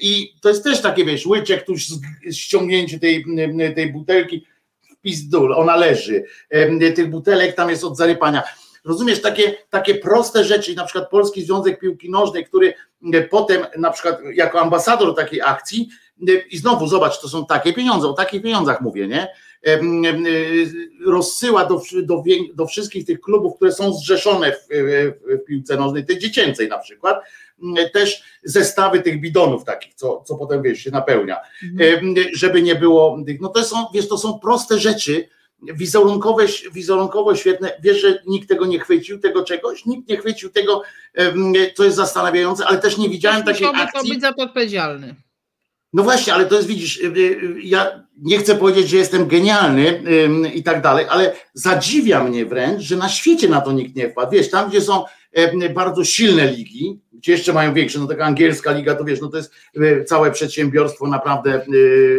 I 0.00 0.34
to 0.40 0.48
jest 0.48 0.64
też 0.64 0.80
takie, 0.80 1.04
wiesz, 1.04 1.26
łyczek, 1.26 1.64
tuż 1.64 1.86
ściągnięcie 2.32 2.98
tej, 2.98 3.24
tej 3.74 3.92
butelki, 3.92 4.46
pizdul, 5.08 5.54
ona 5.54 5.76
leży. 5.76 6.24
Tych 6.94 7.10
butelek 7.10 7.54
tam 7.54 7.70
jest 7.70 7.84
od 7.84 7.96
zarypania. 7.96 8.42
Rozumiesz, 8.84 9.22
takie, 9.22 9.54
takie 9.70 9.94
proste 9.94 10.44
rzeczy, 10.44 10.74
na 10.74 10.84
przykład 10.84 11.10
Polski 11.10 11.42
Związek 11.42 11.80
Piłki 11.80 12.10
Nożnej, 12.10 12.44
który 12.44 12.74
potem 13.30 13.66
na 13.78 13.90
przykład 13.90 14.18
jako 14.34 14.60
ambasador 14.60 15.14
takiej 15.14 15.40
akcji 15.42 15.88
i 16.50 16.58
znowu 16.58 16.86
zobacz, 16.86 17.20
to 17.20 17.28
są 17.28 17.46
takie 17.46 17.72
pieniądze, 17.72 18.08
o 18.08 18.12
takich 18.12 18.42
pieniądzach 18.42 18.80
mówię, 18.80 19.08
nie? 19.08 19.28
Rozsyła 21.06 21.64
do, 21.64 21.82
do, 22.02 22.22
do 22.54 22.66
wszystkich 22.66 23.06
tych 23.06 23.20
klubów, 23.20 23.56
które 23.56 23.72
są 23.72 23.92
zrzeszone 23.92 24.52
w, 24.52 24.68
w 24.70 25.44
piłce 25.46 25.76
nożnej, 25.76 26.06
tej 26.06 26.18
dziecięcej 26.18 26.68
na 26.68 26.78
przykład, 26.78 27.20
też 27.92 28.22
zestawy 28.42 29.02
tych 29.02 29.20
bidonów 29.20 29.64
takich, 29.64 29.94
co, 29.94 30.22
co 30.26 30.36
potem 30.36 30.62
wiesz, 30.62 30.78
się 30.78 30.90
napełnia, 30.90 31.36
mhm. 31.62 32.14
żeby 32.34 32.62
nie 32.62 32.74
było, 32.74 33.18
no 33.40 33.48
to 33.48 33.64
są, 33.64 33.76
wiesz, 33.94 34.08
to 34.08 34.18
są 34.18 34.38
proste 34.38 34.78
rzeczy, 34.78 35.28
wizerunkowe, 35.62 36.46
wizerunkowo 36.72 37.34
świetne, 37.36 37.72
wiesz, 37.82 38.00
że 38.00 38.22
nikt 38.26 38.48
tego 38.48 38.66
nie 38.66 38.80
chwycił, 38.80 39.18
tego 39.18 39.44
czegoś, 39.44 39.86
nikt 39.86 40.08
nie 40.08 40.16
chwycił 40.16 40.50
tego, 40.50 40.82
co 41.74 41.84
jest 41.84 41.96
zastanawiające, 41.96 42.66
ale 42.66 42.78
też 42.78 42.98
nie 42.98 43.08
widziałem 43.08 43.42
takiej 43.44 43.66
akcji. 43.66 44.00
to 44.00 44.14
być 44.14 44.20
za 44.20 44.32
to 44.32 44.42
odpowiedzialny. 44.42 45.14
No 45.92 46.02
właśnie, 46.02 46.34
ale 46.34 46.46
to 46.46 46.56
jest, 46.56 46.68
widzisz, 46.68 47.00
y, 47.00 47.06
y, 47.16 47.40
ja 47.62 48.04
nie 48.22 48.38
chcę 48.38 48.54
powiedzieć, 48.54 48.88
że 48.88 48.96
jestem 48.96 49.28
genialny 49.28 50.02
i 50.54 50.62
tak 50.62 50.82
dalej, 50.82 51.06
ale 51.08 51.32
zadziwia 51.54 52.24
mnie 52.24 52.46
wręcz, 52.46 52.82
że 52.82 52.96
na 52.96 53.08
świecie 53.08 53.48
na 53.48 53.60
to 53.60 53.72
nikt 53.72 53.96
nie 53.96 54.10
wpadł. 54.10 54.32
Wiesz, 54.32 54.50
tam 54.50 54.68
gdzie 54.68 54.80
są 54.80 55.04
bardzo 55.74 56.04
silne 56.04 56.52
ligi, 56.52 57.00
gdzie 57.12 57.32
jeszcze 57.32 57.52
mają 57.52 57.74
większe, 57.74 57.98
no 57.98 58.06
taka 58.06 58.24
angielska 58.24 58.72
liga, 58.72 58.94
to 58.94 59.04
wiesz, 59.04 59.20
no 59.20 59.28
to 59.28 59.36
jest 59.36 59.52
y, 59.76 60.04
całe 60.04 60.30
przedsiębiorstwo 60.30 61.06
naprawdę 61.06 61.66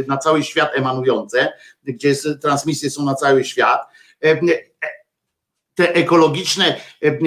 na 0.08 0.18
cały 0.18 0.44
świat 0.44 0.72
emanujące, 0.76 1.54
gdzie 1.84 2.16
transmisje 2.42 2.90
są 2.90 3.06
na 3.06 3.16
cały 3.16 3.44
świat 3.44 3.82
te 5.80 5.94
ekologiczne 5.94 6.66
e, 6.66 7.08
e, 7.08 7.18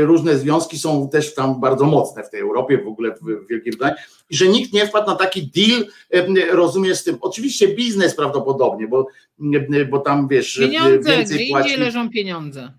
różne 0.00 0.38
związki 0.38 0.78
są 0.78 1.08
też 1.08 1.34
tam 1.34 1.60
bardzo 1.60 1.84
mocne 1.84 2.24
w 2.24 2.30
tej 2.30 2.40
Europie, 2.40 2.78
w 2.78 2.86
ogóle 2.88 3.10
w 3.10 3.48
Wielkiej 3.50 3.72
Brytanii, 3.72 3.96
i 4.30 4.36
że 4.36 4.48
nikt 4.48 4.72
nie 4.72 4.86
wpadł 4.86 5.06
na 5.06 5.14
taki 5.14 5.50
deal, 5.50 5.86
e, 6.10 6.52
rozumie 6.52 6.94
z 6.94 7.04
tym. 7.04 7.18
Oczywiście 7.20 7.68
biznes 7.68 8.16
prawdopodobnie, 8.16 8.88
bo, 8.88 9.06
bo 9.90 9.98
tam 9.98 10.28
wiesz, 10.28 10.58
pieniądze, 10.58 11.16
więcej 11.16 11.38
gdzie 11.38 11.50
płaci. 11.50 11.76
leżą 11.76 12.10
pieniądze. 12.10 12.72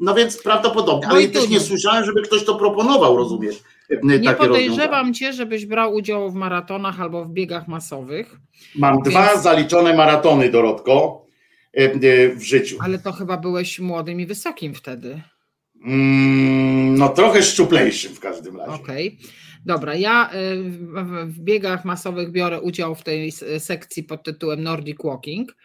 No 0.00 0.14
więc 0.14 0.42
prawdopodobnie, 0.42 1.08
ale 1.08 1.28
też 1.28 1.48
nie 1.48 1.60
słyszałem, 1.60 2.04
żeby 2.04 2.22
ktoś 2.22 2.44
to 2.44 2.54
proponował, 2.54 3.16
rozumiesz? 3.16 3.62
Nie 4.02 4.32
podejrzewam 4.32 5.14
cię, 5.14 5.32
żebyś 5.32 5.66
brał 5.66 5.94
udział 5.94 6.30
w 6.30 6.34
maratonach 6.34 7.00
albo 7.00 7.24
w 7.24 7.30
biegach 7.30 7.68
masowych. 7.68 8.36
Mam 8.76 8.94
więc... 8.94 9.08
dwa 9.08 9.36
zaliczone 9.36 9.96
maratony, 9.96 10.50
Dorotko. 10.50 11.23
E, 11.74 12.34
w 12.34 12.42
życiu. 12.42 12.76
Ale 12.80 12.98
to 12.98 13.12
chyba 13.12 13.36
byłeś 13.36 13.78
młodym 13.78 14.20
i 14.20 14.26
wysokim 14.26 14.74
wtedy. 14.74 15.20
Mm, 15.84 16.98
no 16.98 17.08
trochę 17.08 17.42
szczuplejszym 17.42 18.14
w 18.14 18.20
każdym 18.20 18.56
razie. 18.56 18.72
Okej. 18.72 19.18
Okay. 19.18 19.28
Dobra, 19.66 19.94
ja 19.94 20.30
e, 20.30 20.56
w 21.26 21.40
biegach 21.40 21.84
masowych 21.84 22.30
biorę 22.30 22.60
udział 22.60 22.94
w 22.94 23.02
tej 23.02 23.32
sekcji 23.58 24.02
pod 24.02 24.22
tytułem 24.22 24.62
Nordic 24.62 24.98
Walking. 25.04 25.56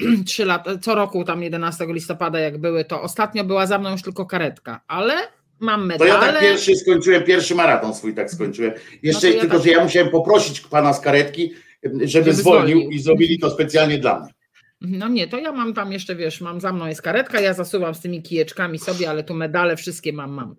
Trzy 0.26 0.44
lata, 0.44 0.78
co 0.78 0.94
roku 0.94 1.24
tam 1.24 1.42
11 1.42 1.86
listopada 1.88 2.38
jak 2.38 2.58
były, 2.58 2.84
to 2.84 3.02
ostatnio 3.02 3.44
była 3.44 3.66
za 3.66 3.78
mną 3.78 3.90
już 3.90 4.02
tylko 4.02 4.26
karetka, 4.26 4.80
ale 4.88 5.14
mam 5.60 5.86
medale. 5.86 6.10
To 6.10 6.16
ja 6.16 6.32
tak 6.32 6.40
pierwszy 6.40 6.76
skończyłem, 6.76 7.24
pierwszy 7.24 7.54
maraton 7.54 7.94
swój 7.94 8.14
tak 8.14 8.30
skończyłem. 8.30 8.72
Jeszcze 9.02 9.28
no 9.28 9.34
ja 9.34 9.40
tylko, 9.40 9.56
tak... 9.56 9.66
że 9.66 9.72
ja 9.72 9.84
musiałem 9.84 10.10
poprosić 10.10 10.60
pana 10.60 10.92
z 10.92 11.00
karetki, 11.00 11.52
żeby, 11.82 12.08
żeby 12.08 12.32
zwolnił, 12.32 12.78
zwolnił 12.78 12.90
i 12.90 12.98
zrobili 12.98 13.38
to 13.38 13.50
specjalnie 13.50 13.98
dla 13.98 14.20
mnie. 14.20 14.37
No 14.80 15.08
nie, 15.08 15.28
to 15.28 15.38
ja 15.38 15.52
mam 15.52 15.74
tam 15.74 15.92
jeszcze, 15.92 16.16
wiesz, 16.16 16.40
mam 16.40 16.60
za 16.60 16.72
mną 16.72 16.86
jest 16.86 17.02
karetka, 17.02 17.40
ja 17.40 17.54
zasuwam 17.54 17.94
z 17.94 18.00
tymi 18.00 18.22
kijeczkami 18.22 18.78
sobie, 18.78 19.10
ale 19.10 19.24
tu 19.24 19.34
medale 19.34 19.76
wszystkie 19.76 20.12
mam, 20.12 20.30
mam. 20.30 20.56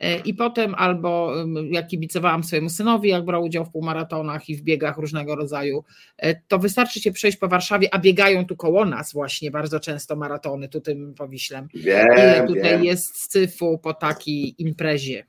E, 0.00 0.18
I 0.18 0.34
potem 0.34 0.74
albo 0.74 1.32
jak 1.70 1.86
kibicowałam 1.86 2.44
swojemu 2.44 2.68
synowi, 2.68 3.08
jak 3.08 3.24
brał 3.24 3.42
udział 3.42 3.64
w 3.64 3.70
półmaratonach 3.70 4.48
i 4.48 4.56
w 4.56 4.62
biegach 4.62 4.96
różnego 4.96 5.36
rodzaju, 5.36 5.84
e, 6.18 6.40
to 6.48 6.58
wystarczy 6.58 7.00
cię 7.00 7.12
przejść 7.12 7.38
po 7.38 7.48
Warszawie, 7.48 7.94
a 7.94 7.98
biegają 7.98 8.46
tu 8.46 8.56
koło 8.56 8.84
nas 8.84 9.12
właśnie 9.12 9.50
bardzo 9.50 9.80
często 9.80 10.16
maratony, 10.16 10.68
tu 10.68 10.80
tym 10.80 11.14
powiślem. 11.14 11.68
Wiem, 11.74 12.06
Ile 12.12 12.44
tutaj 12.46 12.70
wiem. 12.70 12.84
jest 12.84 13.32
syfu 13.32 13.78
po 13.78 13.94
takiej 13.94 14.62
imprezie 14.62 15.26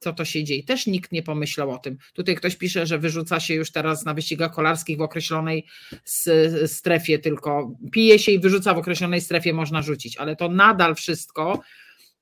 co 0.00 0.12
to 0.12 0.24
się 0.24 0.44
dzieje. 0.44 0.62
Też 0.62 0.86
nikt 0.86 1.12
nie 1.12 1.22
pomyślał 1.22 1.70
o 1.70 1.78
tym. 1.78 1.98
Tutaj 2.12 2.34
ktoś 2.34 2.56
pisze, 2.56 2.86
że 2.86 2.98
wyrzuca 2.98 3.40
się 3.40 3.54
już 3.54 3.72
teraz 3.72 4.04
na 4.04 4.14
wyścigach 4.14 4.54
kolarskich 4.54 4.98
w 4.98 5.02
określonej 5.02 5.66
strefie, 6.66 7.18
tylko 7.18 7.72
pije 7.92 8.18
się 8.18 8.32
i 8.32 8.40
wyrzuca 8.40 8.74
w 8.74 8.78
określonej 8.78 9.20
strefie, 9.20 9.52
można 9.52 9.82
rzucić, 9.82 10.16
ale 10.16 10.36
to 10.36 10.48
nadal 10.48 10.94
wszystko 10.94 11.60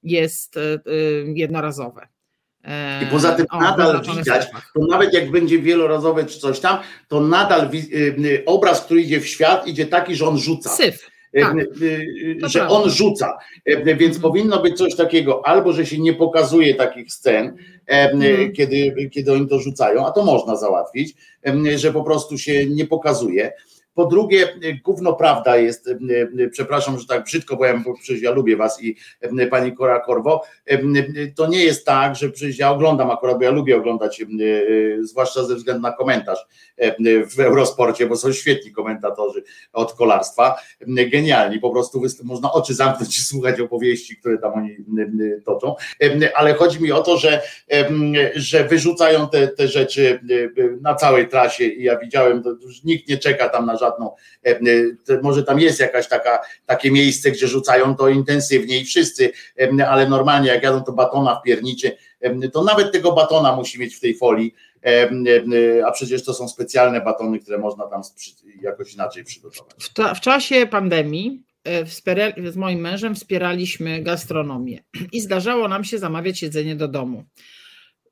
jest 0.02 0.56
e, 0.56 0.60
e, 0.60 0.78
jednorazowe. 1.34 2.08
I 3.02 3.06
poza 3.06 3.32
tym 3.32 3.46
o, 3.50 3.60
nadal 3.60 4.02
widać, 4.16 4.46
to 4.74 4.86
nawet 4.90 5.14
jak 5.14 5.30
będzie 5.30 5.58
wielorazowe 5.58 6.24
czy 6.24 6.38
coś 6.38 6.60
tam, 6.60 6.78
to 7.08 7.20
nadal 7.20 7.70
y, 7.74 8.42
obraz, 8.46 8.80
który 8.80 9.02
idzie 9.02 9.20
w 9.20 9.26
świat, 9.26 9.66
idzie 9.66 9.86
taki, 9.86 10.14
że 10.14 10.26
on 10.26 10.38
rzuca. 10.38 10.70
Syf. 10.70 11.10
E, 11.38 11.42
tak, 11.42 11.56
e, 12.44 12.48
że 12.48 12.68
on 12.68 12.90
rzuca. 12.90 13.38
E, 13.64 13.76
więc 13.94 14.16
mhm. 14.16 14.20
powinno 14.22 14.62
być 14.62 14.78
coś 14.78 14.96
takiego, 14.96 15.46
albo 15.46 15.72
że 15.72 15.86
się 15.86 15.98
nie 15.98 16.14
pokazuje 16.14 16.74
takich 16.74 17.12
scen, 17.12 17.56
mhm. 17.86 18.52
kiedy, 18.52 19.08
kiedy 19.12 19.32
oni 19.32 19.48
to 19.48 19.58
rzucają, 19.58 20.06
a 20.06 20.10
to 20.10 20.24
można 20.24 20.56
załatwić, 20.56 21.14
że 21.76 21.92
po 21.92 22.04
prostu 22.04 22.38
się 22.38 22.66
nie 22.66 22.86
pokazuje. 22.86 23.52
Po 23.98 24.06
drugie, 24.06 24.48
gówno 24.84 25.12
prawda 25.12 25.56
jest, 25.56 25.90
przepraszam, 26.50 26.98
że 26.98 27.06
tak 27.06 27.24
brzydko 27.24 27.56
bo 27.56 27.94
przecież 27.94 28.22
ja 28.22 28.30
lubię 28.30 28.56
was 28.56 28.82
i 28.82 28.96
pani 29.50 29.76
Kora 29.76 30.00
Korwo, 30.00 30.42
to 31.36 31.46
nie 31.46 31.64
jest 31.64 31.86
tak, 31.86 32.16
że 32.16 32.30
przecież 32.30 32.58
ja 32.58 32.70
oglądam 32.70 33.10
akurat, 33.10 33.38
bo 33.38 33.44
ja 33.44 33.50
lubię 33.50 33.76
oglądać, 33.76 34.24
zwłaszcza 35.00 35.44
ze 35.44 35.54
względu 35.54 35.82
na 35.82 35.92
komentarz 35.92 36.46
w 37.36 37.40
Eurosporcie, 37.40 38.06
bo 38.06 38.16
są 38.16 38.32
świetni 38.32 38.72
komentatorzy 38.72 39.42
od 39.72 39.92
kolarstwa, 39.92 40.56
genialni, 41.12 41.60
po 41.60 41.70
prostu 41.70 42.02
można 42.22 42.52
oczy 42.52 42.74
zamknąć 42.74 43.18
i 43.18 43.22
słuchać 43.22 43.60
opowieści, 43.60 44.16
które 44.16 44.38
tam 44.38 44.52
oni 44.52 44.76
toczą, 45.44 45.74
ale 46.34 46.54
chodzi 46.54 46.82
mi 46.82 46.92
o 46.92 47.02
to, 47.02 47.16
że, 47.16 47.42
że 48.34 48.64
wyrzucają 48.64 49.28
te, 49.28 49.48
te 49.48 49.68
rzeczy 49.68 50.20
na 50.80 50.94
całej 50.94 51.28
trasie 51.28 51.64
i 51.64 51.82
ja 51.82 51.98
widziałem, 51.98 52.42
to 52.42 52.50
już 52.50 52.84
nikt 52.84 53.08
nie 53.08 53.18
czeka 53.18 53.48
tam 53.48 53.66
na 53.66 53.76
żadne 53.76 53.87
e, 54.46 54.50
e, 54.50 55.20
może 55.22 55.42
tam 55.42 55.60
jest 55.60 55.80
jakaś 55.80 56.08
taka, 56.08 56.38
takie 56.66 56.90
miejsce, 56.90 57.30
gdzie 57.30 57.48
rzucają 57.48 57.96
to 57.96 58.08
intensywniej 58.08 58.84
wszyscy, 58.84 59.32
e, 59.60 59.88
ale 59.88 60.08
normalnie 60.08 60.48
jak 60.48 60.62
jadą 60.62 60.82
to 60.82 60.92
batona 60.92 61.34
w 61.34 61.42
pierniczy, 61.42 61.96
to 62.52 62.64
nawet 62.64 62.92
tego 62.92 63.12
batona 63.12 63.56
musi 63.56 63.80
mieć 63.80 63.96
w 63.96 64.00
tej 64.00 64.14
folii, 64.14 64.54
a 65.86 65.92
przecież 65.92 66.24
to 66.24 66.34
są 66.34 66.48
specjalne 66.48 67.00
batony, 67.00 67.38
które 67.38 67.58
można 67.58 67.86
tam 67.86 68.02
jakoś 68.62 68.94
inaczej 68.94 69.24
przygotować. 69.24 69.74
W, 69.78 70.16
w 70.16 70.20
czasie 70.20 70.66
pandemii 70.66 71.42
z 72.50 72.56
moim 72.56 72.80
mężem 72.80 73.14
wspieraliśmy 73.14 74.02
gastronomię 74.02 74.78
i 75.12 75.20
zdarzało 75.20 75.68
nam 75.68 75.84
się 75.84 75.98
zamawiać 75.98 76.42
jedzenie 76.42 76.76
do 76.76 76.88
domu. 76.88 77.24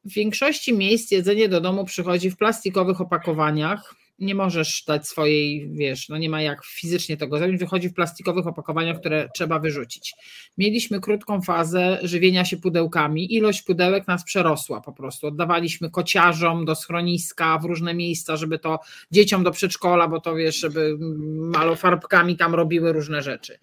W 0.05 0.13
większości 0.13 0.75
miejsc 0.75 1.11
jedzenie 1.11 1.49
do 1.49 1.61
domu 1.61 1.85
przychodzi 1.85 2.31
w 2.31 2.37
plastikowych 2.37 3.01
opakowaniach, 3.01 3.95
nie 4.19 4.35
możesz 4.35 4.85
dać 4.87 5.09
swojej, 5.09 5.69
wiesz, 5.73 6.09
no 6.09 6.19
nie 6.19 6.31
ma 6.31 6.43
jak 6.43 6.65
fizycznie 6.65 7.17
tego 7.17 7.39
zrobić, 7.39 7.61
wychodzi 7.61 7.89
w 7.89 7.95
plastikowych 7.95 8.47
opakowaniach, 8.47 9.01
które 9.01 9.29
trzeba 9.35 9.59
wyrzucić. 9.59 10.15
Mieliśmy 10.59 11.01
krótką 11.01 11.43
fazę 11.43 11.99
żywienia 12.03 12.45
się 12.45 12.57
pudełkami, 12.57 13.35
ilość 13.35 13.63
pudełek 13.63 14.07
nas 14.07 14.25
przerosła 14.25 14.81
po 14.81 14.93
prostu. 14.93 15.27
Oddawaliśmy 15.27 15.91
kociarzom 15.91 16.65
do 16.65 16.75
schroniska, 16.75 17.59
w 17.59 17.65
różne 17.65 17.95
miejsca, 17.95 18.37
żeby 18.37 18.59
to 18.59 18.79
dzieciom 19.11 19.45
do 19.45 19.51
przedszkola, 19.51 20.09
bo 20.09 20.21
to 20.21 20.35
wiesz, 20.35 20.57
żeby 20.57 20.97
malofarbkami 21.39 22.37
tam 22.37 22.55
robiły 22.55 22.93
różne 22.93 23.23
rzeczy. 23.23 23.59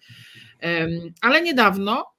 Ale 1.20 1.42
niedawno 1.42 2.13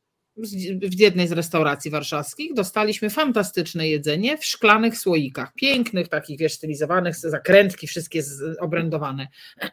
w 0.82 1.00
jednej 1.00 1.28
z 1.28 1.32
restauracji 1.32 1.92
warszawskich 1.92 2.54
dostaliśmy 2.54 3.10
fantastyczne 3.10 3.88
jedzenie 3.88 4.38
w 4.38 4.46
szklanych 4.46 4.98
słoikach, 4.98 5.54
pięknych, 5.54 6.08
takich 6.08 6.40
wiesz, 6.40 6.54
stylizowanych, 6.54 7.16
zakrętki, 7.16 7.88
wszystkie 7.88 8.22
obrędowane. 8.60 9.28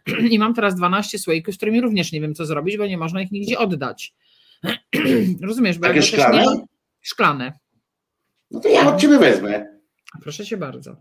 I 0.31 0.39
mam 0.39 0.55
teraz 0.55 0.75
12 0.75 1.19
słoików, 1.19 1.55
z 1.55 1.57
którymi 1.57 1.81
również 1.81 2.13
nie 2.13 2.21
wiem, 2.21 2.35
co 2.35 2.47
zrobić, 2.47 2.77
bo 2.77 2.87
nie 2.87 2.99
można 2.99 3.23
ich 3.23 3.31
nigdzie 3.33 3.59
oddać. 3.59 4.15
Rozumiesz? 5.43 5.79
Bo 5.79 5.87
Takie 5.87 6.03
szklane? 6.03 6.43
Nie... 6.43 6.65
Szklane. 7.01 7.53
No 8.51 8.61
to 8.61 8.69
ja 8.69 8.95
od 8.95 9.01
ciebie 9.01 9.19
wezmę. 9.19 9.79
Proszę 10.23 10.45
cię 10.45 10.57
bardzo. 10.57 10.97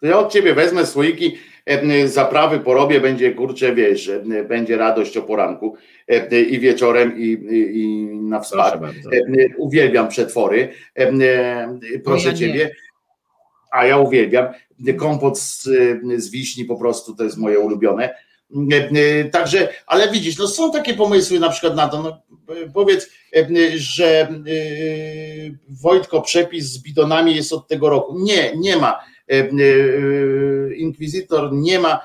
To 0.00 0.06
ja 0.06 0.18
od 0.18 0.32
ciebie 0.32 0.54
wezmę 0.54 0.86
słoiki, 0.86 1.38
e, 1.66 2.08
zaprawy 2.08 2.60
porobię, 2.60 3.00
będzie 3.00 3.34
kurczę, 3.34 3.74
wiesz, 3.74 4.10
będzie 4.48 4.76
radość 4.76 5.16
o 5.16 5.22
poranku 5.22 5.76
e, 6.08 6.40
i 6.40 6.60
wieczorem 6.60 7.18
i, 7.18 7.26
i, 7.50 8.06
na 8.20 8.40
wsparcie. 8.40 8.90
Uwielbiam 9.56 10.08
przetwory, 10.08 10.68
proszę 12.04 12.34
ciebie. 12.34 12.70
A 13.72 13.86
ja 13.86 13.98
uwielbiam 13.98 14.46
kompot 14.96 15.38
z, 15.38 15.68
z 16.16 16.30
wiśni, 16.30 16.64
po 16.64 16.76
prostu 16.76 17.16
to 17.16 17.24
jest 17.24 17.36
moje 17.36 17.58
ulubione. 17.58 18.14
Także, 19.32 19.68
ale 19.86 20.10
widzisz, 20.10 20.38
no 20.38 20.48
są 20.48 20.72
takie 20.72 20.94
pomysły 20.94 21.40
na 21.40 21.48
przykład 21.48 21.76
na 21.76 21.88
to, 21.88 22.02
no, 22.02 22.22
powiedz, 22.74 23.10
że 23.74 24.28
Wojtko 25.68 26.22
przepis 26.22 26.64
z 26.64 26.82
bidonami 26.82 27.36
jest 27.36 27.52
od 27.52 27.68
tego 27.68 27.88
roku. 27.88 28.18
Nie, 28.18 28.52
nie 28.56 28.76
ma 28.76 29.00
E, 29.00 29.17
e, 29.17 29.17
inkwizytor 30.76 31.52
nie 31.52 31.78
ma 31.78 32.00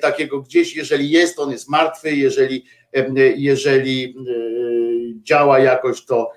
takiego 0.00 0.40
gdzieś, 0.40 0.76
jeżeli 0.76 1.10
jest, 1.10 1.38
on 1.38 1.50
jest 1.50 1.68
martwy, 1.68 2.16
jeżeli, 2.16 2.64
jeżeli 3.36 4.14
działa 5.22 5.58
jakoś, 5.58 6.04
to 6.04 6.30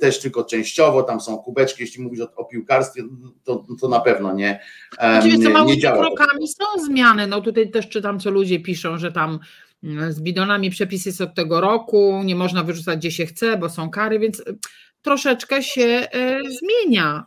też 0.00 0.20
tylko 0.20 0.44
częściowo, 0.44 1.02
tam 1.02 1.20
są 1.20 1.38
kubeczki, 1.38 1.82
jeśli 1.82 2.02
mówisz 2.02 2.20
o, 2.20 2.34
o 2.36 2.44
piłkarstwie, 2.44 3.02
to, 3.44 3.66
to 3.80 3.88
na 3.88 4.00
pewno 4.00 4.32
nie, 4.32 4.60
Oczywiście 5.18 5.38
nie, 5.38 5.48
małymi 5.48 5.80
działa. 5.80 5.98
krokami 5.98 6.48
są 6.48 6.84
zmiany, 6.84 7.26
no 7.26 7.40
tutaj 7.40 7.70
też 7.70 7.88
czytam, 7.88 8.20
co 8.20 8.30
ludzie 8.30 8.60
piszą, 8.60 8.98
że 8.98 9.12
tam 9.12 9.38
mm, 9.84 10.12
z 10.12 10.20
bidonami 10.20 10.70
przepis 10.70 11.06
jest 11.06 11.20
od 11.20 11.34
tego 11.34 11.60
roku, 11.60 12.22
nie 12.24 12.36
można 12.36 12.62
wyrzucać 12.62 12.98
gdzie 12.98 13.10
się 13.10 13.26
chce, 13.26 13.56
bo 13.56 13.68
są 13.68 13.90
kary, 13.90 14.18
więc 14.18 14.42
troszeczkę 15.02 15.62
się 15.62 15.82
e, 16.12 16.40
zmienia. 16.60 17.24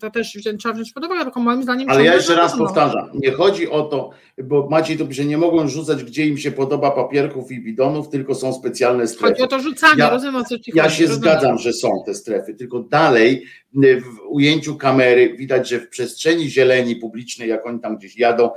To 0.00 0.10
też 0.10 0.38
trzeba 0.58 0.74
wziąć 0.74 0.92
pod 0.92 1.04
uwagę, 1.04 1.22
tylko 1.24 1.40
moim 1.40 1.62
zdaniem. 1.62 1.90
Ale 1.90 2.04
ja 2.04 2.14
jeszcze 2.14 2.34
raz 2.34 2.50
wolno. 2.50 2.66
powtarzam, 2.66 3.10
nie 3.14 3.32
chodzi 3.32 3.68
o 3.70 3.82
to, 3.82 4.10
bo 4.44 4.68
Maciej 4.70 4.98
to 4.98 5.06
pisze, 5.06 5.24
nie 5.24 5.38
mogą 5.38 5.68
rzucać 5.68 6.04
gdzie 6.04 6.26
im 6.26 6.38
się 6.38 6.50
podoba 6.52 6.90
papierków 6.90 7.52
i 7.52 7.60
bidonów, 7.60 8.08
tylko 8.08 8.34
są 8.34 8.52
specjalne 8.52 9.06
strefy. 9.06 9.32
Chodzi 9.32 9.42
o 9.42 9.46
to 9.46 9.60
rzucanie, 9.60 9.98
Ja- 9.98 10.10
rozumiem 10.10 10.36
o 10.36 10.44
co 10.44 10.58
ci 10.58 10.72
Ja 10.74 10.82
chodzi. 10.82 10.96
się 10.96 11.02
rozumiem. 11.06 11.22
zgadzam, 11.22 11.58
że 11.58 11.72
są 11.72 11.88
te 12.06 12.14
strefy, 12.14 12.54
tylko 12.54 12.80
dalej 12.80 13.44
w 13.74 14.20
ujęciu 14.28 14.76
kamery 14.76 15.36
widać, 15.36 15.68
że 15.68 15.80
w 15.80 15.88
przestrzeni 15.88 16.50
zieleni 16.50 16.96
publicznej, 16.96 17.48
jak 17.48 17.66
oni 17.66 17.80
tam 17.80 17.96
gdzieś 17.96 18.18
jadą, 18.18 18.50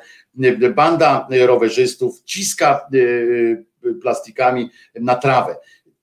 banda 0.76 1.28
rowerzystów 1.46 2.22
ciska 2.26 2.88
y, 2.94 2.98
y, 3.86 3.94
plastikami 4.02 4.70
na 4.96 5.16
trawę. 5.16 5.56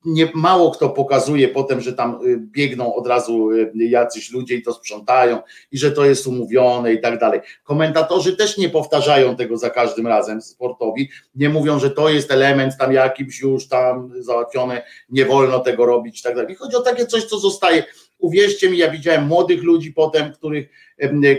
Nie, 0.07 0.28
mało 0.35 0.70
kto 0.70 0.89
pokazuje 0.89 1.49
potem, 1.49 1.81
że 1.81 1.93
tam 1.93 2.19
y, 2.27 2.39
biegną 2.41 2.95
od 2.95 3.07
razu 3.07 3.51
y, 3.51 3.73
jacyś 3.74 4.33
ludzie 4.33 4.55
i 4.55 4.62
to 4.62 4.73
sprzątają 4.73 5.39
i 5.73 5.78
że 5.78 5.93
to 5.93 6.05
jest 6.05 6.27
umówione 6.27 6.93
i 6.93 7.01
tak 7.01 7.19
dalej. 7.19 7.41
Komentatorzy 7.65 8.37
też 8.37 8.59
nie 8.59 8.69
powtarzają 8.69 9.37
tego 9.37 9.57
za 9.57 9.70
każdym 9.70 10.07
razem 10.07 10.43
sportowi, 10.43 11.09
nie 11.35 11.49
mówią, 11.49 11.78
że 11.78 11.91
to 11.91 12.09
jest 12.09 12.31
element 12.31 12.77
tam 12.78 12.93
jakimś 12.93 13.41
już 13.41 13.69
tam 13.69 14.12
załatwione, 14.19 14.83
nie 15.11 15.24
wolno 15.24 15.59
tego 15.59 15.87
robić 15.87 16.20
i 16.20 16.23
tak 16.23 16.35
dalej. 16.35 16.55
Chodzi 16.55 16.77
o 16.77 16.83
takie 16.83 17.07
coś, 17.07 17.24
co 17.24 17.39
zostaje. 17.39 17.85
Uwierzcie 18.18 18.70
mi, 18.70 18.78
ja 18.78 18.90
widziałem 18.90 19.26
młodych 19.26 19.62
ludzi 19.62 19.93
potem, 19.93 20.32
których, 20.32 20.68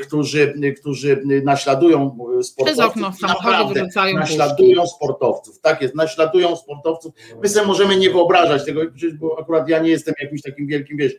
którzy, 0.01 0.53
którzy 0.79 1.23
naśladują 1.43 2.17
e, 2.39 2.43
sportowców. 2.43 2.75
naprawdę 3.21 3.87
Naśladują 4.19 4.87
sportowców, 4.87 5.59
tak 5.59 5.81
jest, 5.81 5.95
naśladują 5.95 6.55
sportowców. 6.55 7.13
My 7.41 7.49
sobie 7.49 7.67
możemy 7.67 7.97
nie 7.97 8.09
wyobrażać 8.09 8.65
tego, 8.65 8.81
bo 9.19 9.39
akurat 9.39 9.69
ja 9.69 9.79
nie 9.79 9.89
jestem 9.89 10.13
jakimś 10.21 10.41
takim 10.41 10.67
wielkim, 10.67 10.97
wiesz, 10.97 11.13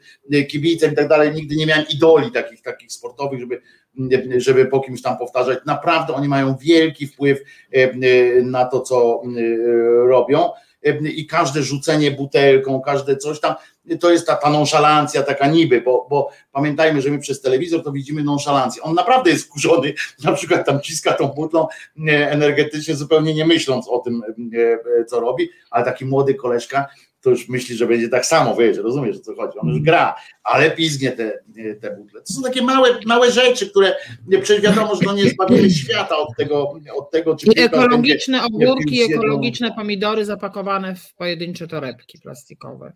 kibicem 0.49 0.93
i 0.93 0.97
tak 0.97 1.09
dalej, 1.09 1.35
nigdy 1.35 1.57
nie 1.57 1.67
miałem 1.67 1.85
idoli 1.95 2.33
takich, 2.33 2.63
takich 2.63 2.93
sportowych, 2.93 3.41
żeby, 3.41 3.63
żeby 4.37 4.67
po 4.67 4.81
kimś 4.81 5.03
tam 5.03 5.19
powtarzać. 5.19 5.59
Naprawdę 5.67 6.15
oni 6.15 6.29
mają 6.29 6.57
wielki 6.57 7.07
wpływ 7.07 7.39
na 8.43 8.65
to, 8.65 8.81
co 8.81 9.23
robią 10.09 10.51
i 11.03 11.27
każde 11.27 11.63
rzucenie 11.63 12.11
butelką, 12.11 12.81
każde 12.81 13.17
coś 13.17 13.41
tam, 13.41 13.55
to 14.01 14.11
jest 14.11 14.27
ta, 14.27 14.37
ta 14.37 14.51
nonszalancja 14.51 15.23
taka 15.23 15.47
niby, 15.47 15.81
bo, 15.81 16.07
bo 16.11 16.31
pamiętajmy, 16.53 17.03
że 17.03 17.11
my 17.11 17.19
przez 17.19 17.41
telewizor 17.41 17.83
to 17.85 17.93
widzimy 17.93 18.23
nonszalancję. 18.23 18.83
On 18.83 18.95
naprawdę 18.95 19.31
jest 19.31 19.45
wkurzony, 19.45 19.95
na 20.25 20.33
przykład 20.33 20.67
tam 20.67 20.81
ciska 20.81 21.13
tą 21.13 21.29
butlą 21.29 21.67
energetycznie, 22.07 22.97
zupełnie 22.97 23.35
nie 23.35 23.47
myśląc 23.47 23.89
o 23.89 23.99
tym, 23.99 24.23
co 25.07 25.21
robi, 25.21 25.51
ale 25.71 25.85
taki 25.85 26.05
młody 26.05 26.35
koleżka 26.35 26.87
to 27.21 27.31
już 27.31 27.49
myśli, 27.49 27.77
że 27.77 27.87
będzie 27.87 28.09
tak 28.09 28.27
samo, 28.27 28.57
wiesz, 28.57 28.77
rozumiesz 28.77 29.17
o 29.17 29.21
co 29.21 29.35
chodzi, 29.35 29.59
on 29.59 29.69
już 29.69 29.81
gra, 29.81 30.15
ale 30.45 30.71
pizgnie 30.71 31.13
te, 31.13 31.39
te 31.81 31.97
butle. 31.97 32.21
To 32.21 32.33
są 32.33 32.43
takie 32.43 32.63
małe, 32.63 32.89
małe 33.07 33.33
rzeczy, 33.33 33.71
które 33.71 33.95
przecież 34.43 34.61
wiadomo, 34.61 34.95
że 34.95 35.01
to 35.01 35.15
nie 35.15 35.31
zbawimy 35.31 35.71
świata 35.81 36.17
od 36.17 36.37
tego, 36.37 36.75
od 36.97 37.11
tego 37.11 37.37
czy 37.37 37.47
ekologiczne 37.57 38.45
ogórki, 38.45 39.03
ekologiczne 39.03 39.73
pomidory 39.73 40.25
zapakowane 40.25 40.95
w 40.95 41.15
pojedyncze 41.15 41.69
torebki 41.69 42.19
plastikowe. 42.19 42.93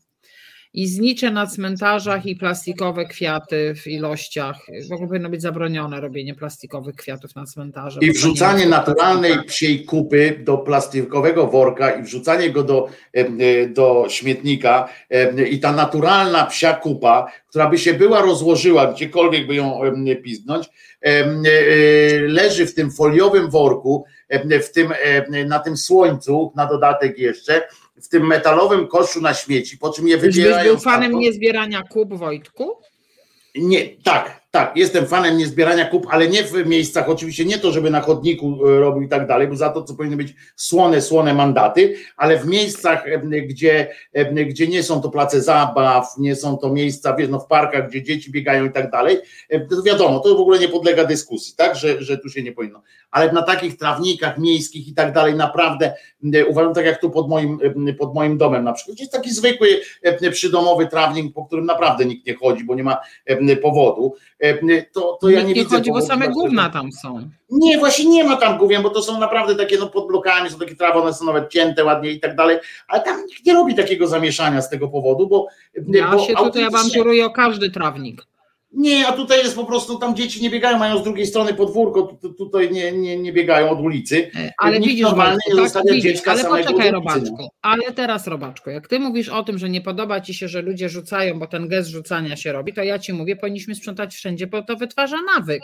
I 0.74 0.86
znicze 0.86 1.30
na 1.30 1.46
cmentarzach 1.46 2.26
i 2.26 2.36
plastikowe 2.36 3.04
kwiaty 3.04 3.74
w 3.74 3.86
ilościach. 3.86 4.56
W 4.88 4.92
ogóle 4.92 5.08
powinno 5.08 5.28
być 5.28 5.42
zabronione 5.42 6.00
robienie 6.00 6.34
plastikowych 6.34 6.96
kwiatów 6.96 7.36
na 7.36 7.46
cmentarze. 7.46 8.00
I 8.02 8.12
wrzucanie 8.12 8.66
naturalnej 8.66 9.44
psiej 9.46 9.84
kupy 9.84 10.38
do 10.44 10.58
plastikowego 10.58 11.46
worka 11.46 11.90
i 11.90 12.02
wrzucanie 12.02 12.50
go 12.50 12.62
do, 12.62 12.88
e, 13.12 13.66
do 13.66 14.06
śmietnika 14.08 14.88
i 15.50 15.60
ta 15.60 15.72
naturalna 15.72 16.46
psia 16.46 16.74
kupa, 16.74 17.32
która 17.48 17.70
by 17.70 17.78
się 17.78 17.94
była 17.94 18.22
rozłożyła, 18.22 18.92
gdziekolwiek 18.92 19.46
by 19.46 19.54
ją 19.54 19.80
piznąć, 20.24 20.66
em, 21.00 21.42
e, 21.46 21.50
leży 22.20 22.66
w 22.66 22.74
tym 22.74 22.90
foliowym 22.90 23.50
worku, 23.50 24.04
w 24.62 24.72
tym, 24.72 24.92
na 25.46 25.58
tym 25.58 25.76
słońcu, 25.76 26.52
na 26.56 26.66
dodatek 26.66 27.18
jeszcze, 27.18 27.62
w 27.96 28.08
tym 28.08 28.26
metalowym 28.26 28.88
koszu 28.88 29.20
na 29.20 29.34
śmieci, 29.34 29.78
po 29.78 29.92
czym 29.92 30.08
je 30.08 30.18
wybierają 30.18 30.64
był 30.64 30.80
fanem 30.80 31.18
niezbierania 31.18 31.82
kup, 31.82 32.14
Wojtku? 32.14 32.76
Nie, 33.54 33.88
tak, 34.02 34.41
tak, 34.52 34.76
jestem 34.76 35.06
fanem 35.06 35.36
niezbierania 35.36 35.84
kup, 35.84 36.06
ale 36.10 36.28
nie 36.28 36.42
w 36.44 36.66
miejscach, 36.66 37.08
oczywiście 37.08 37.44
nie 37.44 37.58
to, 37.58 37.72
żeby 37.72 37.90
na 37.90 38.00
chodniku 38.00 38.58
e, 38.68 38.80
robił 38.80 39.02
i 39.02 39.08
tak 39.08 39.26
dalej, 39.26 39.48
bo 39.48 39.56
za 39.56 39.70
to, 39.70 39.82
co 39.82 39.94
powinny 39.94 40.16
być 40.16 40.34
słone, 40.56 41.02
słone 41.02 41.34
mandaty, 41.34 41.94
ale 42.16 42.38
w 42.38 42.46
miejscach, 42.46 43.06
e, 43.08 43.18
gdzie, 43.18 43.88
e, 44.12 44.44
gdzie 44.44 44.68
nie 44.68 44.82
są 44.82 45.00
to 45.00 45.10
place 45.10 45.42
zabaw, 45.42 46.18
nie 46.18 46.36
są 46.36 46.58
to 46.58 46.72
miejsca, 46.72 47.16
wiesz, 47.16 47.28
no 47.28 47.40
w 47.40 47.46
parkach, 47.46 47.88
gdzie 47.88 48.02
dzieci 48.02 48.30
biegają 48.30 48.64
i 48.64 48.72
tak 48.72 48.90
dalej, 48.90 49.18
to 49.70 49.82
wiadomo, 49.82 50.20
to 50.20 50.36
w 50.36 50.40
ogóle 50.40 50.58
nie 50.58 50.68
podlega 50.68 51.04
dyskusji, 51.04 51.54
tak, 51.56 51.76
że, 51.76 52.02
że 52.02 52.18
tu 52.18 52.28
się 52.28 52.42
nie 52.42 52.52
powinno. 52.52 52.82
Ale 53.10 53.32
na 53.32 53.42
takich 53.42 53.76
trawnikach 53.76 54.38
miejskich 54.38 54.88
i 54.88 54.94
tak 54.94 55.12
dalej, 55.12 55.34
naprawdę 55.34 55.94
uważam, 56.48 56.74
tak 56.74 56.84
jak 56.84 57.00
tu 57.00 57.10
pod 57.10 57.28
moim, 57.28 57.58
pod 57.98 58.14
moim 58.14 58.38
domem 58.38 58.64
na 58.64 58.72
przykład, 58.72 59.00
jest 59.00 59.12
taki 59.12 59.30
zwykły 59.30 59.68
przydomowy 60.32 60.86
trawnik, 60.86 61.34
po 61.34 61.44
którym 61.44 61.66
naprawdę 61.66 62.04
nikt 62.04 62.26
nie 62.26 62.34
chodzi, 62.34 62.64
bo 62.64 62.74
nie 62.74 62.84
ma 62.84 62.96
powodu, 63.62 64.14
to, 64.92 65.18
to 65.20 65.30
ja 65.30 65.40
nie, 65.40 65.46
nie 65.46 65.54
widzę 65.54 65.76
chodzi, 65.76 65.90
bo 65.90 65.96
powodu, 65.96 66.12
same 66.12 66.28
gówna 66.28 66.70
tam 66.70 66.92
są. 66.92 67.30
Nie, 67.50 67.78
właśnie 67.78 68.10
nie 68.10 68.24
ma 68.24 68.36
tam 68.36 68.58
gówien, 68.58 68.82
bo 68.82 68.90
to 68.90 69.02
są 69.02 69.20
naprawdę 69.20 69.56
takie, 69.56 69.78
no 69.78 69.86
pod 69.86 70.06
blokami 70.06 70.50
są 70.50 70.58
takie 70.58 70.76
trawy, 70.76 70.98
one 70.98 71.14
są 71.14 71.24
nawet 71.24 71.50
cięte 71.50 71.84
ładnie 71.84 72.10
i 72.10 72.20
tak 72.20 72.36
dalej, 72.36 72.58
ale 72.88 73.02
tam 73.02 73.26
nikt 73.26 73.46
nie 73.46 73.54
robi 73.54 73.74
takiego 73.74 74.06
zamieszania 74.06 74.62
z 74.62 74.70
tego 74.70 74.88
powodu, 74.88 75.28
bo... 75.28 75.46
Ja 75.88 76.10
bo 76.10 76.18
się 76.18 76.34
tutaj 76.34 76.64
awanturuję 76.64 77.26
o 77.26 77.30
każdy 77.30 77.70
trawnik. 77.70 78.26
Nie, 78.72 79.06
a 79.06 79.12
tutaj 79.12 79.38
jest 79.38 79.56
po 79.56 79.64
prostu, 79.64 79.98
tam 79.98 80.16
dzieci 80.16 80.42
nie 80.42 80.50
biegają, 80.50 80.78
mają 80.78 80.98
z 80.98 81.02
drugiej 81.02 81.26
strony 81.26 81.54
podwórko, 81.54 82.02
tu, 82.02 82.16
tu, 82.16 82.34
tutaj 82.34 82.70
nie, 82.70 82.92
nie, 82.92 83.16
nie 83.16 83.32
biegają 83.32 83.70
od 83.70 83.80
ulicy. 83.80 84.30
E, 84.36 84.52
Ale 84.58 84.78
Nikt 84.78 84.90
widzisz, 84.90 85.04
normalnie 85.04 85.38
nie 85.54 85.70
tak, 85.70 85.82
widzisz, 85.84 86.02
dziecka 86.02 86.30
ale 86.30 86.42
samego 86.42 86.64
poczekaj, 86.64 86.92
no. 86.92 86.98
Robaczku, 86.98 87.48
ale 87.62 87.92
teraz, 87.92 88.26
Robaczku, 88.26 88.70
jak 88.70 88.88
ty 88.88 88.98
mówisz 89.00 89.28
o 89.28 89.42
tym, 89.42 89.58
że 89.58 89.68
nie 89.68 89.80
podoba 89.80 90.20
ci 90.20 90.34
się, 90.34 90.48
że 90.48 90.62
ludzie 90.62 90.88
rzucają, 90.88 91.38
bo 91.38 91.46
ten 91.46 91.68
gest 91.68 91.88
rzucania 91.90 92.36
się 92.36 92.52
robi, 92.52 92.72
to 92.72 92.82
ja 92.82 92.98
ci 92.98 93.12
mówię, 93.12 93.36
powinniśmy 93.36 93.74
sprzątać 93.74 94.14
wszędzie, 94.14 94.46
bo 94.46 94.62
to 94.62 94.76
wytwarza 94.76 95.16
nawyk. 95.36 95.62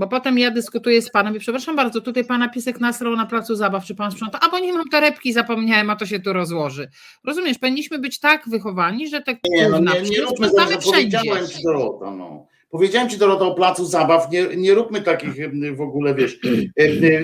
Bo 0.00 0.06
potem 0.06 0.38
ja 0.38 0.50
dyskutuję 0.50 1.02
z 1.02 1.10
panem 1.10 1.36
i 1.36 1.38
przepraszam 1.38 1.76
bardzo, 1.76 2.00
tutaj 2.00 2.24
pana 2.24 2.48
piesek 2.48 2.80
nasrał 2.80 3.16
na 3.16 3.26
placu 3.26 3.56
zabaw, 3.56 3.84
czy 3.84 3.94
pan 3.94 4.12
sprząta, 4.12 4.40
a 4.40 4.50
bo 4.50 4.58
nie 4.58 4.72
mam 4.72 4.88
torebki, 4.88 5.32
zapomniałem, 5.32 5.90
a 5.90 5.96
to 5.96 6.06
się 6.06 6.20
tu 6.20 6.32
rozłoży. 6.32 6.90
Rozumiesz, 7.24 7.58
powinniśmy 7.58 7.98
być 7.98 8.18
tak 8.20 8.48
wychowani, 8.48 9.08
że 9.08 9.20
te 9.20 9.36
Nie, 9.50 9.68
no 9.68 9.78
nie, 9.78 10.02
nie 10.02 10.20
róbmy 10.20 10.50
tego, 10.50 10.80
wszędzie. 10.80 11.18
Dorota, 11.64 12.10
no. 12.10 12.46
Powiedziałem 12.70 13.08
ci 13.08 13.18
Dorota 13.18 13.44
o 13.44 13.54
placu 13.54 13.84
zabaw, 13.84 14.30
nie, 14.30 14.46
nie 14.56 14.74
róbmy 14.74 15.02
takich 15.02 15.32
w 15.76 15.80
ogóle, 15.80 16.14
wiesz, 16.14 16.38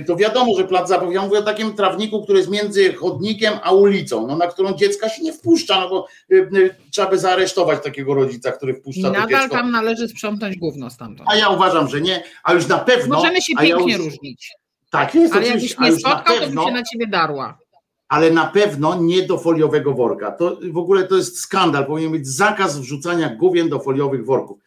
to 0.07 0.17
wiadomo, 0.17 0.53
że 0.59 0.65
plac 0.65 0.89
zabaw, 0.89 1.13
ja 1.13 1.23
mówię 1.23 1.39
o 1.39 1.43
takim 1.43 1.75
trawniku, 1.75 2.23
który 2.23 2.39
jest 2.39 2.51
między 2.51 2.93
chodnikiem 2.93 3.53
a 3.63 3.73
ulicą, 3.73 4.27
no, 4.27 4.37
na 4.37 4.47
którą 4.47 4.73
dziecka 4.73 5.09
się 5.09 5.23
nie 5.23 5.33
wpuszcza, 5.33 5.81
no 5.81 5.89
bo 5.91 6.07
trzeba 6.91 7.11
by 7.11 7.19
zaaresztować 7.19 7.85
takiego 7.85 8.15
rodzica, 8.15 8.53
który 8.53 8.73
I 8.73 8.77
wpuszcza 8.77 9.03
to 9.03 9.13
nadal 9.13 9.29
dziecko. 9.43 9.57
tam 9.57 9.71
należy 9.71 10.09
sprzątnąć 10.09 10.57
gówno 10.57 10.91
stamtąd. 10.91 11.29
A 11.33 11.37
ja 11.37 11.49
uważam, 11.49 11.89
że 11.89 12.01
nie, 12.01 12.23
a 12.45 12.53
już 12.55 12.67
na 12.69 12.79
pewno... 12.79 13.17
Możemy 13.17 13.43
się 13.43 13.53
a 13.57 13.65
ja 13.65 13.77
pięknie 13.77 13.97
już- 13.97 14.05
różnić, 14.05 14.51
Tak 14.91 15.15
jest, 15.15 15.35
ale 15.35 15.47
jakbyś 15.47 15.79
mnie 15.79 15.93
spotkał, 15.93 16.37
to 16.37 16.47
bym 16.47 16.65
się 16.65 16.73
na 16.73 16.83
ciebie 16.83 17.07
darła. 17.07 17.59
ale 18.09 18.31
na 18.31 18.47
pewno 18.47 19.03
nie 19.03 19.23
do 19.23 19.39
foliowego 19.39 19.93
worka. 19.93 20.33
To 20.33 20.59
w 20.73 20.79
ogóle 20.79 21.05
to 21.05 21.17
jest 21.17 21.39
skandal. 21.39 21.87
Powinien 21.87 22.13
być 22.13 22.29
zakaz 22.29 22.79
wrzucania 22.79 23.29
główien 23.37 23.69
do 23.69 23.79
foliowych 23.81 24.25
worków. 24.27 24.59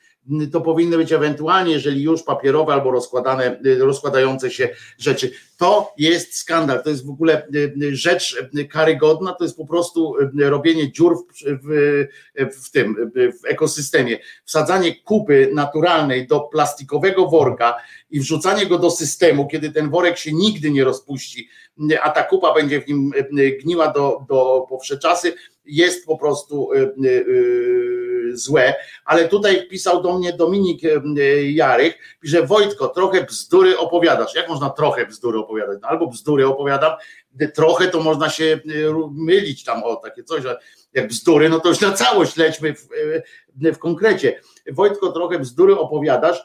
To 0.51 0.61
powinny 0.61 0.97
być 0.97 1.11
ewentualnie, 1.11 1.72
jeżeli 1.72 2.03
już 2.03 2.23
papierowe 2.23 2.73
albo 2.73 2.91
rozkładane, 2.91 3.60
rozkładające 3.80 4.51
się 4.51 4.69
rzeczy. 4.97 5.31
To 5.57 5.93
jest 5.97 6.35
skandal. 6.35 6.84
To 6.84 6.89
jest 6.89 7.06
w 7.06 7.10
ogóle 7.10 7.47
y, 7.56 7.95
rzecz 7.95 8.43
karygodna. 8.72 9.34
To 9.34 9.43
jest 9.43 9.57
po 9.57 9.65
prostu 9.65 10.15
y, 10.39 10.49
robienie 10.49 10.91
dziur 10.91 11.18
w, 11.18 11.60
w, 11.64 12.65
w 12.65 12.72
tym 12.72 13.11
w 13.15 13.45
ekosystemie. 13.45 14.19
Wsadzanie 14.45 14.95
kupy 14.95 15.51
naturalnej 15.53 16.27
do 16.27 16.39
plastikowego 16.39 17.27
worka 17.27 17.77
i 18.10 18.19
wrzucanie 18.19 18.65
go 18.65 18.77
do 18.77 18.91
systemu, 18.91 19.47
kiedy 19.47 19.72
ten 19.72 19.89
worek 19.89 20.18
się 20.18 20.34
nigdy 20.34 20.72
nie 20.72 20.84
rozpuści, 20.84 21.49
a 22.01 22.10
ta 22.10 22.23
kupa 22.23 22.53
będzie 22.53 22.81
w 22.81 22.88
nim 22.88 23.11
gniła 23.64 23.91
do, 23.91 24.26
do 24.30 24.65
po 24.69 24.80
wsze 24.80 24.97
czasy, 24.97 25.34
jest 25.70 26.06
po 26.06 26.18
prostu 26.18 26.74
e, 26.74 26.78
e, 26.78 26.90
złe, 28.34 28.74
ale 29.06 29.28
tutaj 29.28 29.68
pisał 29.68 30.04
do 30.04 30.18
mnie 30.18 30.34
Dominik 30.34 30.82
Jarek, 31.44 31.98
pisze 32.22 32.46
Wojtko, 32.46 32.88
trochę 32.88 33.24
bzdury 33.24 33.78
opowiadasz. 33.78 34.36
Jak 34.36 34.50
można 34.50 34.70
trochę 34.70 35.06
bzdury 35.06 35.40
opowiadać? 35.40 35.80
No, 35.82 35.88
albo 35.88 36.08
bzdury 36.08 36.48
opowiadam, 36.48 36.91
trochę 37.54 37.88
to 37.88 38.04
można 38.04 38.30
się 38.30 38.60
mylić 39.12 39.64
tam 39.64 39.84
o 39.84 39.96
takie 39.96 40.24
coś, 40.24 40.44
jak 40.94 41.08
bzdury, 41.08 41.50
no 41.50 41.60
to 41.60 41.70
już 41.70 41.82
na 41.82 41.91
całość 41.91 42.38
lećmy 42.38 42.74
w, 42.74 42.88
w 43.56 43.78
konkrecie. 43.78 44.41
Wojtko, 44.72 45.12
trochę 45.12 45.40
bzdury 45.40 45.78
opowiadasz, 45.78 46.44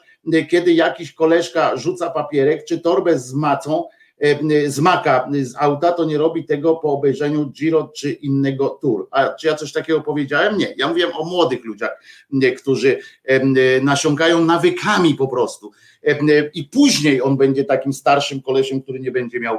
kiedy 0.49 0.73
jakiś 0.73 1.13
koleżka 1.13 1.77
rzuca 1.77 2.09
papierek 2.09 2.65
czy 2.65 2.79
torbę 2.79 3.19
z 3.19 3.33
macą, 3.33 3.87
E, 4.19 4.69
z 4.69 4.79
maka 4.79 5.29
z 5.41 5.55
auta, 5.57 5.91
to 5.91 6.05
nie 6.05 6.17
robi 6.17 6.45
tego 6.45 6.75
po 6.75 6.93
obejrzeniu 6.93 7.49
Giro 7.49 7.91
czy 7.95 8.11
innego 8.11 8.69
tour. 8.69 9.07
A 9.11 9.29
czy 9.29 9.47
ja 9.47 9.55
coś 9.55 9.71
takiego 9.71 10.01
powiedziałem? 10.01 10.57
Nie. 10.57 10.73
Ja 10.77 10.87
mówiłem 10.87 11.11
o 11.15 11.25
młodych 11.25 11.65
ludziach, 11.65 12.01
którzy 12.57 12.99
nasiąkają 13.81 14.45
nawykami 14.45 15.15
po 15.15 15.27
prostu. 15.27 15.71
I 16.53 16.63
później 16.63 17.21
on 17.21 17.37
będzie 17.37 17.63
takim 17.63 17.93
starszym 17.93 18.41
kolesiem, 18.41 18.81
który 18.81 18.99
nie 18.99 19.11
będzie 19.11 19.39
miał 19.39 19.57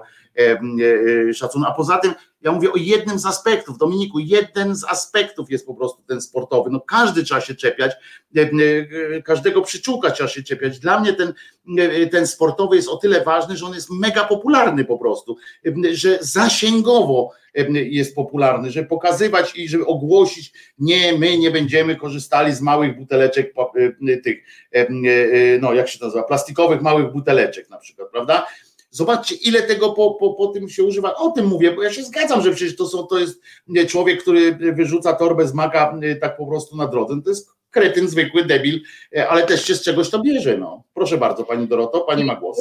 szacunku. 1.34 1.68
A 1.68 1.74
poza 1.74 1.98
tym 1.98 2.12
ja 2.46 2.52
mówię 2.52 2.72
o 2.72 2.76
jednym 2.76 3.18
z 3.18 3.26
aspektów, 3.26 3.78
Dominiku, 3.78 4.18
jeden 4.18 4.76
z 4.76 4.84
aspektów 4.84 5.50
jest 5.50 5.66
po 5.66 5.74
prostu 5.74 6.02
ten 6.02 6.20
sportowy. 6.20 6.70
No 6.70 6.80
każdy 6.80 7.24
trzeba 7.24 7.40
się 7.40 7.54
czepiać, 7.54 7.92
e, 8.36 8.40
e, 8.40 9.22
każdego 9.22 9.62
przyczółka 9.62 10.10
trzeba 10.10 10.28
się 10.28 10.42
czepiać. 10.42 10.78
Dla 10.78 11.00
mnie 11.00 11.12
ten, 11.12 11.32
e, 11.78 12.06
ten 12.06 12.26
sportowy 12.26 12.76
jest 12.76 12.88
o 12.88 12.96
tyle 12.96 13.24
ważny, 13.24 13.56
że 13.56 13.66
on 13.66 13.74
jest 13.74 13.90
mega 13.90 14.24
popularny 14.24 14.84
po 14.84 14.98
prostu, 14.98 15.36
że 15.92 16.18
zasięgowo 16.20 17.32
jest 17.72 18.14
popularny, 18.14 18.70
żeby 18.70 18.88
pokazywać 18.88 19.56
i 19.56 19.68
żeby 19.68 19.86
ogłosić, 19.86 20.52
nie, 20.78 21.18
my 21.18 21.38
nie 21.38 21.50
będziemy 21.50 21.96
korzystali 21.96 22.54
z 22.54 22.60
małych 22.60 22.98
buteleczek 22.98 23.54
tych, 24.24 24.38
no 25.60 25.74
jak 25.74 25.88
się 25.88 25.98
to 25.98 26.04
nazywa, 26.04 26.24
plastikowych 26.24 26.82
małych 26.82 27.12
buteleczek 27.12 27.70
na 27.70 27.78
przykład, 27.78 28.10
prawda? 28.10 28.46
Zobaczcie, 28.96 29.34
ile 29.34 29.62
tego 29.62 29.92
po, 29.92 30.14
po, 30.14 30.34
po 30.34 30.46
tym 30.46 30.68
się 30.68 30.84
używa. 30.84 31.14
O 31.14 31.30
tym 31.30 31.46
mówię, 31.46 31.72
bo 31.72 31.82
ja 31.82 31.92
się 31.92 32.02
zgadzam, 32.02 32.42
że 32.42 32.50
przecież 32.50 32.76
to, 32.76 32.86
są, 32.86 33.06
to 33.06 33.18
jest 33.18 33.42
człowiek, 33.88 34.22
który 34.22 34.52
wyrzuca 34.52 35.12
torbę 35.12 35.48
z 35.48 35.54
maka 35.54 35.98
y, 36.02 36.16
tak 36.16 36.36
po 36.36 36.46
prostu 36.46 36.76
na 36.76 36.86
drodze. 36.86 37.22
To 37.24 37.30
jest 37.30 37.50
kretyn, 37.70 38.08
zwykły 38.08 38.44
debil, 38.44 38.80
y, 39.16 39.28
ale 39.28 39.42
też 39.42 39.64
się 39.64 39.74
z 39.74 39.82
czegoś 39.82 40.10
to 40.10 40.22
bierze. 40.22 40.58
No. 40.58 40.82
Proszę 40.94 41.18
bardzo, 41.18 41.44
pani 41.44 41.68
Doroto, 41.68 42.00
pani 42.00 42.24
ma 42.24 42.36
głos. 42.36 42.60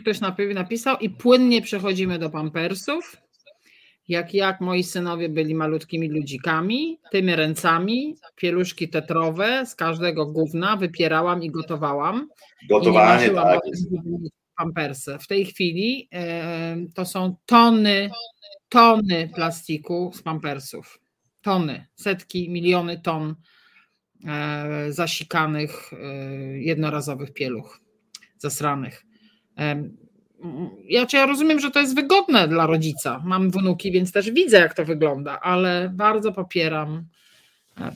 Ktoś 0.00 0.20
napisał 0.54 0.96
i 0.96 1.10
płynnie 1.10 1.62
przechodzimy 1.62 2.18
do 2.18 2.30
pampersów. 2.30 3.16
Jak 4.08 4.34
jak 4.34 4.60
moi 4.60 4.82
synowie 4.82 5.28
byli 5.28 5.54
malutkimi 5.54 6.08
ludzikami, 6.08 6.98
tymi 7.10 7.36
ręcami, 7.36 8.16
pieluszki 8.36 8.88
tetrowe 8.88 9.66
z 9.66 9.74
każdego 9.74 10.26
gówna 10.26 10.76
wypierałam 10.76 11.42
i 11.42 11.50
gotowałam. 11.50 12.28
Gotowanie, 12.68 13.26
I 13.26 13.34
tak 13.34 13.60
pampersy. 14.60 15.18
W 15.18 15.26
tej 15.26 15.46
chwili 15.46 16.08
to 16.94 17.06
są 17.06 17.36
tony, 17.46 18.10
tony 18.68 19.30
plastiku 19.34 20.12
z 20.14 20.22
pampersów. 20.22 21.00
Tony, 21.42 21.86
setki, 21.94 22.50
miliony 22.50 23.00
ton 23.00 23.34
e, 24.26 24.92
zasikanych, 24.92 25.92
e, 25.92 25.96
jednorazowych 26.58 27.32
pieluch, 27.32 27.80
zasranych. 28.38 29.06
Ja, 30.84 31.06
ja 31.12 31.26
rozumiem, 31.26 31.60
że 31.60 31.70
to 31.70 31.80
jest 31.80 31.94
wygodne 31.94 32.48
dla 32.48 32.66
rodzica. 32.66 33.22
Mam 33.24 33.50
wnuki, 33.50 33.92
więc 33.92 34.12
też 34.12 34.30
widzę, 34.30 34.58
jak 34.58 34.74
to 34.74 34.84
wygląda, 34.84 35.40
ale 35.40 35.92
bardzo 35.94 36.32
popieram 36.32 37.06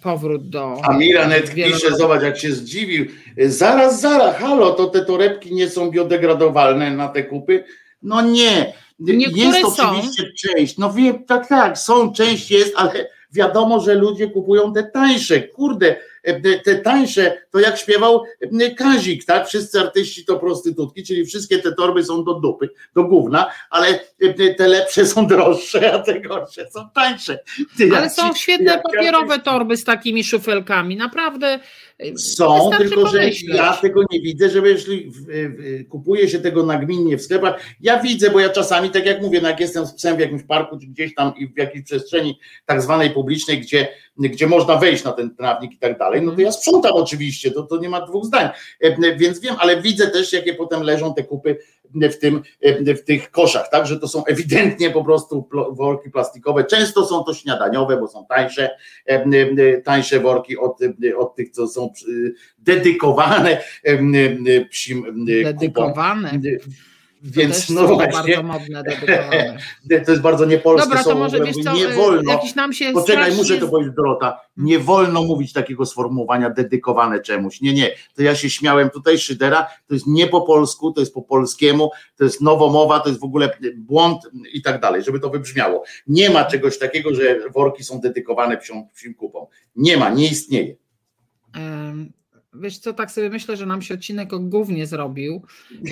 powrót 0.03 0.49
do. 0.49 0.77
A 0.83 0.93
Miranet 0.93 1.55
pisze, 1.55 1.97
zobacz, 1.97 2.23
jak 2.23 2.39
się 2.39 2.53
zdziwił. 2.53 3.07
Zaraz, 3.39 4.01
zaraz, 4.01 4.37
halo, 4.37 4.73
to 4.73 4.87
te 4.87 5.05
torebki 5.05 5.55
nie 5.55 5.69
są 5.69 5.91
biodegradowalne 5.91 6.91
na 6.91 7.09
te 7.09 7.23
kupy? 7.23 7.65
No 8.03 8.21
nie. 8.23 8.73
Niektóre 8.99 9.59
jest 9.59 9.81
oczywiście 9.81 10.23
są. 10.23 10.29
część. 10.49 10.79
No 10.79 10.93
wiem, 10.93 11.25
tak, 11.25 11.49
tak, 11.49 11.79
są, 11.79 12.13
część 12.13 12.51
jest, 12.51 12.73
ale 12.77 13.09
wiadomo, 13.33 13.81
że 13.81 13.95
ludzie 13.95 14.31
kupują 14.31 14.73
te 14.73 14.83
tańsze. 14.83 15.41
Kurde, 15.41 15.97
E, 15.97 15.97
te 16.65 16.77
tańsze, 16.77 17.43
to 17.51 17.61
jak 17.61 17.79
śpiewał 17.79 18.25
e, 18.61 18.71
Kazik, 18.71 19.25
tak? 19.25 19.49
Wszyscy 19.49 19.81
artyści 19.81 20.25
to 20.25 20.39
prostytutki, 20.39 21.03
czyli 21.03 21.27
wszystkie 21.27 21.59
te 21.59 21.73
torby 21.73 22.05
są 22.05 22.25
do 22.25 22.35
dupy, 22.35 22.71
do 22.95 23.05
gówna, 23.05 23.51
ale 23.71 24.01
e, 24.21 24.55
te 24.55 24.69
lepsze 24.69 25.07
są 25.07 25.27
droższe, 25.27 25.93
a 25.93 25.99
te 25.99 26.21
gorsze 26.21 26.71
są 26.71 26.89
tańsze. 26.95 27.39
Ty, 27.77 27.91
ale 27.97 28.11
są 28.11 28.35
świetne 28.35 28.83
papierowe 28.83 29.39
torby 29.39 29.77
z 29.77 29.85
takimi 29.85 30.25
szufelkami, 30.25 30.97
naprawdę. 30.97 31.61
Są, 32.16 32.71
tylko 32.79 33.09
że 33.09 33.31
ja 33.47 33.77
tego 33.77 34.03
nie 34.11 34.21
widzę, 34.21 34.51
żeby 34.51 34.69
jeśli 34.69 35.12
kupuje 35.89 36.29
się 36.29 36.39
tego 36.39 36.62
nagminnie 36.62 37.19
w 37.19 37.23
sklepach, 37.23 37.61
ja 37.81 38.03
widzę, 38.03 38.31
bo 38.31 38.41
ja 38.41 38.49
czasami, 38.49 38.91
tak 38.91 39.07
jak 39.07 39.23
mówię, 39.23 39.41
no 39.41 39.49
jak 39.49 39.61
jestem 39.61 39.87
z 39.87 39.95
psem 39.95 40.16
w 40.16 40.21
jakimś 40.21 40.43
parku, 40.43 40.79
czy 40.79 40.87
gdzieś 40.87 41.15
tam 41.15 41.33
i 41.37 41.47
w 41.47 41.59
jakiejś 41.59 41.85
przestrzeni 41.85 42.39
tak 42.66 42.83
zwanej 42.83 43.11
publicznej, 43.11 43.61
gdzie 43.61 43.89
gdzie 44.19 44.47
można 44.47 44.77
wejść 44.77 45.05
na 45.05 45.12
ten 45.12 45.37
trawnik 45.37 45.73
i 45.73 45.79
tak 45.79 45.99
dalej, 45.99 46.23
no 46.23 46.33
to 46.33 46.41
ja 46.41 46.53
sprzątam 46.53 46.93
oczywiście, 46.93 47.51
to, 47.51 47.62
to 47.62 47.77
nie 47.77 47.89
ma 47.89 48.07
dwóch 48.07 48.25
zdań, 48.25 48.49
e, 48.81 49.16
więc 49.16 49.41
wiem, 49.41 49.57
ale 49.59 49.83
widzę 49.83 50.07
też, 50.07 50.33
jakie 50.33 50.55
potem 50.55 50.83
leżą 50.83 51.15
te 51.15 51.25
kupy 51.25 51.59
w, 51.95 52.19
tym, 52.19 52.43
e, 52.61 52.95
w 52.95 53.05
tych 53.05 53.31
koszach, 53.31 53.71
tak, 53.71 53.87
że 53.87 54.01
to 54.01 54.09
są 54.09 54.25
ewidentnie 54.25 54.91
po 54.91 55.05
prostu 55.05 55.49
worki 55.71 56.11
plastikowe, 56.11 56.65
często 56.65 57.07
są 57.07 57.25
to 57.25 57.35
śniadaniowe, 57.35 57.97
bo 57.97 58.09
są 58.09 58.27
tańsze, 58.27 58.71
e, 59.07 59.81
tańsze 59.81 60.21
worki 60.21 60.59
od, 60.59 60.79
od 61.16 61.37
tych, 61.37 61.51
co 61.51 61.69
są 61.69 61.93
dedykowane 62.59 63.62
psim 64.71 65.25
Dedykowane. 65.45 66.31
Kupom. 66.31 66.94
Więc 67.25 67.71
no 67.71 67.89
właśnie. 67.89 68.37
Bardzo 68.37 68.43
modne, 68.43 68.83
dedykowane. 68.83 69.59
to 70.07 70.11
jest 70.11 70.23
bardzo 70.23 70.45
niepolskie 70.45 70.89
Dobra, 70.89 71.05
to 71.05 71.15
może 71.15 71.41
wiesz 71.41 71.57
co, 71.65 71.73
nie 71.77 71.89
wolno. 71.89 72.33
Jakiś 72.33 72.55
nam 72.55 72.73
się 72.73 72.93
Poczekaj, 72.93 73.35
muszę 73.37 73.59
to 73.59 73.69
powiedzieć 73.69 73.95
Dorota. 73.95 74.41
Nie 74.57 74.79
wolno 74.79 75.23
mówić 75.23 75.53
takiego 75.53 75.87
sformułowania 75.87 76.51
dedykowane 76.51 77.21
czemuś. 77.21 77.61
Nie, 77.61 77.75
nie. 77.75 77.91
To 78.15 78.23
ja 78.23 78.35
się 78.35 78.51
śmiałem 78.51 78.91
tutaj 78.91 79.19
Szydera, 79.19 79.67
to 79.87 79.95
jest 79.95 80.07
nie 80.07 80.27
po 80.27 80.41
polsku, 80.41 80.93
to 80.93 81.01
jest 81.01 81.15
po 81.15 81.23
polskiemu, 81.23 81.91
to 82.17 82.25
jest 82.25 82.41
nowomowa, 82.41 83.01
to 83.01 83.09
jest 83.09 83.21
w 83.21 83.25
ogóle 83.25 83.51
błąd 83.77 84.21
i 84.53 84.63
tak 84.63 84.81
dalej, 84.81 85.03
żeby 85.03 85.21
to 85.21 85.31
wybrzmiało. 85.31 85.85
Nie 86.07 86.31
ma 86.31 86.45
czegoś 86.45 86.79
takiego, 86.79 87.15
że 87.15 87.51
worki 87.51 87.85
są 87.85 88.01
dedykowane 88.01 88.57
psią, 88.57 88.89
psim 88.95 89.15
kupom. 89.15 89.47
Nie 89.77 89.97
ma, 89.97 90.11
nie 90.11 90.29
istnieje. 90.29 90.77
Um 91.57 92.24
Wiesz 92.55 92.78
co, 92.78 92.93
tak 92.93 93.10
sobie 93.10 93.31
myślę, 93.31 93.56
że 93.56 93.66
nam 93.66 93.82
się 93.82 93.94
odcinek 93.94 94.32
o 94.32 94.39
gównie 94.39 94.86
zrobił 94.86 95.43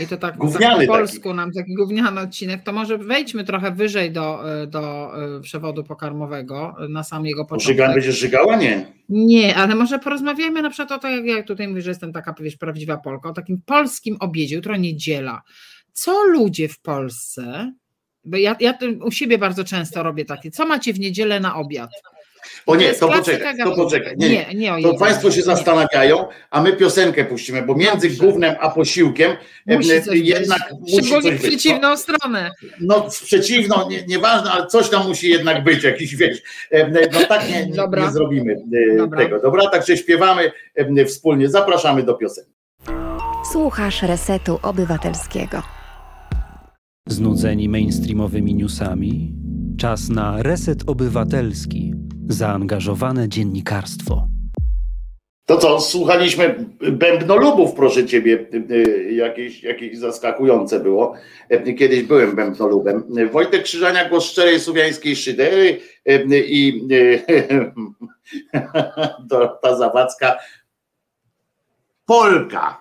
i 0.02 0.06
to 0.06 0.16
tak, 0.16 0.18
tak 0.18 0.36
po 0.39 0.86
polsku 0.86 1.22
taki. 1.22 1.34
nam 1.34 1.52
taki 1.52 1.74
gówniany 1.74 2.20
odcinek, 2.20 2.62
to 2.62 2.72
może 2.72 2.98
wejdźmy 2.98 3.44
trochę 3.44 3.70
wyżej 3.70 4.12
do, 4.12 4.44
do 4.66 5.12
e, 5.36 5.40
przewodu 5.40 5.84
pokarmowego 5.84 6.76
na 6.89 7.05
sam 7.05 7.26
jego 7.26 7.44
początek. 7.44 7.66
Żyga, 7.66 7.93
będziesz 7.93 8.18
żygała? 8.18 8.56
Nie. 8.56 8.93
Nie, 9.09 9.56
ale 9.56 9.74
może 9.74 9.98
porozmawiajmy 9.98 10.62
na 10.62 10.70
przykład 10.70 10.93
o 10.93 10.98
tak, 10.98 11.12
jak 11.12 11.24
ja 11.24 11.43
tutaj 11.43 11.68
mówię, 11.68 11.82
że 11.82 11.90
jestem 11.90 12.12
taka 12.12 12.34
wiesz, 12.40 12.56
prawdziwa 12.56 12.97
Polka, 12.97 13.28
o 13.28 13.32
takim 13.32 13.62
polskim 13.66 14.16
obiedzie, 14.20 14.56
jutro 14.56 14.76
niedziela. 14.76 15.43
Co 15.93 16.24
ludzie 16.24 16.68
w 16.68 16.80
Polsce, 16.80 17.72
bo 18.24 18.36
ja, 18.36 18.56
ja 18.60 18.78
u 19.01 19.10
siebie 19.10 19.39
bardzo 19.39 19.64
często 19.64 20.02
robię 20.02 20.24
takie, 20.24 20.51
co 20.51 20.66
macie 20.66 20.93
w 20.93 21.01
niedzielę 21.01 21.40
na 21.40 21.55
obiad? 21.55 21.90
O 22.66 22.77
nie, 22.77 22.93
to 22.94 23.09
poczekaj, 23.09 23.59
to 23.59 23.77
poczekaj. 23.77 24.14
Nie, 24.16 24.28
nie, 24.28 24.55
nie 24.55 24.82
to 24.82 24.94
Państwo 24.94 25.31
się 25.31 25.43
zastanawiają, 25.43 26.28
a 26.51 26.62
my 26.62 26.73
piosenkę 26.73 27.24
puścimy, 27.24 27.62
bo 27.62 27.74
między 27.74 28.09
Dobrze. 28.09 28.27
gównem 28.27 28.55
a 28.60 28.70
posiłkiem 28.70 29.32
musi 29.66 29.90
jednak 30.12 30.60
być. 30.81 30.94
musi 30.94 31.10
coś 31.10 31.24
w 31.35 31.43
przeciwną 31.43 31.90
być. 31.90 32.01
stronę. 32.01 32.51
No, 32.81 33.10
w 33.10 33.23
przeciwną, 33.23 33.89
nie, 33.89 34.06
nieważne, 34.06 34.51
ale 34.51 34.66
coś 34.66 34.90
tam 34.90 35.09
musi 35.09 35.31
jednak 35.31 35.64
być, 35.64 35.85
jakiś 35.85 36.16
wiesz. 36.16 36.43
No 37.12 37.20
tak 37.28 37.48
nie, 37.48 37.66
nie, 37.66 38.02
nie 38.02 38.10
zrobimy 38.10 38.56
e, 38.93 38.97
dobra. 38.97 39.19
tego. 39.23 39.40
Dobra, 39.40 39.70
także 39.70 39.97
śpiewamy 39.97 40.52
wspólnie. 41.06 41.48
Zapraszamy 41.48 42.02
do 42.02 42.14
piosenki. 42.14 42.52
Słuchasz 43.52 44.02
Resetu 44.02 44.59
Obywatelskiego. 44.62 45.62
Znudzeni 47.09 47.69
mainstreamowymi 47.69 48.55
newsami? 48.55 49.35
Czas 49.78 50.09
na 50.09 50.43
Reset 50.43 50.82
Obywatelski 50.86 51.94
zaangażowane 52.28 53.28
dziennikarstwo. 53.28 54.28
To 55.47 55.57
co, 55.57 55.81
słuchaliśmy 55.81 56.65
bębnolubów, 56.93 57.74
proszę 57.74 58.07
ciebie, 58.07 58.47
jakieś, 59.11 59.62
jakieś 59.62 59.99
zaskakujące 59.99 60.81
było. 60.81 61.15
Kiedyś 61.78 62.03
byłem 62.03 62.36
bębnolubem. 62.36 63.05
Wojtek 63.32 63.62
Krzyżania, 63.62 64.09
głos 64.09 64.24
szczerej 64.24 64.61
słowiańskiej 64.61 65.16
szydery 65.16 65.81
i 66.32 66.89
ta 69.62 69.77
Zawadzka, 69.77 70.36
Polka. 72.07 72.81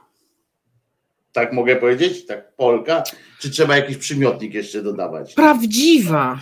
Tak 1.34 1.54
mogę 1.54 1.76
powiedzieć? 1.76 2.26
Tak, 2.26 2.56
Polka? 2.56 3.04
Czy 3.40 3.50
trzeba 3.50 3.76
jakiś 3.76 3.98
przymiotnik 3.98 4.54
jeszcze 4.54 4.84
dodawać? 4.84 5.34
Prawdziwa. 5.34 6.40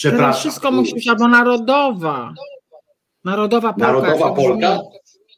Przepraszam. 0.00 0.40
wszystko 0.40 0.70
musi 0.70 0.94
być 0.94 1.08
albo 1.08 1.28
narodowa. 1.28 2.34
Narodowa 3.24 3.72
Polka. 3.72 3.86
Narodowa 3.86 4.32
Polka? 4.32 4.78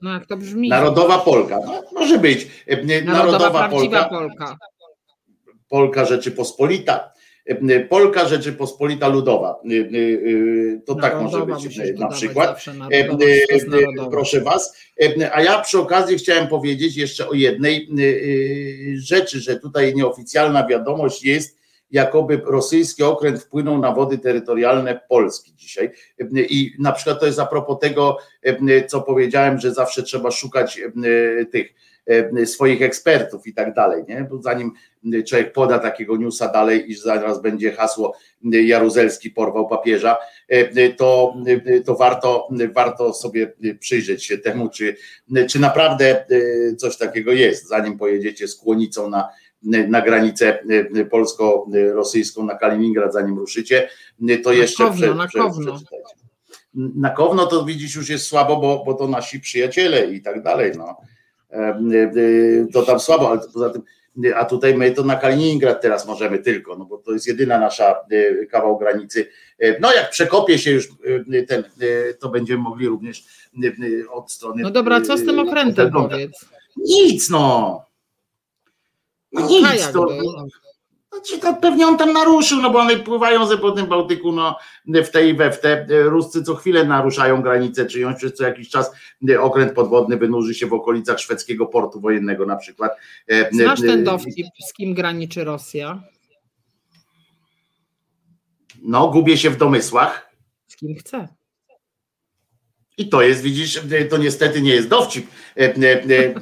No 0.03 0.13
jak 0.13 0.27
to 0.27 0.37
brzmi. 0.37 0.69
Narodowa 0.69 1.19
Polka. 1.19 1.59
No, 1.67 1.83
może 1.93 2.19
być. 2.19 2.47
Narodowa, 3.05 3.13
Narodowa 3.13 3.69
Polka. 3.69 4.05
Polka. 4.05 4.57
Polka 5.69 6.05
Rzeczypospolita. 6.05 7.13
Polka 7.89 8.29
Rzeczypospolita 8.29 9.09
Ludowa. 9.09 9.61
To 10.87 10.95
tak 10.95 11.21
może 11.23 11.39
Narodowa 11.39 11.61
być 11.61 11.99
na 11.99 12.09
przykład. 12.09 12.67
narodowa, 12.67 13.17
narodowa. 13.69 14.11
Proszę 14.11 14.41
Was. 14.41 14.77
A 15.33 15.43
ja 15.43 15.61
przy 15.61 15.79
okazji 15.79 16.19
chciałem 16.19 16.49
powiedzieć 16.49 16.97
jeszcze 16.97 17.29
o 17.29 17.35
jednej 17.35 17.89
rzeczy, 18.95 19.41
że 19.41 19.57
tutaj 19.57 19.95
nieoficjalna 19.95 20.67
wiadomość 20.67 21.25
jest, 21.25 21.62
jakoby 21.93 22.41
rosyjski 22.45 23.03
okręt 23.03 23.43
wpłynął 23.43 23.79
na 23.79 23.93
wody 23.93 24.19
terytorialne 24.19 25.01
Polski 25.09 25.55
dzisiaj. 25.57 25.91
I 26.35 26.73
na 26.79 26.93
przykład 26.93 27.21
to 27.21 27.27
jest 27.27 27.39
a 27.39 27.47
propos 27.47 27.79
tego, 27.81 28.19
co 28.89 29.01
powiedziałem, 29.01 29.59
że 29.59 29.75
zawsze 29.75 30.03
trzeba 30.03 30.31
szukać 30.31 30.81
tych 31.53 31.75
swoich 32.45 32.83
ekspertów 32.83 33.47
i 33.47 33.55
tak 33.55 33.75
dalej, 33.75 34.05
nie? 34.09 34.27
Bo 34.31 34.43
zanim 34.43 34.73
człowiek 35.29 35.53
poda 35.53 35.79
takiego 35.79 36.17
newsa 36.17 36.49
dalej, 36.49 36.91
iż 36.91 37.01
zaraz 37.01 37.43
będzie 37.43 37.73
hasło 37.73 38.17
Jaruzelski 38.43 39.31
porwał 39.31 39.69
papieża, 39.69 40.17
to, 40.97 41.35
to 41.87 41.95
warto, 41.95 42.49
warto 42.75 43.15
sobie 43.15 43.53
przyjrzeć 43.81 44.25
się 44.25 44.39
temu, 44.39 44.69
czy, 44.69 44.97
czy 45.49 45.59
naprawdę 45.59 46.27
coś 46.79 46.97
takiego 46.97 47.33
jest, 47.33 47.69
zanim 47.69 47.99
pojedziecie 47.99 48.49
z 48.49 48.57
kłonicą 48.57 49.11
na, 49.11 49.29
na 49.65 50.01
granicę 50.01 50.65
polsko-rosyjską, 51.11 52.45
na 52.45 52.55
Kaliningrad, 52.55 53.13
zanim 53.13 53.39
ruszycie, 53.39 53.89
to 54.45 54.53
jeszcze 54.53 54.85
Kowno, 54.85 55.07
prze, 55.07 55.15
na 55.15 55.27
prze, 55.27 55.39
Kowno. 55.39 55.77
przeczytajcie. 55.77 56.15
Na 56.75 57.11
Kowno 57.11 57.47
to 57.47 57.65
widzisz 57.65 57.95
już 57.95 58.09
jest 58.09 58.27
słabo, 58.27 58.57
bo, 58.57 58.83
bo 58.87 58.95
to 58.95 59.09
nasi 59.09 59.41
przyjaciele 59.41 60.07
i 60.07 60.23
tak 60.23 60.43
dalej, 60.43 60.73
no. 60.79 60.97
To 62.73 62.83
tam 62.83 63.01
słabo, 63.01 63.31
ale 63.31 63.41
poza 63.55 63.71
tym, 63.71 63.83
a 64.37 64.45
tutaj 64.45 64.75
my 64.75 64.91
to 64.91 65.03
na 65.03 65.17
Kaliningrad 65.17 65.81
teraz 65.81 66.07
możemy 66.07 66.39
tylko, 66.39 66.77
no 66.77 66.85
bo 66.85 66.99
to 66.99 67.13
jest 67.13 67.27
jedyna 67.27 67.59
nasza 67.59 67.97
kawał 68.51 68.79
granicy. 68.79 69.29
No 69.81 69.93
jak 69.93 70.11
przekopie 70.11 70.59
się 70.59 70.71
już 70.71 70.89
ten, 71.49 71.65
to 72.21 72.29
będziemy 72.29 72.63
mogli 72.63 72.89
również 72.89 73.25
od 74.11 74.33
strony. 74.33 74.63
No 74.63 74.71
dobra, 74.71 75.01
co 75.01 75.17
z 75.17 75.25
tym 75.25 75.39
okrętem 75.39 75.93
powiedz? 75.93 76.47
Nic 76.77 77.31
no. 77.31 77.85
No 79.33 79.41
No, 79.41 79.49
nic, 79.49 79.67
kajak 79.67 79.93
to, 79.93 80.07
to 81.41 81.55
pewnie 81.55 81.87
on 81.87 81.99
tam 81.99 82.13
naruszył, 82.13 82.61
no 82.61 82.71
bo 82.71 82.79
one 82.79 82.97
pływają 82.97 83.47
ze 83.47 83.59
po 83.59 83.73
tym 83.73 83.87
Bałtyku, 83.87 84.33
no 84.33 84.57
w 84.87 85.11
tej 85.11 85.31
i 85.31 85.35
we 85.35 85.53
w 85.53 85.61
te. 85.61 85.87
Ruscy 85.89 86.43
co 86.43 86.55
chwilę 86.55 86.85
naruszają 86.85 87.43
granicę 87.43 87.87
czyjąś, 87.87 88.17
przez 88.17 88.35
co 88.35 88.45
jakiś 88.45 88.69
czas 88.69 88.91
okręt 89.41 89.73
podwodny 89.73 90.17
wynurzy 90.17 90.55
się 90.55 90.67
w 90.67 90.73
okolicach 90.73 91.19
szwedzkiego 91.19 91.67
portu 91.67 92.01
wojennego 92.01 92.47
na 92.47 92.57
przykład. 92.57 92.93
Znasz 93.53 93.81
ten 93.81 94.05
dowcip, 94.05 94.47
z 94.69 94.73
kim 94.73 94.95
graniczy 94.95 95.45
Rosja? 95.45 96.03
No, 98.83 99.09
gubię 99.09 99.39
się 99.39 99.51
w 99.51 99.57
domysłach. 99.57 100.31
Z 100.69 100.77
kim 100.77 100.95
chce. 100.95 101.29
I 102.99 103.09
to 103.09 103.23
jest, 103.23 103.43
widzisz, 103.43 103.83
to 104.11 104.17
niestety 104.17 104.63
nie 104.63 104.75
jest 104.75 104.89
dowcip. 104.89 105.27
E, 105.57 105.61
e, 105.61 105.67
e, 105.67 106.35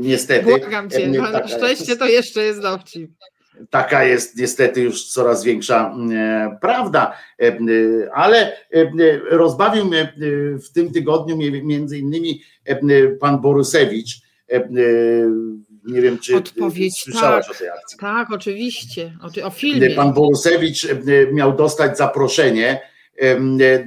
Niestety. 0.00 0.44
Błagam 0.44 0.90
cię, 0.90 1.12
taka 1.32 1.48
szczęście 1.48 1.96
to 1.96 2.06
jeszcze 2.06 2.42
jest 2.42 2.60
dowcip. 2.60 3.10
Taka 3.70 4.04
jest 4.04 4.36
niestety 4.38 4.80
już 4.80 5.04
coraz 5.04 5.44
większa 5.44 5.94
prawda, 6.60 7.16
ale 8.14 8.56
rozbawił 9.30 9.84
mnie 9.84 10.12
w 10.64 10.72
tym 10.72 10.92
tygodniu 10.92 11.36
między 11.64 11.98
innymi 11.98 12.42
pan 13.20 13.40
Borusewicz. 13.40 14.20
Nie 15.86 16.00
wiem, 16.00 16.18
czy 16.18 16.36
Odpowiedź, 16.36 17.00
słyszałaś 17.00 17.46
tak. 17.46 17.56
o 17.56 17.58
tej 17.58 17.68
akcji. 17.68 17.98
Tak, 17.98 18.32
oczywiście. 18.32 19.18
O, 19.22 19.46
o 19.46 19.50
filmie. 19.50 19.90
Pan 19.90 20.12
Borusewicz 20.12 20.86
miał 21.32 21.56
dostać 21.56 21.98
zaproszenie 21.98 22.80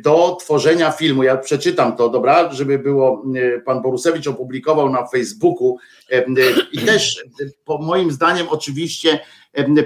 do 0.02 0.38
tworzenia 0.40 0.92
filmu. 0.92 1.24
Ja 1.24 1.38
przeczytam 1.38 1.96
to, 1.96 2.10
dobra, 2.10 2.54
żeby 2.54 2.80
było. 2.80 3.24
e, 3.56 3.62
Pan 3.62 3.82
Borusewicz 3.82 4.28
opublikował 4.28 4.90
na 4.90 5.08
Facebooku 5.08 5.78
em, 6.10 6.36
i 6.72 6.78
też 6.78 7.18
e, 7.18 7.46
po 7.66 7.78
moim 7.78 8.12
zdaniem 8.12 8.48
oczywiście 8.50 9.20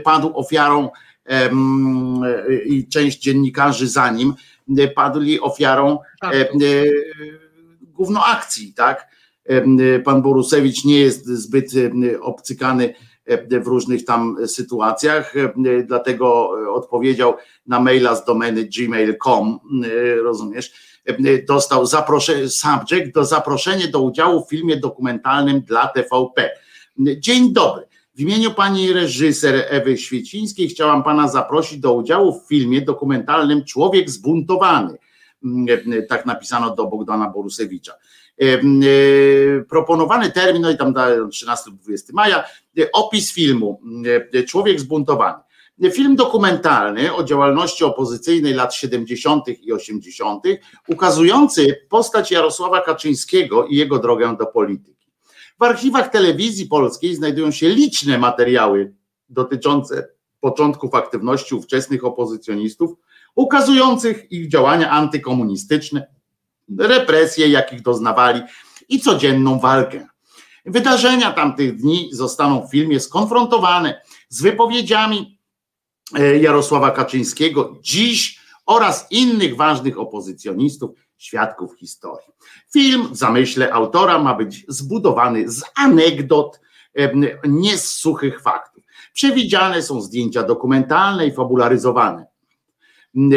padł 0.03 0.31
ofiarą 0.37 0.89
i 2.65 2.87
część 2.87 3.19
dziennikarzy 3.19 3.87
za 3.87 4.11
nim 4.11 4.33
e, 4.77 4.87
padli 4.87 5.39
ofiarą 5.39 5.99
Tak. 6.21 6.35
gówno 7.81 8.25
akcji, 8.25 8.73
tak? 8.73 9.07
Em, 9.45 9.77
Pan 10.03 10.21
Borusewicz 10.21 10.85
nie 10.85 10.99
jest 10.99 11.25
zbyt 11.25 11.71
obcykany 12.21 12.93
w 13.61 13.67
różnych 13.67 14.05
tam 14.05 14.47
sytuacjach, 14.47 15.33
dlatego 15.85 16.49
odpowiedział 16.73 17.33
na 17.67 17.79
maila 17.79 18.15
z 18.15 18.25
domeny 18.25 18.63
gmail.com, 18.77 19.59
rozumiesz, 20.23 20.91
dostał 21.47 21.85
zaproszenie, 21.85 22.49
subject 22.49 23.13
do 23.13 23.25
zaproszenie 23.25 23.87
do 23.87 24.01
udziału 24.01 24.45
w 24.45 24.49
filmie 24.49 24.77
dokumentalnym 24.77 25.61
dla 25.61 25.87
TVP. 25.87 26.49
Dzień 26.99 27.53
dobry. 27.53 27.83
W 28.15 28.19
imieniu 28.21 28.51
pani 28.51 28.93
reżyser 28.93 29.65
Ewy 29.69 29.97
Świecińskiej 29.97 30.69
chciałam 30.69 31.03
pana 31.03 31.27
zaprosić 31.27 31.79
do 31.79 31.93
udziału 31.93 32.39
w 32.39 32.47
filmie 32.47 32.81
dokumentalnym 32.81 33.65
Człowiek 33.65 34.09
zbuntowany. 34.09 34.97
Tak 36.09 36.25
napisano 36.25 36.75
do 36.75 36.85
Bogdana 36.85 37.29
Borusewicza. 37.29 37.93
Proponowany 39.69 40.31
termin, 40.31 40.61
no 40.61 40.71
i 40.71 40.77
tam 40.77 40.93
dają 40.93 41.27
13-20 41.27 42.13
maja, 42.13 42.43
opis 42.93 43.33
filmu 43.33 43.81
Człowiek 44.47 44.79
zbuntowany. 44.79 45.43
Film 45.91 46.15
dokumentalny 46.15 47.15
o 47.15 47.23
działalności 47.23 47.83
opozycyjnej 47.83 48.53
lat 48.53 48.75
70. 48.75 49.47
i 49.61 49.73
80., 49.73 50.43
ukazujący 50.87 51.85
postać 51.89 52.31
Jarosława 52.31 52.81
Kaczyńskiego 52.81 53.65
i 53.65 53.75
jego 53.75 53.99
drogę 53.99 54.35
do 54.39 54.45
polityki. 54.45 55.07
W 55.59 55.63
archiwach 55.63 56.09
telewizji 56.09 56.65
polskiej 56.65 57.15
znajdują 57.15 57.51
się 57.51 57.69
liczne 57.69 58.17
materiały 58.17 58.93
dotyczące 59.29 60.07
początków 60.39 60.95
aktywności 60.95 61.55
ówczesnych 61.55 62.05
opozycjonistów, 62.05 62.91
ukazujących 63.35 64.31
ich 64.31 64.47
działania 64.49 64.89
antykomunistyczne, 64.89 66.07
represje, 66.79 67.47
jakich 67.47 67.81
doznawali 67.81 68.41
i 68.89 68.99
codzienną 68.99 69.59
walkę. 69.59 70.07
Wydarzenia 70.65 71.31
tamtych 71.31 71.75
dni 71.75 72.09
zostaną 72.11 72.67
w 72.67 72.71
filmie 72.71 72.99
skonfrontowane 72.99 74.01
z 74.29 74.41
wypowiedziami 74.41 75.39
e, 76.15 76.37
Jarosława 76.37 76.91
Kaczyńskiego 76.91 77.77
dziś 77.81 78.39
oraz 78.65 79.07
innych 79.11 79.55
ważnych 79.55 79.99
opozycjonistów, 79.99 80.91
świadków 81.17 81.77
historii. 81.77 82.27
Film 82.73 83.07
w 83.11 83.17
zamyśle 83.17 83.73
autora 83.73 84.19
ma 84.19 84.35
być 84.35 84.65
zbudowany 84.67 85.49
z 85.49 85.63
anegdot, 85.75 86.59
em, 86.93 87.25
nie 87.47 87.77
z 87.77 87.91
suchych 87.91 88.41
faktów. 88.41 88.83
Przewidziane 89.13 89.81
są 89.81 90.01
zdjęcia 90.01 90.43
dokumentalne 90.43 91.27
i 91.27 91.31
fabularyzowane 91.31 92.30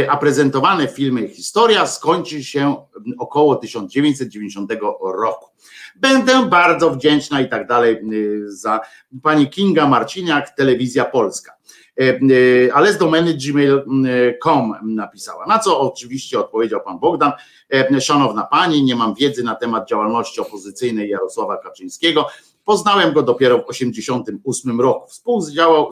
a 0.09 0.17
prezentowane 0.17 0.89
w 0.89 0.91
filmie 0.91 1.29
historia 1.29 1.87
skończy 1.87 2.45
się 2.45 2.77
około 3.19 3.57
1990 3.57 4.73
roku. 5.01 5.51
Będę 5.97 6.47
bardzo 6.47 6.91
wdzięczna 6.91 7.41
i 7.41 7.49
tak 7.49 7.67
dalej 7.67 7.99
y, 8.13 8.53
za 8.53 8.81
pani 9.23 9.51
Kinga 9.51 9.89
Marciniak, 9.89 10.51
Telewizja 10.51 11.05
Polska. 11.05 11.53
E, 12.01 12.03
y, 12.03 12.71
Ale 12.75 12.93
z 12.93 12.99
domeny 12.99 13.35
gmail.com 13.35 14.75
napisała. 14.83 15.47
Na 15.47 15.59
co 15.59 15.81
oczywiście 15.81 16.39
odpowiedział 16.39 16.81
pan 16.81 16.99
Bogdan. 16.99 17.33
E, 17.73 18.01
Szanowna 18.01 18.43
pani, 18.43 18.85
nie 18.85 18.97
mam 18.97 19.15
wiedzy 19.15 19.45
na 19.45 19.55
temat 19.55 19.89
działalności 19.89 20.41
opozycyjnej 20.41 21.11
Jarosława 21.11 21.57
Kaczyńskiego. 21.57 22.27
Poznałem 22.65 23.13
go 23.13 23.23
dopiero 23.23 23.59
w 23.59 23.67
1988 23.67 24.81
roku. 24.81 25.09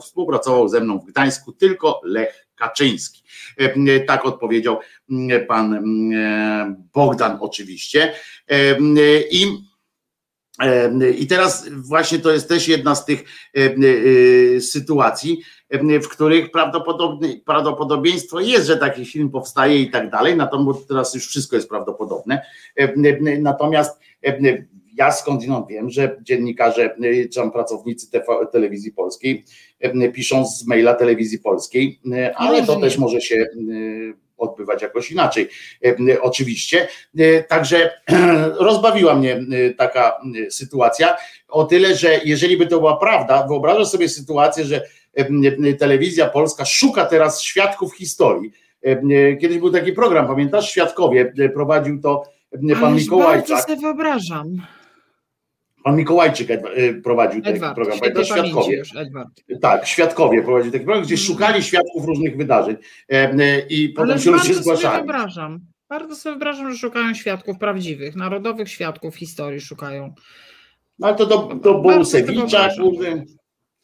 Współpracował 0.01 0.69
ze 0.69 0.81
mną 0.81 0.99
w 0.99 1.05
Gdańsku 1.05 1.53
tylko 1.53 2.01
Lech 2.05 2.47
Kaczyński. 2.55 3.22
E, 3.59 4.01
Tak 4.01 4.25
odpowiedział 4.27 4.79
pan 5.49 5.75
mm, 5.75 6.89
Bogdan 6.95 7.39
oczywiście. 7.41 8.13
E, 8.49 8.79
I, 9.31 9.47
e, 10.61 11.11
I 11.11 11.27
teraz 11.27 11.69
właśnie 11.69 12.19
to 12.19 12.31
jest 12.31 12.49
też 12.49 12.69
jedna 12.69 12.95
z 12.95 13.05
tych 13.05 13.25
e, 13.57 13.61
e, 14.57 14.61
sytuacji, 14.61 15.43
e, 15.69 16.01
w 16.01 16.09
których 16.09 16.51
prawdopodobieństwo 17.45 18.41
jest, 18.41 18.67
że 18.67 18.77
taki 18.77 19.05
film 19.05 19.31
powstaje 19.31 19.81
i 19.81 19.91
tak 19.91 20.11
dalej, 20.11 20.37
natomiast 20.37 20.89
teraz 20.89 21.15
już 21.15 21.27
wszystko 21.27 21.57
jest 21.57 21.69
prawdopodobne. 21.69 22.43
E, 22.81 22.83
e, 22.83 23.39
Natomiast 23.39 24.01
e, 24.23 24.65
ja 24.95 25.13
skądinąd 25.13 25.67
wiem, 25.69 25.91
że 25.91 26.17
dziennikarze 26.23 26.85
e, 26.85 27.29
czy 27.29 27.41
tam 27.41 27.53
pracownicy 27.53 28.11
TV, 28.11 28.27
telewizji 28.53 28.93
polskiej 28.93 29.45
e, 29.81 30.09
piszą 30.09 30.47
z 30.47 30.67
maila 30.67 30.95
telewizji 30.95 31.39
polskiej, 31.39 32.01
e, 32.13 32.37
ale 32.37 32.67
to 32.67 32.81
też 32.81 32.99
może 32.99 33.21
się 33.21 33.47
odbywać 34.39 34.83
jakoś 34.83 35.11
inaczej. 35.11 35.49
Oczywiście. 36.21 36.89
Także 37.49 37.91
rozbawiła 38.59 39.15
mnie 39.15 39.41
taka 39.79 40.21
sytuacja. 40.51 41.17
O 41.49 41.65
tyle, 41.65 41.97
że 41.97 42.21
jeżeli 42.25 42.57
by 42.57 42.67
to 42.67 42.79
była 42.79 42.97
prawda, 42.97 43.47
wyobrażasz 43.49 43.89
sobie 43.89 44.09
sytuację, 44.09 44.65
że 44.65 44.83
telewizja 45.79 46.29
polska 46.29 46.65
szuka 46.65 47.05
teraz 47.05 47.43
świadków 47.43 47.97
historii. 47.97 48.53
Kiedyś 49.41 49.59
był 49.59 49.71
taki 49.71 49.93
program, 49.93 50.27
pamiętasz? 50.27 50.71
Świadkowie 50.71 51.33
prowadził 51.55 52.01
to 52.01 52.23
pan 52.81 52.97
Mikołajczak. 52.97 53.49
Bardzo 53.49 53.67
sobie 53.67 53.81
wyobrażam. 53.81 54.63
Pan 55.85 55.97
Mikołajczyk 55.97 56.51
y, 56.51 57.01
prowadził 57.05 57.43
taki 57.43 57.55
Edward, 57.55 57.75
program, 57.75 57.99
pamiętasz? 57.99 58.27
Świadkowie. 58.27 58.77
Już, 58.77 58.91
tak, 59.61 59.87
Świadkowie 59.87 60.43
prowadził 60.43 60.73
taki 60.73 60.85
program, 60.85 61.05
gdzie 61.05 61.15
mm. 61.15 61.27
szukali 61.27 61.63
świadków 61.63 62.05
różnych 62.05 62.37
wydarzeń 62.37 62.77
i 63.71 63.89
potem 63.89 64.11
Ale 64.11 64.21
się 64.21 64.31
ludzie 64.31 64.55
zgłaszali. 64.55 64.95
Sobie 64.95 65.07
wyobrażam. 65.07 65.61
Bardzo 65.89 66.17
sobie 66.17 66.33
wyobrażam, 66.33 66.73
że 66.73 66.79
szukają 66.79 67.15
świadków 67.15 67.59
prawdziwych, 67.59 68.17
narodowych 68.17 68.69
świadków 68.69 69.17
historii 69.17 69.61
szukają. 69.61 70.15
No 70.99 71.07
ale 71.07 71.17
to 71.17 71.27
do, 71.27 71.55
do 71.55 71.75
Borusewicza, 71.75 72.69
kurde. 72.81 73.25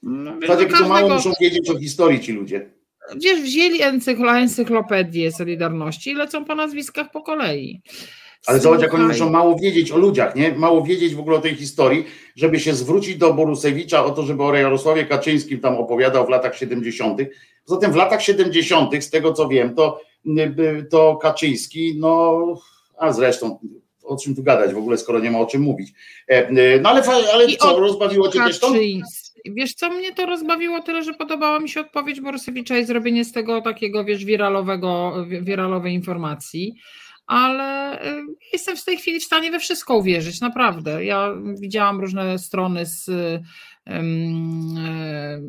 No, 0.03 0.31
jak 0.31 0.41
każdego... 0.41 0.89
mało 0.89 1.09
muszą 1.09 1.33
wiedzieć 1.41 1.71
o 1.71 1.79
historii 1.79 2.21
ci 2.21 2.33
ludzie. 2.33 2.71
Wiesz, 3.17 3.41
wzięli 3.41 3.83
encyklopedię 4.33 5.33
Solidarności 5.33 6.11
i 6.11 6.15
lecą 6.15 6.45
po 6.45 6.55
nazwiskach 6.55 7.11
po 7.11 7.23
kolei. 7.23 7.83
Ale 8.47 8.61
zobacz, 8.61 8.81
jak 8.81 8.95
oni 8.95 9.05
muszą 9.05 9.31
mało 9.31 9.59
wiedzieć 9.59 9.93
o 9.93 9.99
ludziach, 9.99 10.35
nie? 10.35 10.53
Mało 10.53 10.83
wiedzieć 10.83 11.15
w 11.15 11.21
ogóle 11.21 11.37
o 11.37 11.41
tej 11.41 11.57
historii, 11.57 12.05
żeby 12.37 12.61
się 12.61 12.75
zwrócić 12.75 13.17
do 13.17 13.35
Borusewicza 13.35 14.05
o 14.05 14.11
to, 14.11 14.23
żeby 14.23 14.43
o 14.43 14.55
Jarosławie 14.55 15.07
Kaczyńskim 15.07 15.61
tam 15.61 15.77
opowiadał 15.77 16.27
w 16.27 16.29
latach 16.29 16.57
70. 16.57 17.21
Zatem 17.65 17.93
w 17.93 17.97
latach 17.97 18.23
70., 18.23 19.05
z 19.05 19.11
tego 19.11 19.33
co 19.33 19.49
wiem, 19.49 19.75
to, 19.75 20.01
to 20.91 21.17
Kaczyński, 21.17 21.97
no, 21.99 22.45
a 22.99 23.13
zresztą 23.13 23.59
o 24.03 24.17
czym 24.17 24.37
tu 24.37 24.43
gadać 24.43 24.75
w 24.75 24.79
ogóle, 24.79 24.99
skoro 24.99 25.19
nie 25.19 25.31
ma 25.31 25.39
o 25.39 25.47
czym 25.47 25.63
mówić. 25.63 25.93
E, 26.29 26.81
no 26.81 26.91
ale, 26.91 27.03
ale 27.33 27.47
co, 27.57 27.81
rozbawiło 27.81 28.29
cię 28.29 28.39
też 28.39 28.59
to? 28.59 28.73
Wiesz 29.45 29.75
co, 29.75 29.91
mnie 29.91 30.15
to 30.15 30.27
rozbawiło 30.27 30.83
tyle, 30.83 31.03
że 31.03 31.15
podobała 31.15 31.61
mi 31.61 31.69
się 31.69 31.81
odpowiedź 31.81 32.21
Borusewicza 32.21 32.79
i 32.79 32.85
zrobienie 32.85 33.25
z 33.25 33.33
tego 33.33 33.61
takiego, 33.61 34.05
wiesz, 34.05 34.25
wiralowego, 34.25 35.15
wiralowej 35.43 35.95
informacji 35.95 36.75
ale 37.29 37.99
y, 38.07 38.23
jestem 38.53 38.77
w 38.77 38.85
tej 38.85 38.97
chwili 38.97 39.21
w 39.21 39.25
stanie 39.25 39.51
we 39.51 39.59
wszystko 39.59 39.97
uwierzyć, 39.97 40.41
naprawdę. 40.41 41.05
Ja 41.05 41.35
widziałam 41.61 42.01
różne 42.01 42.39
strony 42.39 42.87
z 42.87 43.09
e, 43.09 44.01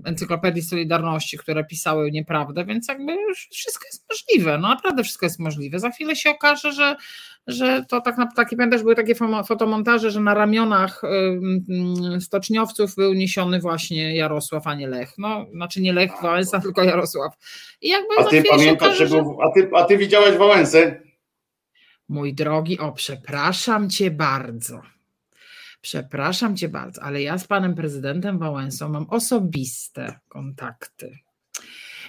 Encyklopedii 0.05 0.61
Solidarności, 0.61 1.37
które 1.37 1.63
pisały 1.63 2.11
nieprawdę, 2.11 2.65
więc 2.65 2.87
jakby 2.87 3.17
wszystko 3.51 3.85
jest 3.85 4.05
możliwe, 4.09 4.57
no 4.57 4.67
naprawdę 4.67 5.03
wszystko 5.03 5.25
jest 5.25 5.39
możliwe. 5.39 5.79
Za 5.79 5.89
chwilę 5.89 6.15
się 6.15 6.29
okaże, 6.29 6.71
że, 6.71 6.95
że 7.47 7.85
to 7.89 8.01
tak 8.01 8.17
naprawdę, 8.17 8.35
taki 8.35 8.55
pamiętasz, 8.55 8.81
były 8.81 8.95
takie 8.95 9.15
fotomontaże, 9.47 10.11
że 10.11 10.21
na 10.21 10.33
ramionach 10.33 11.01
stoczniowców 12.19 12.95
był 12.95 13.13
niesiony 13.13 13.59
właśnie 13.59 14.15
Jarosław, 14.15 14.67
a 14.67 14.75
nie 14.75 14.87
Lech. 14.87 15.13
No, 15.17 15.45
znaczy 15.53 15.81
nie 15.81 15.93
Lech 15.93 16.11
Wałęsa, 16.21 16.59
tylko 16.61 16.83
Jarosław. 16.83 17.33
I 17.81 17.89
jakby 17.89 18.15
a 18.17 18.23
ty 18.23 18.43
pamiętasz, 18.43 18.87
okaże, 18.87 19.07
że 19.07 19.15
był, 19.15 19.41
a 19.41 19.51
ty, 19.51 19.69
a 19.75 19.83
ty 19.83 19.97
widziałeś 19.97 20.37
Wałęsę? 20.37 21.08
Mój 22.09 22.33
drogi, 22.33 22.79
o 22.79 22.91
przepraszam 22.91 23.89
cię 23.89 24.11
bardzo. 24.11 24.81
Przepraszam 25.81 26.55
cię 26.55 26.69
bardzo, 26.69 27.03
ale 27.03 27.21
ja 27.21 27.37
z 27.37 27.47
panem 27.47 27.75
prezydentem 27.75 28.39
Wałęsą 28.39 28.89
mam 28.89 29.05
osobiste 29.09 30.19
kontakty. 30.27 31.17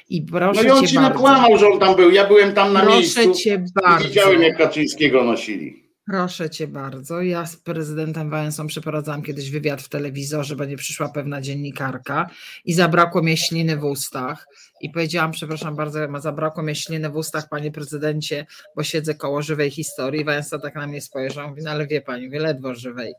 I 0.08 0.22
proszę 0.22 0.62
no 0.62 0.68
i 0.68 0.70
on 0.70 0.82
cię 0.82 0.88
ci 0.88 0.94
bardzo, 0.94 1.10
nakłamał, 1.10 1.58
że 1.58 1.68
on 1.68 1.80
tam 1.80 1.96
był. 1.96 2.10
Ja 2.10 2.26
byłem 2.26 2.52
tam 2.52 2.72
na 2.72 2.80
proszę 2.80 2.96
miejscu. 2.96 3.34
Cię 3.34 3.64
bardzo. 3.84 4.08
Widziałem, 4.08 4.42
jak 4.42 4.58
Kaczyńskiego 4.58 5.24
nosili. 5.24 5.90
Proszę 6.06 6.50
cię 6.50 6.66
bardzo. 6.66 7.22
Ja 7.22 7.46
z 7.46 7.56
prezydentem 7.56 8.30
Wałęsą 8.30 8.66
przeprowadzałam 8.66 9.22
kiedyś 9.22 9.50
wywiad 9.50 9.82
w 9.82 9.88
telewizorze, 9.88 10.56
bo 10.56 10.64
nie 10.64 10.76
przyszła 10.76 11.08
pewna 11.08 11.40
dziennikarka 11.40 12.30
i 12.64 12.72
zabrakło 12.72 13.22
mnie 13.22 13.36
śliny 13.36 13.76
w 13.76 13.84
ustach 13.84 14.46
i 14.80 14.90
powiedziałam, 14.90 15.30
przepraszam 15.30 15.76
bardzo, 15.76 15.98
zabrakło 16.18 16.62
mi 16.62 16.76
śliny 16.76 17.10
w 17.10 17.16
ustach, 17.16 17.48
panie 17.48 17.70
prezydencie, 17.70 18.46
bo 18.76 18.82
siedzę 18.82 19.14
koło 19.14 19.42
żywej 19.42 19.70
historii. 19.70 20.24
Wałęsa 20.24 20.58
tak 20.58 20.74
na 20.74 20.86
mnie 20.86 21.00
spojrzał, 21.00 21.48
mówi, 21.48 21.62
no 21.62 21.70
ale 21.70 21.86
wie 21.86 22.00
pani, 22.00 22.30
wie 22.30 22.40
ledwo 22.40 22.74
żywej. 22.74 23.14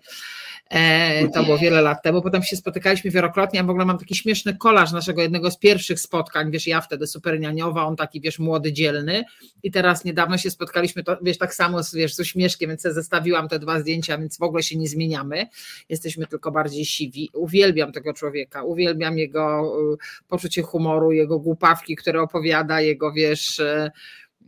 E, 0.71 1.27
to 1.29 1.43
było 1.43 1.57
wiele 1.57 1.81
lat 1.81 2.03
temu. 2.03 2.21
Potem 2.21 2.43
się 2.43 2.55
spotykaliśmy 2.57 3.11
wielokrotnie. 3.11 3.57
Ja 3.57 3.63
w 3.63 3.69
ogóle 3.69 3.85
mam 3.85 3.97
taki 3.97 4.15
śmieszny 4.15 4.57
kolaż 4.57 4.91
naszego 4.91 5.21
jednego 5.21 5.51
z 5.51 5.57
pierwszych 5.57 5.99
spotkań. 5.99 6.51
Wiesz, 6.51 6.67
ja 6.67 6.81
wtedy 6.81 7.07
super 7.07 7.39
nianiowa, 7.39 7.85
on 7.85 7.95
taki, 7.95 8.21
wiesz, 8.21 8.39
młody, 8.39 8.73
dzielny. 8.73 9.23
I 9.63 9.71
teraz 9.71 10.05
niedawno 10.05 10.37
się 10.37 10.51
spotkaliśmy, 10.51 11.03
to, 11.03 11.17
wiesz, 11.21 11.37
tak 11.37 11.53
samo 11.53 11.79
wiesz, 11.93 12.15
z 12.15 12.19
uśmieszkiem, 12.19 12.69
więc 12.69 12.81
zestawiłam 12.81 13.47
te 13.47 13.59
dwa 13.59 13.79
zdjęcia, 13.79 14.17
więc 14.17 14.37
w 14.37 14.43
ogóle 14.43 14.63
się 14.63 14.77
nie 14.77 14.87
zmieniamy. 14.87 15.47
Jesteśmy 15.89 16.27
tylko 16.27 16.51
bardziej 16.51 16.85
siwi. 16.85 17.29
Uwielbiam 17.33 17.91
tego 17.91 18.13
człowieka, 18.13 18.63
uwielbiam 18.63 19.17
jego 19.17 19.73
y, 19.93 19.97
poczucie 20.27 20.61
humoru, 20.61 21.11
jego 21.11 21.39
głupawki, 21.51 21.95
które 21.95 22.21
opowiada, 22.21 22.81
jego, 22.81 23.11
wiesz, 23.11 23.59
y, 23.59 23.91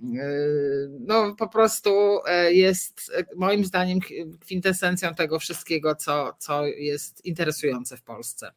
Yy, 0.01 0.89
no 0.99 1.35
po 1.35 1.47
prostu 1.47 2.19
e, 2.27 2.53
jest 2.53 3.11
e, 3.17 3.25
moim 3.35 3.65
zdaniem 3.65 3.99
kwintesencją 4.41 5.15
tego 5.15 5.39
wszystkiego, 5.39 5.95
co, 5.95 6.33
co 6.39 6.65
jest 6.65 7.25
interesujące 7.25 7.97
w 7.97 8.03
Polsce. 8.03 8.51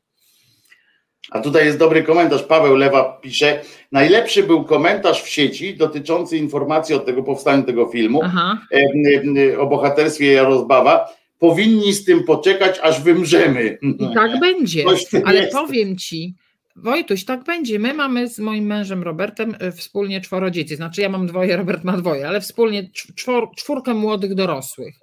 A 1.31 1.41
tutaj 1.41 1.67
jest 1.67 1.79
dobry 1.79 2.03
komentarz. 2.03 2.43
Paweł 2.43 2.77
Lewa 2.77 3.19
pisze: 3.23 3.63
Najlepszy 3.93 4.43
był 4.43 4.65
komentarz 4.65 5.23
w 5.23 5.29
sieci 5.29 5.77
dotyczący 5.77 6.37
informacji 6.37 6.95
o 6.95 6.99
tego 6.99 7.23
powstaniu 7.23 7.63
tego 7.63 7.87
filmu 7.87 8.21
Aha. 8.25 8.59
E, 8.73 9.59
o 9.59 9.67
bohaterstwie 9.67 10.33
Jarozbawa. 10.33 11.09
Powinni 11.39 11.93
z 11.93 12.05
tym 12.05 12.25
poczekać, 12.25 12.79
aż 12.83 13.03
wymrzemy. 13.03 13.79
I 13.83 14.15
tak 14.15 14.41
będzie. 14.47 14.85
Ale 15.25 15.41
jest. 15.41 15.53
powiem 15.53 15.97
ci, 15.97 16.35
Wojtuś, 16.77 17.25
tak 17.25 17.45
będzie. 17.45 17.79
My 17.79 17.95
mamy 17.95 18.29
z 18.29 18.39
moim 18.39 18.65
mężem 18.65 19.03
Robertem 19.03 19.57
y, 19.63 19.73
wspólnie 19.73 20.21
czworo 20.21 20.51
dzieci. 20.51 20.77
Znaczy 20.77 21.01
ja 21.01 21.09
mam 21.09 21.27
dwoje, 21.27 21.57
Robert 21.57 21.85
ma 21.85 21.97
dwoje, 21.97 22.29
ale 22.29 22.41
wspólnie 22.41 22.91
czwor, 22.93 23.49
czwórkę 23.57 23.95
młodych 23.95 24.35
dorosłych. 24.35 24.95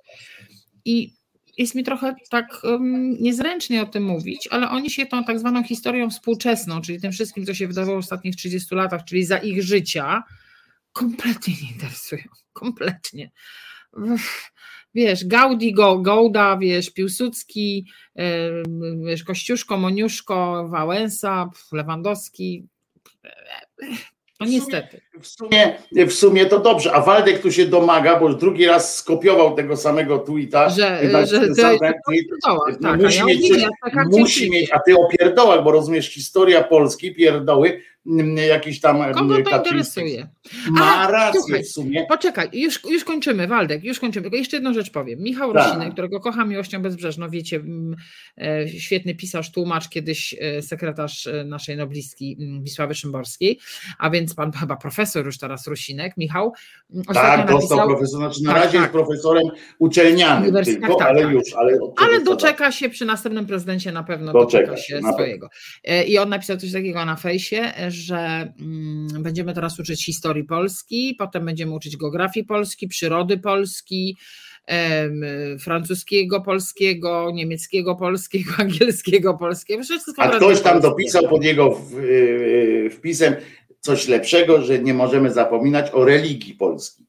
I 0.86 1.14
jest 1.58 1.76
mi 1.76 1.84
trochę 1.84 2.16
tak 2.30 2.64
um, 2.64 3.14
niezręcznie 3.20 3.82
o 3.82 3.86
tym 3.86 4.04
mówić, 4.04 4.48
ale 4.52 4.70
oni 4.70 4.90
się 4.90 5.06
tą 5.06 5.24
tak 5.24 5.40
zwaną 5.40 5.64
historią 5.64 6.10
współczesną, 6.10 6.82
czyli 6.82 7.02
tym 7.02 7.12
wszystkim, 7.12 7.46
co 7.46 7.54
się 7.54 7.68
wydarzyło 7.68 7.96
w 7.96 8.00
ostatnich 8.00 8.36
30 8.36 8.76
latach, 8.76 9.04
czyli 9.04 9.26
za 9.26 9.38
ich 9.38 9.64
życia, 9.64 10.24
kompletnie 10.94 11.54
nie 11.62 11.72
interesują. 11.72 12.24
Kompletnie 12.54 13.32
wiesz, 14.96 15.26
Gaudi, 15.26 15.74
Go, 15.74 15.98
Gołda, 16.00 16.58
wiesz, 16.58 16.90
Piłsudski, 16.90 17.86
wiesz, 19.06 19.24
Kościuszko, 19.24 19.78
Moniuszko, 19.78 20.68
Wałęsa, 20.68 21.50
Lewandowski. 21.72 22.68
No 24.40 24.46
niestety. 24.50 25.02
W 25.22 25.28
sumie, 25.28 25.78
w 25.92 26.14
sumie 26.14 26.46
to 26.46 26.60
dobrze, 26.60 26.94
a 26.94 27.02
Waldek 27.02 27.42
tu 27.42 27.52
się 27.52 27.66
domaga, 27.66 28.20
bo 28.20 28.34
drugi 28.34 28.66
raz 28.66 28.98
skopiował 28.98 29.56
tego 29.56 29.78
samego 29.78 30.20
tweeta. 30.20 30.70
Że, 30.70 31.00
że, 31.12 31.28
że, 31.28 31.42
że 31.56 31.78
tak, 31.80 33.02
musi, 33.02 33.18
ja 33.18 33.26
mieć, 33.26 33.52
musi 34.12 34.50
mieć, 34.50 34.72
a 34.72 34.80
ty 34.80 34.96
o 34.98 35.08
pierdołach, 35.08 35.64
bo 35.64 35.72
rozumiesz, 35.72 36.14
historia 36.14 36.64
Polski, 36.64 37.16
pierdoły, 37.16 37.82
jakiś 38.48 38.80
tam 38.80 39.14
Kogo 39.14 39.44
to 39.44 39.58
interesuje? 39.58 40.28
Ma 40.72 41.12
rację 41.12 41.42
słuchaj, 41.42 41.64
w 41.64 41.68
sumie. 41.68 42.06
Poczekaj, 42.10 42.50
już, 42.54 42.80
już 42.90 43.04
kończymy, 43.04 43.48
Waldek, 43.48 43.84
już 43.84 44.00
kończymy. 44.00 44.24
Tylko 44.24 44.38
jeszcze 44.38 44.58
jedną 44.58 44.74
rzecz 44.74 44.92
powiem. 44.92 45.20
Michał 45.20 45.54
tak. 45.54 45.68
Rosinek, 45.68 45.94
którego 45.94 46.20
kocham 46.20 46.50
miłością 46.50 46.82
bezbrzeżną, 46.82 47.30
wiecie, 47.30 47.64
e, 48.38 48.70
świetny 48.70 49.16
pisarz, 49.16 49.52
tłumacz, 49.52 49.90
kiedyś 49.90 50.36
e, 50.40 50.62
sekretarz 50.62 51.28
e, 51.28 51.44
naszej 51.44 51.78
noblistki 51.78 52.38
Wisławy 52.62 52.96
Szymborskiej, 52.96 53.60
a 54.00 54.10
więc 54.10 54.36
pan 54.36 54.52
chyba 54.52 54.76
profesor 54.76 55.26
już 55.26 55.38
teraz 55.38 55.68
Rosinek, 55.68 56.18
Michał. 56.18 56.54
Tak, 57.14 57.48
dostał 57.48 57.58
napisał, 57.58 57.88
profesor, 57.88 58.20
znaczy 58.20 58.44
na 58.44 58.54
tak, 58.54 58.64
razie 58.64 58.74
tak. 58.74 58.82
jest 58.82 58.94
profesorem 58.94 59.44
uczelnianym 59.80 60.64
tylko, 60.64 60.96
tak, 60.96 61.08
ale 61.08 61.22
tak. 61.22 61.32
już. 61.32 61.54
Ale, 61.54 61.78
ale 61.98 62.24
doczeka 62.24 62.72
się 62.72 62.90
przy 62.90 63.06
następnym 63.06 63.46
prezydencie 63.46 63.92
na 63.92 64.04
pewno 64.04 64.34
doczeka, 64.34 64.66
doczeka 64.66 64.82
się 64.82 65.02
swojego. 65.14 65.50
I 66.08 66.18
on 66.18 66.30
napisał 66.30 66.58
coś 66.58 66.72
takiego 66.72 67.06
na 67.06 67.16
fejsie, 67.16 67.74
że 67.94 68.54
mm, 68.60 69.24
będziemy 69.24 69.54
teraz 69.54 69.80
uczyć 69.80 70.06
historii 70.06 70.44
Polski, 70.44 71.16
potem 71.20 71.46
będziemy 71.46 71.72
uczyć 71.72 71.98
geografii 71.98 72.46
Polski, 72.46 72.88
przyrody 72.88 73.38
Polski, 73.38 74.18
francuskiego, 75.60 76.42
polskiego, 76.42 77.32
niemieckiego, 77.34 77.96
polskiego, 77.96 78.52
angielskiego, 78.64 79.34
polskiego. 79.34 79.84
A 80.18 80.30
ktoś 80.30 80.62
tam 80.62 80.82
dopisał 80.82 81.30
pod 81.30 81.44
jego 81.44 81.82
y, 82.04 82.90
wpisem 82.94 83.36
coś 83.80 84.08
lepszego, 84.08 84.62
że 84.62 84.80
nie 84.80 84.94
możemy 84.94 85.34
zapominać 85.34 85.92
o 85.92 86.06
religii 86.06 86.54
polskiej. 86.54 87.06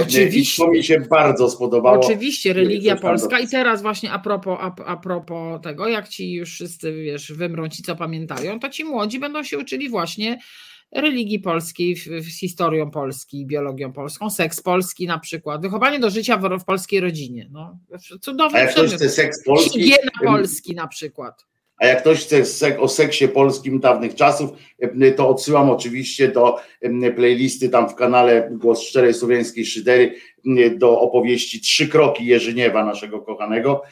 Oczywiście. 0.00 0.62
I 0.62 0.66
to 0.66 0.72
mi 0.72 0.84
się 0.84 1.00
bardzo 1.00 1.50
spodobało. 1.50 2.00
Oczywiście, 2.00 2.52
religia 2.52 2.96
polska. 2.96 3.38
I 3.38 3.48
teraz 3.48 3.82
właśnie 3.82 4.12
a 4.12 4.18
propos, 4.18 4.58
a, 4.60 4.74
a 4.84 4.96
propos 4.96 5.62
tego, 5.62 5.88
jak 5.88 6.08
ci 6.08 6.32
już 6.32 6.52
wszyscy 6.52 6.92
wiesz, 6.92 7.32
wymrą 7.32 7.68
ci, 7.68 7.82
co 7.82 7.96
pamiętają, 7.96 8.60
to 8.60 8.68
ci 8.68 8.84
młodzi 8.84 9.18
będą 9.18 9.42
się 9.42 9.58
uczyli 9.58 9.88
właśnie 9.88 10.38
religii 10.92 11.38
polskiej, 11.38 11.96
z 11.96 12.38
historią 12.38 12.90
Polski, 12.90 13.46
biologią 13.46 13.92
polską, 13.92 14.30
seks 14.30 14.60
polski 14.60 15.06
na 15.06 15.18
przykład, 15.18 15.62
wychowanie 15.62 15.98
do 15.98 16.10
życia 16.10 16.36
w, 16.36 16.58
w 16.60 16.64
polskiej 16.64 17.00
rodzinie. 17.00 17.48
No, 17.50 17.78
cudowny 18.20 18.58
A 18.58 18.62
jak 18.62 18.70
ktoś 18.70 18.94
chce 18.94 19.08
seks 19.08 19.44
polski? 19.44 19.80
Higiena 19.80 20.10
Polski 20.24 20.74
na 20.74 20.88
przykład. 20.88 21.46
A 21.82 21.86
jak 21.86 22.00
ktoś 22.00 22.20
chce 22.20 22.42
o 22.80 22.88
seksie 22.88 23.28
polskim 23.28 23.80
dawnych 23.80 24.14
czasów, 24.14 24.50
to 25.16 25.28
odsyłam 25.28 25.70
oczywiście 25.70 26.28
do 26.28 26.56
playlisty 27.16 27.68
tam 27.68 27.88
w 27.88 27.94
kanale 27.94 28.48
Głos 28.52 28.82
Szczerej 28.82 29.14
Słowiańskiej 29.14 29.66
Szydery 29.66 30.14
do 30.76 31.00
opowieści 31.00 31.60
Trzy 31.60 31.88
kroki 31.88 32.26
Jerzyniewa, 32.26 32.84
naszego 32.84 33.20
kochanego. 33.20 33.82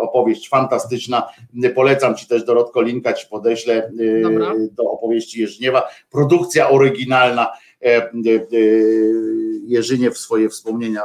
Opowieść 0.00 0.48
fantastyczna. 0.48 1.28
Polecam 1.74 2.16
Ci 2.16 2.26
też 2.26 2.44
Dorotko 2.44 2.82
linka 2.82 3.12
Ci 3.12 3.26
podeślę 3.26 3.92
Dobra. 4.22 4.52
do 4.72 4.82
opowieści 4.82 5.40
Jerzyniewa. 5.40 5.88
Produkcja 6.10 6.70
oryginalna 6.70 7.52
Jerzyniew 9.66 10.18
swoje 10.18 10.48
wspomnienia 10.48 11.02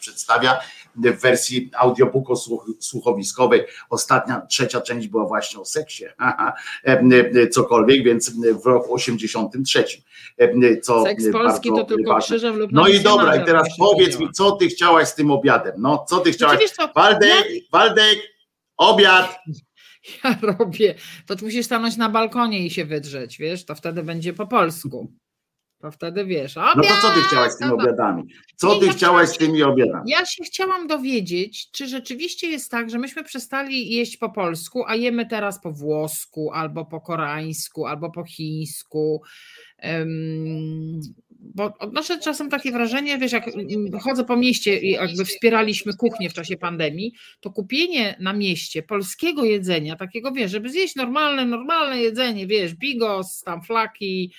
przedstawia 0.00 0.58
w 0.98 1.20
wersji 1.20 1.70
audiobooku 1.76 2.34
słuchowiskowej. 2.80 3.64
Ostatnia, 3.90 4.40
trzecia 4.40 4.80
część 4.80 5.08
była 5.08 5.26
właśnie 5.26 5.60
o 5.60 5.64
seksie, 5.64 6.04
cokolwiek, 7.54 8.04
więc 8.04 8.30
w 8.62 8.66
roku 8.66 8.94
83. 8.94 9.84
Co 10.82 11.04
Seks 11.04 11.24
polski 11.32 11.68
to 11.68 11.84
tylko 11.84 12.12
ważne. 12.12 12.26
krzyżem 12.26 12.58
lub 12.58 12.72
No 12.72 12.88
i 12.88 13.00
dobra, 13.00 13.36
i 13.36 13.44
teraz 13.44 13.68
powiedz 13.78 14.18
mi, 14.18 14.32
co 14.32 14.52
ty 14.52 14.66
chciałaś 14.66 15.08
z 15.08 15.14
tym 15.14 15.30
obiadem? 15.30 15.74
No, 15.78 16.04
co 16.08 16.18
ty 16.18 16.32
chciałaś? 16.32 16.70
Co, 16.70 16.88
Waldek. 16.94 17.46
Waldek, 17.72 18.18
obiad! 18.76 19.38
Ja 20.24 20.38
robię. 20.42 20.94
To 21.26 21.34
musisz 21.42 21.66
stanąć 21.66 21.96
na 21.96 22.08
balkonie 22.08 22.66
i 22.66 22.70
się 22.70 22.84
wydrzeć, 22.84 23.38
wiesz, 23.38 23.64
to 23.64 23.74
wtedy 23.74 24.02
będzie 24.02 24.32
po 24.32 24.46
polsku. 24.46 25.12
To 25.80 25.90
wtedy 25.90 26.24
wiesz. 26.24 26.56
Obiad! 26.56 26.76
No 26.76 26.82
to 26.82 26.88
co 27.02 27.14
ty 27.14 27.20
chciałaś 27.20 27.52
z 27.52 27.58
tymi 27.58 27.72
obiadami? 27.72 28.22
Co 28.56 28.80
ty 28.80 28.88
chciałaś 28.88 29.28
z 29.28 29.38
tymi 29.38 29.62
obiadami? 29.62 30.10
Ja 30.10 30.26
się 30.26 30.44
chciałam 30.44 30.86
dowiedzieć, 30.86 31.70
czy 31.70 31.88
rzeczywiście 31.88 32.46
jest 32.46 32.70
tak, 32.70 32.90
że 32.90 32.98
myśmy 32.98 33.24
przestali 33.24 33.90
jeść 33.90 34.16
po 34.16 34.30
polsku, 34.30 34.84
a 34.86 34.94
jemy 34.94 35.26
teraz 35.26 35.60
po 35.62 35.72
włosku, 35.72 36.52
albo 36.52 36.84
po 36.84 37.00
koreańsku, 37.00 37.86
albo 37.86 38.10
po 38.10 38.24
chińsku. 38.24 39.22
Um, 39.82 41.00
bo 41.38 41.72
odnoszę 41.78 42.18
czasem 42.18 42.50
takie 42.50 42.72
wrażenie, 42.72 43.18
wiesz, 43.18 43.32
jak 43.32 43.44
chodzę 44.02 44.24
po 44.24 44.36
mieście 44.36 44.80
i 44.80 44.90
jakby 44.90 45.24
wspieraliśmy 45.24 45.92
kuchnię 45.94 46.30
w 46.30 46.32
cchacie 46.32 46.56
pandemii, 46.56 47.12
to 47.40 47.50
kupienie 47.50 48.16
na 48.20 48.32
mieście 48.32 48.82
polskiego 48.82 49.44
jedzenia, 49.44 49.96
takiego 49.96 50.32
wiesz, 50.32 50.50
żeby 50.50 50.70
zjeść 50.70 50.96
normalne, 50.96 51.44
normalne 51.44 52.02
jedzenie, 52.02 52.46
wiesz, 52.46 52.74
bigos, 52.74 53.42
tam 53.42 53.62
flaki, 53.62 54.32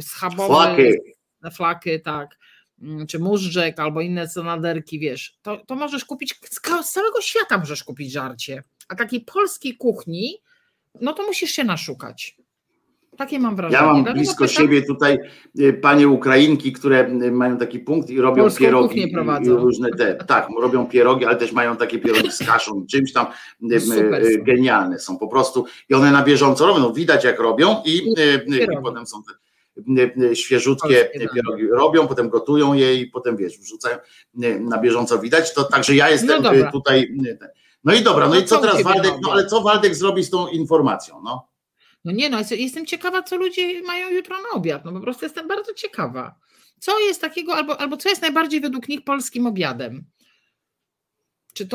schabowe, 0.00 0.76
flaki, 0.76 1.56
flaki 1.56 2.00
tak, 2.00 2.38
mm, 2.82 3.06
czy 3.06 3.18
móżdżek 3.18 3.80
albo 3.80 4.00
inne 4.00 4.28
conaderki, 4.28 4.98
wiesz, 4.98 5.38
to, 5.42 5.56
to 5.56 5.74
możesz 5.74 6.04
kupić, 6.04 6.34
z 6.82 6.92
całego 6.92 7.20
świata 7.20 7.58
możesz 7.58 7.84
kupić 7.84 8.12
żarcie, 8.12 8.62
a 8.88 8.96
takiej 8.96 9.20
polskiej 9.20 9.76
kuchni, 9.76 10.38
no 11.00 11.12
to 11.12 11.22
musisz 11.22 11.50
się 11.50 11.64
naszukać. 11.64 12.36
Takie 13.18 13.38
mam 13.38 13.56
wrażenie. 13.56 13.82
Ja 13.82 13.86
mam 13.86 13.96
Dlatego 13.96 14.18
blisko 14.18 14.44
pytam... 14.44 14.48
siebie 14.48 14.82
tutaj 14.82 15.18
y, 15.60 15.72
panie 15.72 16.08
Ukrainki, 16.08 16.72
które 16.72 17.08
y, 17.22 17.32
mają 17.32 17.58
taki 17.58 17.78
punkt 17.78 18.10
i 18.10 18.20
robią 18.20 18.42
Polską 18.42 18.64
pierogi. 18.64 19.12
I 19.42 19.48
różne 19.48 19.90
te, 19.90 20.14
tak, 20.34 20.48
robią 20.60 20.86
pierogi, 20.86 21.24
ale 21.24 21.36
też 21.36 21.52
mają 21.52 21.76
takie 21.76 21.98
pierogi 21.98 22.32
z 22.32 22.38
kaszą, 22.38 22.86
czymś 22.90 23.12
tam 23.12 23.26
y, 23.72 23.80
Super 23.80 24.22
genialne 24.44 24.98
są 24.98 25.18
po 25.18 25.28
prostu. 25.28 25.64
I 25.88 25.94
one 25.94 26.10
na 26.10 26.22
bieżąco 26.22 26.66
robią, 26.66 26.80
no, 26.80 26.92
widać 26.92 27.24
jak 27.24 27.40
robią 27.40 27.76
i, 27.84 27.90
i, 27.90 28.62
i 28.62 28.66
potem 28.82 29.06
są 29.06 29.22
te 29.22 29.32
świeżutkie 30.34 31.10
pierogi 31.34 31.68
robią, 31.68 32.06
potem 32.06 32.28
gotują 32.28 32.74
je 32.74 32.94
i 32.94 33.06
potem 33.06 33.36
wiesz, 33.36 33.58
wrzucają 33.58 33.96
na 34.60 34.78
bieżąco 34.78 35.18
widać, 35.18 35.54
to. 35.54 35.64
Także 35.64 35.94
ja 35.94 36.10
jestem 36.10 36.42
no 36.42 36.72
tutaj. 36.72 37.16
No 37.84 37.94
i 37.94 38.02
dobra, 38.02 38.28
no, 38.28 38.34
no 38.34 38.40
i 38.40 38.44
co 38.44 38.58
teraz 38.58 38.82
Waldek, 38.82 39.14
no 39.22 39.32
ale 39.32 39.46
co 39.46 39.60
Waldek 39.60 39.94
zrobi 39.94 40.24
z 40.24 40.30
tą 40.30 40.48
informacją, 40.48 41.20
no? 41.24 41.48
No 42.04 42.12
nie 42.12 42.30
no, 42.30 42.38
jestem 42.50 42.86
ciekawa, 42.86 43.22
co 43.22 43.36
ludzie 43.36 43.82
mają 43.82 44.10
jutro 44.10 44.36
na 44.36 44.48
obiad. 44.54 44.84
No 44.84 44.92
po 44.92 45.00
prostu 45.00 45.24
jestem 45.24 45.48
bardzo 45.48 45.74
ciekawa. 45.74 46.34
Co 46.78 47.00
jest 47.00 47.20
takiego, 47.20 47.54
albo, 47.54 47.80
albo 47.80 47.96
co 47.96 48.08
jest 48.08 48.22
najbardziej 48.22 48.60
według 48.60 48.88
nich 48.88 49.04
polskim 49.04 49.46
obiadem? 49.46 50.04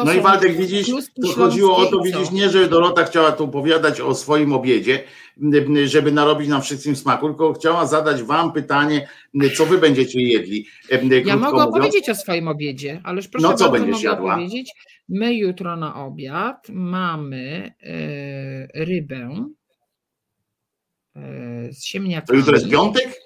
no 0.06 0.14
i 0.14 0.22
Waldek, 0.22 0.58
widzisz, 0.58 0.88
to 1.22 1.28
chodziło 1.28 1.78
o 1.78 1.86
to, 1.86 2.02
widzisz, 2.02 2.32
nie, 2.32 2.50
że 2.50 2.68
Dorota 2.68 3.04
chciała 3.04 3.32
tu 3.32 3.44
opowiadać 3.44 4.02
o 4.02 4.16
swoim 4.16 4.54
obiedzie, 4.54 5.04
żeby 5.86 6.12
narobić 6.12 6.50
nam 6.50 6.62
wszystkim 6.62 6.96
smaku, 6.96 7.28
tylko 7.28 7.54
chciała 7.54 7.86
zadać 7.86 8.24
wam 8.24 8.54
pytanie, 8.54 9.10
co 9.56 9.66
wy 9.66 9.78
będziecie 9.78 10.22
jedli. 10.22 10.66
Ja 11.26 11.36
mogę 11.36 11.52
mówiąc. 11.52 11.70
opowiedzieć 11.70 12.10
o 12.10 12.16
swoim 12.16 12.48
obiedzie, 12.48 13.02
ależ 13.04 13.28
proszę 13.28 13.48
no, 13.48 13.54
co 13.54 13.70
bardzo, 13.70 13.72
będziesz 13.72 14.04
mogę 14.04 14.16
jadła? 14.16 14.36
powiedzieć. 14.36 14.72
My 15.10 15.34
jutro 15.34 15.76
na 15.76 16.06
obiad 16.06 16.68
mamy 16.70 17.74
yy, 18.76 18.86
rybę, 18.86 19.16
E, 19.16 19.63
z 21.72 21.86
ziemniakami. 21.86 22.28
To 22.28 22.34
jutro 22.34 22.54
jest 22.54 22.70
piątek? 22.70 23.20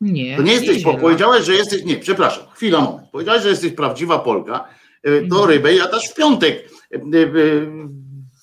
Nie. 0.00 0.36
To 0.36 0.42
nie 0.42 0.52
jesteś, 0.52 0.82
bo 0.82 0.94
powiedziałeś, 0.94 1.44
że 1.44 1.54
jesteś, 1.54 1.84
nie, 1.84 1.96
przepraszam, 1.96 2.46
chwila, 2.50 2.80
moment. 2.80 3.10
Powiedziałeś, 3.10 3.42
że 3.42 3.48
jesteś 3.48 3.72
prawdziwa 3.72 4.18
Polka, 4.18 4.68
e, 5.02 5.20
to 5.20 5.26
no. 5.28 5.46
rybę 5.46 5.74
jadasz 5.74 6.08
w 6.08 6.14
piątek. 6.14 6.68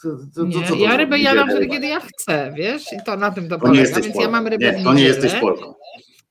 To, 0.03 0.09
to, 0.35 0.43
nie, 0.43 0.67
to, 0.67 0.75
ja 0.75 0.97
rybę 0.97 1.19
jadam 1.19 1.49
wtedy, 1.49 1.67
kiedy 1.67 1.87
ja 1.87 1.99
chcę, 1.99 2.53
wiesz, 2.57 2.93
i 2.93 2.97
to 3.05 3.17
na 3.17 3.31
tym 3.31 3.49
to, 3.49 3.55
to 3.55 3.61
polega, 3.61 4.01
więc 4.01 4.15
ja 4.15 4.29
mam 4.29 4.47
rybę 4.47 4.77
nie, 4.77 4.83
to 4.83 4.93
nie 4.93 5.03
jesteś 5.03 5.33
Polką. 5.33 5.73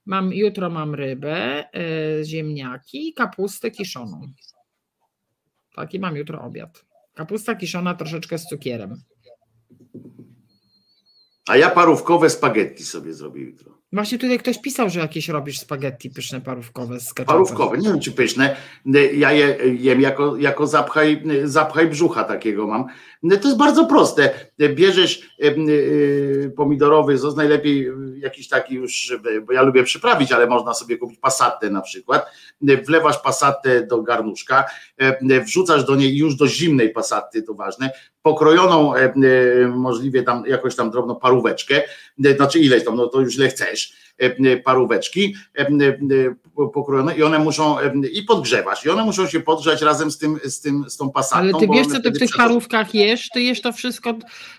Mam, 0.06 0.32
jutro 0.32 0.70
mam 0.70 0.94
rybę, 0.94 1.64
y, 2.20 2.24
ziemniaki, 2.24 3.14
kapustę 3.14 3.70
kiszoną. 3.70 4.32
Taki 5.76 6.00
mam 6.00 6.16
jutro 6.16 6.42
obiad. 6.42 6.84
Kapusta 7.14 7.54
kiszona 7.54 7.94
troszeczkę 7.94 8.38
z 8.38 8.46
cukierem. 8.46 9.02
A 11.48 11.56
ja 11.56 11.70
parówkowe 11.70 12.31
spaghetti 12.31 12.85
sobie 12.85 13.14
zrobię 13.14 13.43
jutro. 13.43 13.78
Właśnie 13.93 14.19
tutaj 14.19 14.39
ktoś 14.39 14.60
pisał, 14.60 14.90
że 14.90 15.01
jakieś 15.01 15.28
robisz 15.28 15.59
spaghetti 15.59 16.10
pyszne 16.10 16.40
parówkowe 16.40 17.01
z 17.01 17.14
ketchupem. 17.14 17.44
Parówkowe, 17.44 17.78
nie 17.78 17.89
wiem 17.89 18.01
czy 18.01 18.12
pyszne. 18.12 18.56
Ja 19.14 19.32
je 19.32 19.56
jem 19.78 20.01
jako, 20.01 20.36
jako 20.36 20.66
zapchaj, 20.66 21.23
zapchaj 21.44 21.89
brzucha 21.89 22.24
takiego 22.24 22.66
mam. 22.66 22.85
To 23.31 23.49
jest 23.49 23.57
bardzo 23.57 23.86
proste. 23.86 24.31
Bierzesz 24.74 25.36
pomidorowy 26.57 27.19
sos, 27.19 27.36
najlepiej 27.36 27.89
jakiś 28.16 28.49
taki 28.49 28.74
już, 28.74 29.16
bo 29.47 29.53
ja 29.53 29.62
lubię 29.62 29.82
przyprawić, 29.82 30.32
ale 30.32 30.47
można 30.47 30.74
sobie 30.74 30.99
kupić 30.99 31.19
pasatę 31.19 31.70
na 31.70 31.81
przykład. 31.81 32.27
Wlewasz 32.61 33.19
pasatę 33.19 33.86
do 33.86 34.03
garnuszka, 34.03 34.65
wrzucasz 35.44 35.85
do 35.85 35.97
niej 35.97 36.16
już 36.16 36.36
do 36.36 36.49
zimnej 36.49 36.90
pasaty, 36.90 37.43
to 37.43 37.55
ważne, 37.55 37.90
pokrojoną 38.23 38.93
możliwie 39.69 40.23
tam 40.23 40.44
jakoś 40.47 40.77
tam 40.77 40.90
drobną 40.90 41.16
paróweczkę, 41.16 41.82
znaczy 42.36 42.59
ileś 42.59 42.85
tam, 42.85 42.97
no 42.97 43.07
to 43.07 43.20
już 43.20 43.36
ile 43.36 43.49
chcesz 43.49 44.11
paróweczki 44.65 45.35
e, 45.59 45.62
e, 45.62 46.69
pokrojone 46.74 47.16
i 47.16 47.23
one 47.23 47.39
muszą 47.39 47.77
i 48.12 48.23
podgrzewasz 48.23 48.86
i 48.86 48.90
one 48.90 49.05
muszą 49.05 49.27
się 49.27 49.40
podgrzać 49.40 49.82
razem 49.82 50.11
z 50.11 50.19
tym, 50.19 50.39
z 50.44 50.61
tym 50.61 50.85
z 50.90 50.97
tą 50.97 51.11
pasatą. 51.11 51.40
Ale 51.40 51.53
ty 51.55 51.69
wiesz, 51.73 51.86
co 51.86 52.01
ty 52.01 52.11
w 52.11 52.19
tych 52.19 52.31
parówkach 52.36 52.94
jesz? 52.94 53.28
Ty 53.35 53.43
jesz 53.43 53.61
to 53.61 53.73
wszystko, 53.73 54.15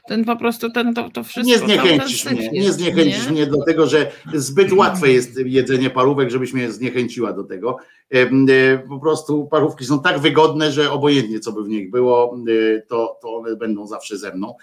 ten 0.07 0.26
po 0.26 0.35
prostu 0.35 0.72
ten 0.72 0.94
to, 0.94 1.10
to 1.10 1.23
wszystko. 1.23 1.49
Nie 1.52 1.57
zniechęcisz 1.57 2.26
mnie, 2.26 2.49
nie 2.49 2.72
zniechęcisz 2.72 3.26
nie? 3.26 3.31
mnie 3.31 3.48
do 3.48 3.64
tego, 3.65 3.88
że 3.88 4.11
zbyt 4.34 4.72
łatwe 4.72 5.11
jest 5.11 5.40
jedzenie 5.45 5.90
parówek, 5.90 6.31
żebyś 6.31 6.53
mnie 6.53 6.72
zniechęciła 6.72 7.34
do 7.34 7.44
tego. 7.44 7.77
Po 8.90 8.99
prostu 8.99 9.48
parówki 9.48 9.85
są 9.85 10.02
tak 10.02 10.19
wygodne, 10.19 10.72
że 10.72 10.91
obojętnie 10.91 11.40
co 11.40 11.52
by 11.52 11.64
w 11.64 11.68
nich 11.68 11.91
było, 11.91 12.38
to, 12.88 13.19
to 13.22 13.35
one 13.35 13.56
będą 13.56 13.88
zawsze 13.88 14.18
ze 14.18 14.35
mną. 14.35 14.56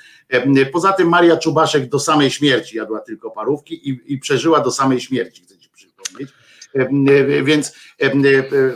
Poza 0.73 0.93
tym 0.93 1.09
Maria 1.09 1.37
Czubaszek 1.37 1.89
do 1.89 1.99
samej 1.99 2.31
śmierci 2.31 2.77
jadła 2.77 3.01
tylko 3.01 3.31
parówki 3.31 3.91
i, 3.91 4.01
i 4.07 4.19
przeżyła 4.19 4.61
do 4.61 4.71
samej 4.71 5.01
śmierci, 5.01 5.43
chcę 5.43 5.59
ci 5.59 5.69
przypomnieć. 5.69 6.31
Więc, 7.45 7.73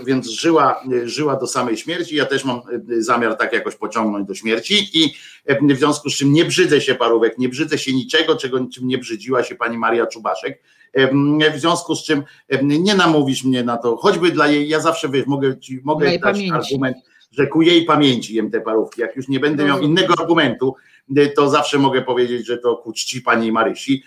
więc 0.07 0.29
żyła, 0.29 0.85
żyła 1.05 1.37
do 1.37 1.47
samej 1.47 1.77
śmierci. 1.77 2.17
Ja 2.17 2.25
też 2.25 2.45
mam 2.45 2.61
zamiar 2.99 3.37
tak 3.37 3.53
jakoś 3.53 3.77
pociągnąć 3.77 4.29
do 4.29 4.35
śmierci 4.35 5.05
i 5.05 5.15
w 5.75 5.79
związku 5.79 6.11
z 6.11 6.15
czym 6.15 6.33
nie 6.33 6.45
brzydzę 6.45 6.81
się 6.81 6.95
parówek, 6.95 7.39
nie 7.39 7.49
brzydzę 7.49 7.79
się 7.79 7.93
niczego, 7.93 8.37
czego 8.37 8.67
czym 8.75 8.89
nie 8.89 8.99
brzydziła 8.99 9.45
się 9.45 9.55
pani 9.55 9.79
Maria 9.79 10.07
Czubaszek. 10.07 10.63
W 11.55 11.59
związku 11.59 11.95
z 11.95 12.05
czym 12.05 12.23
nie 12.63 12.95
namówisz 12.95 13.45
mnie 13.45 13.65
na 13.65 13.77
to, 13.77 13.97
choćby 13.97 14.31
dla 14.31 14.47
jej, 14.47 14.69
ja 14.69 14.81
zawsze 14.81 15.09
wiesz, 15.09 15.27
mogę 15.27 15.59
ci 15.59 15.81
mogę 15.85 16.07
dać 16.07 16.21
pamięci. 16.21 16.53
argument, 16.53 16.97
że 17.31 17.47
ku 17.47 17.63
jej 17.63 17.85
pamięci 17.85 18.35
jem 18.35 18.51
te 18.51 18.61
parówki. 18.61 19.01
Jak 19.01 19.17
już 19.17 19.29
nie 19.29 19.41
będę 19.41 19.65
miał 19.65 19.81
innego 19.81 20.15
argumentu, 20.19 20.75
to 21.37 21.51
zawsze 21.51 21.79
mogę 21.79 22.03
powiedzieć, 22.03 22.47
że 22.47 22.59
to 22.59 22.77
ku 22.77 22.93
czci 22.93 23.23
pani 23.23 23.53
Marysi 23.53 24.03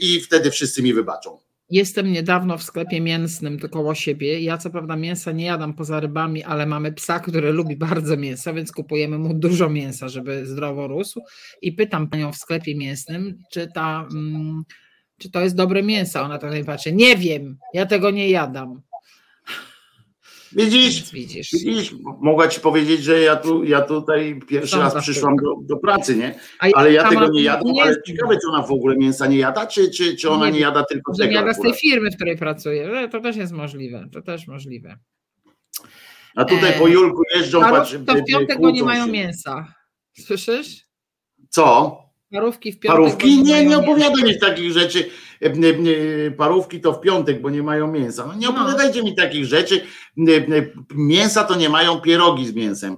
i 0.00 0.20
wtedy 0.20 0.50
wszyscy 0.50 0.82
mi 0.82 0.94
wybaczą. 0.94 1.38
Jestem 1.70 2.12
niedawno 2.12 2.58
w 2.58 2.62
sklepie 2.62 3.00
mięsnym 3.00 3.58
to 3.58 3.68
koło 3.68 3.94
siebie. 3.94 4.40
Ja 4.40 4.58
co 4.58 4.70
prawda 4.70 4.96
mięsa 4.96 5.32
nie 5.32 5.44
jadam 5.44 5.74
poza 5.74 6.00
rybami, 6.00 6.42
ale 6.42 6.66
mamy 6.66 6.92
psa, 6.92 7.20
który 7.20 7.52
lubi 7.52 7.76
bardzo 7.76 8.16
mięso, 8.16 8.54
więc 8.54 8.72
kupujemy 8.72 9.18
mu 9.18 9.34
dużo 9.34 9.70
mięsa, 9.70 10.08
żeby 10.08 10.46
zdrowo 10.46 10.88
rósł. 10.88 11.20
I 11.62 11.72
pytam 11.72 12.08
panią 12.08 12.32
w 12.32 12.36
sklepie 12.36 12.74
mięsnym, 12.76 13.38
czy 13.52 13.68
ta. 13.74 14.08
Mm, 14.12 14.64
czy 15.24 15.30
to 15.30 15.40
jest 15.40 15.56
dobre 15.56 15.82
mięso. 15.82 16.22
Ona 16.22 16.38
tak 16.38 16.52
nie 16.52 16.64
patrzy. 16.64 16.92
Nie 16.92 17.16
wiem, 17.16 17.58
ja 17.74 17.86
tego 17.86 18.10
nie 18.10 18.30
jadam. 18.30 18.80
Widzisz, 20.52 21.12
widzisz, 21.12 21.50
widzisz, 21.52 21.94
mogła 22.20 22.48
ci 22.48 22.60
powiedzieć, 22.60 23.04
że 23.04 23.20
ja 23.20 23.36
tu, 23.36 23.64
ja 23.64 23.80
tutaj 23.80 24.40
pierwszy 24.48 24.78
raz 24.78 25.02
przyszłam 25.02 25.36
do, 25.36 25.54
do 25.62 25.76
pracy, 25.76 26.16
nie? 26.16 26.34
Ale 26.74 26.92
ja 26.92 27.08
tego 27.08 27.28
nie 27.28 27.42
jadam, 27.42 27.72
nie 27.72 27.82
ale 27.82 28.02
ciekawe, 28.02 28.34
czy 28.34 28.48
ona 28.48 28.62
w 28.62 28.70
ogóle 28.72 28.96
mięsa 28.96 29.26
nie 29.26 29.36
jada, 29.36 29.66
czy, 29.66 29.90
czy, 29.90 30.16
czy 30.16 30.30
ona 30.30 30.46
nie, 30.46 30.52
nie 30.52 30.60
jada 30.60 30.84
tylko 30.84 31.12
tego. 31.14 31.28
Nie 31.28 31.34
jada 31.34 31.54
z 31.54 31.60
tej 31.60 31.74
firmy, 31.74 32.10
w 32.10 32.16
której 32.16 32.38
pracuje. 32.38 33.08
To 33.08 33.20
też 33.20 33.36
jest 33.36 33.52
możliwe. 33.52 34.08
To 34.12 34.22
też 34.22 34.46
możliwe. 34.46 34.98
A 36.36 36.44
tutaj 36.44 36.72
po 36.78 36.88
Julku 36.88 37.22
jeżdżą, 37.34 37.60
patrz, 37.60 37.96
to 38.06 38.14
w 38.14 38.24
piątek 38.24 38.58
nie 38.58 38.82
mają 38.82 39.06
mięsa. 39.06 39.74
Słyszysz? 40.18 40.86
Co? 41.48 42.03
Parówki 42.34 42.72
w 42.72 42.78
piątek. 42.78 43.00
Parówki? 43.00 43.42
Nie, 43.42 43.66
nie 43.66 43.78
opowiadaj 43.78 44.22
mi 44.22 44.38
takich 44.38 44.72
rzeczy. 44.72 45.10
E, 45.42 45.46
e, 45.46 46.30
parówki 46.30 46.80
to 46.80 46.92
w 46.92 47.00
piątek, 47.00 47.40
bo 47.40 47.50
nie 47.50 47.62
mają 47.62 47.92
mięsa. 47.92 48.26
No 48.26 48.34
nie 48.34 48.46
no. 48.46 48.52
opowiadajcie 48.52 49.02
mi 49.02 49.14
takich 49.14 49.44
rzeczy. 49.44 49.80
E, 50.18 50.22
mięsa 50.94 51.44
to 51.44 51.54
nie 51.54 51.68
mają 51.68 52.00
pierogi 52.00 52.46
z 52.46 52.54
mięsem. 52.54 52.96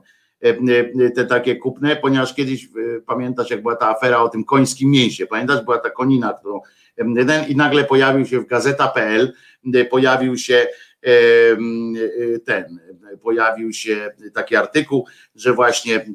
Te 1.15 1.25
takie 1.25 1.57
kupne, 1.57 1.97
ponieważ 1.97 2.35
kiedyś 2.35 2.69
pamiętasz, 3.07 3.51
jak 3.51 3.63
była 3.63 3.77
ta 3.77 3.89
afera 3.89 4.19
o 4.19 4.29
tym 4.29 4.45
końskim 4.45 4.91
mięsie. 4.91 5.27
Pamiętasz, 5.27 5.65
była 5.65 5.79
ta 5.79 5.91
konina, 5.91 6.33
którą 6.33 6.61
i 7.49 7.57
nagle 7.57 7.85
pojawił 7.85 8.27
się 8.27 8.41
w 8.41 8.47
gazeta.pl, 8.47 9.33
pojawił 9.91 10.37
się 10.37 10.67
ten, 12.45 12.81
pojawił 13.23 13.73
się 13.73 14.11
taki 14.35 14.57
artykuł, 14.57 15.07
że 15.35 15.53
właśnie 15.53 16.07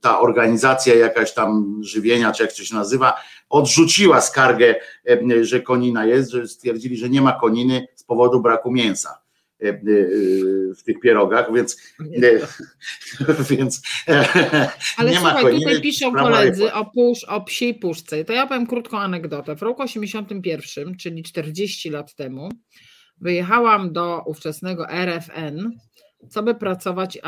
ta 0.00 0.20
organizacja 0.20 0.94
jakaś 0.94 1.34
tam 1.34 1.80
żywienia, 1.82 2.32
czy 2.32 2.42
jak 2.42 2.52
to 2.52 2.64
się 2.64 2.74
nazywa, 2.74 3.14
odrzuciła 3.48 4.20
skargę, 4.20 4.74
że 5.40 5.60
konina 5.60 6.06
jest, 6.06 6.30
że 6.30 6.48
stwierdzili, 6.48 6.96
że 6.96 7.08
nie 7.08 7.22
ma 7.22 7.32
koniny 7.32 7.86
z 7.94 8.04
powodu 8.04 8.40
braku 8.40 8.72
mięsa 8.72 9.22
w 10.78 10.82
tych 10.84 11.00
pierogach, 11.00 11.54
więc, 11.54 11.76
więc 13.50 13.82
Ale 14.96 15.10
nie 15.10 15.16
słuchaj, 15.16 15.34
ma 15.34 15.42
koniny, 15.42 15.60
tutaj 15.60 15.82
piszą 15.82 16.12
koledzy 16.12 16.72
o, 16.72 16.84
pusz, 16.84 17.24
o 17.24 17.40
psiej 17.40 17.74
puszce. 17.74 18.24
To 18.24 18.32
ja 18.32 18.46
powiem 18.46 18.66
krótką 18.66 18.98
anegdotę. 18.98 19.56
W 19.56 19.62
roku 19.62 19.82
81, 19.82 20.96
czyli 20.96 21.22
40 21.22 21.90
lat 21.90 22.14
temu, 22.14 22.48
wyjechałam 23.22 23.92
do 23.92 24.22
ówczesnego 24.26 24.88
RFN, 24.90 25.70
co 26.30 26.42
by 26.42 26.54
pracować, 26.54 27.18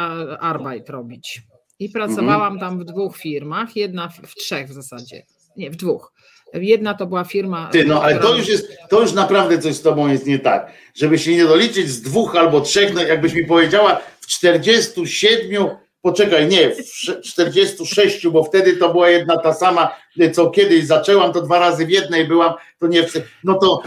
Arbeit 0.41 0.91
robić. 0.91 1.43
I 1.79 1.89
pracowałam 1.89 2.53
mhm. 2.53 2.61
tam 2.61 2.79
w 2.81 2.85
dwóch 2.85 3.17
firmach, 3.17 3.77
jedna 3.77 4.09
w 4.09 4.35
trzech 4.35 4.69
w 4.69 4.73
zasadzie, 4.73 5.23
nie, 5.57 5.71
w 5.71 5.77
dwóch. 5.77 6.13
Jedna 6.55 6.95
to 6.95 7.07
była 7.07 7.25
firma. 7.25 7.69
Ty, 7.73 7.85
no 7.85 8.03
ale 8.03 8.19
to 8.19 8.37
już 8.37 8.49
jest, 8.49 8.79
to 8.89 9.01
już 9.01 9.13
naprawdę 9.13 9.59
coś 9.59 9.75
z 9.75 9.83
tobą 9.83 10.09
jest 10.09 10.27
nie 10.27 10.39
tak. 10.39 10.73
Żeby 10.95 11.19
się 11.19 11.37
nie 11.37 11.45
doliczyć 11.45 11.89
z 11.89 12.03
dwóch 12.03 12.37
albo 12.37 12.61
trzech, 12.61 12.95
no 12.95 13.03
jakbyś 13.03 13.35
mi 13.35 13.45
powiedziała, 13.45 14.01
w 14.21 14.27
47 14.27 15.67
poczekaj, 16.05 16.49
nie, 16.49 16.71
w 16.71 17.23
46, 17.33 18.29
bo 18.29 18.45
wtedy 18.45 18.77
to 18.77 18.93
była 18.93 19.11
jedna 19.11 19.37
ta 19.37 19.55
sama, 19.55 19.97
co 20.33 20.51
kiedyś 20.51 20.87
zaczęłam, 20.87 21.33
to 21.33 21.43
dwa 21.43 21.59
razy 21.59 21.87
w 21.87 21.91
jednej 21.91 22.27
byłam, 22.27 22.55
to 22.79 22.87
nie, 22.87 23.07
no 23.45 23.55
to 23.55 23.83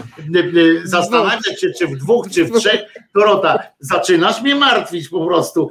zastanawiać 0.84 1.60
się, 1.60 1.70
czy 1.78 1.86
w 1.86 1.96
dwóch, 1.96 2.30
czy 2.30 2.44
w 2.44 2.58
trzech, 2.58 2.80
Dorota, 3.14 3.58
zaczynasz 3.80 4.42
mnie 4.42 4.54
martwić 4.54 5.08
po 5.08 5.26
prostu, 5.26 5.70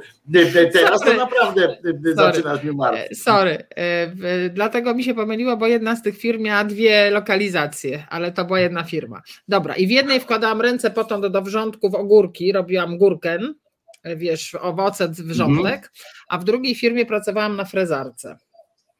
teraz 0.72 1.00
to 1.00 1.14
naprawdę 1.14 1.76
zaczynasz 2.14 2.62
mnie 2.62 2.72
martwić. 2.72 3.22
Sorry, 3.22 3.66
e, 3.76 4.50
dlatego 4.50 4.94
mi 4.94 5.04
się 5.04 5.14
pomyliło, 5.14 5.56
bo 5.56 5.66
jedna 5.66 5.96
z 5.96 6.02
tych 6.02 6.18
firm 6.18 6.42
miała 6.42 6.64
dwie 6.64 7.10
lokalizacje, 7.10 8.06
ale 8.10 8.32
to 8.32 8.44
była 8.44 8.60
jedna 8.60 8.84
firma. 8.84 9.22
Dobra, 9.48 9.74
i 9.74 9.86
w 9.86 9.90
jednej 9.90 10.20
wkładałam 10.20 10.60
ręce 10.60 10.90
potem 10.90 11.20
do, 11.20 11.30
do 11.30 11.42
wrzątków 11.42 11.94
ogórki, 11.94 12.52
robiłam 12.52 12.98
górken, 12.98 13.54
wiesz, 14.16 14.54
owoce 14.54 15.08
wrzątek, 15.08 15.74
mhm. 15.74 15.90
a 16.28 16.38
w 16.38 16.44
drugiej 16.44 16.74
firmie 16.74 17.06
pracowałam 17.06 17.56
na 17.56 17.64
frezarce. 17.64 18.38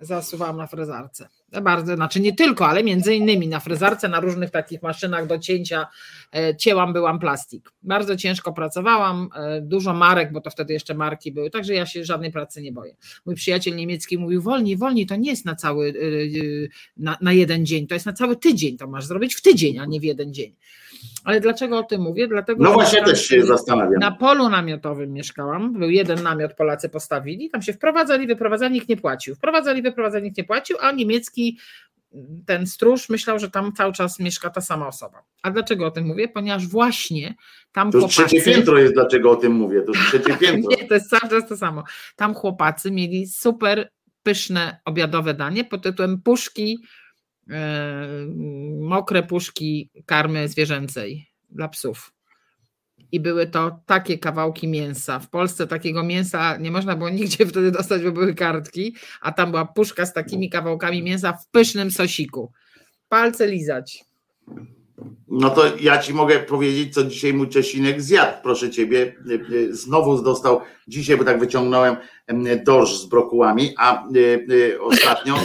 Zasuwałam 0.00 0.56
na 0.56 0.66
frezarce. 0.66 1.28
Bardzo, 1.62 1.96
znaczy 1.96 2.20
nie 2.20 2.32
tylko, 2.32 2.66
ale 2.66 2.84
między 2.84 3.14
innymi 3.14 3.48
na 3.48 3.60
frezarce, 3.60 4.08
na 4.08 4.20
różnych 4.20 4.50
takich 4.50 4.82
maszynach 4.82 5.26
do 5.26 5.38
cięcia 5.38 5.86
e, 6.34 6.56
cięłam, 6.56 6.92
byłam 6.92 7.18
plastik. 7.18 7.70
Bardzo 7.82 8.16
ciężko 8.16 8.52
pracowałam, 8.52 9.28
e, 9.34 9.60
dużo 9.60 9.94
marek, 9.94 10.32
bo 10.32 10.40
to 10.40 10.50
wtedy 10.50 10.72
jeszcze 10.72 10.94
marki 10.94 11.32
były, 11.32 11.50
także 11.50 11.74
ja 11.74 11.86
się 11.86 12.04
żadnej 12.04 12.32
pracy 12.32 12.62
nie 12.62 12.72
boję. 12.72 12.96
Mój 13.26 13.34
przyjaciel 13.34 13.76
niemiecki 13.76 14.18
mówił, 14.18 14.42
wolniej, 14.42 14.76
wolniej, 14.76 15.06
to 15.06 15.16
nie 15.16 15.30
jest 15.30 15.44
na 15.44 15.54
cały, 15.54 15.88
e, 15.88 15.92
na, 16.96 17.16
na 17.20 17.32
jeden 17.32 17.66
dzień, 17.66 17.86
to 17.86 17.94
jest 17.94 18.06
na 18.06 18.12
cały 18.12 18.36
tydzień, 18.36 18.76
to 18.76 18.86
masz 18.86 19.06
zrobić 19.06 19.34
w 19.34 19.42
tydzień, 19.42 19.78
a 19.78 19.86
nie 19.86 20.00
w 20.00 20.04
jeden 20.04 20.34
dzień. 20.34 20.54
Ale 21.24 21.40
dlaczego 21.40 21.78
o 21.78 21.82
tym 21.82 22.00
mówię? 22.00 22.28
Dlatego, 22.28 22.64
no 22.64 22.72
właśnie 22.72 23.04
też 23.04 23.26
się 23.26 23.42
zastanawiam. 23.42 24.00
Na 24.00 24.10
polu 24.10 24.48
namiotowym 24.48 25.12
mieszkałam, 25.12 25.72
był 25.72 25.90
jeden 25.90 26.22
namiot 26.22 26.54
Polacy 26.54 26.88
postawili, 26.88 27.50
tam 27.50 27.62
się 27.62 27.72
wprowadzali, 27.72 28.26
wyprowadzali, 28.26 28.74
nikt 28.74 28.88
nie 28.88 28.96
płacił. 28.96 29.34
Wprowadzali, 29.34 29.82
wyprowadzali, 29.82 30.24
nikt 30.24 30.38
nie 30.38 30.44
płacił, 30.44 30.76
a 30.80 30.92
niemiecki 30.92 31.58
ten 32.46 32.66
stróż 32.66 33.08
myślał, 33.08 33.38
że 33.38 33.50
tam 33.50 33.72
cały 33.72 33.92
czas 33.92 34.20
mieszka 34.20 34.50
ta 34.50 34.60
sama 34.60 34.86
osoba. 34.86 35.22
A 35.42 35.50
dlaczego 35.50 35.86
o 35.86 35.90
tym 35.90 36.06
mówię? 36.06 36.28
Ponieważ 36.28 36.66
właśnie 36.66 37.34
tam 37.72 37.92
to 37.92 37.98
chłopacy... 37.98 38.24
trzecie 38.24 38.42
piętro 38.42 38.78
jest, 38.78 38.94
dlaczego 38.94 39.30
o 39.30 39.36
tym 39.36 39.52
mówię, 39.52 39.82
to 39.82 39.92
trzecie 39.92 40.36
piętro. 40.40 40.70
Nie, 40.70 40.88
to 40.88 40.94
jest 40.94 41.10
cały 41.10 41.30
czas 41.30 41.48
to 41.48 41.56
samo. 41.56 41.84
Tam 42.16 42.34
chłopacy 42.34 42.90
mieli 42.90 43.26
super 43.26 43.90
pyszne 44.22 44.80
obiadowe 44.84 45.34
danie 45.34 45.64
pod 45.64 45.82
tytułem 45.82 46.22
puszki 46.22 46.78
mokre 48.80 49.22
puszki 49.22 49.90
karmy 50.06 50.48
zwierzęcej 50.48 51.26
dla 51.50 51.68
psów. 51.68 52.12
I 53.12 53.20
były 53.20 53.46
to 53.46 53.80
takie 53.86 54.18
kawałki 54.18 54.68
mięsa. 54.68 55.18
W 55.18 55.30
Polsce 55.30 55.66
takiego 55.66 56.02
mięsa 56.02 56.56
nie 56.56 56.70
można 56.70 56.96
było 56.96 57.10
nigdzie 57.10 57.46
wtedy 57.46 57.70
dostać, 57.70 58.02
bo 58.02 58.12
były 58.12 58.34
kartki, 58.34 58.96
a 59.20 59.32
tam 59.32 59.50
była 59.50 59.64
puszka 59.64 60.06
z 60.06 60.12
takimi 60.12 60.50
kawałkami 60.50 61.02
mięsa 61.02 61.32
w 61.32 61.50
pysznym 61.50 61.90
sosiku. 61.90 62.52
Palce 63.08 63.46
lizać. 63.46 64.04
No 65.28 65.50
to 65.50 65.76
ja 65.80 65.98
ci 65.98 66.14
mogę 66.14 66.38
powiedzieć, 66.38 66.94
co 66.94 67.04
dzisiaj 67.04 67.34
mój 67.34 67.48
Czesinek 67.48 68.02
zjadł. 68.02 68.38
Proszę 68.42 68.70
ciebie, 68.70 69.14
znowu 69.70 70.22
dostał 70.22 70.60
dzisiaj, 70.88 71.16
bo 71.16 71.24
tak 71.24 71.40
wyciągnąłem 71.40 71.96
dorsz 72.64 73.00
z 73.00 73.06
brokułami, 73.06 73.74
a 73.78 74.04
ostatnio 74.80 75.36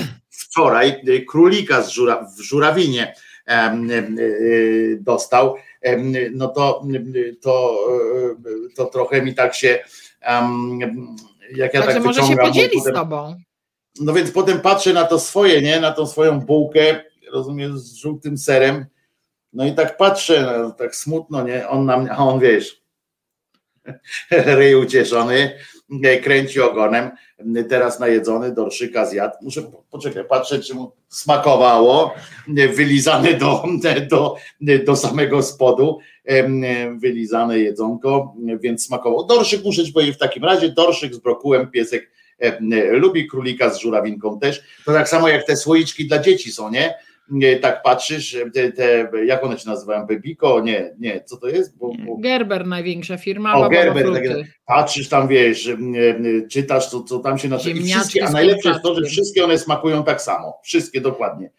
wczoraj 0.44 1.02
y, 1.08 1.26
królika 1.26 1.82
z 1.82 1.90
żura, 1.90 2.28
w 2.38 2.42
żurawinie 2.42 3.16
y, 3.50 4.98
dostał, 5.02 5.56
no 6.32 6.48
to, 6.48 6.84
to, 7.42 7.78
y, 8.70 8.74
to 8.76 8.86
trochę 8.86 9.22
mi 9.22 9.36
tak 9.36 9.56
się 9.56 9.80
jak 11.56 11.74
ja 11.74 11.82
Także 11.82 11.96
tak 11.96 12.04
może 12.04 12.24
się 12.24 12.36
podzieli 12.36 12.78
potem, 12.78 12.94
z 12.94 12.96
tobą. 12.96 13.36
No 14.00 14.14
więc 14.14 14.32
potem 14.32 14.62
patrzę 14.62 14.94
na 14.94 15.04
to 15.04 15.20
swoje, 15.20 15.62
nie? 15.62 15.80
Na 15.80 15.92
tą 15.92 16.08
swoją 16.08 16.40
bułkę, 16.40 17.04
rozumiem, 17.32 17.80
z 17.80 17.94
żółtym 17.94 18.38
serem. 18.38 18.86
No 19.54 19.66
i 19.66 19.74
tak 19.74 19.98
patrzę, 19.98 20.60
no, 20.64 20.72
tak 20.72 20.96
smutno, 20.96 21.44
nie? 21.44 21.68
On 21.68 21.86
na 21.86 21.98
mnie, 21.98 22.12
a 22.12 22.18
on 22.18 22.40
wiesz, 22.40 22.84
ryj 24.32 24.76
ucieszony, 24.76 25.58
kręci 26.24 26.62
ogonem, 26.62 27.12
teraz 27.70 28.00
najedzony, 28.00 28.52
dorszyka 28.52 29.06
zjadł. 29.06 29.36
Muszę 29.42 29.62
poczekać, 29.92 30.28
patrzę, 30.30 30.60
czy 30.60 30.74
mu 30.74 30.92
smakowało, 31.10 32.14
wylizane 32.48 33.34
do, 33.34 33.64
do, 34.10 34.36
do 34.86 34.96
samego 34.96 35.44
spodu, 35.44 36.00
wylizane 36.98 37.60
jedzonko, 37.60 38.36
więc 38.60 38.86
smakowało. 38.86 39.24
Dorszyk 39.24 39.64
muszę 39.64 39.86
ci 39.86 39.94
powiedzieć 39.94 40.16
w 40.16 40.20
takim 40.20 40.44
razie, 40.44 40.70
dorszyk 40.70 41.14
z 41.14 41.20
brokułem, 41.20 41.72
piesek 41.72 42.12
lubi 42.92 43.28
królika 43.28 43.70
z 43.70 43.80
żurawinką 43.80 44.40
też. 44.40 44.64
To 44.86 44.94
tak 44.94 45.10
samo 45.10 45.28
jak 45.28 45.46
te 45.46 45.56
słoiczki 45.56 46.08
dla 46.08 46.20
dzieci 46.20 46.52
są, 46.52 46.72
nie? 46.72 46.94
Tak 47.62 47.84
patrzysz, 47.84 48.38
te, 48.76 49.10
jak 49.26 49.44
one 49.44 49.60
się 49.60 49.70
nazywają, 49.70 50.06
Bebiko? 50.06 50.62
Nie, 50.62 50.96
nie, 51.00 51.24
co 51.26 51.38
to 51.38 51.48
jest? 51.48 51.78
Bo, 51.78 51.92
bo... 52.06 52.18
Gerber 52.18 52.68
największa 52.68 53.18
firma. 53.18 53.54
O, 53.54 53.70
Gerber, 53.70 54.06
tak, 54.14 54.24
patrzysz 54.66 55.10
tam, 55.10 55.28
wiesz, 55.28 55.70
czytasz, 56.52 56.88
co, 56.88 57.04
co 57.04 57.20
tam 57.20 57.38
się 57.38 57.50
nazywa. 57.50 57.80
A 58.28 58.32
najlepsze 58.32 58.70
jest 58.70 58.82
to, 58.82 58.96
że 58.96 59.06
wszystkie 59.06 59.44
one 59.44 59.58
smakują 59.58 60.04
tak 60.04 60.22
samo. 60.22 60.60
Wszystkie 60.64 61.02
dokładnie. 61.02 61.50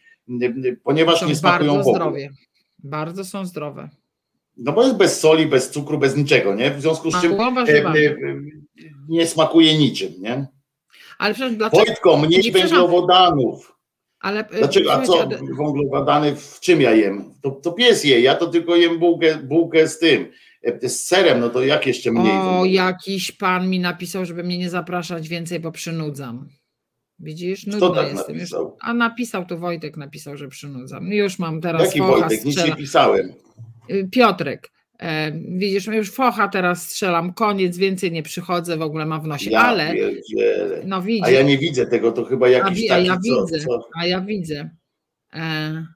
Ponieważ 0.84 1.20
są 1.20 1.28
nie 1.28 1.36
smakują 1.36 1.74
bardzo 1.74 1.90
zdrowie. 1.90 2.30
Bardzo 2.78 3.24
są 3.24 3.46
zdrowe. 3.46 3.88
No 4.56 4.72
bo 4.72 4.82
jest 4.82 4.96
bez 4.96 5.20
soli, 5.20 5.46
bez 5.46 5.70
cukru, 5.70 5.98
bez 5.98 6.16
niczego, 6.16 6.54
nie? 6.54 6.70
W 6.70 6.80
związku 6.80 7.10
z 7.10 7.20
czym 7.20 7.36
nie 9.08 9.26
smakuje 9.26 9.78
niczym, 9.78 10.12
nie? 10.18 10.46
Ale 11.18 11.34
przecież 11.34 11.56
dlaczego? 11.56 11.84
Wojtko, 11.84 12.16
mniej 12.16 12.52
węglowodanów. 12.52 13.73
Ale, 14.24 14.48
e, 14.48 14.58
Dlaczego, 14.58 14.92
a 14.92 15.02
co 15.02 15.28
węglowodany 15.58 16.36
w 16.36 16.60
czym 16.60 16.80
ja 16.80 16.92
jem? 16.92 17.34
To, 17.42 17.50
to 17.50 17.72
pies 17.72 18.04
je, 18.04 18.20
ja 18.20 18.34
to 18.34 18.46
tylko 18.46 18.76
jem 18.76 18.98
bułkę, 18.98 19.36
bułkę 19.36 19.88
z 19.88 19.98
tym, 19.98 20.26
e, 20.62 20.88
z 20.88 21.04
serem, 21.04 21.40
no 21.40 21.50
to 21.50 21.64
jak 21.64 21.86
jeszcze 21.86 22.12
mniej? 22.12 22.32
O, 22.32 22.64
jakiś 22.64 23.32
pan 23.32 23.70
mi 23.70 23.80
napisał, 23.80 24.24
żeby 24.24 24.44
mnie 24.44 24.58
nie 24.58 24.70
zapraszać 24.70 25.28
więcej, 25.28 25.60
bo 25.60 25.72
przynudzam. 25.72 26.48
Widzisz, 27.18 27.66
Kto 27.76 27.86
nudna 27.86 28.02
tak 28.02 28.12
jestem. 28.12 28.34
Już, 28.34 28.50
napisał? 28.52 28.76
a 28.80 28.94
napisał 28.94 29.46
to 29.46 29.58
Wojtek, 29.58 29.96
napisał, 29.96 30.36
że 30.36 30.48
przynudzam. 30.48 31.12
Już 31.12 31.38
mam 31.38 31.60
teraz 31.60 31.82
Jaki 31.82 31.98
Wojtek? 31.98 32.30
Nic 32.30 32.44
nie 32.44 32.52
strzela. 32.52 32.76
pisałem. 32.76 33.32
Y, 33.90 34.08
Piotrek, 34.12 34.70
widzisz, 35.48 35.86
już 35.86 36.10
focha 36.10 36.48
teraz 36.48 36.90
strzelam, 36.90 37.32
koniec, 37.34 37.76
więcej 37.76 38.12
nie 38.12 38.22
przychodzę, 38.22 38.76
w 38.76 38.82
ogóle 38.82 39.06
mam 39.06 39.22
w 39.22 39.26
nosie, 39.26 39.50
Ja 39.50 39.60
ale 39.60 39.94
pierdzielę. 39.94 40.82
no 40.84 41.02
widzisz, 41.02 41.26
A 41.26 41.30
ja 41.30 41.42
nie 41.42 41.58
widzę 41.58 41.86
tego, 41.86 42.12
to 42.12 42.24
chyba 42.24 42.46
a, 42.46 42.48
jakiś 42.50 42.78
wi- 42.80 42.90
a 42.90 42.94
taki 42.94 43.06
ja 43.06 43.14
co, 43.14 43.46
widzę, 43.46 43.58
co? 43.66 43.88
a 44.00 44.06
ja 44.06 44.20
widzę. 44.20 44.70
E, 45.34 45.86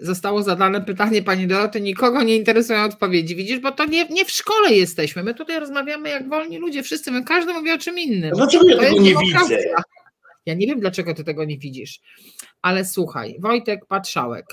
zostało 0.00 0.42
zadane 0.42 0.80
pytanie 0.80 1.22
pani 1.22 1.46
Doroty, 1.46 1.80
nikogo 1.80 2.22
nie 2.22 2.36
interesują 2.36 2.84
odpowiedzi. 2.84 3.36
Widzisz, 3.36 3.58
bo 3.58 3.72
to 3.72 3.84
nie, 3.84 4.08
nie 4.08 4.24
w 4.24 4.30
szkole 4.30 4.72
jesteśmy. 4.72 5.22
My 5.22 5.34
tutaj 5.34 5.60
rozmawiamy 5.60 6.08
jak 6.08 6.28
wolni 6.28 6.58
ludzie, 6.58 6.82
wszyscy, 6.82 7.10
my, 7.10 7.24
każdy 7.24 7.52
mówi 7.52 7.70
o 7.72 7.78
czym 7.78 7.98
innym. 7.98 8.30
A 8.32 8.36
Dlaczego 8.36 8.68
ja 8.68 8.76
tego 8.78 9.00
nie 9.00 9.14
widzę? 9.14 9.58
Ja 10.46 10.54
nie 10.54 10.66
wiem, 10.66 10.80
dlaczego 10.80 11.14
ty 11.14 11.24
tego 11.24 11.44
nie 11.44 11.58
widzisz. 11.58 12.00
Ale 12.62 12.84
słuchaj, 12.84 13.36
Wojtek 13.40 13.86
Patrzałek. 13.88 14.46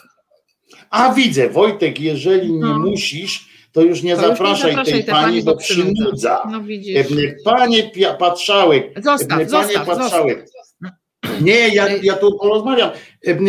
A 0.90 1.14
widzę, 1.14 1.50
Wojtek, 1.50 2.00
jeżeli 2.00 2.54
nie 2.54 2.60
No. 2.60 2.80
musisz, 2.80 3.53
to 3.74 3.82
już 3.82 4.04
nie 4.04 4.16
To 4.16 4.22
już 4.22 4.30
nie 4.30 4.36
zapraszaj 4.38 4.72
zapraszaj 4.72 4.94
tej 4.94 5.04
tej 5.04 5.14
pani, 5.14 5.26
pani, 5.26 5.44
bo 5.44 5.58
przynudza. 5.58 6.44
No 6.52 6.62
widzisz. 6.62 7.08
Panie 7.46 7.92
Patrzałek, 8.20 9.04
Zostaw, 9.04 9.30
Panie 9.30 9.50
zostaw, 9.50 9.86
Patrzałek. 9.86 10.46
Nie, 11.42 11.70
ja, 11.70 11.88
ja 12.04 12.14
tu 12.14 12.38
porozmawiam. 12.40 12.92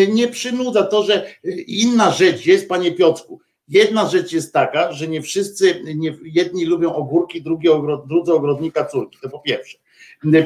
Nie 0.09 0.29
przynudza 0.29 0.83
to, 0.83 1.03
że 1.03 1.27
inna 1.67 2.11
rzecz 2.11 2.47
jest, 2.47 2.69
panie 2.69 2.93
Piotrku. 2.93 3.41
Jedna 3.69 4.09
rzecz 4.09 4.33
jest 4.33 4.53
taka, 4.53 4.93
że 4.93 5.09
nie 5.09 5.23
wszyscy, 5.23 5.83
nie, 5.95 6.17
jedni 6.25 6.65
lubią 6.65 6.95
ogórki, 6.95 7.43
drugi 7.43 7.69
ogro, 7.69 8.05
drudzy 8.09 8.33
ogrodnika 8.33 8.85
córki. 8.85 9.19
To 9.23 9.29
po 9.29 9.41
pierwsze. 9.41 9.79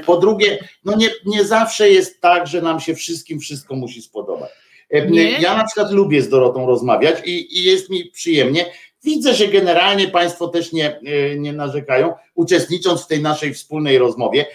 Po 0.07 0.17
drugie, 0.17 0.59
no 0.85 0.97
nie, 0.97 1.09
nie 1.27 1.45
zawsze 1.45 1.91
jest 1.91 2.21
tak, 2.21 2.47
że 2.47 2.63
nam 2.63 2.81
się 2.81 2.95
wszystkim 2.95 3.41
wszystko 3.41 3.77
musi 3.77 4.03
spodobać. 4.03 4.51
Nie. 5.11 5.31
Ja 5.31 5.57
na 5.57 5.65
przykład 5.65 5.93
lubię 5.93 6.23
z 6.23 6.29
Dorotą 6.29 6.67
rozmawiać 6.67 7.17
i, 7.27 7.59
i 7.59 7.65
jest 7.65 7.91
mi 7.91 8.05
przyjemnie. 8.05 8.67
Widzę, 9.05 9.35
że 9.35 9.49
generalnie 9.49 10.09
Państwo 10.09 10.49
też 10.49 10.73
nie, 10.73 11.01
nie 11.37 11.53
narzekają, 11.53 12.15
uczestnicząc 12.35 13.05
w 13.05 13.07
tej 13.07 13.23
naszej 13.23 13.55
wspólnej 13.55 13.99
rozmowie, 13.99 14.47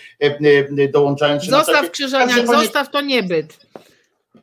dołączając 0.91 1.44
się 1.44 1.52
Zostaw 1.52 1.91
krzyżaniak, 1.91 2.30
Także, 2.30 2.48
panie- 2.48 2.64
zostaw 2.64 2.91
to 2.91 3.02
niebyt. 3.02 3.57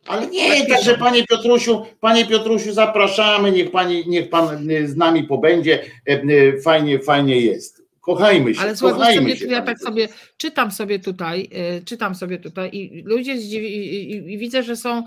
ale 0.06 0.26
nie, 0.26 0.66
także 0.66 0.98
panie 0.98 1.26
Piotrusiu, 1.26 1.82
panie 2.00 2.26
Piotrusiu, 2.26 2.72
zapraszamy, 2.72 3.52
niech 3.52 3.70
pani, 3.70 4.04
niech 4.08 4.30
pan 4.30 4.68
z 4.84 4.96
nami 4.96 5.24
pobędzie. 5.24 5.84
e, 6.06 6.60
Fajnie, 6.62 6.98
fajnie 6.98 7.40
jest. 7.40 7.80
Kochajmy 8.00 8.54
się, 8.54 8.60
Ale 8.60 8.76
słuchaj, 8.76 8.98
kochajmy 8.98 9.20
sobie, 9.22 9.36
się. 9.36 9.46
ja 9.46 9.62
tak 9.62 9.78
sobie 9.78 10.08
czytam 10.36 10.70
sobie 10.70 10.98
tutaj, 10.98 11.50
czytam 11.84 12.14
sobie 12.14 12.38
tutaj 12.38 12.70
i 12.72 13.02
ludzie 13.06 13.38
zdziwi, 13.38 13.76
i, 13.76 14.12
i, 14.12 14.32
i 14.32 14.38
widzę, 14.38 14.62
że 14.62 14.76
są 14.76 15.02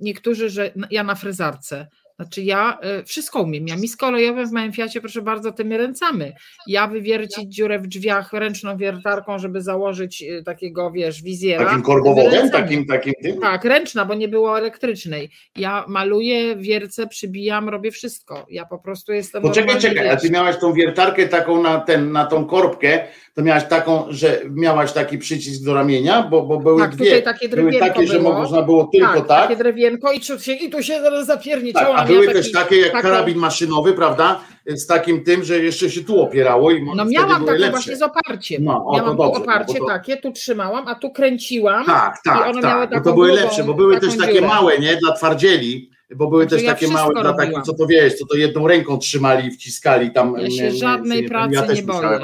niektórzy, 0.00 0.50
że 0.50 0.72
ja 0.90 1.04
na 1.04 1.14
frezarce. 1.14 1.86
Znaczy 2.16 2.42
ja 2.42 2.78
y, 3.00 3.04
wszystko 3.04 3.42
umiem. 3.42 3.68
Ja 3.68 3.76
misko 3.76 4.06
olejowe 4.06 4.46
w 4.46 4.52
małym 4.52 4.72
Fiacie, 4.72 5.00
proszę 5.00 5.22
bardzo, 5.22 5.52
tymi 5.52 5.76
ręcami. 5.76 6.32
Ja 6.66 6.86
wywiercić 6.86 7.54
dziurę 7.54 7.78
w 7.78 7.86
drzwiach 7.86 8.32
ręczną 8.32 8.76
wiertarką, 8.76 9.38
żeby 9.38 9.62
założyć 9.62 10.22
y, 10.22 10.42
takiego, 10.44 10.90
wiesz, 10.90 11.22
wizjera. 11.22 11.64
Takim 11.64 11.82
ręcami. 12.16 12.50
takim, 12.50 12.86
takim 12.86 13.12
tym? 13.22 13.40
Tak, 13.40 13.64
ręczna, 13.64 14.04
bo 14.04 14.14
nie 14.14 14.28
było 14.28 14.58
elektrycznej. 14.58 15.30
Ja 15.56 15.84
maluję, 15.88 16.56
wiercę, 16.56 17.06
przybijam, 17.06 17.68
robię 17.68 17.90
wszystko. 17.90 18.46
Ja 18.50 18.64
po 18.64 18.78
prostu 18.78 19.12
jestem. 19.12 19.42
Poczekaj, 19.42 19.80
czekaj, 19.80 20.08
a 20.08 20.16
ty 20.16 20.30
miałaś 20.30 20.58
tą 20.58 20.72
wiertarkę 20.72 21.28
taką 21.28 21.62
na, 21.62 21.80
ten, 21.80 22.12
na 22.12 22.24
tą 22.26 22.44
korbkę, 22.44 23.04
to 23.34 23.42
miałaś 23.42 23.64
taką, 23.64 24.04
że 24.08 24.40
miałaś 24.50 24.92
taki 24.92 25.18
przycisk 25.18 25.64
do 25.64 25.74
ramienia, 25.74 26.22
bo, 26.22 26.42
bo 26.42 26.60
były 26.60 26.80
Tak, 26.80 26.94
dwie. 26.94 27.04
tutaj 27.04 27.22
takie 27.22 27.48
były 27.48 27.78
takie, 27.78 28.06
że 28.06 28.18
było. 28.18 28.32
można 28.32 28.62
było 28.62 28.90
tylko 28.92 29.20
tak. 29.20 29.42
takie 29.42 29.56
drewienko 29.56 30.12
i, 30.12 30.20
tu 30.20 30.38
się, 30.38 30.52
i 30.52 30.70
tu 30.70 30.82
się 30.82 31.00
zaraz 31.00 31.26
Tak, 31.26 31.36
zapierniczyło. 31.36 32.03
A 32.04 32.06
były 32.06 32.26
też 32.32 32.52
takie 32.52 32.76
jak 32.76 33.02
karabin 33.02 33.38
maszynowy, 33.38 33.92
prawda? 33.92 34.40
Z 34.66 34.86
takim 34.86 35.24
tym, 35.24 35.44
że 35.44 35.58
jeszcze 35.58 35.90
się 35.90 36.04
tu 36.04 36.20
opierało 36.20 36.70
i 36.70 36.84
No 36.96 37.04
miałam 37.04 37.30
taką 37.44 37.52
lepsze. 37.52 37.70
właśnie 37.70 37.96
z 37.96 38.02
oparciem. 38.02 38.64
No, 38.64 38.84
o, 38.86 38.96
miałam 38.96 39.16
dobrze, 39.16 39.40
oparcie 39.42 39.72
no 39.72 39.78
to- 39.78 39.86
takie, 39.86 40.16
tu 40.16 40.32
trzymałam, 40.32 40.88
a 40.88 40.94
tu 40.94 41.10
kręciłam. 41.10 41.84
Tak, 41.86 42.16
I 42.26 42.28
tak, 42.28 42.46
one 42.48 42.62
miały 42.62 42.80
tak. 42.82 42.90
Bo 42.90 42.94
taką 42.96 43.10
to 43.10 43.14
były 43.14 43.32
lepsze, 43.32 43.64
bo 43.64 43.74
były 43.74 43.94
taką 43.94 44.06
też 44.06 44.18
takie 44.18 44.34
dziurę. 44.34 44.46
małe, 44.46 44.78
nie? 44.78 44.96
Dla 44.96 45.12
twardzieli, 45.12 45.90
bo 46.16 46.26
były 46.30 46.42
Znaczy, 46.48 46.64
też 46.64 46.74
takie 46.74 46.88
małe 46.88 47.14
dla 47.22 47.32
takich, 47.32 47.62
co 47.62 47.74
to 47.74 47.86
wiesz, 47.86 48.14
co 48.14 48.26
to 48.26 48.36
jedną 48.36 48.68
ręką 48.68 48.98
trzymali 48.98 49.48
i 49.48 49.50
wciskali 49.50 50.10
tam. 50.12 50.34
Ja 50.38 50.50
się 50.50 50.70
żadnej 50.70 51.22
nie, 51.22 51.28
pracy 51.28 51.54
ja 51.54 51.62
też 51.62 51.78
nie 51.78 51.84
boję. 51.84 52.20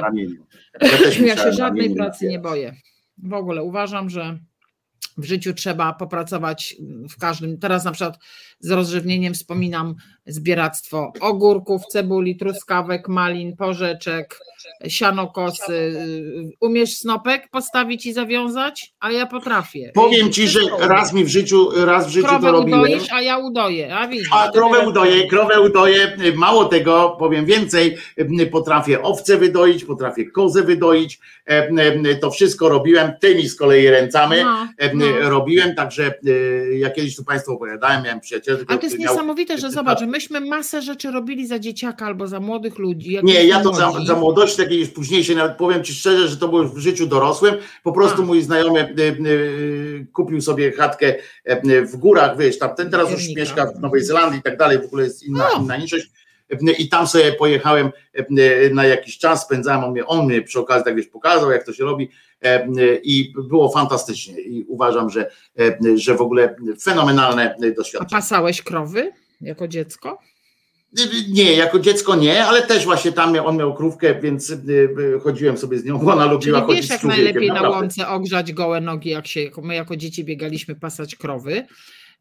Ja 0.80 0.90
Ja 1.26 1.36
się 1.36 1.52
żadnej 1.52 1.94
pracy 1.94 2.26
nie 2.26 2.38
boję. 2.38 2.74
W 3.22 3.32
ogóle 3.32 3.62
uważam, 3.62 4.10
że 4.10 4.38
w 5.18 5.24
życiu 5.24 5.54
trzeba 5.54 5.92
popracować 5.92 6.76
w 7.10 7.18
każdym. 7.20 7.58
Teraz 7.58 7.84
na 7.84 7.92
przykład 7.92 8.18
z 8.60 8.70
rozrzewnieniem 8.70 9.34
wspominam 9.34 9.94
zbieractwo 10.26 11.12
ogórków, 11.20 11.86
cebuli, 11.86 12.36
truskawek, 12.36 13.08
malin, 13.08 13.56
porzeczek, 13.56 14.38
sianokosy. 14.88 15.94
Umiesz 16.60 16.96
snopek 16.96 17.48
postawić 17.50 18.06
i 18.06 18.12
zawiązać? 18.12 18.92
A 19.00 19.10
ja 19.10 19.26
potrafię. 19.26 19.90
Powiem 19.94 20.32
ci, 20.32 20.48
że 20.48 20.60
raz 20.78 21.12
mi 21.12 21.24
w 21.24 21.28
życiu, 21.28 21.68
raz 21.86 22.06
w 22.06 22.10
życiu 22.10 22.26
to 22.26 22.32
Krowę 22.32 22.50
robiłem. 22.52 22.80
udoisz, 22.80 23.12
a 23.12 23.22
ja 23.22 23.38
udoję. 23.38 23.96
A 23.96 24.08
widzisz, 24.08 24.28
A 24.32 24.48
krowę 24.52 24.88
udoję, 24.88 25.26
krowę 25.28 25.60
udoję, 25.60 26.16
mało 26.36 26.64
tego, 26.64 27.16
powiem 27.18 27.46
więcej, 27.46 27.96
potrafię 28.52 29.02
owce 29.02 29.38
wydoić, 29.38 29.84
potrafię 29.84 30.30
kozę 30.30 30.62
wydoić, 30.62 31.20
to 32.20 32.30
wszystko 32.30 32.68
robiłem, 32.68 33.12
tymi 33.20 33.48
z 33.48 33.56
kolei 33.56 33.88
ręcami 33.90 34.36
No, 34.44 34.68
no. 34.94 35.30
robiłem, 35.30 35.74
także 35.74 36.06
e, 36.06 36.78
ja 36.78 36.90
kiedyś 36.90 37.16
tu 37.16 37.24
Państwu 37.24 37.52
opowiadałem, 37.52 38.02
miałem 38.04 38.20
przyjaciela, 38.20 38.49
Ale 38.66 38.78
to 38.78 38.86
jest 38.86 38.98
niesamowite, 38.98 39.58
że 39.58 39.70
zobacz, 39.70 40.00
że 40.00 40.06
myśmy 40.06 40.40
masę 40.40 40.82
rzeczy 40.82 41.10
robili 41.10 41.46
za 41.46 41.58
dzieciaka 41.58 42.06
albo 42.06 42.26
za 42.26 42.40
młodych 42.40 42.78
ludzi. 42.78 43.18
Nie, 43.22 43.44
ja 43.44 43.60
to 43.60 43.74
za, 43.74 43.92
za 44.06 44.16
młodości 44.16 44.56
takiej 44.56 44.80
już 44.80 44.88
późniejszej, 44.88 45.36
nawet 45.36 45.56
powiem 45.56 45.84
Ci 45.84 45.94
szczerze, 45.94 46.28
że 46.28 46.36
to 46.36 46.48
było 46.48 46.64
w 46.64 46.78
życiu 46.78 47.06
dorosłym. 47.06 47.54
Po 47.82 47.92
prostu 47.92 48.22
A. 48.22 48.24
mój 48.24 48.42
znajomy 48.42 48.94
y, 48.98 49.02
y, 49.02 50.06
kupił 50.12 50.40
sobie 50.40 50.72
chatkę 50.72 51.14
y, 51.66 51.86
w 51.86 51.96
górach, 51.96 52.38
wiesz, 52.38 52.58
tam 52.58 52.74
ten 52.74 52.90
teraz 52.90 53.10
już 53.10 53.28
mieszka 53.36 53.66
w 53.66 53.80
Nowej 53.80 54.04
Zelandii 54.04 54.40
i 54.40 54.42
tak 54.42 54.56
dalej, 54.56 54.78
w 54.78 54.84
ogóle 54.84 55.04
jest 55.04 55.22
inna, 55.22 55.44
inna 55.60 55.76
niższość. 55.76 56.10
I 56.78 56.88
tam 56.88 57.06
sobie 57.06 57.32
pojechałem 57.32 57.90
y, 58.18 58.70
na 58.74 58.84
jakiś 58.84 59.18
czas, 59.18 59.42
spędzałem, 59.42 59.84
on 59.84 59.90
mnie, 59.92 60.06
on 60.06 60.26
mnie 60.26 60.42
przy 60.42 60.60
okazji 60.60 60.84
tak 60.84 60.96
wiesz, 60.96 61.06
pokazał, 61.06 61.50
jak 61.50 61.64
to 61.64 61.72
się 61.72 61.84
robi 61.84 62.08
y, 62.44 63.00
i 63.04 63.32
było 63.48 63.72
fantastycznie 63.72 64.40
i 64.40 64.64
uważam, 64.68 65.10
że, 65.10 65.30
że 65.94 66.14
w 66.14 66.20
ogóle 66.20 66.56
fenomenalne 66.82 67.54
A 67.54 67.74
doświadczenie. 67.76 68.10
pasałeś 68.10 68.62
krowy 68.62 69.12
jako 69.40 69.68
dziecko? 69.68 70.18
Nie, 71.28 71.52
jako 71.52 71.78
dziecko 71.78 72.16
nie, 72.16 72.44
ale 72.44 72.62
też 72.62 72.84
właśnie 72.84 73.12
tam 73.12 73.36
on 73.36 73.56
miał 73.56 73.74
krówkę, 73.74 74.20
więc 74.20 74.52
chodziłem 75.22 75.58
sobie 75.58 75.78
z 75.78 75.84
nią, 75.84 75.98
bo 75.98 76.12
ona 76.12 76.22
Czyli 76.22 76.34
lubiła 76.34 76.60
chodzić 76.60 76.82
wiesz, 76.82 76.90
jak 76.90 77.04
najlepiej 77.04 77.48
na 77.48 77.54
naprawdę. 77.54 77.78
łące 77.78 78.08
ogrzać 78.08 78.52
gołe 78.52 78.80
nogi, 78.80 79.10
jak 79.10 79.26
się, 79.26 79.50
my 79.62 79.74
jako 79.74 79.96
dzieci 79.96 80.24
biegaliśmy 80.24 80.74
pasać 80.74 81.16
krowy. 81.16 81.66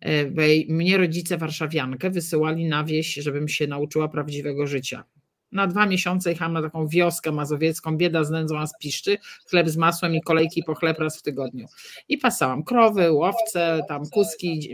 E, 0.02 0.26
Mnie 0.70 0.98
rodzice 0.98 1.38
warszawiankę 1.38 2.10
wysyłali 2.10 2.66
na 2.66 2.84
wieś, 2.84 3.14
żebym 3.14 3.48
się 3.48 3.68
nauczyła 3.68 4.08
prawdziwego 4.08 4.68
życia. 4.68 5.04
Na 5.52 5.68
dwa 5.68 5.86
miesiące 5.86 6.30
jechałam 6.30 6.54
na 6.54 6.62
taką 6.62 6.88
wioskę 6.88 7.32
mazowiecką, 7.32 7.98
bieda 7.98 8.24
z 8.24 8.32
nędzą, 8.32 8.60
a 8.60 8.68
z 8.68 8.78
piszczy, 8.82 9.18
chleb 9.50 9.70
z 9.70 9.78
masłem 9.78 10.16
i 10.16 10.22
kolejki 10.22 10.64
po 10.64 10.76
chleb 10.76 11.00
raz 11.00 11.20
w 11.20 11.22
tygodniu. 11.22 11.66
I 12.10 12.18
pasałam 12.18 12.64
krowy, 12.64 13.12
łowce, 13.12 13.82
tam 13.88 14.10
kuski, 14.10 14.70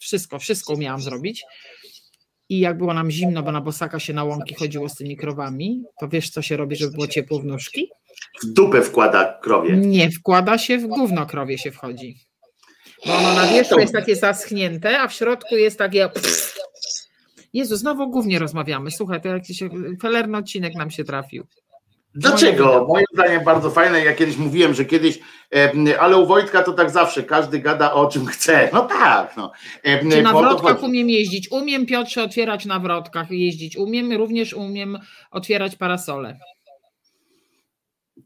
wszystko, 0.00 0.38
wszystko 0.38 0.72
umiałam 0.72 1.00
zrobić. 1.00 1.44
I 2.48 2.58
jak 2.58 2.78
było 2.78 2.94
nam 2.94 3.10
zimno, 3.10 3.42
bo 3.42 3.52
na 3.52 3.60
bosaka 3.60 4.00
się 4.00 4.12
na 4.12 4.24
łąki 4.24 4.54
chodziło 4.54 4.88
z 4.88 4.94
tymi 4.94 5.16
krowami, 5.16 5.82
to 6.00 6.08
wiesz, 6.08 6.30
co 6.30 6.42
się 6.42 6.56
robi, 6.56 6.76
żeby 6.76 6.92
było 6.92 7.06
ciepło 7.06 7.38
w 7.38 7.44
nóżki? 7.44 7.88
W 8.42 8.46
dupę 8.52 8.82
wkłada 8.82 9.38
krowie. 9.42 9.76
Nie 9.76 10.10
wkłada 10.10 10.58
się 10.58 10.78
w 10.78 10.86
gówno 10.86 11.26
krowie 11.26 11.58
się 11.58 11.70
wchodzi. 11.70 12.16
Bo 13.06 13.14
ono 13.14 13.34
na 13.34 13.46
wierzchu 13.46 13.80
jest 13.80 13.92
takie 13.92 14.16
zaschnięte, 14.16 15.00
a 15.00 15.08
w 15.08 15.12
środku 15.12 15.56
jest 15.56 15.78
takie. 15.78 16.10
Jezu, 17.52 17.76
znowu 17.76 18.02
o 18.02 18.06
gównie 18.06 18.38
rozmawiamy. 18.38 18.90
Słuchaj, 18.90 19.20
to 19.20 19.28
jakiś 19.28 19.62
felerny 20.02 20.38
odcinek 20.38 20.74
nam 20.74 20.90
się 20.90 21.04
trafił. 21.04 21.46
Dlaczego? 22.14 22.86
Moim 22.88 23.04
zdaniem 23.14 23.44
bardzo 23.44 23.70
fajne. 23.70 24.04
Ja 24.04 24.14
kiedyś 24.14 24.36
mówiłem, 24.36 24.74
że 24.74 24.84
kiedyś, 24.84 25.18
ale 26.00 26.16
u 26.16 26.26
Wojtka 26.26 26.62
to 26.62 26.72
tak 26.72 26.90
zawsze, 26.90 27.22
każdy 27.22 27.58
gada 27.58 27.92
o 27.92 28.06
czym 28.06 28.26
chce. 28.26 28.68
No 28.72 28.82
tak, 28.82 29.36
no. 29.36 29.52
Czy 30.10 30.22
na 30.22 30.32
wrotkach 30.32 30.82
umiem 30.82 31.10
jeździć? 31.10 31.50
Umiem, 31.50 31.86
Piotrze, 31.86 32.22
otwierać 32.22 32.66
na 32.66 32.78
wrotkach 32.78 33.30
i 33.30 33.44
jeździć. 33.44 33.76
Umiem, 33.76 34.12
również 34.12 34.54
umiem 34.54 34.98
otwierać 35.30 35.76
parasole. 35.76 36.38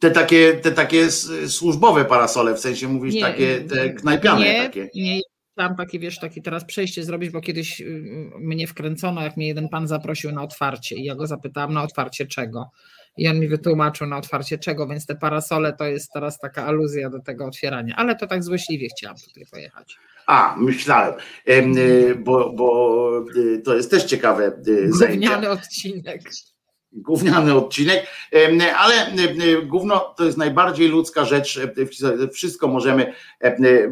Te 0.01 0.10
takie, 0.10 0.55
te 0.55 0.72
takie 0.72 1.10
służbowe 1.47 2.05
parasole, 2.05 2.55
w 2.55 2.60
sensie 2.60 2.89
mówisz 2.89 3.14
Nie, 3.14 3.20
takie 3.20 3.60
te 3.60 3.90
knajpiane 3.90 4.44
nie, 4.44 4.62
takie. 4.62 4.89
Nie, 4.94 5.20
tam 5.55 5.77
takie, 5.77 5.98
wiesz, 5.98 6.18
takie 6.18 6.43
teraz 6.43 6.64
przejście 6.64 7.05
zrobić, 7.05 7.31
bo 7.31 7.40
kiedyś 7.40 7.81
y, 7.81 8.02
mnie 8.39 8.66
wkręcono, 8.66 9.22
jak 9.22 9.36
mnie 9.36 9.48
jeden 9.48 9.68
pan 9.68 9.89
zaprosił 9.89 10.32
na 10.32 10.43
otwarcie 10.43 10.97
i 10.97 11.05
ja 11.05 11.14
go 11.14 11.27
zapytałam 11.27 11.74
na 11.74 11.82
otwarcie 11.82 12.27
czego. 12.27 12.70
I 13.16 13.28
on 13.28 13.40
mi 13.40 13.48
wytłumaczył 13.48 14.06
na 14.06 14.16
otwarcie 14.16 14.59
czego, 14.59 14.86
więc 14.86 15.06
te 15.06 15.14
parasole 15.14 15.72
to 15.72 15.85
jest 15.85 16.12
teraz 16.14 16.39
taka 16.39 16.66
aluzja 16.66 17.10
do 17.10 17.20
tego 17.20 17.47
otwierania. 17.47 17.94
Ale 17.97 18.16
to 18.16 18.27
tak 18.27 18.44
złośliwie 18.44 18.89
chciałam 18.89 19.16
tutaj 19.16 19.44
pojechać. 19.51 19.97
A, 20.27 20.56
myślałem, 20.59 21.14
y, 21.48 22.14
bo, 22.18 22.52
bo 22.52 23.24
y, 23.36 23.62
to 23.64 23.74
jest 23.74 23.90
też 23.90 24.05
ciekawe 24.05 24.62
zajęcie. 24.89 25.51
Odcinek 25.51 26.22
gówniany 26.92 27.54
odcinek, 27.54 28.06
ale 28.78 28.94
gówno 29.66 30.14
to 30.16 30.24
jest 30.24 30.38
najbardziej 30.38 30.88
ludzka 30.88 31.24
rzecz. 31.24 31.60
Wszystko 32.32 32.68
możemy, 32.68 33.12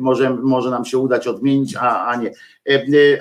może, 0.00 0.30
może 0.30 0.70
nam 0.70 0.84
się 0.84 0.98
udać 0.98 1.26
odmienić, 1.26 1.76
a, 1.76 2.06
a 2.06 2.16
nie. 2.16 2.30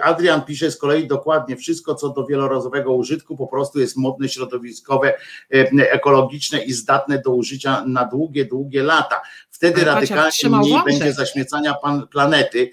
Adrian 0.03 0.41
pisze 0.41 0.71
z 0.71 0.77
kolei 0.77 1.07
dokładnie 1.07 1.55
wszystko, 1.55 1.95
co 1.95 2.09
do 2.09 2.25
wielorazowego 2.25 2.93
użytku, 2.93 3.37
po 3.37 3.47
prostu 3.47 3.79
jest 3.79 3.97
modne, 3.97 4.29
środowiskowe, 4.29 5.13
ekologiczne 5.79 6.63
i 6.63 6.73
zdatne 6.73 7.21
do 7.21 7.31
użycia 7.31 7.83
na 7.85 8.05
długie, 8.05 8.45
długie 8.45 8.83
lata. 8.83 9.21
Wtedy 9.57 9.83
radykalnie 9.83 10.31
mniej 10.43 10.71
wątek. 10.71 10.85
będzie 10.85 11.13
zaśmiecania 11.13 11.73
pan 11.73 12.07
planety. 12.07 12.71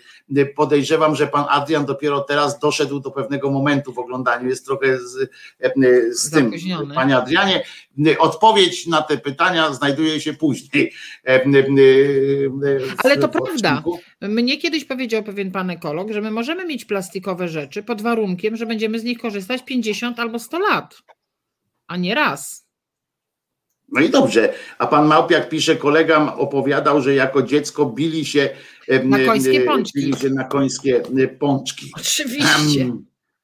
Podejrzewam, 0.56 1.16
że 1.16 1.26
pan 1.26 1.44
Adrian 1.48 1.86
dopiero 1.86 2.20
teraz 2.20 2.58
doszedł 2.58 3.00
do 3.00 3.10
pewnego 3.10 3.50
momentu 3.50 3.92
w 3.92 3.98
oglądaniu. 3.98 4.48
Jest 4.48 4.66
trochę 4.66 4.98
z, 4.98 5.30
z 6.12 6.30
tym, 6.30 6.52
panie 6.94 7.16
Adrianie. 7.16 7.64
Odpowiedź 8.18 8.86
na 8.86 9.02
te 9.02 9.18
pytania 9.18 9.72
znajduje 9.72 10.20
się 10.20 10.32
później. 10.34 10.92
Ale 13.04 13.16
to 13.16 13.28
prawda. 13.28 13.82
Mnie 14.20 14.58
kiedyś 14.58 14.84
powiedział 14.84 15.22
pewien 15.22 15.52
pan 15.52 15.70
ekolog, 15.70 16.12
że 16.12 16.20
my 16.20 16.30
możemy 16.30 16.64
mieć 16.64 16.84
plastikowe 16.84 17.48
rzeczy 17.48 17.82
pod 17.82 18.02
warunkiem, 18.02 18.56
że 18.56 18.66
będziemy 18.66 18.98
z 18.98 19.04
nich 19.04 19.18
korzystać 19.18 19.64
50 19.64 20.20
albo 20.20 20.38
100 20.38 20.58
lat, 20.58 20.96
a 21.86 21.96
nie 21.96 22.14
raz. 22.14 22.63
No 23.94 24.00
i 24.00 24.10
dobrze, 24.10 24.54
a 24.78 24.86
pan 24.86 25.06
Małpiak 25.06 25.48
pisze, 25.48 25.76
kolega 25.76 26.34
opowiadał, 26.36 27.00
że 27.00 27.14
jako 27.14 27.42
dziecko 27.42 27.86
bili 27.86 28.24
się 28.24 28.50
na 29.04 29.18
końskie 29.26 29.60
pączki. 29.60 30.00
Bili 30.00 30.18
się 30.18 30.30
na 30.30 30.44
końskie 30.44 31.02
pączki. 31.38 31.92
Oczywiście. 31.96 32.92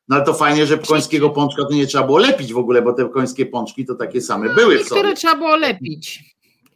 No 0.09 0.21
to 0.21 0.35
fajnie, 0.35 0.67
że 0.67 0.79
końskiego 0.79 1.31
pączka 1.31 1.63
to 1.65 1.75
nie 1.75 1.87
trzeba 1.87 2.07
było 2.07 2.19
lepić 2.19 2.53
w 2.53 2.59
ogóle, 2.59 2.83
bo 2.83 2.93
te 2.93 3.09
końskie 3.09 3.47
pączki 3.47 3.87
to 3.87 3.95
takie 3.95 4.21
same 4.21 4.47
no, 4.47 4.55
były. 4.55 4.79
Które 4.79 5.15
trzeba 5.15 5.37
było 5.37 5.57
lepić. 5.57 6.25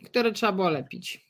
Które 0.04 0.32
trzeba 0.32 0.52
było 0.52 0.70
lepić. 0.70 1.24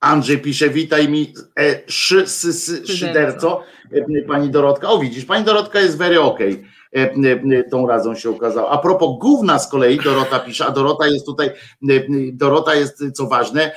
Andrzej 0.00 0.38
pisze, 0.38 0.70
witaj 0.70 1.08
mi 1.08 1.32
e, 1.60 1.82
szy, 1.86 2.26
sy, 2.26 2.52
sy, 2.52 2.86
szyderco, 2.86 3.62
e, 3.92 4.22
pani 4.22 4.50
Dorotka. 4.50 4.88
O 4.88 4.98
widzisz, 4.98 5.24
pani 5.24 5.44
Dorotka 5.44 5.80
jest 5.80 5.98
very 5.98 6.20
okay. 6.20 6.64
E, 6.96 7.00
e, 7.00 7.64
tą 7.64 7.86
razą 7.86 8.14
się 8.14 8.30
okazało. 8.30 8.70
A 8.70 8.78
propos 8.78 9.18
gówna 9.20 9.58
z 9.58 9.68
kolei 9.68 9.98
Dorota 9.98 10.38
pisze, 10.38 10.66
a 10.66 10.70
Dorota 10.70 11.06
jest 11.06 11.26
tutaj, 11.26 11.46
e, 11.48 11.92
Dorota 12.32 12.74
jest 12.74 13.04
co 13.14 13.26
ważne, 13.26 13.72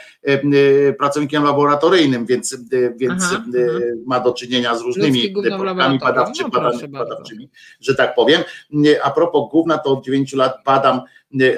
pracownikiem 0.97 1.43
laboratoryjnym, 1.43 2.25
więc, 2.25 2.57
więc 2.95 3.23
aha, 3.23 3.43
ma 4.05 4.19
do 4.19 4.33
czynienia 4.33 4.75
z 4.75 4.81
różnymi 4.81 5.31
programami 5.31 5.99
badawczy, 5.99 6.43
no, 6.43 6.49
badawczymi, 6.89 7.49
że 7.79 7.95
tak 7.95 8.15
powiem. 8.15 8.41
A 9.03 9.11
propos 9.11 9.51
gówna, 9.51 9.77
to 9.77 9.89
od 9.89 10.05
9 10.05 10.33
lat 10.33 10.55
badam 10.65 11.01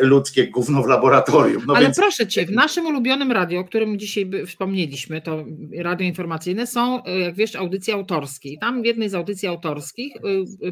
ludzkie 0.01 0.47
gówno 0.47 0.83
w 0.83 0.87
laboratorium. 0.87 1.63
No 1.67 1.75
Ale 1.75 1.85
więc... 1.85 1.97
proszę 1.97 2.27
cię, 2.27 2.45
w 2.45 2.51
naszym 2.51 2.85
ulubionym 2.85 3.31
radio, 3.31 3.59
o 3.59 3.63
którym 3.63 3.99
dzisiaj 3.99 4.29
wspomnieliśmy, 4.47 5.21
to 5.21 5.45
radio 5.77 6.07
informacyjne, 6.07 6.67
są, 6.67 7.03
jak 7.03 7.35
wiesz, 7.35 7.55
audycje 7.55 7.93
autorskie. 7.93 8.49
I 8.49 8.59
tam 8.59 8.81
w 8.81 8.85
jednej 8.85 9.09
z 9.09 9.15
audycji 9.15 9.47
autorskich 9.47 10.13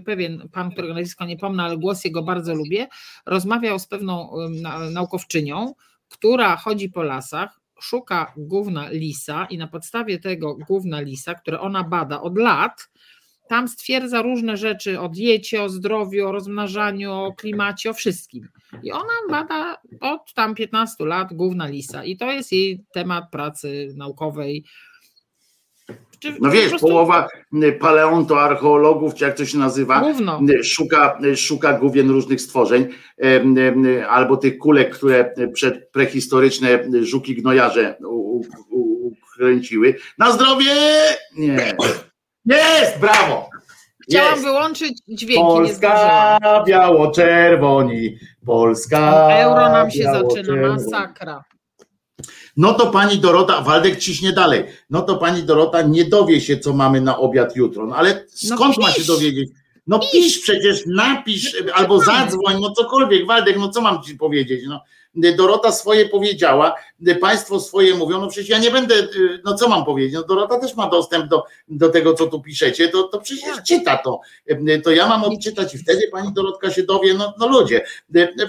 pewien 0.06 0.50
pan, 0.52 0.72
którego 0.72 0.94
nazwiska 0.94 1.26
nie 1.26 1.38
pomnę, 1.38 1.64
ale 1.64 1.78
głos 1.78 2.06
jego 2.06 2.24
bardzo 2.24 2.56
lubię, 2.56 2.88
rozmawiał 3.26 3.80
z 3.80 3.88
pewną 3.88 4.32
naukowczynią, 4.94 5.74
która 6.10 6.56
chodzi 6.56 6.90
po 6.90 7.04
lasach, 7.04 7.60
szuka 7.82 8.34
gówna 8.38 8.90
lisa 8.90 9.48
i 9.50 9.58
na 9.58 9.68
podstawie 9.68 10.20
tego 10.20 10.58
gówna 10.68 11.02
lisa, 11.02 11.36
które 11.36 11.60
ona 11.60 11.84
bada 11.84 12.22
od 12.22 12.38
lat, 12.38 12.90
tam 13.52 13.68
stwierdza 13.68 14.22
różne 14.22 14.58
rzeczy 14.58 15.00
o 15.00 15.10
diecie, 15.10 15.64
o 15.64 15.70
zdrowiu, 15.70 16.28
o 16.28 16.32
rozmnażaniu, 16.32 17.12
o 17.12 17.34
klimacie, 17.34 17.90
o 17.90 17.94
wszystkim. 17.94 18.48
I 18.84 18.92
ona 18.92 19.14
bada 19.30 19.78
od 20.02 20.34
tam 20.34 20.56
15 20.56 21.06
lat 21.06 21.34
główna 21.34 21.68
lisa 21.68 22.04
i 22.04 22.18
to 22.18 22.32
jest 22.32 22.52
jej 22.52 22.84
temat 22.94 23.24
pracy 23.32 23.94
naukowej. 23.98 24.64
Czy 26.20 26.36
no 26.40 26.52
wiesz, 26.52 26.70
prostu... 26.70 26.88
połowa 26.88 27.28
paleontoarcheologów, 27.80 29.16
czy 29.16 29.24
jak 29.26 29.38
to 29.38 29.46
się 29.46 29.58
nazywa, 29.58 30.00
Gówno. 30.00 30.40
szuka, 30.64 31.20
szuka 31.36 31.74
główien 31.74 32.10
różnych 32.10 32.42
stworzeń, 32.42 32.88
albo 34.10 34.38
tych 34.38 34.58
kulek, 34.58 34.96
które 34.96 35.34
przed 35.54 35.92
prehistoryczne 35.92 36.84
żuki 37.02 37.36
gnojarze 37.36 37.98
ukręciły. 39.40 39.96
Na 40.18 40.32
zdrowie! 40.32 40.72
Nie. 41.38 41.76
Jest, 42.46 43.00
brawo! 43.00 43.50
Chciałam 44.04 44.32
jest. 44.32 44.44
wyłączyć 44.44 45.02
dźwięki. 45.08 45.42
Polska 45.42 46.38
biało-czerwoni. 46.68 48.18
Polska. 48.46 49.28
Euro 49.32 49.70
nam 49.70 49.92
się 49.92 50.04
zaczyna, 50.04 50.68
masakra. 50.68 51.44
No 52.58 52.74
to 52.74 52.92
pani 52.92 53.18
Dorota, 53.20 53.62
Waldek 53.62 53.98
ciśnie 53.98 54.34
dalej. 54.34 54.66
No 54.90 55.02
to 55.02 55.18
pani 55.18 55.44
Dorota 55.44 55.82
nie 55.82 56.06
dowie 56.06 56.42
się, 56.42 56.58
co 56.58 56.74
mamy 56.74 57.02
na 57.02 57.18
obiad 57.18 57.56
jutro. 57.56 57.86
No 57.86 57.96
ale 57.96 58.14
no 58.50 58.56
skąd 58.56 58.78
no 58.78 58.86
ma 58.86 58.92
się 58.92 59.04
dowiedzieć? 59.04 59.50
No 59.88 60.00
pisz, 60.14 60.40
przecież, 60.40 60.84
napisz 60.86 61.56
albo 61.74 62.00
zadzwoń, 62.00 62.56
no 62.62 62.72
cokolwiek, 62.72 63.28
Waldek, 63.28 63.58
no 63.58 63.70
co 63.70 63.82
mam 63.82 64.04
ci 64.04 64.16
powiedzieć? 64.16 64.64
No, 64.68 64.82
Dorota 65.38 65.72
swoje 65.72 66.10
powiedziała, 66.10 66.76
państwo 67.22 67.60
swoje 67.60 67.96
mówią, 67.96 68.22
no 68.22 68.28
przecież 68.28 68.50
ja 68.50 68.60
nie 68.60 68.72
będę, 68.72 68.96
no 69.46 69.54
co 69.54 69.70
mam 69.70 69.86
powiedzieć, 69.86 70.14
no 70.14 70.24
Dorota 70.24 70.60
też 70.60 70.76
ma 70.76 70.90
dostęp 70.90 71.28
do, 71.28 71.44
do 71.68 71.90
tego, 71.90 72.14
co 72.14 72.28
tu 72.28 72.42
piszecie, 72.42 72.90
to, 72.90 73.04
to 73.04 73.20
przecież 73.20 73.56
tak. 73.56 73.64
czyta 73.64 73.98
to, 73.98 74.20
to 74.84 74.92
ja 74.92 75.08
mam 75.08 75.24
odczytać 75.24 75.76
i 75.76 75.78
wtedy 75.78 76.08
pani 76.12 76.34
Dorotka 76.34 76.72
się 76.72 76.84
dowie, 76.84 77.14
no, 77.14 77.34
no 77.40 77.48
ludzie, 77.48 77.86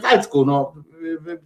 Waldku, 0.03 0.45
no 0.45 0.75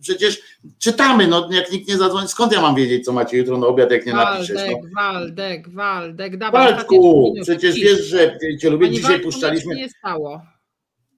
przecież 0.00 0.40
czytamy, 0.78 1.28
no 1.28 1.48
jak 1.52 1.72
nikt 1.72 1.88
nie 1.88 1.96
zadzwoni, 1.96 2.28
skąd 2.28 2.52
ja 2.52 2.60
mam 2.60 2.74
wiedzieć, 2.74 3.04
co 3.04 3.12
macie 3.12 3.36
jutro 3.36 3.58
na 3.58 3.66
obiad, 3.66 3.90
jak 3.90 4.06
nie 4.06 4.12
napiszesz? 4.12 4.56
Waldek, 4.56 4.82
no? 4.82 5.02
Waldek, 5.02 5.68
Waldek, 5.68 6.36
dawaj. 6.36 6.72
Waldku, 6.72 7.34
przecież 7.42 7.74
wiesz, 7.74 8.04
że 8.04 8.38
cię 8.60 8.70
lubię, 8.70 8.90
dzisiaj 8.90 9.10
Waldku, 9.10 9.30
puszczaliśmy. 9.30 9.74
nie 9.74 9.88
stało. 9.88 10.42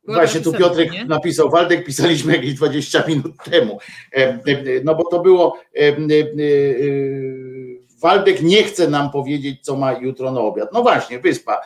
Właśnie 0.05 0.41
tu 0.41 0.53
Piotrek 0.53 0.93
nie? 0.93 1.05
napisał, 1.05 1.51
Waldek 1.51 1.85
pisaliśmy 1.85 2.33
jakieś 2.33 2.55
20 2.55 3.05
minut 3.09 3.33
temu. 3.51 3.79
No 4.85 4.95
bo 4.95 5.05
to 5.05 5.21
było. 5.21 5.61
Waldek 8.01 8.43
nie 8.43 8.63
chce 8.63 8.91
nam 8.91 9.11
powiedzieć, 9.11 9.61
co 9.63 9.77
ma 9.77 9.93
jutro 9.93 10.33
na 10.33 10.41
obiad. 10.41 10.69
No 10.73 10.83
właśnie, 10.83 11.19
wyspa. 11.19 11.61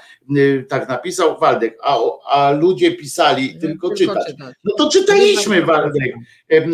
Tak 0.68 0.88
napisał 0.88 1.38
Waldek, 1.38 1.78
a, 1.82 1.98
a 2.26 2.50
ludzie 2.50 2.92
pisali 2.92 3.58
tylko, 3.58 3.88
tylko 3.88 3.96
czytać. 3.96 4.26
czytać. 4.26 4.54
No 4.64 4.74
to 4.78 4.90
czytaliśmy, 4.90 5.62
Waldek. 5.62 6.14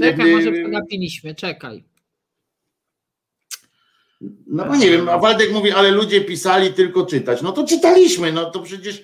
Czekaj, 0.01 0.33
może 0.33 0.51
napiliśmy, 0.51 1.35
czekaj. 1.35 1.85
No 4.47 4.65
bo 4.65 4.77
nie 4.77 4.91
wiem, 4.91 5.09
a 5.09 5.19
Waldek 5.19 5.53
mówi, 5.53 5.71
ale 5.71 5.91
ludzie 5.91 6.21
pisali 6.21 6.73
tylko 6.73 7.07
czytać. 7.07 7.43
No 7.43 7.53
to 7.53 7.67
czytaliśmy, 7.67 8.33
no 8.33 8.51
to 8.51 8.61
przecież 8.61 9.03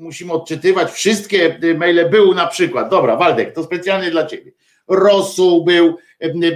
musimy 0.00 0.32
odczytywać 0.32 0.92
wszystkie 0.92 1.58
maile. 1.78 2.10
Był 2.10 2.34
na 2.34 2.46
przykład, 2.46 2.90
dobra, 2.90 3.16
Waldek, 3.16 3.54
to 3.54 3.64
specjalnie 3.64 4.10
dla 4.10 4.26
ciebie. 4.26 4.52
Rosół 4.88 5.64
był, 5.64 5.96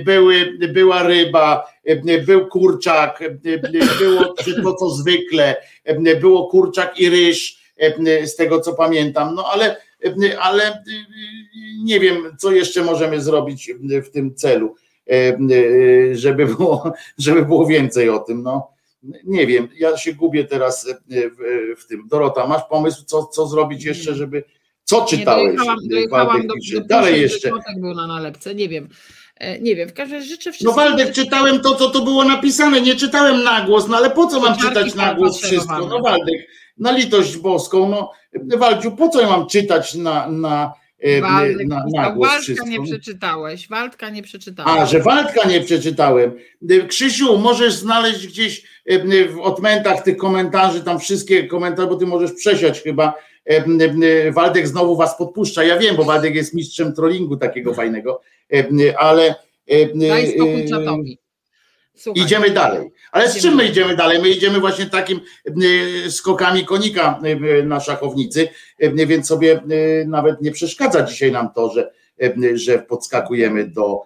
były, 0.05 0.59
była 0.73 1.03
ryba, 1.03 1.67
był 2.27 2.47
kurczak, 2.47 3.25
było 3.99 4.35
to 4.63 4.75
co 4.75 4.91
zwykle, 4.91 5.57
było 6.21 6.49
kurczak 6.49 7.01
i 7.01 7.09
ryż, 7.09 7.59
z 8.25 8.37
tego 8.37 8.61
co 8.61 8.75
pamiętam. 8.75 9.35
No 9.35 9.45
ale, 9.53 9.77
ale 10.41 10.83
nie 11.85 12.01
wiem, 12.01 12.37
co 12.39 12.53
jeszcze 12.53 12.83
możemy 12.83 13.21
zrobić 13.21 13.73
w 14.05 14.11
tym 14.11 14.35
celu, 14.35 14.75
żeby 16.13 16.47
było, 16.47 16.93
żeby 17.19 17.45
było 17.45 17.67
więcej 17.67 18.09
o 18.09 18.19
tym. 18.19 18.43
No 18.43 18.79
nie 19.25 19.47
wiem, 19.47 19.69
ja 19.79 19.97
się 19.97 20.13
gubię 20.13 20.45
teraz 20.45 20.89
w, 21.79 21.87
tym. 21.87 22.09
Dorota, 22.09 22.47
masz 22.47 22.63
pomysł, 22.71 23.05
co, 23.05 23.27
co 23.27 23.47
zrobić 23.47 23.85
jeszcze, 23.85 24.15
żeby. 24.15 24.45
Co 24.85 25.05
czytałeś? 25.05 25.51
Nie, 25.51 25.57
dojechałam, 25.57 25.79
dojechałam 25.89 26.47
do, 26.47 26.55
do, 26.81 26.87
Dalej 26.87 27.21
jeszcze. 27.21 27.51
był 27.77 27.95
na 27.95 28.07
nalepce, 28.07 28.55
nie 28.55 28.69
wiem. 28.69 28.89
E, 29.39 29.60
nie 29.60 29.77
wiem, 29.77 29.89
w 29.89 29.94
każdym 29.94 30.19
razie 30.19 30.28
życzę 30.28 30.52
wszystkim. 30.52 30.69
No 30.69 30.74
Waldek, 30.77 31.12
czytałem 31.12 31.60
to, 31.60 31.74
co 31.74 31.90
tu 31.90 32.05
było 32.05 32.24
napisane, 32.24 32.81
nie 32.81 32.97
czytałem 32.97 33.43
na 33.43 33.60
głos, 33.60 33.89
no 33.89 33.97
ale 33.97 34.10
po 34.10 34.27
co 34.27 34.40
mam 34.40 34.59
czytać 34.59 34.94
na 34.94 35.15
głos 35.15 35.43
wszystko? 35.43 35.86
No 35.86 36.01
Waldek, 36.01 36.48
na 36.78 36.93
litość 36.93 37.36
boską, 37.36 37.89
no 37.89 38.12
Waldziu, 38.56 38.93
po 38.93 39.09
co 39.09 39.20
ja 39.20 39.28
mam 39.28 39.47
czytać 39.47 39.94
na, 39.94 40.31
na, 40.31 40.73
Waldek, 41.23 41.66
na, 41.69 41.85
na 41.94 42.10
głos 42.10 42.28
Waldka 42.28 42.43
wszystko. 42.43 42.69
nie 42.69 42.82
przeczytałeś, 42.82 43.69
Waldka 43.69 44.10
nie 44.10 44.23
przeczytałeś. 44.23 44.82
A, 44.82 44.86
że 44.86 45.01
Waldka 45.01 45.48
nie 45.48 45.60
przeczytałem. 45.60 46.32
Krzysiu, 46.89 47.39
możesz 47.39 47.74
znaleźć 47.74 48.27
gdzieś 48.27 48.62
w 49.35 49.40
odmętach 49.40 50.02
tych 50.02 50.16
komentarzy, 50.16 50.85
tam 50.85 50.98
wszystkie 50.98 51.47
komentarze, 51.47 51.89
bo 51.89 51.97
ty 51.97 52.06
możesz 52.06 52.32
przesiać 52.32 52.82
chyba 52.82 53.15
Waldek 54.33 54.69
znowu 54.69 54.97
was 54.97 55.19
podpuszcza. 55.19 55.65
Ja 55.65 55.79
wiem, 55.79 55.97
bo 55.97 56.05
Waldek 56.05 56.35
jest 56.35 56.55
mistrzem 56.55 56.95
trollingu 56.95 57.37
takiego 57.37 57.75
fajnego, 57.75 58.20
ale. 58.99 59.35
Daj 59.95 60.33
spokój 60.33 60.69
czatowi. 60.69 61.19
Słuchaj. 61.95 62.23
Idziemy 62.23 62.51
dalej. 62.51 62.91
Ale 63.12 63.31
z 63.31 63.43
czym 63.43 63.55
my 63.55 63.69
idziemy 63.69 63.97
dalej? 63.97 64.23
My 64.23 64.29
idziemy 64.29 64.61
właśnie 64.61 64.87
takim 64.87 65.20
skokami 66.11 66.65
konika 66.65 67.20
na 67.65 67.81
szachownicy, 67.81 68.49
więc 69.07 69.27
sobie 69.27 69.61
nawet 70.07 70.43
nie 70.43 70.53
przeszkadza 70.53 71.03
dzisiaj 71.03 71.33
nam 71.33 71.49
to, 71.55 71.73
że, 71.73 71.93
że 72.55 72.79
podskakujemy 72.79 73.66
do, 73.66 74.03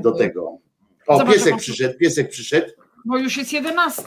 do 0.00 0.12
tego. 0.12 0.58
O, 1.06 1.18
Zobacz, 1.18 1.34
piesek 1.34 1.56
przyszedł, 1.56 1.98
piesek 1.98 2.28
przyszedł. 2.28 2.72
Bo 3.04 3.18
już 3.18 3.36
jest 3.36 3.52
11. 3.52 4.02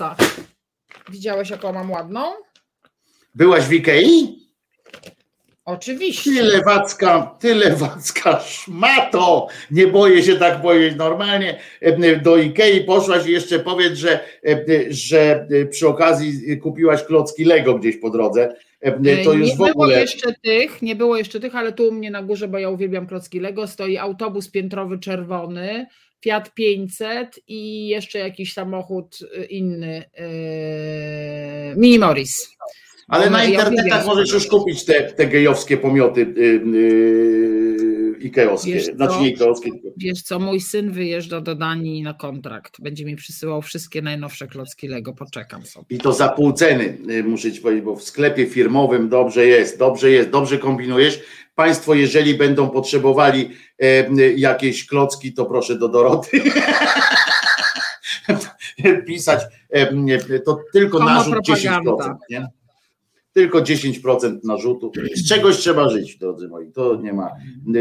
Widziałeś, 1.10 1.50
jaką 1.50 1.74
mam 1.74 1.92
ładną? 1.92 2.22
Byłaś 3.36 3.64
w 3.64 3.74
Ikei? 3.74 4.40
Oczywiście. 5.70 6.32
Ty 6.32 6.44
lewacka, 6.44 7.36
ty 7.40 7.56
lewacka 7.56 8.40
szmato. 8.40 9.48
Nie 9.72 9.88
boję 9.88 10.24
się 10.24 10.36
tak 10.36 10.62
powiedzieć 10.62 10.98
normalnie. 10.98 11.60
Do 12.24 12.38
Ikei 12.38 12.84
poszłaś 12.84 13.28
i 13.28 13.32
jeszcze 13.32 13.60
powiedz, 13.60 13.94
że, 13.94 14.20
że 14.90 15.48
przy 15.72 15.88
okazji 15.88 16.58
kupiłaś 16.58 17.04
klocki 17.04 17.46
Lego 17.46 17.80
gdzieś 17.80 17.98
po 17.98 18.10
drodze. 18.10 18.56
To 19.24 19.34
już 19.34 19.50
nie 19.50 19.56
w 19.56 19.62
ogóle... 19.62 19.74
było 19.74 19.88
jeszcze 19.88 20.34
tych, 20.44 20.82
nie 20.82 20.96
było 20.96 21.18
jeszcze 21.18 21.40
tych, 21.40 21.56
ale 21.56 21.74
tu 21.74 21.88
u 21.88 21.92
mnie 21.92 22.12
na 22.12 22.24
górze, 22.24 22.48
bo 22.48 22.58
ja 22.58 22.70
uwielbiam 22.70 23.08
klocki 23.08 23.40
Lego, 23.40 23.68
stoi 23.68 23.98
autobus 23.98 24.52
piętrowy 24.52 25.00
czerwony, 25.00 25.86
Fiat 26.24 26.54
500 26.54 27.40
i 27.48 27.88
jeszcze 27.88 28.20
jakiś 28.20 28.54
samochód 28.54 29.20
inny, 29.50 30.04
yy, 30.18 31.76
Mini 31.76 32.00
Morris. 32.00 32.58
Ale 33.10 33.30
na 33.30 33.44
internetach 33.44 34.06
możesz 34.06 34.34
już 34.34 34.48
kupić 34.48 34.86
te, 34.86 35.04
te 35.04 35.28
gejowskie 35.28 35.78
pomioty 35.78 36.34
yy, 36.38 36.46
yy, 36.46 38.20
ikeowskie. 38.20 38.74
Wiesz 38.74 38.86
znaczy 38.86 39.20
nie 39.20 39.30
ikeowskie. 39.30 39.72
Wiesz 39.98 40.22
co, 40.22 40.40
mój 40.40 40.62
syn 40.62 40.92
wyjeżdża 40.92 41.42
do 41.42 41.56
Danii 41.56 42.04
na 42.04 42.14
kontrakt. 42.14 42.82
Będzie 42.82 43.06
mi 43.06 43.16
przysyłał 43.16 43.62
wszystkie 43.62 44.02
najnowsze 44.02 44.48
klocki 44.48 44.88
Lego. 44.88 45.14
Poczekam 45.14 45.66
sobie. 45.66 45.86
I 45.90 45.98
to 45.98 46.14
za 46.14 46.30
pół 46.30 46.54
ceny, 46.54 46.98
y, 47.10 47.24
muszę 47.24 47.52
ci 47.52 47.62
powiedzieć, 47.62 47.86
bo 47.86 47.96
w 47.96 48.04
sklepie 48.04 48.46
firmowym 48.46 49.10
dobrze 49.10 49.46
jest, 49.46 49.80
dobrze 49.80 50.12
jest, 50.12 50.30
dobrze 50.30 50.58
kombinujesz. 50.58 51.20
Państwo, 51.56 51.94
jeżeli 51.94 52.34
będą 52.34 52.70
potrzebowali 52.70 53.50
e, 53.80 54.14
jakieś 54.36 54.88
klocki, 54.88 55.34
to 55.34 55.46
proszę 55.46 55.76
do 55.76 55.90
Doroty. 55.90 56.42
pisać, 59.08 59.42
e, 59.70 60.40
to 60.46 60.60
tylko 60.74 61.00
narzut 61.00 61.36
10%. 61.36 62.16
Nie? 62.30 62.48
Tylko 63.34 63.62
10% 63.62 64.40
narzutu. 64.44 64.92
Z 65.16 65.30
czegoś 65.30 65.58
trzeba 65.58 65.90
żyć, 65.90 66.18
drodzy 66.18 66.48
moi. 66.48 66.72
To 66.72 66.96
nie 66.96 67.14
ma. 67.14 67.30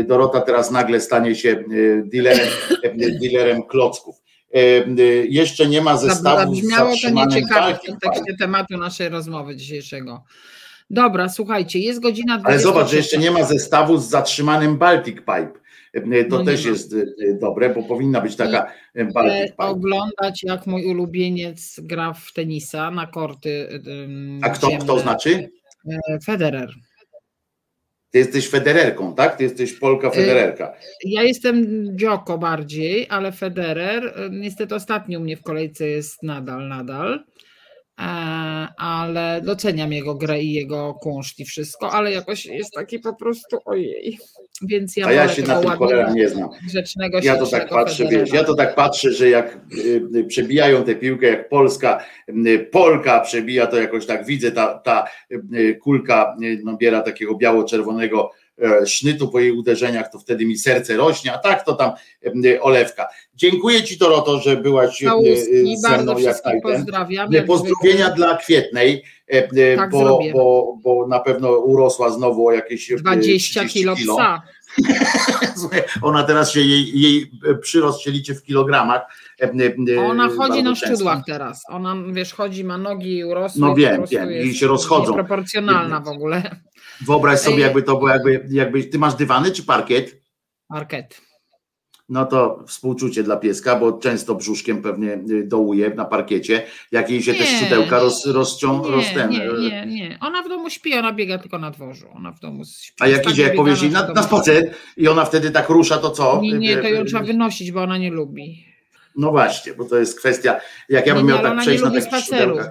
Dorota 0.07 0.41
teraz 0.41 0.71
nagle 0.71 1.01
stanie 1.01 1.35
się 1.35 1.51
e, 1.51 1.65
dealerem, 2.05 2.49
e, 2.83 2.91
dealerem 3.21 3.63
klocków. 3.63 4.17
E, 4.55 4.61
jeszcze 5.29 5.67
nie 5.69 5.83
ma 5.83 5.97
zestawu 5.97 6.53
Brzmiało 6.53 6.93
to 7.03 7.11
nieciekawe 7.11 7.75
w 7.75 7.87
kontekście 7.87 8.37
tematu 8.39 8.77
naszej 8.77 9.09
rozmowy 9.09 9.57
dzisiejszego. 9.57 10.25
Dobra, 10.91 11.29
słuchajcie, 11.29 11.79
jest 11.79 12.01
godzina 12.01 12.39
20. 12.39 12.49
Ale 12.49 12.59
zobacz, 12.59 12.91
że 12.91 12.97
jeszcze 12.97 13.19
nie 13.19 13.31
ma 13.31 13.45
zestawu 13.45 13.99
z 13.99 14.09
zatrzymanym 14.09 14.79
Baltic 14.79 15.17
Pipe. 15.17 15.53
To 16.31 16.39
no 16.39 16.45
też 16.45 16.65
ma. 16.65 16.71
jest 16.71 16.97
dobre, 17.41 17.75
bo 17.75 17.83
powinna 17.83 18.21
być 18.21 18.37
taka 18.37 18.73
Baltic 19.15 19.51
Pipe. 19.51 19.65
oglądać, 19.65 20.43
jak 20.43 20.67
mój 20.67 20.87
ulubieniec 20.87 21.81
gra 21.83 22.13
w 22.13 22.33
tenisa 22.33 22.91
na 22.91 23.07
korty. 23.07 23.69
A 24.43 24.51
kto, 24.51 24.69
kto 24.81 24.99
znaczy? 24.99 25.51
Federer. 26.25 26.75
Ty 28.11 28.19
jesteś 28.19 28.49
Federerką, 28.49 29.15
tak? 29.15 29.37
Ty 29.37 29.45
jesteś 29.45 29.73
Polka 29.73 30.11
Federerka. 30.11 30.75
Ja 31.05 31.23
jestem 31.23 31.87
Dzioko 31.97 32.39
bardziej, 32.39 33.07
ale 33.11 33.33
Federer 33.33 34.15
niestety 34.31 34.75
ostatni 34.75 35.17
u 35.17 35.21
mnie 35.21 35.37
w 35.37 35.43
kolejce 35.43 35.89
jest 35.89 36.23
nadal, 36.23 36.69
nadal. 36.69 37.25
E, 38.01 38.05
ale 38.77 39.41
doceniam 39.45 39.93
jego 39.93 40.15
grę 40.15 40.43
i 40.43 40.53
jego 40.53 40.95
kunszt 40.95 41.41
i 41.41 41.45
wszystko, 41.45 41.93
ale 41.93 42.13
jakoś 42.13 42.47
jest 42.47 42.73
taki 42.73 42.99
po 42.99 43.15
prostu 43.15 43.59
ojej. 43.65 44.19
Więc 44.63 44.97
ja 44.97 45.07
A 45.07 45.13
ja 45.13 45.29
się 45.29 45.43
na 45.43 45.61
tym 45.61 45.71
cholera 45.71 46.13
nie 46.13 46.29
znam. 46.29 46.49
Grzecznego, 46.67 47.19
ja 47.23 47.37
to 47.37 47.47
tak 47.47 47.69
patrzę, 47.69 48.09
wiesz, 48.09 48.33
ja 48.33 48.45
to 48.45 48.55
tak 48.55 48.75
patrzę, 48.75 49.13
że 49.13 49.29
jak 49.29 49.59
y, 49.79 50.03
y, 50.17 50.25
przebijają 50.25 50.85
tę 50.85 50.95
piłkę, 50.95 51.27
jak 51.27 51.49
Polska, 51.49 52.05
y, 52.29 52.69
Polka 52.73 53.21
przebija, 53.21 53.67
to 53.67 53.77
jakoś 53.77 54.07
tak 54.07 54.27
widzę, 54.27 54.53
ta, 54.53 54.79
ta 54.79 55.05
kulka 55.83 56.37
nabiera 56.65 57.01
takiego 57.01 57.35
biało-czerwonego 57.35 58.31
sznytu 58.87 59.29
po 59.29 59.41
jej 59.41 59.53
uderzeniach, 59.53 60.13
to 60.13 60.19
wtedy 60.19 60.47
mi 60.47 60.59
serce 60.59 60.97
rośnie, 60.97 61.33
a 61.33 61.39
tak 61.39 61.65
to 61.65 61.75
tam 61.75 61.93
e, 62.45 62.63
olewka. 62.63 63.09
Dziękuję 63.35 63.83
Ci 63.83 63.99
Doroto, 63.99 64.41
że 64.41 64.57
byłaś 64.57 64.99
Całuski, 64.99 65.73
e, 65.75 65.77
ze 65.77 66.03
mną 66.03 66.19
jak 66.19 66.37
Pozdrawiam. 66.63 67.31
Pozdrowienia 67.47 68.11
dla 68.11 68.37
Kwietnej, 68.37 69.05
tak 69.77 69.91
bo, 69.91 70.21
bo, 70.33 70.79
bo 70.83 71.07
na 71.07 71.21
pewno 71.21 71.51
urosła 71.51 72.11
znowu 72.11 72.47
o 72.47 72.53
jakieś 72.53 72.93
20 72.99 73.65
kilo 73.65 73.95
psa. 73.97 74.43
Ona 76.03 76.23
teraz 76.23 76.53
się 76.53 76.61
jej, 76.61 77.01
jej 77.01 77.31
przyrost 77.63 78.01
się 78.01 78.11
liczy 78.11 78.35
w 78.35 78.43
kilogramach. 78.43 79.03
Ona 79.99 80.29
chodzi 80.29 80.63
na 80.63 80.75
szczudłach 80.75 81.23
teraz. 81.27 81.63
Ona, 81.69 81.97
wiesz, 82.13 82.35
chodzi, 82.35 82.65
ma 82.65 82.79
nogi 82.79 83.25
urosłe. 83.25 83.61
No 83.61 83.75
wiem, 83.75 84.05
wiem. 84.11 84.33
I 84.33 84.55
się 84.55 84.67
rozchodzą. 84.67 85.15
Proporcjonalna 85.15 86.01
w 86.01 86.09
ogóle. 86.09 86.61
Wyobraź 87.07 87.41
sobie, 87.41 87.63
jakby 87.63 87.83
to 87.83 87.97
było, 87.97 88.09
jakby, 88.09 88.47
jakby 88.51 88.85
ty 88.85 88.99
masz 88.99 89.15
dywany 89.15 89.51
czy 89.51 89.63
parkiet? 89.63 90.23
Parkiet. 90.69 91.29
No 92.09 92.27
to 92.27 92.65
współczucie 92.67 93.23
dla 93.23 93.37
pieska, 93.37 93.77
bo 93.77 93.93
często 93.93 94.35
brzuszkiem 94.35 94.83
pewnie 94.83 95.13
y, 95.31 95.47
dołuje 95.47 95.91
na 95.91 96.05
parkiecie, 96.05 96.63
jak 96.93 97.11
jej 97.11 97.23
się 97.23 97.33
nie, 97.33 97.39
te 97.39 97.45
szczudełka 97.45 97.99
roz, 97.99 98.27
rozcią, 98.27 98.83
nie, 98.91 99.29
Nie, 99.29 99.49
nie, 99.71 99.87
nie. 99.87 100.19
Ona 100.21 100.43
w 100.43 100.49
domu 100.49 100.71
śpi, 100.71 100.95
ona 100.95 101.13
biega 101.13 101.39
tylko 101.39 101.59
na 101.59 101.71
dworzu. 101.71 102.07
Ona 102.15 102.33
w 102.33 102.41
domu 102.41 102.65
śpi. 102.65 102.97
A 103.01 103.07
jak 103.07 103.31
idzie, 103.31 103.43
jak 103.43 103.55
powiesz 103.55 103.83
jej 103.83 103.91
na, 103.91 104.13
na 104.13 104.23
spacer 104.23 104.75
i 104.97 105.09
ona 105.09 105.25
wtedy 105.25 105.51
tak 105.51 105.69
rusza, 105.69 105.99
to 105.99 106.11
co? 106.11 106.41
Nie, 106.43 106.53
nie, 106.53 106.77
to 106.77 106.89
ją 106.89 107.05
trzeba 107.05 107.23
wynosić, 107.23 107.73
bo 107.73 107.83
ona 107.83 107.99
nie 107.99 108.11
lubi. 108.11 108.65
No 109.17 109.31
właśnie, 109.31 109.75
bo 109.75 109.85
to 109.85 109.97
jest 109.97 110.19
kwestia, 110.19 110.61
jak 110.89 111.07
ja 111.07 111.15
bym 111.15 111.27
miał 111.27 111.43
tak 111.43 111.59
przejść 111.59 111.85
na 111.85 111.91
takich 111.91 112.19
szczudełkach. 112.21 112.71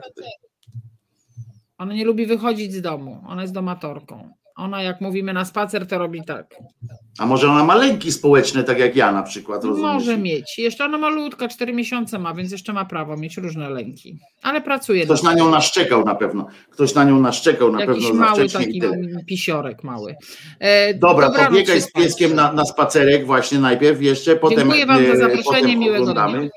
Ona 1.77 1.93
nie 1.93 2.05
lubi 2.05 2.25
wychodzić 2.25 2.73
z 2.73 2.81
domu. 2.81 3.23
Ona 3.27 3.41
jest 3.41 3.53
domatorką. 3.53 4.29
Ona, 4.57 4.81
jak 4.83 5.01
mówimy 5.01 5.33
na 5.33 5.45
spacer, 5.45 5.87
to 5.87 5.97
robi 5.97 6.23
tak. 6.25 6.55
A 7.19 7.25
może 7.25 7.49
ona 7.49 7.63
ma 7.63 7.75
lęki 7.75 8.11
społeczne, 8.11 8.63
tak 8.63 8.79
jak 8.79 8.95
ja 8.95 9.11
na 9.11 9.23
przykład, 9.23 9.63
rozumiesz? 9.63 9.93
Może 9.93 10.17
mieć. 10.17 10.57
Jeszcze 10.57 10.85
ona 10.85 10.97
malutka, 10.97 11.47
4 11.47 11.73
miesiące 11.73 12.19
ma, 12.19 12.33
więc 12.33 12.51
jeszcze 12.51 12.73
ma 12.73 12.85
prawo 12.85 13.17
mieć 13.17 13.37
różne 13.37 13.69
lęki. 13.69 14.19
Ale 14.43 14.61
pracuje. 14.61 15.05
Ktoś 15.05 15.23
na 15.23 15.33
nią 15.33 15.49
naszczekał 15.49 16.05
na 16.05 16.15
pewno. 16.15 16.47
Ktoś 16.69 16.95
na 16.95 17.03
nią 17.03 17.19
naszczekał 17.19 17.71
na 17.71 17.79
Jakiś 17.79 18.05
pewno. 18.05 18.19
mały 18.25 18.49
taki 18.49 18.81
pisiorek 19.27 19.83
mały. 19.83 20.15
E, 20.59 20.93
Dobra, 20.93 21.29
to 21.29 21.51
biegaj 21.51 21.81
z 21.81 21.91
pieskiem 21.91 22.35
na, 22.35 22.53
na 22.53 22.65
spacerek 22.65 23.25
właśnie 23.25 23.59
najpierw 23.59 24.01
jeszcze, 24.01 24.35
potem 24.35 24.59
Dziękuję 24.59 24.85
Wam 24.85 25.05
za 25.05 25.11
e, 25.13 25.17
zaproszenie, 25.17 25.77
miłego 25.77 26.13
dnia. 26.13 26.49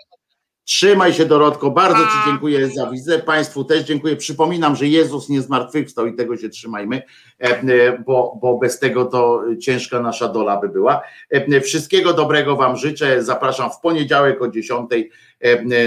Trzymaj 0.65 1.15
się 1.15 1.27
Dorotko, 1.27 1.71
bardzo 1.71 1.99
Ci 1.99 2.31
dziękuję 2.31 2.71
za 2.71 2.91
wizytę, 2.91 3.19
Państwu 3.19 3.65
też 3.65 3.83
dziękuję. 3.83 4.17
Przypominam, 4.17 4.77
że 4.77 4.87
Jezus 4.87 5.29
nie 5.29 5.43
zmartwychwstał 5.43 6.07
i 6.07 6.17
tego 6.17 6.37
się 6.37 6.49
trzymajmy, 6.49 7.03
e, 7.41 7.45
e, 7.45 7.99
bo, 8.07 8.39
bo 8.43 8.59
bez 8.59 8.79
tego 8.79 9.05
to 9.05 9.43
ciężka 9.61 10.01
nasza 10.01 10.29
dola 10.29 10.57
by 10.57 10.69
była. 10.69 11.03
E, 11.31 11.61
wszystkiego 11.61 12.13
dobrego 12.13 12.57
Wam 12.57 12.77
życzę, 12.77 13.23
zapraszam 13.23 13.71
w 13.71 13.81
poniedziałek 13.81 14.43
o 14.43 14.49
10 14.49 14.91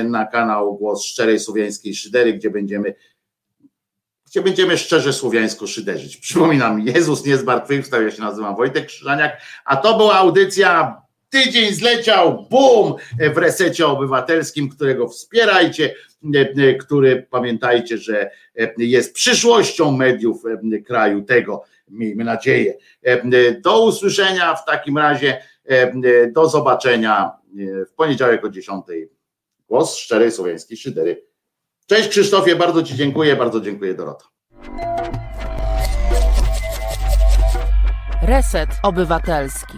na 0.03 0.25
kanał 0.25 0.77
Głos 0.77 1.03
Szczerej 1.03 1.39
Słowiańskiej 1.39 1.95
Szydery, 1.95 2.33
gdzie 2.33 2.49
będziemy 2.49 2.95
gdzie 4.33 4.41
będziemy 4.41 4.77
szczerze 4.77 5.13
słowiańsko 5.13 5.67
szyderzyć. 5.67 6.17
Przypominam, 6.17 6.79
Jezus 6.87 7.25
nie 7.25 7.37
zmartwychwstał, 7.37 8.03
ja 8.03 8.11
się 8.11 8.21
nazywam 8.21 8.55
Wojtek 8.55 8.85
Krzyżaniak, 8.85 9.41
a 9.65 9.77
to 9.77 9.97
była 9.97 10.15
audycja 10.15 11.01
Tydzień 11.33 11.73
zleciał, 11.73 12.47
bum, 12.49 12.95
w 13.33 13.37
resecie 13.37 13.87
obywatelskim, 13.87 14.69
którego 14.69 15.07
wspierajcie, 15.07 15.95
który 16.79 17.27
pamiętajcie, 17.29 17.97
że 17.97 18.31
jest 18.77 19.13
przyszłością 19.13 19.91
mediów 19.91 20.43
kraju 20.85 21.21
tego, 21.21 21.63
miejmy 21.87 22.23
nadzieję. 22.23 22.77
Do 23.61 23.85
usłyszenia 23.85 24.55
w 24.55 24.65
takim 24.65 24.97
razie, 24.97 25.43
do 26.31 26.49
zobaczenia 26.49 27.31
w 27.91 27.93
poniedziałek 27.95 28.45
o 28.45 28.49
10. 28.49 28.85
Głos 29.67 29.95
szczerej 29.95 30.31
słowiańskiej 30.31 30.77
szydery. 30.77 31.23
Cześć 31.85 32.09
Krzysztofie, 32.09 32.55
bardzo 32.55 32.83
Ci 32.83 32.95
dziękuję, 32.95 33.35
bardzo 33.35 33.61
dziękuję 33.61 33.93
Dorota. 33.93 34.25
Reset 38.21 38.69
Obywatelski. 38.83 39.77